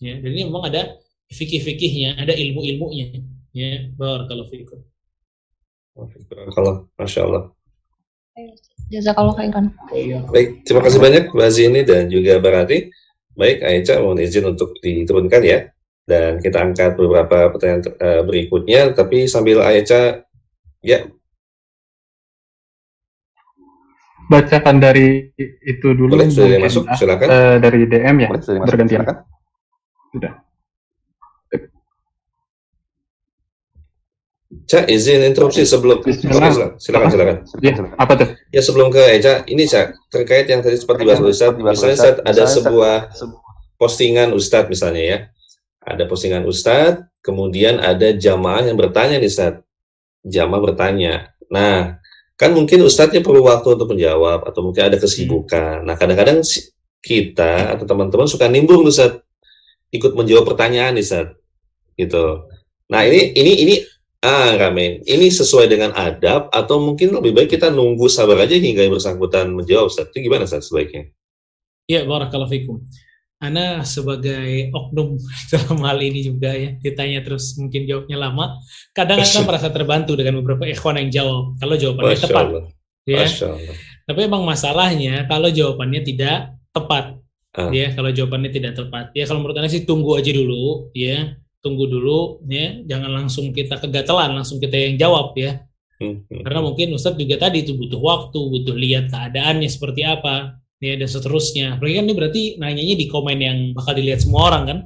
ya 0.00 0.20
dan 0.20 0.30
ini 0.32 0.48
memang 0.48 0.68
ada 0.68 1.00
fikih-fikihnya 1.32 2.20
ada 2.20 2.36
ilmu-ilmunya 2.36 3.24
ya 3.56 3.88
barakallahu 3.96 4.52
fikum 4.52 4.80
kalau 6.52 6.84
masya 7.00 7.24
Allah 7.24 7.56
Jazakallah 8.86 9.34
khairan. 9.34 9.72
Baik, 10.30 10.62
terima 10.62 10.84
kasih 10.84 11.00
banyak 11.02 11.24
Mbak 11.34 11.50
Zini 11.50 11.80
dan 11.82 12.06
juga 12.06 12.38
Barati. 12.38 12.86
Baik, 13.34 13.64
Aisyah 13.64 13.98
mohon 13.98 14.22
izin 14.22 14.46
untuk 14.46 14.78
diturunkan 14.78 15.42
ya. 15.42 15.66
Dan 16.06 16.38
kita 16.38 16.62
angkat 16.62 16.94
beberapa 16.94 17.50
pertanyaan 17.50 17.82
uh, 17.98 18.22
berikutnya, 18.22 18.94
tapi 18.94 19.26
sambil 19.26 19.64
Aisyah, 19.64 20.22
ya. 20.86 21.02
Bacakan 24.26 24.82
dari 24.82 25.30
itu 25.62 25.88
dulu. 25.94 26.18
Boleh, 26.18 26.26
sudah 26.26 26.58
masuk, 26.58 26.84
silakan. 26.98 27.26
Uh, 27.30 27.56
dari 27.62 27.86
DM 27.86 28.16
ya, 28.26 28.28
Boleh, 28.30 28.42
sudah 28.42 28.60
bergantian. 28.66 29.02
Sudah. 30.10 30.32
Cak, 34.66 34.90
izin 34.90 35.22
interupsi 35.22 35.62
sebelum 35.62 36.02
silakan 36.02 36.74
silakan 36.82 37.08
silakan. 37.14 37.36
Ya, 37.62 37.72
apa 38.02 38.12
tuh? 38.18 38.28
Ya 38.50 38.60
sebelum 38.66 38.90
ke 38.90 38.98
Eja, 39.14 39.46
ini 39.46 39.62
Cak 39.62 40.10
terkait 40.10 40.50
yang 40.50 40.58
tadi 40.58 40.74
seperti 40.74 41.06
bahas 41.06 41.22
Ustaz, 41.22 41.54
misalnya 41.54 41.94
Ustaz 41.94 42.16
ada 42.26 42.44
sebuah 42.50 42.96
postingan 43.78 44.34
Ustadz 44.34 44.66
misalnya 44.66 45.02
ya, 45.06 45.18
ada 45.86 46.02
postingan 46.10 46.42
Ustadz, 46.50 47.06
kemudian 47.22 47.78
ada 47.78 48.10
jamaah 48.10 48.66
yang 48.66 48.74
bertanya 48.74 49.22
nih 49.22 49.30
Ustadz, 49.30 49.62
jamaah 50.26 50.62
bertanya. 50.72 51.30
Nah, 51.46 52.02
kan 52.36 52.52
mungkin 52.52 52.84
Ustadznya 52.84 53.24
perlu 53.24 53.44
waktu 53.48 53.76
untuk 53.76 53.96
menjawab 53.96 54.44
atau 54.44 54.60
mungkin 54.60 54.92
ada 54.92 54.96
kesibukan. 55.00 55.82
Nah, 55.82 55.96
kadang-kadang 55.96 56.44
kita 57.00 57.76
atau 57.76 57.84
teman-teman 57.88 58.28
suka 58.28 58.46
nimbrung 58.46 58.84
Ustadz 58.84 59.24
ikut 59.90 60.12
menjawab 60.12 60.44
pertanyaan 60.44 60.96
nih 60.96 61.04
Ustadz, 61.04 61.36
gitu. 61.96 62.48
Nah 62.92 63.02
ini 63.02 63.34
ini 63.34 63.52
ini 63.66 63.74
Ah, 64.26 64.56
Ramen. 64.58 65.06
Ini 65.06 65.28
sesuai 65.28 65.70
dengan 65.70 65.94
adab 65.94 66.50
atau 66.50 66.82
mungkin 66.82 67.14
lebih 67.14 67.36
baik 67.36 67.50
kita 67.54 67.70
nunggu 67.70 68.10
sabar 68.10 68.42
aja 68.42 68.58
hingga 68.58 68.82
yang 68.82 68.98
bersangkutan 68.98 69.54
menjawab, 69.54 69.92
Ustaz. 69.92 70.10
Itu 70.10 70.24
gimana, 70.24 70.48
Ustaz, 70.48 70.66
sebaiknya? 70.66 71.12
Ya, 71.86 72.02
barakallahu 72.02 72.50
fikum. 72.50 72.82
Ana 73.36 73.84
sebagai 73.84 74.72
oknum 74.72 75.20
dalam 75.52 75.78
hal 75.84 75.98
ini 76.00 76.24
juga 76.24 76.56
ya, 76.56 76.76
ditanya 76.80 77.20
terus 77.20 77.56
mungkin 77.60 77.84
jawabnya 77.84 78.16
lama. 78.16 78.56
Kadang 78.96 79.20
akan 79.20 79.42
merasa 79.44 79.68
terbantu 79.68 80.16
dengan 80.16 80.40
beberapa 80.40 80.64
ikhwan 80.64 80.96
yang 81.00 81.10
jawab, 81.12 81.60
kalau 81.60 81.74
jawabannya 81.76 82.16
Masya 82.16 82.28
tepat. 82.28 82.44
Allah. 82.48 82.64
Ya. 83.04 83.18
Masya 83.24 83.46
Allah. 83.52 83.76
Tapi 84.06 84.20
emang 84.22 84.42
masalahnya 84.46 85.14
kalau 85.28 85.48
jawabannya 85.52 86.00
tidak 86.06 86.56
tepat. 86.72 87.18
Ah. 87.56 87.72
Ya, 87.72 87.92
kalau 87.92 88.12
jawabannya 88.12 88.52
tidak 88.52 88.72
tepat. 88.76 89.12
Ya, 89.16 89.24
kalau 89.24 89.40
menurut 89.44 89.56
Anda 89.56 89.72
sih 89.72 89.88
tunggu 89.88 90.16
aja 90.16 90.28
dulu, 90.28 90.92
ya 90.92 91.36
tunggu 91.66 91.90
dulu 91.90 92.46
ya 92.46 92.86
jangan 92.86 93.10
langsung 93.10 93.50
kita 93.50 93.82
kegatelan 93.82 94.38
langsung 94.38 94.62
kita 94.62 94.78
yang 94.78 94.94
jawab 94.94 95.34
ya 95.34 95.66
hmm. 95.98 96.46
karena 96.46 96.62
mungkin 96.62 96.94
Ustadz 96.94 97.18
juga 97.18 97.42
tadi 97.42 97.66
itu 97.66 97.74
butuh 97.74 97.98
waktu 97.98 98.38
butuh 98.38 98.76
lihat 98.78 99.10
keadaannya 99.10 99.66
seperti 99.66 100.06
apa 100.06 100.62
ya 100.80 100.94
dan 100.96 101.08
seterusnya. 101.08 101.76
Apalagi 101.76 101.94
kan 102.00 102.04
ini 102.06 102.14
berarti 102.14 102.42
nanyanya 102.60 102.96
di 102.96 103.06
komen 103.08 103.38
yang 103.40 103.58
bakal 103.72 103.92
dilihat 103.96 104.20
semua 104.22 104.52
orang 104.52 104.64
kan? 104.66 104.78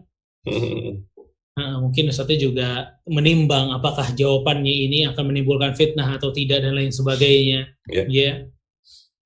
Nah, 1.51 1.77
mungkin 1.77 2.09
Ustadznya 2.09 2.39
juga 2.41 2.69
menimbang 3.05 3.69
apakah 3.77 4.17
jawabannya 4.17 4.89
ini 4.89 5.05
akan 5.13 5.29
menimbulkan 5.29 5.77
fitnah 5.77 6.17
atau 6.17 6.33
tidak 6.33 6.65
dan 6.65 6.73
lain 6.73 6.89
sebagainya. 6.89 7.69
Yeah. 7.85 8.07
ya 8.09 8.33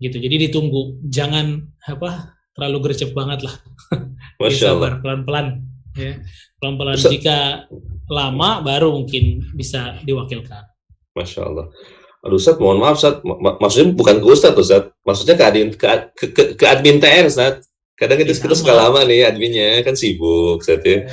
gitu. 0.02 0.18
Jadi 0.18 0.50
ditunggu. 0.50 0.98
Jangan 1.06 1.62
apa 1.86 2.34
terlalu 2.58 2.90
gercep 2.90 3.14
banget 3.14 3.46
lah. 3.46 3.54
Masya 4.42 4.66
Allah. 4.74 4.98
pelan-pelan 4.98 5.62
ya. 5.94 6.18
Pelan-pelan. 6.58 6.96
Jika 6.98 7.70
lama 8.10 8.66
baru 8.66 8.90
mungkin 8.90 9.54
bisa 9.54 10.02
diwakilkan. 10.02 10.64
Masya 11.14 11.40
Allah 11.46 11.70
Aduh 12.24 12.40
Ustaz, 12.40 12.56
mohon 12.56 12.80
maaf 12.80 12.96
Ustaz, 12.96 13.20
maksudnya 13.60 13.92
bukan 13.92 14.16
ke 14.24 14.26
Ustaz 14.26 14.56
Ustaz, 14.56 14.88
maksudnya 15.04 15.36
ke 15.36 15.44
admin, 15.44 15.68
ke, 15.76 15.86
ke, 16.16 16.42
ke 16.56 16.64
admin 16.64 16.96
TR 16.96 17.28
Ustaz. 17.28 17.68
Kadang 17.94 18.18
kita, 18.18 18.34
kita 18.34 18.56
suka 18.58 18.74
lama 18.74 19.06
nih 19.06 19.28
adminnya, 19.28 19.84
kan 19.84 19.92
sibuk 19.92 20.64
Ustaz 20.64 20.80
ya. 20.82 21.04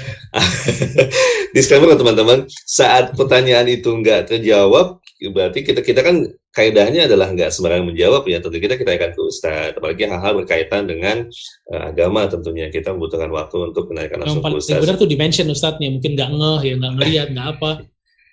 Disclaimer 1.55 1.99
teman-teman, 1.99 2.47
saat 2.63 3.11
pertanyaan 3.13 3.67
itu 3.67 3.91
nggak 3.91 4.31
terjawab, 4.31 5.03
berarti 5.29 5.61
kita 5.61 5.83
kita 5.83 6.01
kan 6.01 6.25
kaidahnya 6.49 7.05
adalah 7.05 7.29
nggak 7.29 7.53
sembarangan 7.53 7.91
menjawab 7.91 8.23
ya. 8.25 8.41
Tentu 8.41 8.57
kita 8.57 8.75
kita 8.79 8.97
akan 8.97 9.11
ke 9.13 9.21
Ustadz 9.21 9.75
apalagi 9.77 10.03
hal-hal 10.09 10.33
berkaitan 10.41 10.89
dengan 10.89 11.29
uh, 11.69 11.91
agama 11.93 12.25
tentunya. 12.25 12.73
Kita 12.73 12.95
membutuhkan 12.95 13.29
waktu 13.29 13.71
untuk 13.71 13.91
menaikkan 13.93 14.23
langsung 14.25 14.41
ke 14.41 14.57
Ustadz. 14.57 14.81
benar 14.81 14.95
tuh 14.97 15.09
dimension 15.11 15.45
Ustadznya 15.51 15.93
mungkin 15.93 16.17
nggak 16.17 16.29
ngeh 16.33 16.61
ya 16.65 16.73
nggak 16.81 16.93
ngeliat 16.97 17.27
nggak 17.35 17.47
apa. 17.59 17.71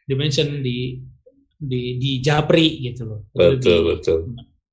Dimension 0.09 0.65
di 0.65 0.97
di 1.59 1.99
di 1.99 2.11
japri 2.23 2.79
gitu 2.87 3.03
loh. 3.05 3.21
Betul 3.35 3.83
Lebih, 3.83 3.99
betul. 3.99 4.19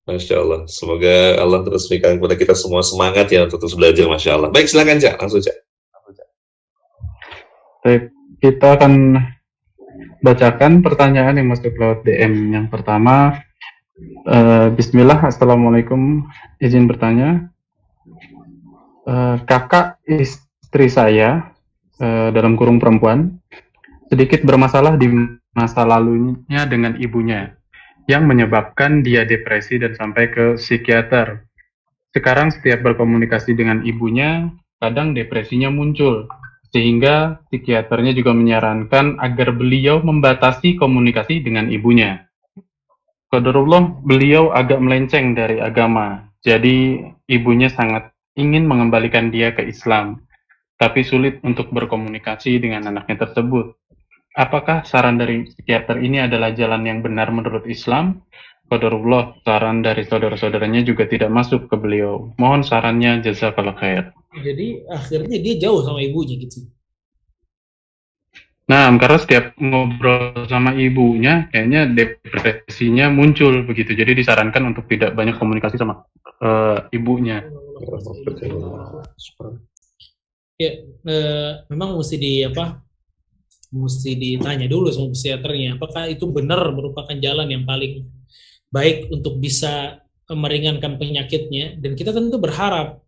Masya 0.05 0.35
Allah. 0.37 0.61
Semoga 0.69 1.41
Allah 1.41 1.59
terus 1.65 1.89
berikan 1.89 2.21
kepada 2.21 2.37
kita 2.37 2.53
semua 2.53 2.85
semangat 2.85 3.25
ya 3.33 3.49
untuk 3.49 3.57
terus 3.57 3.73
belajar. 3.73 4.05
Masya 4.05 4.31
Allah. 4.37 4.49
Baik 4.53 4.69
silakan 4.69 5.01
Cak, 5.01 5.17
langsung 5.17 5.41
Cak. 5.41 5.57
Baik, 7.81 8.03
kita 8.41 8.67
akan 8.77 8.93
bacakan 10.21 10.81
pertanyaan 10.81 11.37
yang 11.37 11.49
masuk 11.49 11.73
lewat 11.77 12.05
DM. 12.05 12.53
Yang 12.53 12.73
pertama, 12.73 13.41
uh, 14.25 14.73
Bismillah, 14.73 15.21
Assalamualaikum, 15.25 16.25
izin 16.61 16.89
bertanya. 16.89 17.49
Uh, 19.05 19.37
kakak 19.45 20.01
istri 20.09 20.89
saya 20.89 21.53
uh, 22.01 22.33
dalam 22.33 22.57
kurung 22.57 22.81
perempuan 22.81 23.37
sedikit 24.09 24.41
bermasalah 24.41 24.97
di 24.97 25.05
masa 25.55 25.87
lalunya 25.87 26.67
dengan 26.67 26.99
ibunya 26.99 27.55
yang 28.05 28.29
menyebabkan 28.29 29.01
dia 29.01 29.25
depresi 29.25 29.81
dan 29.81 29.97
sampai 29.97 30.29
ke 30.29 30.45
psikiater. 30.61 31.47
Sekarang 32.13 32.53
setiap 32.53 32.85
berkomunikasi 32.85 33.57
dengan 33.57 33.81
ibunya, 33.81 34.51
kadang 34.77 35.17
depresinya 35.17 35.73
muncul 35.73 36.29
sehingga 36.75 37.39
psikiaternya 37.47 38.11
juga 38.11 38.35
menyarankan 38.35 39.23
agar 39.23 39.55
beliau 39.55 40.03
membatasi 40.03 40.75
komunikasi 40.75 41.39
dengan 41.39 41.71
ibunya. 41.71 42.27
Qadarullah, 43.31 44.03
beliau 44.03 44.51
agak 44.51 44.83
melenceng 44.83 45.33
dari 45.33 45.63
agama, 45.63 46.27
jadi 46.43 47.09
ibunya 47.31 47.71
sangat 47.71 48.11
ingin 48.35 48.67
mengembalikan 48.67 49.31
dia 49.31 49.55
ke 49.55 49.63
Islam, 49.63 50.27
tapi 50.75 51.07
sulit 51.07 51.39
untuk 51.47 51.71
berkomunikasi 51.71 52.59
dengan 52.59 52.91
anaknya 52.91 53.23
tersebut. 53.23 53.79
Apakah 54.35 54.83
saran 54.83 55.15
dari 55.15 55.47
psikiater 55.47 56.03
ini 56.03 56.19
adalah 56.19 56.51
jalan 56.51 56.83
yang 56.83 56.99
benar 56.99 57.31
menurut 57.31 57.63
Islam? 57.71 58.21
Qadarullah, 58.67 59.39
saran 59.47 59.79
dari 59.79 60.03
saudara-saudaranya 60.03 60.83
juga 60.83 61.07
tidak 61.07 61.31
masuk 61.31 61.71
ke 61.71 61.75
beliau. 61.79 62.35
Mohon 62.35 62.61
sarannya 62.67 63.23
jazakallah 63.23 63.77
khair 63.79 64.11
jadi 64.43 64.83
akhirnya 64.91 65.37
dia 65.39 65.55
jauh 65.67 65.79
sama 65.85 66.03
ibunya 66.03 66.35
gitu 66.39 66.67
Nah, 68.65 68.89
karena 68.97 69.21
setiap 69.21 69.53
ngobrol 69.61 70.49
sama 70.49 70.73
ibunya, 70.73 71.45
kayaknya 71.53 71.85
depresinya 71.85 73.13
muncul 73.13 73.61
begitu. 73.61 73.93
Jadi 73.93 74.25
disarankan 74.25 74.73
untuk 74.73 74.89
tidak 74.89 75.13
banyak 75.13 75.37
komunikasi 75.37 75.77
sama 75.77 76.01
uh, 76.41 76.89
ibunya. 76.89 77.45
Ya, 80.57 80.71
uh, 80.81 81.61
memang 81.69 81.93
mesti 81.93 82.17
di 82.17 82.41
apa? 82.41 82.81
Mesti 83.73 84.11
ditanya 84.13 84.69
dulu 84.69 84.93
sama 84.93 85.11
psikiaternya, 85.11 85.81
apakah 85.81 86.05
itu 86.09 86.25
benar 86.29 86.61
merupakan 86.71 87.15
jalan 87.17 87.49
yang 87.49 87.63
paling 87.65 88.05
baik 88.69 89.09
untuk 89.09 89.41
bisa 89.41 90.01
meringankan 90.29 90.97
penyakitnya. 90.97 91.77
Dan 91.81 91.93
kita 91.97 92.13
tentu 92.13 92.37
berharap 92.37 93.01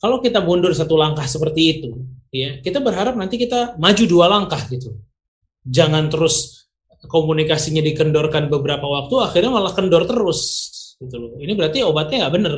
kalau 0.00 0.24
kita 0.24 0.40
mundur 0.40 0.72
satu 0.72 0.96
langkah 0.96 1.28
seperti 1.28 1.62
itu, 1.76 1.90
ya 2.32 2.56
kita 2.64 2.80
berharap 2.80 3.20
nanti 3.20 3.36
kita 3.36 3.76
maju 3.76 4.04
dua 4.08 4.26
langkah 4.32 4.60
gitu. 4.72 4.96
Jangan 5.68 6.08
terus 6.08 6.64
komunikasinya 7.04 7.84
dikendorkan 7.84 8.48
beberapa 8.48 8.88
waktu, 8.88 9.14
akhirnya 9.20 9.52
malah 9.52 9.76
kendor 9.76 10.08
terus 10.08 10.40
gitu 10.96 11.16
loh. 11.20 11.32
Ini 11.36 11.52
berarti 11.52 11.84
obatnya 11.84 12.24
nggak 12.24 12.34
bener, 12.36 12.54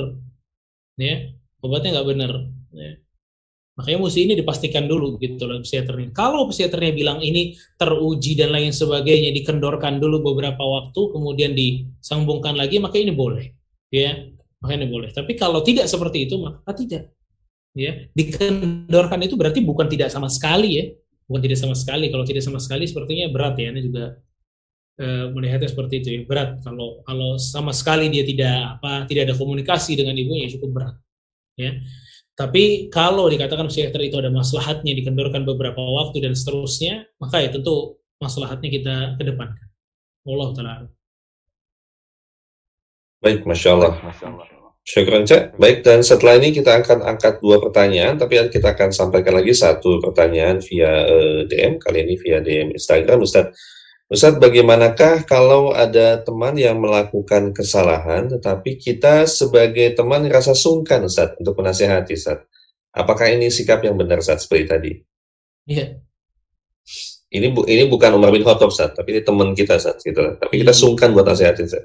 ya 0.98 1.16
obatnya 1.62 1.98
nggak 1.98 2.08
bener. 2.14 2.32
Ya. 2.72 2.92
Makanya 3.72 3.98
mesti 4.04 4.20
ini 4.28 4.34
dipastikan 4.36 4.84
dulu 4.84 5.16
gitu 5.16 5.48
loh 5.48 5.64
psikiaternya. 5.64 6.12
Kalau 6.12 6.44
psikiaternya 6.52 6.92
bilang 6.92 7.18
ini 7.24 7.56
teruji 7.80 8.36
dan 8.36 8.52
lain 8.52 8.68
sebagainya, 8.68 9.32
dikendorkan 9.32 9.96
dulu 9.96 10.32
beberapa 10.32 10.60
waktu, 10.60 11.00
kemudian 11.08 11.56
disambungkan 11.56 12.52
lagi, 12.52 12.76
maka 12.76 13.00
ini 13.00 13.16
boleh, 13.16 13.48
ya, 13.88 14.28
maka 14.60 14.72
ini 14.76 14.86
boleh. 14.92 15.08
Tapi 15.08 15.32
kalau 15.40 15.64
tidak 15.64 15.88
seperti 15.88 16.28
itu, 16.28 16.36
maka 16.36 16.68
tidak 16.76 17.16
ya. 17.72 18.08
Dikendorkan 18.12 19.20
itu 19.24 19.34
berarti 19.40 19.64
bukan 19.64 19.88
tidak 19.88 20.12
sama 20.12 20.28
sekali 20.28 20.70
ya. 20.76 20.84
Bukan 21.28 21.40
tidak 21.40 21.58
sama 21.60 21.72
sekali. 21.72 22.12
Kalau 22.12 22.24
tidak 22.28 22.44
sama 22.44 22.60
sekali 22.60 22.84
sepertinya 22.84 23.32
berat 23.32 23.56
ya. 23.56 23.72
Ini 23.72 23.80
juga 23.80 24.20
uh, 25.00 25.26
melihatnya 25.32 25.68
seperti 25.72 26.04
itu 26.04 26.08
ya. 26.12 26.20
Berat. 26.28 26.60
Kalau 26.60 27.00
kalau 27.08 27.40
sama 27.40 27.72
sekali 27.72 28.12
dia 28.12 28.24
tidak 28.24 28.78
apa 28.78 29.08
tidak 29.08 29.32
ada 29.32 29.34
komunikasi 29.36 29.96
dengan 29.96 30.12
ibunya 30.16 30.48
cukup 30.52 30.70
berat 30.72 30.96
ya 31.56 31.76
tapi 32.32 32.88
kalau 32.88 33.28
dikatakan 33.28 33.68
psikiater 33.68 34.02
itu 34.02 34.16
ada 34.18 34.32
maslahatnya 34.32 34.92
dikendorkan 34.96 35.44
beberapa 35.44 35.80
waktu 35.80 36.24
dan 36.24 36.32
seterusnya 36.32 37.06
maka 37.20 37.44
ya 37.44 37.52
tentu 37.52 38.00
maslahatnya 38.18 38.68
kita 38.72 38.94
kedepankan 39.20 39.68
Allah 40.24 40.48
taala 40.56 40.72
baik 43.22 43.46
masya 43.46 43.78
Allah, 43.78 43.94
masya 44.02 44.26
Allah. 44.28 44.52
Syukran 44.82 45.22
Cak. 45.22 45.54
Baik, 45.62 45.86
dan 45.86 46.02
setelah 46.02 46.42
ini 46.42 46.50
kita 46.50 46.82
akan 46.82 47.06
angkat 47.06 47.38
dua 47.38 47.62
pertanyaan, 47.62 48.18
tapi 48.18 48.34
kita 48.50 48.74
akan 48.74 48.90
sampaikan 48.90 49.38
lagi 49.38 49.54
satu 49.54 50.02
pertanyaan 50.02 50.58
via 50.58 50.90
uh, 51.06 51.46
eh, 51.46 51.46
DM, 51.46 51.78
kali 51.78 51.98
ini 52.02 52.14
via 52.18 52.42
DM 52.42 52.74
Instagram. 52.74 53.22
Ustaz, 53.22 53.54
Ustaz, 54.12 54.36
bagaimanakah 54.36 55.24
kalau 55.24 55.72
ada 55.72 56.20
teman 56.20 56.52
yang 56.60 56.84
melakukan 56.84 57.56
kesalahan, 57.56 58.28
tetapi 58.28 58.76
kita 58.76 59.24
sebagai 59.24 59.96
teman 59.96 60.28
rasa 60.28 60.52
sungkan, 60.52 61.08
Ustaz, 61.08 61.32
untuk 61.40 61.56
menasehati, 61.56 62.12
Ustaz? 62.12 62.44
Apakah 62.92 63.32
ini 63.32 63.48
sikap 63.48 63.80
yang 63.80 63.96
benar, 63.96 64.20
Ustaz, 64.20 64.44
seperti 64.44 64.64
tadi? 64.68 64.92
Iya. 65.64 65.96
Ini 67.32 67.56
bu, 67.56 67.64
ini 67.64 67.88
bukan 67.88 68.12
Umar 68.12 68.28
bin 68.36 68.44
Khattab, 68.44 68.68
Ustaz, 68.68 68.92
tapi 68.92 69.16
ini 69.16 69.24
teman 69.24 69.56
kita, 69.56 69.80
Ustaz, 69.80 70.04
gitu 70.04 70.20
Tapi 70.36 70.60
kita 70.60 70.76
iya. 70.76 70.80
sungkan 70.84 71.16
buat 71.16 71.24
nasihatin, 71.24 71.64
Ustaz. 71.72 71.84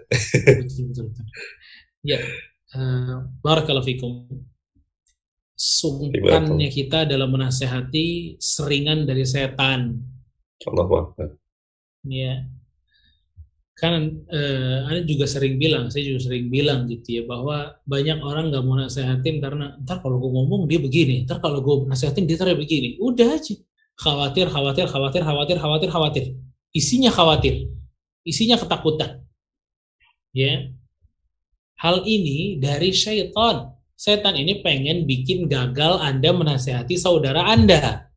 Iya. 2.03 2.19
Uh, 2.75 3.23
Barakallahu 3.39 3.87
fikum. 3.87 4.27
Sungkannya 5.55 6.67
kita 6.67 7.07
dalam 7.07 7.31
menasehati 7.31 8.35
seringan 8.35 9.07
dari 9.07 9.23
setan. 9.23 9.95
Allah 10.67 10.85
Ya. 12.07 12.47
Kan 13.77 14.25
uh, 14.25 14.77
Anda 14.89 15.05
juga 15.05 15.29
sering 15.29 15.61
bilang, 15.61 15.93
saya 15.93 16.09
juga 16.09 16.25
sering 16.25 16.49
bilang 16.49 16.89
gitu 16.89 17.21
ya, 17.21 17.23
bahwa 17.29 17.77
banyak 17.85 18.17
orang 18.25 18.49
nggak 18.49 18.63
mau 18.65 18.73
nasehatin 18.73 19.37
karena 19.37 19.77
ntar 19.85 20.01
kalau 20.01 20.17
gue 20.17 20.31
ngomong 20.33 20.65
dia 20.65 20.81
begini, 20.81 21.29
ntar 21.29 21.37
kalau 21.37 21.61
gue 21.61 21.85
nasehatin 21.85 22.25
dia 22.25 22.41
ntar 22.41 22.57
begini. 22.57 22.97
Udah 22.97 23.37
aja. 23.37 23.53
Khawatir, 23.97 24.49
khawatir, 24.49 24.85
khawatir, 24.89 25.21
khawatir, 25.21 25.57
khawatir, 25.61 25.89
khawatir. 25.89 26.25
Isinya 26.73 27.13
khawatir. 27.13 27.69
Isinya 28.25 28.57
ketakutan. 28.57 29.25
Ya, 30.33 30.69
Hal 31.77 32.01
ini 32.09 32.57
dari 32.57 32.89
syaitan. 32.89 33.77
Setan 33.97 34.37
ini 34.37 34.61
pengen 34.61 35.09
bikin 35.09 35.49
gagal 35.49 36.01
Anda 36.01 36.29
menasehati 36.33 36.97
saudara 36.97 37.49
Anda. 37.49 38.09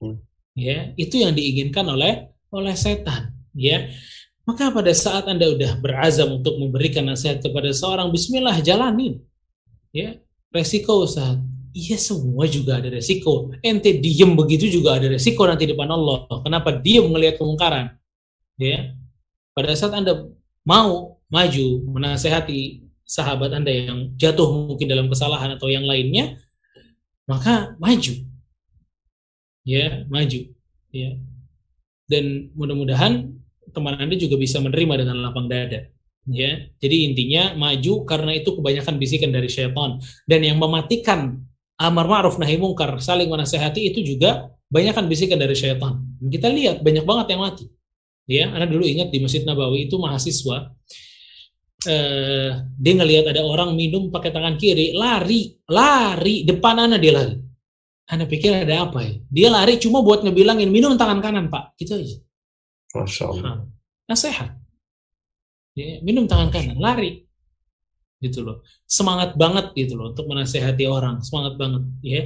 Hmm. 0.00 0.20
Ya, 0.56 0.92
itu 0.96 1.20
yang 1.20 1.36
diinginkan 1.36 1.84
oleh 1.84 2.32
oleh 2.54 2.78
setan, 2.78 3.34
ya. 3.50 3.90
Maka 4.44 4.68
pada 4.70 4.92
saat 4.92 5.24
Anda 5.26 5.48
udah 5.50 5.80
berazam 5.80 6.38
untuk 6.38 6.60
memberikan 6.60 7.02
nasihat 7.08 7.40
kepada 7.40 7.72
seorang 7.72 8.12
bismillah 8.12 8.60
jalanin. 8.60 9.18
Ya, 9.90 10.20
resiko 10.52 11.02
Ustaz. 11.02 11.40
Iya 11.74 11.98
semua 11.98 12.46
juga 12.46 12.78
ada 12.78 12.86
resiko. 12.86 13.50
Ente 13.58 13.98
diem 13.98 14.30
begitu 14.38 14.70
juga 14.70 14.94
ada 14.94 15.10
resiko 15.10 15.42
nanti 15.42 15.66
depan 15.66 15.90
Allah. 15.90 16.22
Kenapa 16.46 16.70
diem 16.70 17.02
melihat 17.10 17.42
kemungkaran? 17.42 17.98
Ya. 18.54 18.94
Pada 19.50 19.74
saat 19.74 19.90
Anda 19.90 20.30
mau 20.62 21.18
maju 21.26 21.66
menasehati 21.90 22.86
sahabat 23.02 23.50
Anda 23.50 23.74
yang 23.74 24.14
jatuh 24.14 24.70
mungkin 24.70 24.86
dalam 24.86 25.10
kesalahan 25.10 25.58
atau 25.58 25.66
yang 25.66 25.82
lainnya, 25.82 26.38
maka 27.26 27.74
maju. 27.82 28.22
Ya, 29.66 30.06
maju. 30.06 30.40
Ya. 30.94 31.18
Dan 32.04 32.52
mudah-mudahan 32.52 33.32
teman 33.72 33.96
Anda 33.96 34.14
juga 34.14 34.36
bisa 34.36 34.60
menerima 34.60 35.04
dengan 35.04 35.16
lapang 35.24 35.48
dada. 35.48 35.88
Ya. 36.24 36.72
Jadi 36.80 37.12
intinya 37.12 37.52
maju 37.52 38.08
karena 38.08 38.32
itu 38.36 38.56
kebanyakan 38.56 38.96
bisikan 38.96 39.28
dari 39.28 39.48
syaitan 39.52 40.00
dan 40.24 40.40
yang 40.40 40.56
mematikan 40.56 41.36
amar 41.76 42.08
ma'ruf 42.08 42.40
nahi 42.40 42.56
mungkar 42.56 42.96
saling 42.96 43.28
menasehati 43.28 43.92
itu 43.92 44.00
juga 44.00 44.48
banyakkan 44.72 45.04
bisikan 45.04 45.36
dari 45.36 45.52
syaitan. 45.52 46.00
Kita 46.24 46.48
lihat 46.48 46.80
banyak 46.80 47.04
banget 47.04 47.26
yang 47.36 47.42
mati. 47.44 47.64
Ya, 48.24 48.48
Anda 48.48 48.64
dulu 48.64 48.88
ingat 48.88 49.12
di 49.12 49.20
Masjid 49.20 49.44
Nabawi 49.44 49.84
itu 49.84 50.00
mahasiswa 50.00 50.72
eh, 51.84 52.50
dia 52.72 52.94
ngelihat 52.96 53.28
ada 53.36 53.44
orang 53.44 53.76
minum 53.76 54.08
pakai 54.08 54.32
tangan 54.32 54.56
kiri, 54.56 54.96
lari, 54.96 55.60
lari 55.68 56.48
depan 56.48 56.88
anak 56.88 57.04
dia 57.04 57.12
lari. 57.12 57.43
Anda 58.04 58.28
pikir 58.28 58.68
ada 58.68 58.84
apa 58.84 59.00
ya? 59.00 59.12
Dia 59.32 59.48
lari 59.48 59.80
cuma 59.80 60.04
buat 60.04 60.20
ngebilangin 60.20 60.68
minum 60.68 60.92
tangan 61.00 61.24
kanan 61.24 61.48
pak, 61.48 61.72
gitu 61.80 61.96
aja. 61.96 62.20
Masya 62.92 63.24
Allah. 63.32 63.64
Nah, 64.04 64.18
sehat. 64.18 64.60
Ya, 65.74 65.98
minum 66.04 66.28
tangan 66.28 66.52
kanan, 66.52 66.76
lari, 66.76 67.24
gitu 68.20 68.44
loh. 68.44 68.62
Semangat 68.84 69.34
banget 69.34 69.72
gitu 69.72 69.96
loh 69.96 70.12
untuk 70.12 70.28
menasehati 70.28 70.84
orang, 70.84 71.24
semangat 71.24 71.56
banget, 71.56 71.82
ya. 72.04 72.22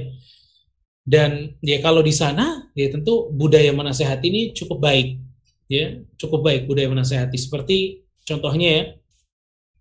Dan 1.09 1.57
ya 1.63 1.81
kalau 1.81 2.05
di 2.05 2.13
sana, 2.13 2.69
ya 2.77 2.91
tentu 2.93 3.33
budaya 3.33 3.73
menasehati 3.73 4.25
ini 4.29 4.41
cukup 4.53 4.77
baik, 4.83 5.17
ya 5.65 6.05
cukup 6.21 6.45
baik 6.45 6.69
budaya 6.69 6.85
menasehati. 6.91 7.33
Seperti 7.33 8.05
contohnya 8.27 8.69
ya, 8.69 8.83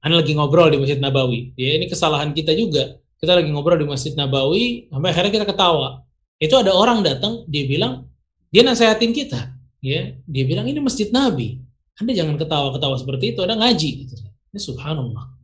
anda 0.00 0.22
lagi 0.22 0.32
ngobrol 0.32 0.72
di 0.72 0.78
Masjid 0.80 0.96
Nabawi. 0.96 1.52
Ya, 1.58 1.76
ini 1.76 1.90
kesalahan 1.90 2.32
kita 2.32 2.54
juga. 2.54 2.96
Kita 3.18 3.34
lagi 3.34 3.50
ngobrol 3.50 3.82
di 3.82 3.86
Masjid 3.86 4.14
Nabawi, 4.14 4.86
sampai 4.94 5.10
akhirnya 5.10 5.32
kita 5.42 5.46
ketawa. 5.50 6.06
Itu 6.38 6.54
ada 6.54 6.70
orang 6.70 7.02
datang, 7.02 7.42
dia 7.50 7.66
bilang, 7.66 8.06
dia 8.54 8.62
nasehatin 8.62 9.10
kita. 9.10 9.58
Ya, 9.82 10.14
dia 10.22 10.44
bilang 10.46 10.66
ini 10.70 10.78
Masjid 10.78 11.10
Nabi. 11.10 11.62
Anda 11.98 12.14
jangan 12.14 12.38
ketawa-ketawa 12.38 12.94
seperti 12.94 13.34
itu, 13.34 13.42
ada 13.42 13.58
ngaji. 13.58 13.90
Gitu. 14.06 14.14
Ini 14.54 14.60
subhanallah. 14.62 15.34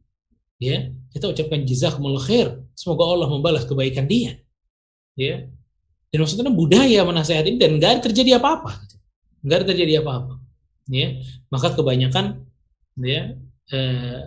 Ya, 0.62 0.94
kita 1.10 1.34
ucapkan 1.34 1.66
jazakumullah 1.66 2.22
khair. 2.22 2.62
Semoga 2.78 3.10
Allah 3.10 3.26
membalas 3.26 3.66
kebaikan 3.66 4.06
dia. 4.06 4.38
Ya. 5.18 5.51
Dan 6.14 6.22
maksudnya 6.22 6.46
budaya 6.55 7.02
menasehati 7.02 7.59
dan 7.59 7.82
nggak 7.82 8.06
terjadi 8.06 8.38
apa-apa. 8.38 8.86
Nggak 9.42 9.74
terjadi 9.74 9.98
apa-apa. 9.98 10.38
Ya, 10.86 11.18
maka 11.51 11.74
kebanyakan 11.74 12.46
ya 13.02 13.34
eh, 13.74 14.20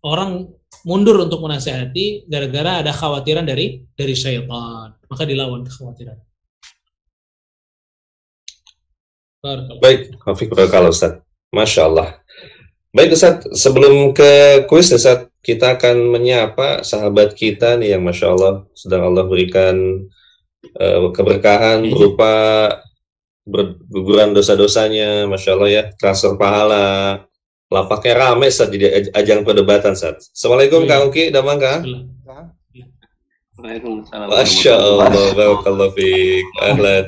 orang 0.00 0.48
mundur 0.82 1.22
untuk 1.22 1.38
menasehati 1.46 2.26
gara-gara 2.26 2.82
ada 2.82 2.90
khawatiran 2.90 3.46
dari 3.46 3.86
dari 3.94 4.14
syaitan. 4.18 4.98
Maka 5.06 5.22
dilawan 5.22 5.62
kekhawatiran. 5.62 6.18
Baik, 9.78 10.16
Hafiq 10.24 10.50
kalau 10.72 10.90
Ustaz. 10.90 11.20
Masya 11.54 11.82
Allah. 11.86 12.08
Baik 12.90 13.14
Ustaz, 13.14 13.44
sebelum 13.54 14.16
ke 14.16 14.64
kuis 14.66 14.90
Ustaz, 14.90 15.30
kita 15.44 15.76
akan 15.76 16.14
menyapa 16.14 16.80
sahabat 16.80 17.36
kita 17.36 17.76
nih 17.76 17.94
yang 17.94 18.02
Masya 18.02 18.26
Allah 18.32 18.64
sedang 18.72 19.04
Allah 19.12 19.28
berikan 19.28 20.08
uh, 20.80 21.12
keberkahan 21.12 21.84
iya. 21.84 21.92
berupa 21.92 22.32
berguguran 23.44 24.32
dosa-dosanya, 24.32 25.28
Masya 25.28 25.50
Allah 25.52 25.68
ya, 25.70 25.82
transfer 26.00 26.32
pahala, 26.40 27.20
lapaknya 27.74 28.14
rame 28.14 28.46
saat 28.54 28.70
di 28.70 28.86
ajang 29.10 29.42
perdebatan 29.42 29.98
saat. 29.98 30.22
Assalamualaikum 30.30 30.86
Kang 30.86 31.10
Uki, 31.10 31.34
damang 31.34 31.58
Kang. 31.58 31.82
Waalaikumsalam. 33.58 34.30
Masya 34.30 34.74
Allah, 34.78 35.10
barakallahu 35.34 35.90
fiik. 35.98 36.46
Ahlan. 36.62 37.04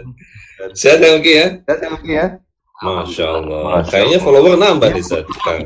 Sehat 0.74 0.98
Kang 0.98 1.22
Uki 1.22 1.32
ya? 1.38 1.46
Sehat 1.62 1.78
Kang 1.78 1.94
Uki 2.02 2.12
ya? 2.18 2.26
Masya 2.82 3.24
Allah. 3.30 3.60
Masya 3.78 3.90
Kayaknya 3.94 4.18
follower 4.18 4.54
nambah 4.58 4.90
nih 4.90 5.04
saat 5.06 5.26
Kang. 5.46 5.62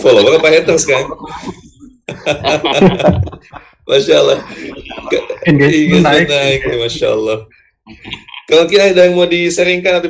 Follower 0.00 0.40
apa 0.40 0.48
haters 0.48 0.88
Kang? 0.88 1.04
Masya 3.88 4.14
Allah. 4.24 4.38
Engagement 5.44 6.04
naik. 6.04 6.64
Masya 6.64 7.12
Allah. 7.12 7.38
Kalau 8.48 8.64
kira 8.64 8.88
ada 8.88 9.04
yang 9.04 9.12
mau 9.12 9.28
diseringkan 9.28 10.00
atau 10.00 10.08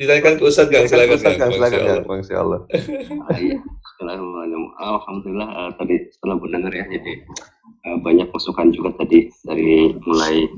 ditanyakan 0.00 0.40
ke 0.40 0.42
Ustadz 0.48 0.72
Gang, 0.72 0.88
silakan 0.88 1.20
Ustadz 1.20 1.36
Gang, 1.36 1.52
silakan 1.52 1.80
Gang, 1.84 2.02
Masya 2.08 2.36
Allah. 2.40 2.60
Iya, 3.36 3.60
Alhamdulillah 4.80 5.48
uh, 5.52 5.70
tadi 5.76 6.00
setelah 6.16 6.40
mendengar 6.40 6.72
ya, 6.72 6.88
jadi 6.88 7.12
uh, 7.84 8.00
banyak 8.00 8.32
masukan 8.32 8.72
juga 8.72 8.96
tadi 8.96 9.28
dari 9.44 9.92
mulai 10.08 10.48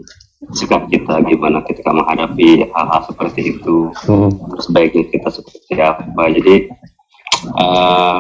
sikap 0.55 0.87
kita 0.87 1.27
gimana 1.27 1.67
ketika 1.67 1.91
menghadapi 1.91 2.71
hal-hal 2.71 3.03
seperti 3.11 3.59
itu, 3.59 3.91
hmm. 4.07 4.31
terus 4.55 4.67
baiknya 4.71 5.05
kita 5.11 5.27
seperti 5.27 5.83
apa. 5.83 6.23
Jadi 6.31 6.71
uh, 7.59 8.19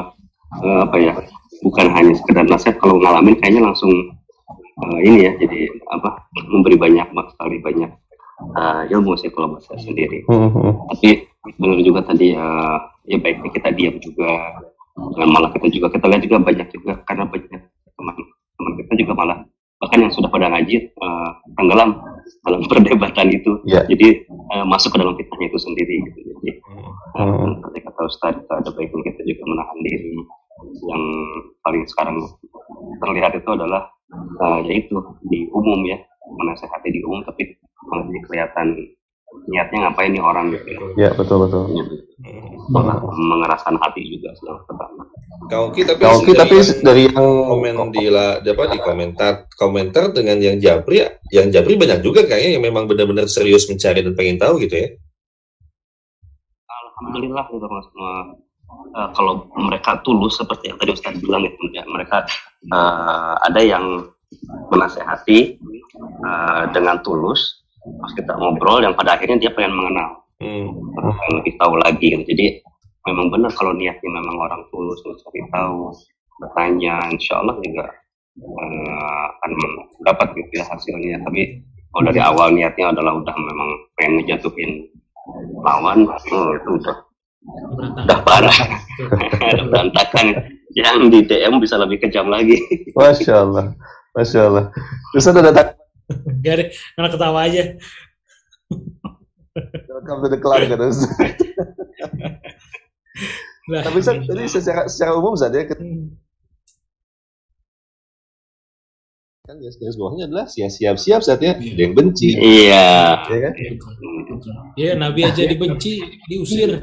uh, 0.66 0.78
apa 0.82 0.96
ya, 0.98 1.14
bukan 1.62 1.94
hanya 1.94 2.10
sekedar 2.18 2.42
nasihat 2.50 2.74
kalau 2.82 2.98
ngalamin 2.98 3.38
kayaknya 3.38 3.70
langsung 3.70 3.94
uh, 4.82 4.98
ini 4.98 5.30
ya, 5.30 5.32
jadi 5.38 5.70
apa 5.94 6.26
memberi 6.50 6.74
banyak 6.74 7.06
sekali 7.06 7.62
banyak 7.62 7.94
uh, 8.40 8.82
ilmu 8.88 9.16
sih 9.18 9.32
kalau 9.32 9.56
saya 9.62 9.80
sendiri. 9.80 10.24
Mm-hmm. 10.28 10.70
Tapi 10.92 11.08
benar 11.56 11.78
juga 11.82 12.00
tadi 12.04 12.34
uh, 12.34 12.78
ya 13.06 13.16
baiknya 13.22 13.50
kita 13.54 13.68
diam 13.72 13.96
juga, 14.02 14.30
dan 15.16 15.28
malah 15.30 15.50
kita 15.54 15.68
juga 15.70 15.92
kita 15.92 16.06
lihat 16.10 16.22
juga 16.24 16.38
banyak 16.42 16.68
juga 16.74 16.92
karena 17.06 17.24
banyak 17.28 17.60
teman-teman 17.96 18.72
kita 18.82 18.92
juga 18.98 19.12
malah 19.16 19.38
bahkan 19.76 20.08
yang 20.08 20.12
sudah 20.12 20.32
pada 20.32 20.48
ngaji 20.48 20.88
uh, 21.00 21.30
tenggelam 21.56 22.00
dalam 22.44 22.60
perdebatan 22.70 23.28
itu. 23.32 23.60
Yeah. 23.68 23.84
Jadi 23.88 24.24
uh, 24.52 24.64
masuk 24.64 24.96
ke 24.96 24.98
dalam 25.00 25.14
fitnahnya 25.14 25.46
itu 25.52 25.58
sendiri 25.60 25.94
gitu. 26.10 26.18
Jadi 26.40 26.50
uh, 27.20 27.60
ketika 27.70 27.88
tahu 27.96 28.08
tadi 28.20 28.40
ada 28.48 28.70
baiknya 28.72 29.02
kita 29.12 29.20
juga 29.24 29.42
menahan 29.46 29.78
diri. 29.84 30.12
Yang 30.56 31.04
paling 31.60 31.84
sekarang 31.84 32.16
terlihat 33.04 33.36
itu 33.36 33.50
adalah 33.52 33.92
uh, 34.40 34.60
yaitu 34.64 34.96
di 35.28 35.44
umum 35.52 35.84
ya 35.84 36.00
menasehati 36.26 36.88
di 36.90 37.00
umum 37.04 37.22
tapi 37.28 37.54
malah 37.86 38.04
jadi 38.10 38.20
kelihatan 38.26 38.66
niatnya 39.46 39.78
ngapain 39.86 40.10
nih 40.10 40.22
orang 40.22 40.46
gitu 40.54 40.66
ya. 40.66 40.78
Ya 40.96 41.10
betul 41.14 41.46
betul. 41.46 41.68
Gitu. 41.70 41.94
Malah 42.72 42.98
mengeraskan 43.04 43.76
hati 43.78 44.02
juga 44.08 44.32
selama 44.40 44.60
pertama. 44.66 45.02
Kau 45.46 45.66
kita 45.70 45.94
tapi 45.94 46.02
Kau 46.02 46.20
kita 46.24 46.42
tapi 46.48 46.56
dari 46.82 47.02
yang 47.12 47.28
komen 47.46 47.94
di 47.94 48.10
la, 48.10 48.40
apa 48.40 48.64
di 48.72 48.78
komentar 48.80 49.46
komentar 49.54 50.10
dengan 50.10 50.40
yang 50.40 50.56
Japri 50.58 51.04
yang 51.30 51.52
Japri 51.52 51.78
banyak 51.78 52.02
juga 52.02 52.26
kayaknya 52.26 52.58
yang 52.58 52.64
memang 52.64 52.90
benar-benar 52.90 53.30
serius 53.30 53.68
mencari 53.70 54.02
dan 54.02 54.14
pengen 54.16 54.40
tahu 54.40 54.58
gitu 54.64 54.74
ya. 54.74 54.88
Alhamdulillah 56.96 57.44
gitu 57.52 57.66
mas. 57.68 57.86
Uh, 58.96 59.08
kalau 59.14 59.46
mereka 59.54 60.00
tulus 60.02 60.40
seperti 60.40 60.72
yang 60.72 60.78
tadi 60.80 60.90
Ustaz 60.96 61.14
bilang 61.22 61.46
ya, 61.70 61.84
mereka 61.86 62.26
uh, 62.72 63.38
ada 63.44 63.60
yang 63.62 64.10
menasehati 64.72 65.60
uh, 66.24 66.66
dengan 66.74 66.98
tulus 67.04 67.65
pas 68.00 68.12
kita 68.14 68.32
ngobrol 68.36 68.82
yang 68.82 68.94
pada 68.98 69.14
akhirnya 69.18 69.38
dia 69.38 69.52
pengen 69.54 69.74
mengenal. 69.76 70.22
Hmm. 70.36 70.68
pengen 70.92 71.32
lebih 71.40 71.56
tahu 71.56 71.80
lagi 71.80 72.12
gitu. 72.12 72.20
jadi 72.28 72.60
memang 73.08 73.32
benar 73.32 73.48
kalau 73.56 73.72
niatnya 73.72 74.20
memang 74.20 74.36
orang 74.36 74.68
tulus 74.68 75.00
mencari 75.00 75.40
tahu 75.48 75.96
bertanya 76.36 77.08
insya 77.08 77.40
Allah 77.40 77.56
juga 77.64 77.88
uh, 78.44 79.24
akan 79.40 79.50
dapat 80.04 80.36
gitu 80.36 80.60
ya 80.60 80.64
hasilnya. 80.68 81.24
Tapi 81.24 81.64
kalau 81.92 82.02
dari 82.12 82.20
awal 82.20 82.52
niatnya 82.52 82.92
adalah 82.92 83.16
udah 83.16 83.32
memang 83.32 83.68
pengen 83.96 84.12
ngejatuhin 84.20 84.70
lawan 85.64 86.04
oh, 86.06 86.52
itu 86.52 86.70
udah 86.76 86.96
udah 88.04 88.18
parah. 88.26 88.58
Berantakan. 89.72 90.52
Yang 90.76 90.96
di 91.08 91.18
DM 91.24 91.56
bisa 91.56 91.80
lebih 91.80 92.04
kejam 92.04 92.28
lagi. 92.28 92.60
Masya 92.92 93.48
Allah. 93.48 93.72
Masya 94.12 94.40
Allah. 94.44 94.64
Terus 95.14 95.24
ada 95.32 95.40
datang 95.48 95.72
Gak 96.44 96.52
ada, 96.54 96.64
karena 96.94 97.08
ketawa 97.10 97.40
aja. 97.42 97.62
Welcome 99.88 100.20
to 100.22 100.28
the 100.30 100.38
club 100.38 100.62
kan 100.68 100.78
nah, 103.66 103.82
Tapi 103.82 103.98
Zat, 104.04 104.22
tadi 104.22 104.44
secara, 104.46 104.86
secara 104.86 105.16
umum 105.16 105.34
saja 105.34 105.64
ya, 105.64 105.72
hmm. 105.72 106.14
kan 109.46 109.56
garis 109.62 109.78
garis 109.78 109.94
bawahnya 109.94 110.26
adalah 110.26 110.50
siap-siap 110.50 110.98
siap 110.98 111.22
saatnya 111.22 111.54
iya. 111.62 111.70
ada 111.70 111.82
yang 111.86 111.94
benci. 111.94 112.28
Iya. 112.34 112.90
Ya 113.30 113.38
kan? 113.46 113.52
Iya 114.74 114.92
Nabi 114.98 115.20
aja 115.22 115.42
dibenci 115.46 116.02
diusir. 116.26 116.74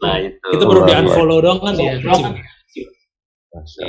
Nah 0.00 0.16
itu. 0.24 0.40
Kita 0.40 0.64
baru 0.64 0.88
di 0.88 0.92
unfollow 0.96 1.38
dong 1.44 1.60
kan 1.60 1.76
ya 1.76 2.00
Masya 3.56 3.84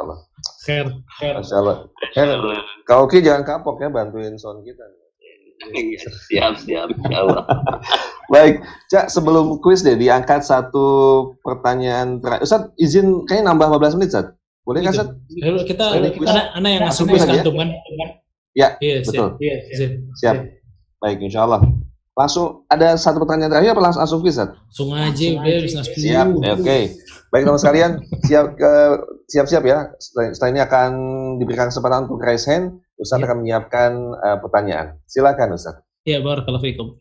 Allah. 0.00 0.27
Masya 0.68 0.84
Allah. 0.84 0.96
Masya 1.40 1.56
Allah. 1.58 1.76
Her, 2.14 2.28
kau 2.84 3.04
Ki 3.08 3.24
jangan 3.24 3.42
kapok 3.42 3.80
ya 3.82 3.88
bantuin 3.88 4.36
sound 4.36 4.62
kita. 4.62 4.84
Iya, 5.74 6.06
siap, 6.30 6.52
siap. 6.62 6.88
Baik, 8.32 8.62
Cak, 8.92 9.10
sebelum 9.10 9.58
kuis 9.58 9.82
deh, 9.82 9.98
diangkat 9.98 10.46
satu 10.46 10.86
pertanyaan 11.42 12.22
terakhir. 12.22 12.44
Ustaz, 12.46 12.62
izin 12.78 13.26
kayaknya 13.26 13.50
nambah 13.50 13.80
15 13.80 13.98
menit, 13.98 14.10
Ustaz. 14.14 14.26
Boleh 14.62 14.78
nggak, 14.84 14.94
Ustaz? 14.94 15.08
Kita, 15.66 15.84
anak, 15.98 16.46
anak 16.54 16.70
yang 16.70 16.82
ngasih 16.86 17.04
kuis 17.08 17.24
kantum 17.26 17.54
kan? 17.58 17.68
Ya, 18.54 18.68
iya, 18.78 19.02
betul. 19.02 19.34
Siap. 19.40 19.60
siap. 19.74 19.92
siap. 20.14 20.36
Baik, 21.02 21.18
insya 21.26 21.46
Allah. 21.46 21.62
Langsung 22.18 22.66
ada 22.66 22.98
satu 22.98 23.22
pertanyaan 23.22 23.54
terakhir 23.54 23.78
apa 23.78 23.82
langsung 23.86 24.02
langsung 24.02 24.20
Ustaz? 24.26 24.50
Langsung 24.50 24.90
aja, 24.90 25.26
udah 25.38 25.62
bisa 25.62 25.80
Siap, 25.86 26.26
oke. 26.34 26.66
Okay. 26.66 26.82
Baik 27.30 27.42
teman 27.46 27.60
sekalian, 27.62 27.90
siap 28.26 28.58
siap-siap 29.30 29.62
ya. 29.62 29.78
Setelah 30.02 30.50
ini 30.50 30.60
akan 30.66 30.90
diberikan 31.38 31.70
kesempatan 31.70 32.10
untuk 32.10 32.18
raise 32.18 32.50
hand. 32.50 32.82
Ustaz 32.98 33.22
ya. 33.22 33.30
akan 33.30 33.46
menyiapkan 33.46 33.90
uh, 34.18 34.36
pertanyaan. 34.42 34.98
Silakan 35.06 35.54
Ustaz. 35.54 35.78
Ya, 36.02 36.18
barakallahu 36.18 36.66
fikum. 36.66 36.98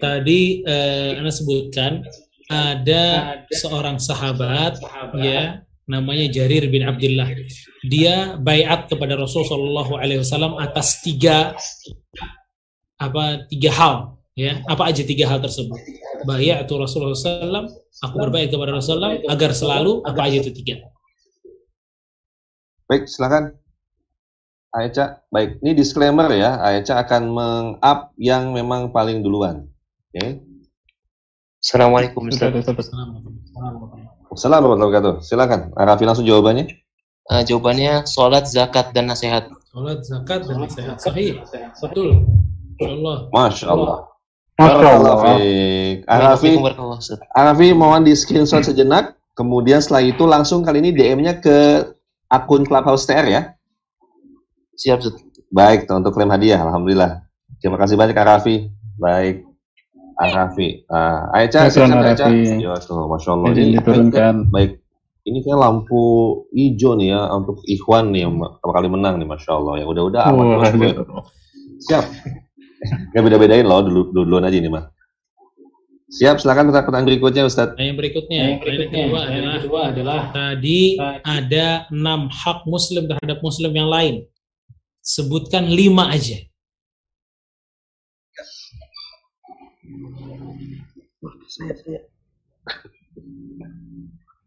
Tadi 0.00 0.64
uh, 0.64 1.20
Anda 1.20 1.28
sebutkan 1.28 2.00
ada 2.48 3.04
seorang 3.52 4.00
sahabat 4.00 4.80
ya 5.20 5.60
namanya 5.84 6.24
Jarir 6.32 6.72
bin 6.72 6.88
Abdullah. 6.88 7.28
Dia 7.84 8.40
bayat 8.40 8.88
kepada 8.88 9.20
Rasulullah 9.20 9.84
SAW 9.84 10.56
atas 10.56 11.04
tiga 11.04 11.52
apa 12.96 13.44
tiga 13.50 13.70
hal 13.74 14.13
ya 14.34 14.58
apa 14.66 14.90
aja 14.90 15.02
tiga 15.06 15.30
hal 15.30 15.38
tersebut 15.38 15.78
bayat 16.26 16.66
Rasulullah 16.66 17.14
SAW 17.14 17.70
aku 18.02 18.14
berbaik 18.18 18.50
kepada 18.50 18.74
Rasulullah 18.74 19.14
agar 19.30 19.50
selalu 19.54 20.02
apa 20.02 20.20
aja 20.26 20.42
itu 20.42 20.50
tiga. 20.50 20.82
Baik, 22.84 23.08
silakan. 23.08 23.56
Aicha, 24.74 25.22
baik. 25.30 25.62
Ini 25.62 25.72
disclaimer 25.72 26.26
ya, 26.34 26.58
Aicha 26.60 26.98
akan 26.98 27.22
meng-up 27.30 28.10
yang 28.18 28.50
memang 28.50 28.90
paling 28.90 29.22
duluan. 29.22 29.70
Oke. 30.10 30.18
Okay. 30.18 30.30
Assalamualaikum 31.64 32.28
Assalamualaikum 32.28 33.40
warahmatullahi 34.34 34.62
wabarakatuh. 34.66 35.14
Silakan, 35.24 35.72
Arafi 35.78 36.04
langsung 36.04 36.26
jawabannya. 36.26 36.68
Uh, 37.24 37.40
jawabannya 37.40 38.04
sholat, 38.04 38.44
zakat, 38.50 38.92
dan 38.92 39.08
nasihat. 39.08 39.48
Sholat, 39.72 40.04
zakat, 40.04 40.44
dan 40.44 40.60
nasihat. 40.60 41.00
Sahih. 41.00 41.40
Betul. 41.80 42.28
Allah. 42.84 43.32
Masya 43.32 43.66
Allah. 43.70 44.13
Masya 44.54 44.88
Allah. 45.02 45.14
Arafi, 46.06 46.52
Arafi 47.34 47.68
mohon 47.74 48.06
di 48.06 48.14
screenshot 48.14 48.62
sejenak. 48.62 49.18
Kemudian 49.34 49.82
setelah 49.82 50.06
itu 50.06 50.22
langsung 50.30 50.62
kali 50.62 50.78
ini 50.78 50.94
DM-nya 50.94 51.42
ke 51.42 51.90
akun 52.30 52.62
Clubhouse 52.62 53.02
TR 53.02 53.26
ya. 53.26 53.42
Siap, 54.78 55.02
Zut. 55.02 55.18
Baik, 55.50 55.90
untuk 55.90 56.14
klaim 56.14 56.30
hadiah. 56.30 56.62
Alhamdulillah. 56.62 57.26
Terima 57.58 57.74
kasih 57.78 57.98
banyak 57.98 58.14
Arafi. 58.14 58.70
Baik. 58.94 59.42
Arafi. 60.22 60.86
Uh, 60.86 61.34
Aicha, 61.34 61.66
silakan 61.66 62.14
Aicha. 62.14 62.30
Ya, 62.30 62.78
tuh, 62.78 63.10
Masya 63.10 63.30
Allah. 63.34 63.46
Ini 63.50 63.82
diturunkan. 63.82 64.34
Baik. 64.54 64.78
Ini 65.24 65.40
kayak 65.40 65.58
lampu 65.58 66.02
hijau 66.52 67.00
nih 67.00 67.16
ya 67.16 67.32
untuk 67.32 67.64
Ikhwan 67.64 68.12
nih 68.12 68.28
yang 68.28 68.36
pertama 68.36 68.72
kali 68.76 68.88
menang 68.92 69.14
nih 69.18 69.26
Masya 69.26 69.50
Allah. 69.56 69.74
Ya 69.82 69.86
udah-udah 69.88 70.22
aman. 70.30 70.46
Oh, 71.10 71.24
Siap. 71.90 72.04
Gak 72.84 73.22
beda-bedain 73.24 73.64
loh, 73.64 73.80
dulu 73.80 74.00
duluan 74.12 74.44
aja 74.44 74.56
ini 74.60 74.68
mah. 74.68 74.84
Siap, 76.14 76.38
silakan 76.38 76.70
pertanyaan 76.70 77.08
berikutnya 77.08 77.42
Ustaz. 77.48 77.74
Nah, 77.74 77.86
yang 77.90 77.98
berikutnya, 77.98 78.40
yang 78.54 78.60
berikutnya 78.60 79.02
kedua, 79.08 79.22
yang 79.24 79.34
adalah, 79.34 79.58
kedua 79.58 79.80
adalah 79.90 80.20
tadi 80.30 80.80
ada 81.24 81.66
enam 81.90 82.28
hak 82.30 82.68
Muslim 82.68 83.08
terhadap 83.08 83.40
Muslim 83.40 83.72
yang 83.72 83.88
lain. 83.88 84.14
Sebutkan 85.00 85.66
lima 85.66 86.12
aja. 86.12 86.38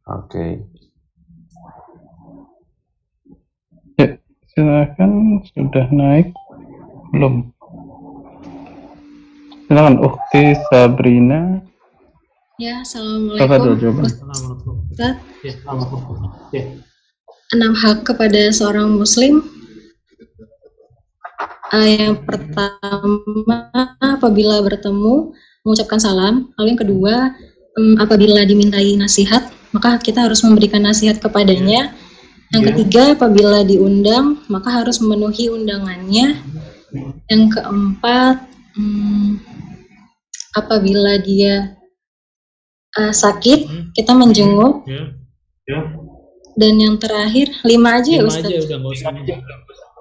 Oke. 0.07 0.31
Okay. 0.31 0.51
Ya, 3.97 4.07
silakan 4.53 5.41
sudah 5.51 5.87
naik 5.89 6.31
belum? 7.11 7.56
Silakan 9.67 9.99
Ukti 9.99 10.55
Sabrina. 10.71 11.59
Ya, 12.55 12.87
Assalamualaikum. 12.87 13.99
Ustaz. 14.87 15.19
Ya, 15.43 15.53
ya. 16.55 16.63
Enam 17.51 17.75
hak 17.75 18.07
kepada 18.07 18.47
seorang 18.55 18.95
muslim. 18.95 19.43
Uh, 21.67 21.83
yang 21.83 22.15
pertama, 22.23 23.67
apabila 23.99 24.63
bertemu, 24.63 25.35
mengucapkan 25.67 25.99
salam. 25.99 26.47
Lalu 26.55 26.67
yang 26.71 26.81
kedua, 26.87 27.15
um, 27.75 27.99
apabila 27.99 28.47
dimintai 28.47 28.95
nasihat, 28.95 29.51
maka 29.75 29.99
kita 29.99 30.23
harus 30.31 30.47
memberikan 30.47 30.87
nasihat 30.87 31.19
kepadanya. 31.19 31.91
Yang 32.55 32.63
ya. 32.63 32.67
ketiga, 32.71 33.03
apabila 33.19 33.67
diundang, 33.67 34.47
maka 34.47 34.79
harus 34.79 35.03
memenuhi 35.03 35.51
undangannya. 35.51 36.39
Yang 37.27 37.43
keempat, 37.59 38.47
hmm, 38.79 39.56
apabila 40.57 41.21
dia 41.21 41.77
uh, 42.97 43.13
sakit 43.13 43.59
hmm. 43.69 43.85
kita 43.93 44.11
menjenguk 44.17 44.83
yeah. 44.89 45.13
Yeah. 45.69 45.85
dan 46.57 46.73
yang 46.81 46.95
terakhir 46.97 47.53
lima 47.61 48.01
aja 48.01 48.11
ya 48.17 48.23
Ustaz 48.25 48.49
aja, 48.49 48.75
udah, 48.75 48.79
usah. 48.89 49.11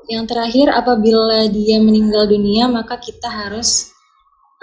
yang 0.09 0.25
terakhir 0.25 0.73
apabila 0.73 1.45
dia 1.53 1.77
meninggal 1.83 2.25
dunia 2.25 2.71
maka 2.73 2.97
kita 2.97 3.29
harus 3.29 3.93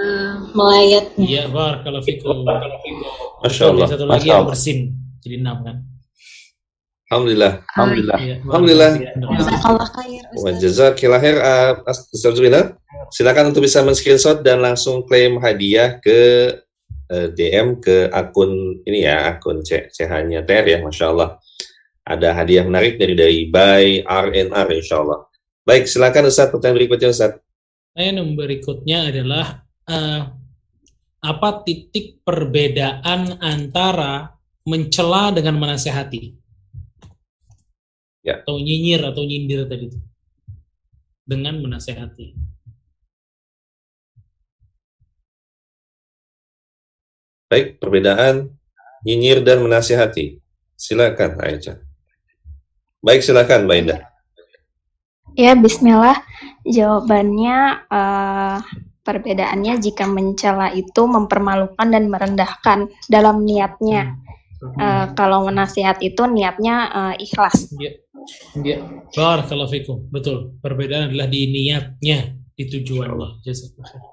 uh, 0.02 0.49
melayatnya 0.57 1.26
iya 1.30 1.44
bar 1.52 1.86
kalau 1.86 2.02
fikum 2.02 2.41
Masya 3.44 3.64
Allah. 3.70 3.88
satu 3.88 4.06
lagi 4.10 4.28
yang 4.34 4.49
bersin 4.49 4.98
jadi 5.22 5.38
enam 5.40 5.61
kan 5.61 5.78
Alhamdulillah. 7.14 7.53
Alhamdulillah. 7.77 8.19
Iya, 8.19 8.35
Alhamdulillah. 8.41 8.91
Jazakallah 9.38 9.88
khair, 9.94 10.23
Wa 10.26 10.49
Ustaz. 10.49 10.56
jazakillah 10.65 11.19
khair, 11.22 11.38
uh, 11.38 11.72
Ustaz 11.85 12.34
Zubaida. 12.34 12.61
Silakan 13.14 13.53
untuk 13.53 13.61
bisa 13.61 13.85
men-screenshot 13.85 14.41
dan 14.41 14.65
langsung 14.65 15.06
klaim 15.06 15.38
hadiah 15.38 16.02
ke 16.02 16.49
eh, 17.14 17.27
DM 17.30 17.77
ke 17.77 18.10
akun 18.10 18.81
ini 18.90 19.06
ya, 19.06 19.38
akun 19.38 19.61
CH-nya 19.61 20.41
TR 20.41 20.65
ya, 20.65 20.77
Masya 20.81 21.14
Allah. 21.14 21.38
Ada 22.03 22.34
hadiah 22.34 22.65
menarik 22.65 22.98
dari 22.98 23.14
dari 23.14 23.38
by 23.53 24.02
RNR 24.02 24.68
Insya 24.73 25.06
Allah. 25.06 25.30
Baik, 25.61 25.85
silakan 25.85 26.27
Ustaz, 26.27 26.49
pertanyaan 26.49 26.77
berikutnya 26.81 27.10
Ustaz. 27.14 27.38
Pertanyaan 27.94 28.34
berikutnya 28.34 28.99
adalah 29.14 29.45
eh, 29.85 30.22
apa 31.23 31.49
titik 31.64 32.26
perbedaan 32.26 33.40
antara 33.40 34.34
mencela 34.65 35.31
dengan 35.31 35.56
menasehati? 35.60 36.43
Ya. 38.23 38.39
Atau 38.39 38.57
nyinyir 38.57 39.03
atau 39.03 39.27
nyindir 39.27 39.67
tadi 39.67 39.91
itu. 39.91 39.99
Dengan 41.27 41.59
menasehati. 41.59 42.33
Baik, 47.51 47.77
perbedaan 47.77 48.49
nyinyir 49.05 49.43
dan 49.45 49.61
menasihati. 49.61 50.41
Silakan 50.73 51.37
Aisyah. 51.37 51.77
Baik, 53.03 53.21
silakan 53.21 53.67
Mbak 53.67 53.77
Indah. 53.83 54.01
Ya, 55.35 55.53
bismillah. 55.53 56.17
Jawabannya 56.63 57.57
eh, 57.91 58.57
perbedaannya 59.03 59.73
jika 59.83 60.07
mencela 60.07 60.71
itu 60.71 61.03
mempermalukan 61.03 61.87
dan 61.91 62.07
merendahkan 62.07 62.79
dalam 63.11 63.43
niatnya. 63.43 64.22
Eh, 64.64 65.06
kalau 65.19 65.44
menasihat 65.48 65.99
itu 65.99 66.23
niatnya 66.23 66.76
eh, 66.91 67.26
ikhlas. 67.27 67.68
Ya. 67.76 67.91
Ya. 68.64 68.77
Barakallahu 69.11 69.72
fikum. 69.72 70.07
Betul. 70.07 70.56
Perbedaan 70.64 71.11
adalah 71.11 71.27
di 71.27 71.52
niatnya, 71.52 72.40
di 72.56 72.64
tujuan 72.72 73.11
Allah. 73.11 73.35
Jazakallah 73.44 73.90
khair. 73.91 74.03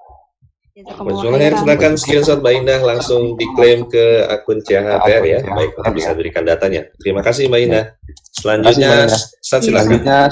Jazakumullah 0.71 1.51
silakan 1.51 1.93
screenshot 1.99 2.39
Mbak 2.39 2.53
Indah 2.63 2.79
langsung 2.79 3.35
diklaim 3.35 3.87
ke 3.91 4.27
akun 4.27 4.63
CHTR 4.63 5.23
ya. 5.23 5.39
Baik, 5.43 5.71
untuk 5.79 5.93
bisa 5.95 6.11
berikan 6.15 6.43
datanya. 6.47 6.87
Terima 6.99 7.23
kasih 7.23 7.47
Mbak 7.47 7.61
Indah. 7.63 7.85
Selanjutnya. 8.35 9.07
Ustaz 9.39 9.61
silakan. 9.67 10.31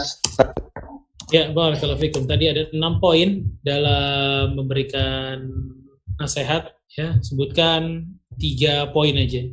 Ya, 1.30 1.54
barakallahu 1.54 2.02
fikum. 2.02 2.26
Tadi 2.26 2.50
ada 2.50 2.66
enam 2.74 2.98
poin 2.98 3.46
dalam 3.62 4.58
memberikan 4.58 5.46
nasihat. 6.18 6.74
Ya, 6.98 7.16
sebutkan 7.22 8.12
tiga 8.41 8.90
poin 8.91 9.14
aja 9.14 9.46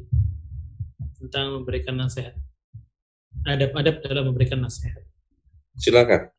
tentang 1.17 1.61
memberikan 1.61 1.97
nasihat. 1.97 2.37
Adab-adab 3.47 4.03
dalam 4.05 4.25
memberikan 4.33 4.61
nasihat. 4.61 5.01
Silakan. 5.77 6.33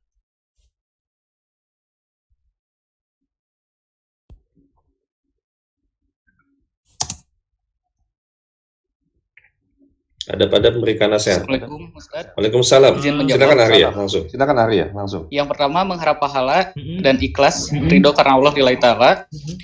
Ada 10.28 10.44
pada 10.52 10.68
memberikan 10.76 11.08
nasihat. 11.08 11.48
Assalamualaikum 11.48 11.96
Ustaz. 11.96 12.36
Waalaikumsalam. 12.36 13.00
Silakan 13.00 13.60
Arya 13.64 13.88
langsung. 13.96 14.24
silakan 14.28 14.58
Arya 14.60 14.86
langsung. 14.92 15.24
Yang 15.32 15.48
pertama 15.56 15.88
mengharap 15.88 16.20
pahala 16.20 16.76
Mhm. 16.76 17.00
dan 17.00 17.16
ikhlas, 17.24 17.72
Mhm. 17.72 17.88
ridho 17.88 18.12
karena 18.12 18.36
Allah 18.36 18.52
lillahi 18.52 18.76
ta'ala. 18.76 19.12
Mhm. 19.32 19.56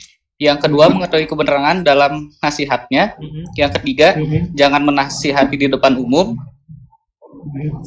Yang 0.44 0.68
kedua 0.68 0.92
mengetahui 0.92 1.24
kebenaran 1.24 1.88
dalam 1.88 2.36
nasihatnya. 2.44 3.16
Mhm. 3.16 3.56
Yang 3.56 3.72
ketiga 3.80 4.08
Mhm. 4.20 4.52
jangan 4.52 4.84
menasihati 4.84 5.56
di 5.56 5.68
depan 5.72 5.96
umum. 5.96 6.36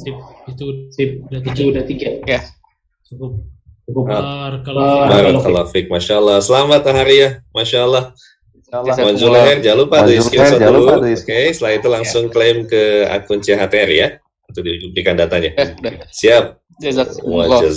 Sip. 0.01 0.17
Itu 0.49 0.65
sip. 0.89 1.21
Udah 1.29 1.41
tiga. 1.45 1.61
udah 1.69 1.83
tiga. 1.85 2.09
Ya. 2.25 2.41
Cukup. 3.05 3.45
Barakallahu 3.87 5.69
fiik. 5.69 5.87
Masya 5.87 6.17
Allah. 6.17 6.37
Selamat 6.41 6.81
Arya. 6.89 7.45
Masya 7.53 7.79
Allah. 7.85 8.03
Zulair, 9.15 9.63
jangan 9.63 9.79
lupa 9.87 10.03
di 10.03 10.19
dulu. 10.19 10.83
lupa 10.83 10.93
Oke, 11.07 11.55
setelah 11.55 11.73
itu 11.79 11.87
langsung 11.87 12.27
klaim 12.27 12.67
ke 12.67 13.07
akun 13.07 13.39
CHTR 13.39 13.89
ya. 13.95 14.07
Untuk 14.47 14.63
diberikan 14.63 15.19
datanya. 15.19 15.51
Eh. 15.59 15.69
Siap. 16.07 16.63
Jazakumullah. 16.79 17.67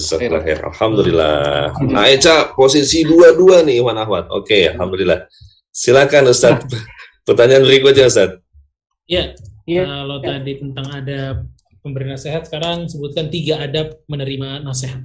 Alhamdulillah. 0.70 1.74
Nah, 1.88 2.06
Eca, 2.06 2.54
posisi 2.54 3.02
dua-dua 3.02 3.66
nih 3.66 3.82
Iwan 3.82 3.98
Ahwat. 3.98 4.30
Oke, 4.30 4.70
alhamdulillah. 4.70 5.26
Silakan 5.74 6.30
Ustaz. 6.30 6.62
Pertanyaan 7.26 7.66
berikutnya 7.66 8.06
Ustaz. 8.06 8.38
Ya, 9.10 9.34
kalau 9.66 10.22
tadi 10.22 10.62
tentang 10.62 10.86
adab 10.94 11.50
pemberi 11.82 12.06
nasihat, 12.06 12.46
sekarang 12.46 12.86
sebutkan 12.86 13.32
tiga 13.32 13.58
adab 13.58 13.98
menerima 14.06 14.62
nasihat. 14.62 15.02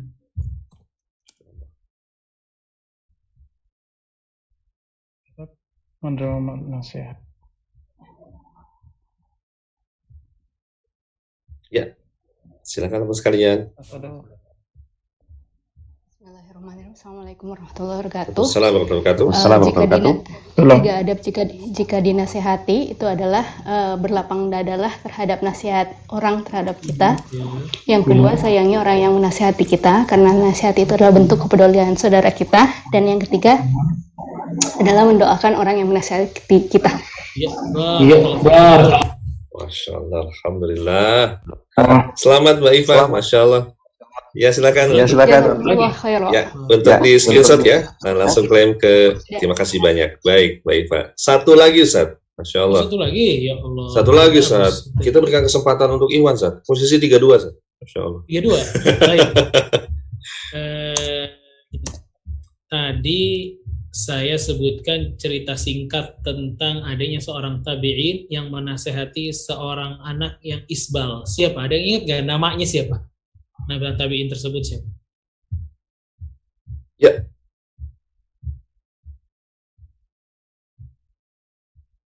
menerima 6.05 6.53
nasihat. 6.69 7.24
Ya. 11.75 11.91
Silakan 12.63 13.03
teman 13.03 13.15
sekalian. 13.19 13.67
Bismillahirrahmanirrahim. 13.75 14.31
Assalamualaikum 16.95 17.51
warahmatullahi 17.51 17.99
wabarakatuh. 17.99 18.43
Assalamualaikum 18.47 18.95
warahmatullahi 18.95 19.03
wabarakatuh. 19.03 19.25
Assalamualaikum 19.35 20.23
jika 20.55 20.91
adab 21.03 21.17
jika 21.19 21.41
jika 21.75 21.97
dinasehati 21.99 22.95
itu 22.95 23.03
adalah 23.03 23.43
eh, 23.67 23.99
berlapang 23.99 24.47
dadalah 24.47 24.95
terhadap 25.03 25.43
nasihat 25.43 25.91
orang 26.15 26.47
terhadap 26.47 26.79
kita. 26.79 27.19
Yang 27.83 28.07
kedua 28.07 28.39
sayangi 28.39 28.79
orang 28.79 29.03
yang 29.03 29.11
menasehati 29.19 29.67
kita 29.67 30.07
karena 30.07 30.31
nasihat 30.31 30.79
itu 30.79 30.95
adalah 30.95 31.11
bentuk 31.11 31.43
kepedulian 31.43 31.99
saudara 31.99 32.31
kita. 32.31 32.71
Dan 32.95 33.11
yang 33.11 33.19
ketiga 33.19 33.59
adalah 34.79 35.11
mendoakan 35.11 35.59
orang 35.59 35.83
yang 35.83 35.91
menasehati 35.91 36.71
kita. 36.71 36.95
Ya, 37.35 37.51
barakallahu 38.39 39.14
Masya 39.55 39.91
Allah, 39.95 40.23
Alhamdulillah. 40.27 41.19
Selamat 42.19 42.55
Mbak 42.59 42.73
Iva, 42.83 42.97
Masya 43.07 43.37
Allah. 43.47 43.63
Ya 44.35 44.51
silakan. 44.51 44.91
Ya, 44.91 45.07
silakan. 45.07 45.63
Khairan. 45.95 46.29
Ya, 46.35 46.51
untuk 46.51 46.91
Ya, 46.91 46.99
di 46.99 47.15
screenshot 47.15 47.63
ya, 47.63 47.87
dan 48.03 48.19
langsung 48.19 48.51
klaim 48.51 48.75
ke. 48.75 49.15
Terima 49.31 49.55
kasih 49.55 49.79
banyak. 49.79 50.19
Baik, 50.19 50.59
Mbak 50.67 50.75
Iva. 50.75 51.01
Satu 51.15 51.55
lagi, 51.55 51.87
Ustaz. 51.87 52.19
Masya 52.35 52.67
Allah. 52.67 52.83
Satu 52.83 52.99
lagi, 52.99 53.47
ya 53.47 53.55
Allah. 53.55 53.87
Satu 53.95 54.11
lagi, 54.11 54.37
Ustaz. 54.43 54.91
Kita 54.99 55.23
berikan 55.23 55.47
kesempatan 55.47 55.87
untuk 55.95 56.11
Iwan, 56.11 56.35
Ustaz. 56.35 56.59
Posisi 56.67 56.99
32, 56.99 57.15
Ustaz. 57.39 57.55
Masya 57.79 57.99
Allah. 58.03 58.21
Tiga 58.27 58.39
dua. 58.43 58.59
Baik. 59.07 59.29
Eh, 60.55 61.25
tadi 62.67 63.23
saya 63.95 64.35
sebutkan 64.35 65.15
cerita 65.15 65.55
singkat 65.55 66.19
tentang 66.19 66.83
adanya 66.83 67.23
seorang 67.23 67.63
tabi'in 67.63 68.27
yang 68.27 68.51
menasehati 68.51 69.31
seorang 69.31 70.03
anak 70.03 70.35
yang 70.43 70.59
isbal. 70.67 71.23
Siapa? 71.23 71.63
Ada 71.63 71.79
yang 71.79 71.85
ingat 71.87 72.03
gak 72.03 72.21
namanya 72.27 72.67
siapa? 72.67 73.07
Nama 73.71 73.95
tabi'in 73.95 74.27
tersebut 74.27 74.67
siapa? 74.67 74.87
Ya. 76.99 77.23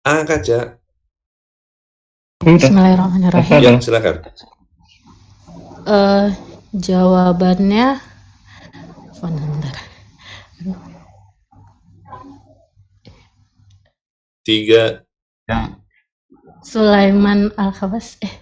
Angkat 0.03 0.41
ya. 0.51 0.61
Bismillahirrahmanirrahim. 2.43 3.55
Ya, 3.63 3.71
silakan. 3.79 4.27
Eh, 5.87 6.27
jawabannya 6.75 8.03
bentar. 9.23 9.75
Tiga. 14.49 15.05
Sulaiman 16.65 17.53
Al-Khawas. 17.53 18.17
Eh. 18.25 18.33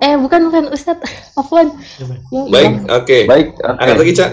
Eh, 0.00 0.16
bukan 0.16 0.48
bukan 0.48 0.72
Ustadz. 0.72 1.04
Afwan. 1.40 1.68
Ya, 2.32 2.48
Baik, 2.48 2.80
hilang. 2.80 2.88
oke. 2.96 3.18
Baik, 3.28 3.46
oke. 3.60 3.76
Angkat 3.76 3.96
lagi, 4.00 4.12
Cak. 4.16 4.30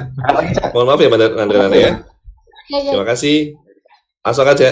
Mohon 0.72 0.88
maaf 0.88 1.00
ya, 1.04 1.08
Mbak 1.12 1.20
Nanda 1.20 1.56
Nanda 1.60 1.76
ya. 1.76 1.92
Ya, 2.72 2.80
ya. 2.80 2.92
Terima 2.96 3.08
kasih. 3.12 3.60
Langsung 4.24 4.48
aja. 4.48 4.70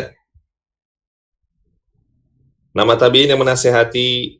Nama 2.72 2.94
tabiin 2.96 3.36
yang 3.36 3.42
menasehati 3.44 4.40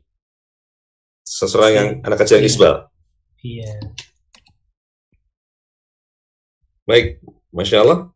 seseorang 1.20 1.72
yang 1.76 1.88
anak 2.00 2.24
kecil 2.24 2.40
yang 2.40 2.48
isbal. 2.48 2.74
Iya. 3.44 3.92
Baik, 6.88 7.20
Masya 7.52 7.84
Allah. 7.84 8.11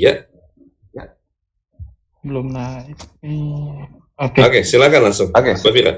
Ya, 0.00 0.24
Belum 2.24 2.48
naik. 2.48 2.96
Iya. 3.20 3.84
Oke. 4.16 4.40
oke, 4.40 4.60
silakan 4.64 5.12
langsung. 5.12 5.28
Oke. 5.32 5.56
Mbak 5.60 5.72
Fira. 5.76 5.92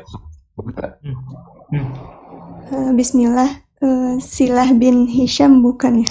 Eh, 2.72 2.90
Bismillah, 2.98 3.62
Eh, 3.82 4.14
Silah 4.22 4.70
bin 4.78 5.10
Hisham 5.10 5.58
bukan 5.58 6.06
ya? 6.06 6.10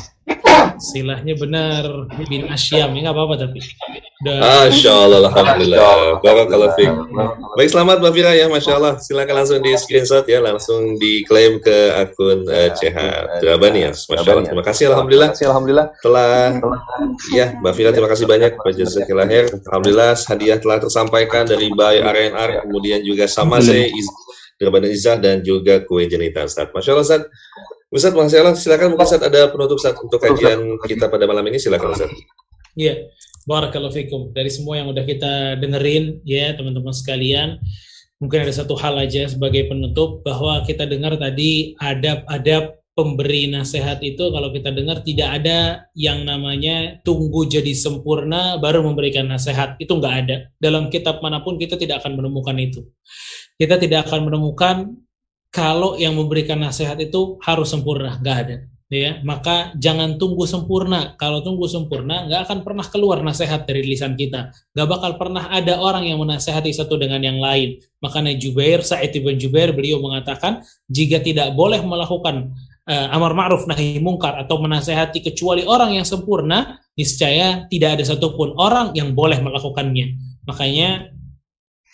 Silahnya 0.75 1.39
benar 1.39 1.87
bin 2.27 2.43
Asyam, 2.51 2.91
ya 2.91 2.99
nggak 3.07 3.15
apa-apa 3.15 3.47
tapi. 3.47 3.63
Masya 4.21 4.91
Allah, 4.93 5.33
Alhamdulillah. 5.33 6.21
Barakallahu 6.21 6.77
fiik. 6.77 6.93
Baik, 7.57 7.69
selamat 7.73 7.97
Mbak 8.05 8.13
Fira 8.13 8.31
ya, 8.37 8.45
Masya 8.45 8.71
Allah. 8.77 8.93
Silakan 9.01 9.33
langsung 9.41 9.57
di 9.65 9.73
screenshot 9.73 10.21
ya, 10.29 10.37
langsung 10.37 10.93
diklaim 11.01 11.57
ke 11.57 11.89
akun 11.97 12.45
uh, 12.45 12.69
CH 12.69 12.97
Drabani 13.41 13.89
ya. 13.89 13.91
Masya 13.91 14.29
Allah, 14.29 14.45
terima 14.45 14.61
kasih 14.61 14.93
Alhamdulillah. 14.93 15.33
Alhamdulillah. 15.33 15.87
Telah, 16.05 16.61
ya 17.33 17.57
Mbak 17.65 17.73
Fira 17.73 17.89
terima 17.89 18.09
kasih 18.13 18.25
banyak. 18.29 18.51
Khair. 18.61 19.45
Alhamdulillah 19.65 20.13
hadiah 20.13 20.57
telah 20.61 20.77
tersampaikan 20.77 21.49
dari 21.49 21.73
Bay 21.73 22.05
RNR, 22.05 22.69
kemudian 22.69 23.01
juga 23.01 23.25
Samase, 23.25 23.89
Drabani 24.61 24.93
Izzah, 24.93 25.17
dan 25.17 25.41
juga 25.41 25.81
kue 25.81 26.05
jenitan 26.05 26.45
Ustaz. 26.45 26.69
Masya 26.69 26.93
Allah 26.93 27.05
Ustaz. 27.09 27.21
Ustaz, 27.89 28.13
Masya 28.13 28.37
Allah, 28.45 28.53
silakan 28.53 28.93
mungkin 28.93 29.09
Ustaz 29.09 29.25
ada 29.25 29.49
penutup 29.49 29.81
Ustaz 29.81 29.97
untuk 29.97 30.21
kajian 30.21 30.77
kita 30.85 31.09
pada 31.09 31.25
malam 31.25 31.41
ini, 31.49 31.57
silakan 31.57 31.97
Ustaz. 31.97 32.13
Iya, 32.71 33.11
barakallahu 33.47 33.93
fikum. 33.93 34.21
Dari 34.31 34.49
semua 34.49 34.79
yang 34.81 34.91
udah 34.91 35.05
kita 35.05 35.57
dengerin 35.57 36.21
ya 36.27 36.53
teman-teman 36.57 36.93
sekalian, 36.93 37.57
mungkin 38.21 38.45
ada 38.45 38.53
satu 38.53 38.77
hal 38.77 38.97
aja 39.01 39.29
sebagai 39.29 39.69
penutup 39.69 40.21
bahwa 40.21 40.61
kita 40.65 40.85
dengar 40.85 41.17
tadi 41.17 41.73
adab-adab 41.81 42.77
pemberi 42.91 43.47
nasihat 43.47 44.03
itu 44.03 44.29
kalau 44.35 44.51
kita 44.51 44.69
dengar 44.69 44.99
tidak 45.01 45.41
ada 45.41 45.87
yang 45.95 46.27
namanya 46.27 46.99
tunggu 47.07 47.47
jadi 47.47 47.71
sempurna 47.71 48.59
baru 48.59 48.83
memberikan 48.83 49.31
nasihat 49.31 49.79
itu 49.79 49.95
nggak 49.95 50.15
ada 50.27 50.51
dalam 50.59 50.91
kitab 50.91 51.23
mana 51.23 51.39
pun 51.39 51.55
kita 51.55 51.79
tidak 51.79 52.03
akan 52.03 52.19
menemukan 52.19 52.51
itu 52.59 52.83
kita 53.55 53.79
tidak 53.79 54.11
akan 54.11 54.27
menemukan 54.27 54.75
kalau 55.51 55.99
yang 55.99 56.15
memberikan 56.15 56.63
nasihat 56.63 56.95
itu 56.95 57.35
harus 57.43 57.67
sempurna, 57.67 58.15
nggak 58.23 58.37
ada. 58.47 58.55
Ya, 58.91 59.23
maka 59.23 59.71
jangan 59.79 60.19
tunggu 60.19 60.43
sempurna. 60.43 61.15
Kalau 61.15 61.39
tunggu 61.39 61.63
sempurna, 61.63 62.27
nggak 62.27 62.41
akan 62.43 62.59
pernah 62.59 62.83
keluar 62.83 63.23
nasihat 63.23 63.63
dari 63.63 63.87
lisan 63.87 64.19
kita. 64.19 64.51
Nggak 64.75 64.87
bakal 64.91 65.11
pernah 65.15 65.47
ada 65.47 65.79
orang 65.79 66.11
yang 66.11 66.19
menasehati 66.19 66.75
satu 66.75 66.99
dengan 66.99 67.23
yang 67.23 67.39
lain. 67.39 67.79
Makanya 68.03 68.35
Jubair, 68.35 68.83
Sa'id 68.83 69.15
bin 69.15 69.39
Jubair, 69.39 69.71
beliau 69.71 70.03
mengatakan, 70.03 70.59
jika 70.91 71.23
tidak 71.23 71.55
boleh 71.55 71.79
melakukan 71.79 72.51
uh, 72.83 73.15
amar 73.15 73.31
ma'ruf 73.31 73.63
nahi 73.63 73.95
mungkar 74.03 74.35
atau 74.43 74.59
menasehati 74.59 75.23
kecuali 75.23 75.63
orang 75.63 75.95
yang 75.95 76.03
sempurna, 76.03 76.83
niscaya 76.99 77.63
tidak 77.71 77.95
ada 77.95 78.03
satupun 78.03 78.59
orang 78.59 78.91
yang 78.91 79.15
boleh 79.15 79.39
melakukannya. 79.39 80.19
Makanya 80.43 81.15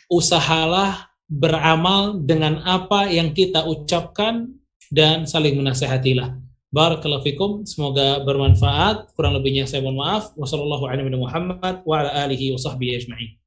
usahalah 0.09 1.13
beramal 1.29 2.17
dengan 2.25 2.57
apa 2.65 3.05
yang 3.05 3.37
kita 3.37 3.69
ucapkan 3.69 4.49
dan 4.89 5.29
saling 5.29 5.53
menasehatilah. 5.61 6.46
Barakallahu 6.67 7.23
fikum, 7.23 7.51
semoga 7.63 8.19
bermanfaat. 8.27 9.15
Kurang 9.15 9.39
lebihnya 9.39 9.63
saya 9.63 9.79
mohon 9.79 10.03
maaf. 10.03 10.35
Wassalamualaikum 10.35 11.15
Muhammad 11.15 11.79
wa 11.87 11.95
ala 12.03 12.27
alihi 12.27 12.51
wa 12.51 12.59
sahbihi 12.59 12.91
ajma'in. 12.99 13.39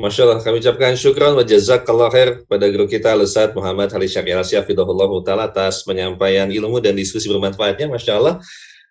Masya 0.00 0.24
Allah, 0.24 0.40
kami 0.40 0.64
ucapkan 0.64 0.96
syukran 0.96 1.36
wa 1.36 1.44
jazakallah 1.44 2.08
khair 2.08 2.48
pada 2.48 2.64
guru 2.72 2.88
kita 2.88 3.12
Ustaz 3.20 3.52
Muhammad 3.52 3.92
Ali 3.92 4.08
Syakir 4.08 4.40
Asyafidahullah 4.40 5.12
Ta'ala 5.20 5.52
atas 5.52 5.84
penyampaian 5.84 6.48
ilmu 6.48 6.80
dan 6.80 6.96
diskusi 6.96 7.28
bermanfaatnya. 7.28 7.92
Masya 7.92 8.12
Allah. 8.16 8.40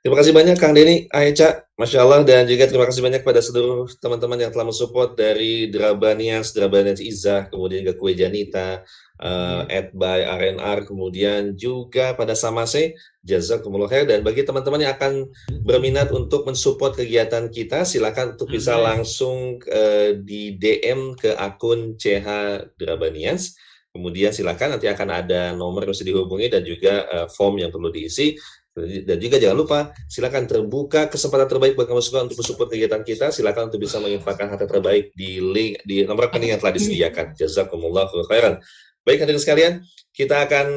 Terima 0.02 0.18
kasih 0.18 0.34
banyak 0.34 0.58
Kang 0.58 0.74
Denny, 0.74 1.06
Aicha, 1.14 1.62
Masya 1.78 2.02
Allah, 2.02 2.26
dan 2.26 2.50
juga 2.50 2.66
terima 2.66 2.90
kasih 2.90 3.06
banyak 3.06 3.22
pada 3.22 3.38
seluruh 3.38 3.86
teman-teman 4.02 4.38
yang 4.38 4.50
telah 4.50 4.66
mensupport 4.66 5.14
dari 5.14 5.70
Drabanias, 5.70 6.58
Drabanias 6.58 6.98
Izzah, 6.98 7.50
kemudian 7.54 7.86
juga 7.86 7.98
Kue 7.98 8.18
Janita, 8.18 8.82
uh, 9.22 9.64
at 9.70 9.94
by 9.94 10.26
RNR, 10.26 10.90
kemudian 10.90 11.54
juga 11.56 12.18
pada 12.18 12.34
Samase, 12.34 12.98
Jazakumullah 13.22 13.88
khair, 13.88 14.10
dan 14.10 14.26
bagi 14.26 14.42
teman-teman 14.42 14.82
yang 14.82 14.94
akan 14.98 15.30
berminat 15.62 16.10
untuk 16.10 16.50
mensupport 16.50 16.98
kegiatan 16.98 17.48
kita, 17.48 17.86
silakan 17.86 18.36
untuk 18.36 18.50
bisa 18.50 18.76
langsung 18.82 19.62
uh, 19.70 20.18
di 20.18 20.58
DM 20.58 21.14
ke 21.16 21.38
akun 21.38 21.96
CH 21.96 22.28
Drabanias, 22.76 23.56
kemudian 23.94 24.34
silakan 24.34 24.76
nanti 24.78 24.90
akan 24.90 25.10
ada 25.14 25.42
nomor 25.54 25.86
yang 25.86 25.94
bisa 25.94 26.08
dihubungi 26.08 26.48
dan 26.50 26.66
juga 26.66 27.06
uh, 27.08 27.28
form 27.30 27.62
yang 27.62 27.70
perlu 27.70 27.94
diisi, 27.94 28.34
dan 28.72 29.18
juga 29.20 29.36
jangan 29.36 29.58
lupa 29.60 29.80
silakan 30.08 30.48
terbuka 30.48 31.12
kesempatan 31.12 31.44
terbaik 31.44 31.76
buat 31.76 31.92
kamu 31.92 32.00
semua 32.00 32.24
untuk 32.24 32.40
mensupport 32.40 32.72
kegiatan 32.72 33.04
kita. 33.04 33.28
Silakan 33.36 33.68
untuk 33.68 33.84
bisa 33.84 34.00
menginfakkan 34.00 34.48
harta 34.48 34.64
terbaik 34.64 35.12
di 35.12 35.44
link 35.44 35.84
di 35.84 36.08
nomor 36.08 36.32
rekening 36.32 36.56
yang 36.56 36.62
telah 36.64 36.72
disediakan. 36.80 37.36
Jazakumullah 37.36 38.08
khairan. 38.32 38.64
Baik 39.04 39.28
hadirin 39.28 39.44
sekalian 39.44 39.74
kita 40.16 40.48
akan 40.48 40.68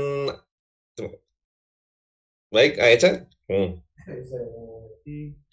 baik 2.50 2.82
Aicha 2.82 3.30
hmm. 3.46 3.78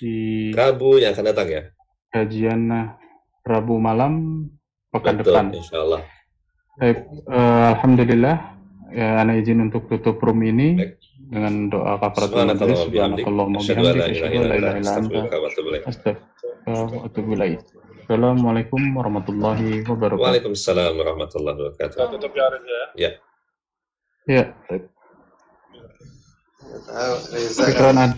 di 0.01 0.15
Rabu 0.53 0.97
yang 0.97 1.13
akan 1.13 1.25
datang 1.29 1.47
ya? 1.49 1.61
Kajian 2.09 2.73
Rabu 3.45 3.77
malam 3.77 4.45
pekan 4.89 5.21
Betul, 5.21 5.33
depan. 5.33 5.45
insya 5.53 5.77
Allah 5.81 6.01
Baik, 6.79 6.97
eh, 7.29 7.65
alhamdulillah 7.77 8.35
ya 8.89 9.21
ana 9.21 9.35
izin 9.37 9.61
untuk 9.67 9.85
tutup 9.91 10.17
room 10.23 10.41
ini. 10.41 10.79
Baik. 10.79 11.00
Dengan 11.31 11.71
doa 11.71 11.95
kafaratul 11.95 12.35
Subhanakallah 12.35 12.67
majlis 12.67 12.87
subhanakallahumma 12.91 13.57
wa 13.57 13.63
Asyhadu 13.63 13.87
an 13.87 13.95
la 13.95 14.55
ilaha 14.59 14.75
illa 14.75 14.91
anta, 14.99 15.19
Assalamualaikum 18.11 18.81
warahmatullahi 18.99 19.87
wabarakatuh 19.87 20.27
Waalaikumsalam 20.27 20.91
warahmatullahi 20.99 21.55
wabarakatuh 21.55 21.97
tutup 22.19 22.31
ya 22.35 22.51
ya. 22.67 22.83
ya 22.99 23.11
ya. 24.27 24.43
Ad. 27.95 28.11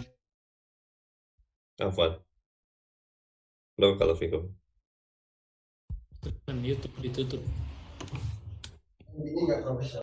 Afwan 1.77 2.17
Barakallahu 3.77 4.17
fikum 4.17 4.49
YouTube 6.63 6.95
ditutup. 7.03 7.43
Ini 9.13 9.29
nggak 9.35 9.59
profesional. 9.67 9.91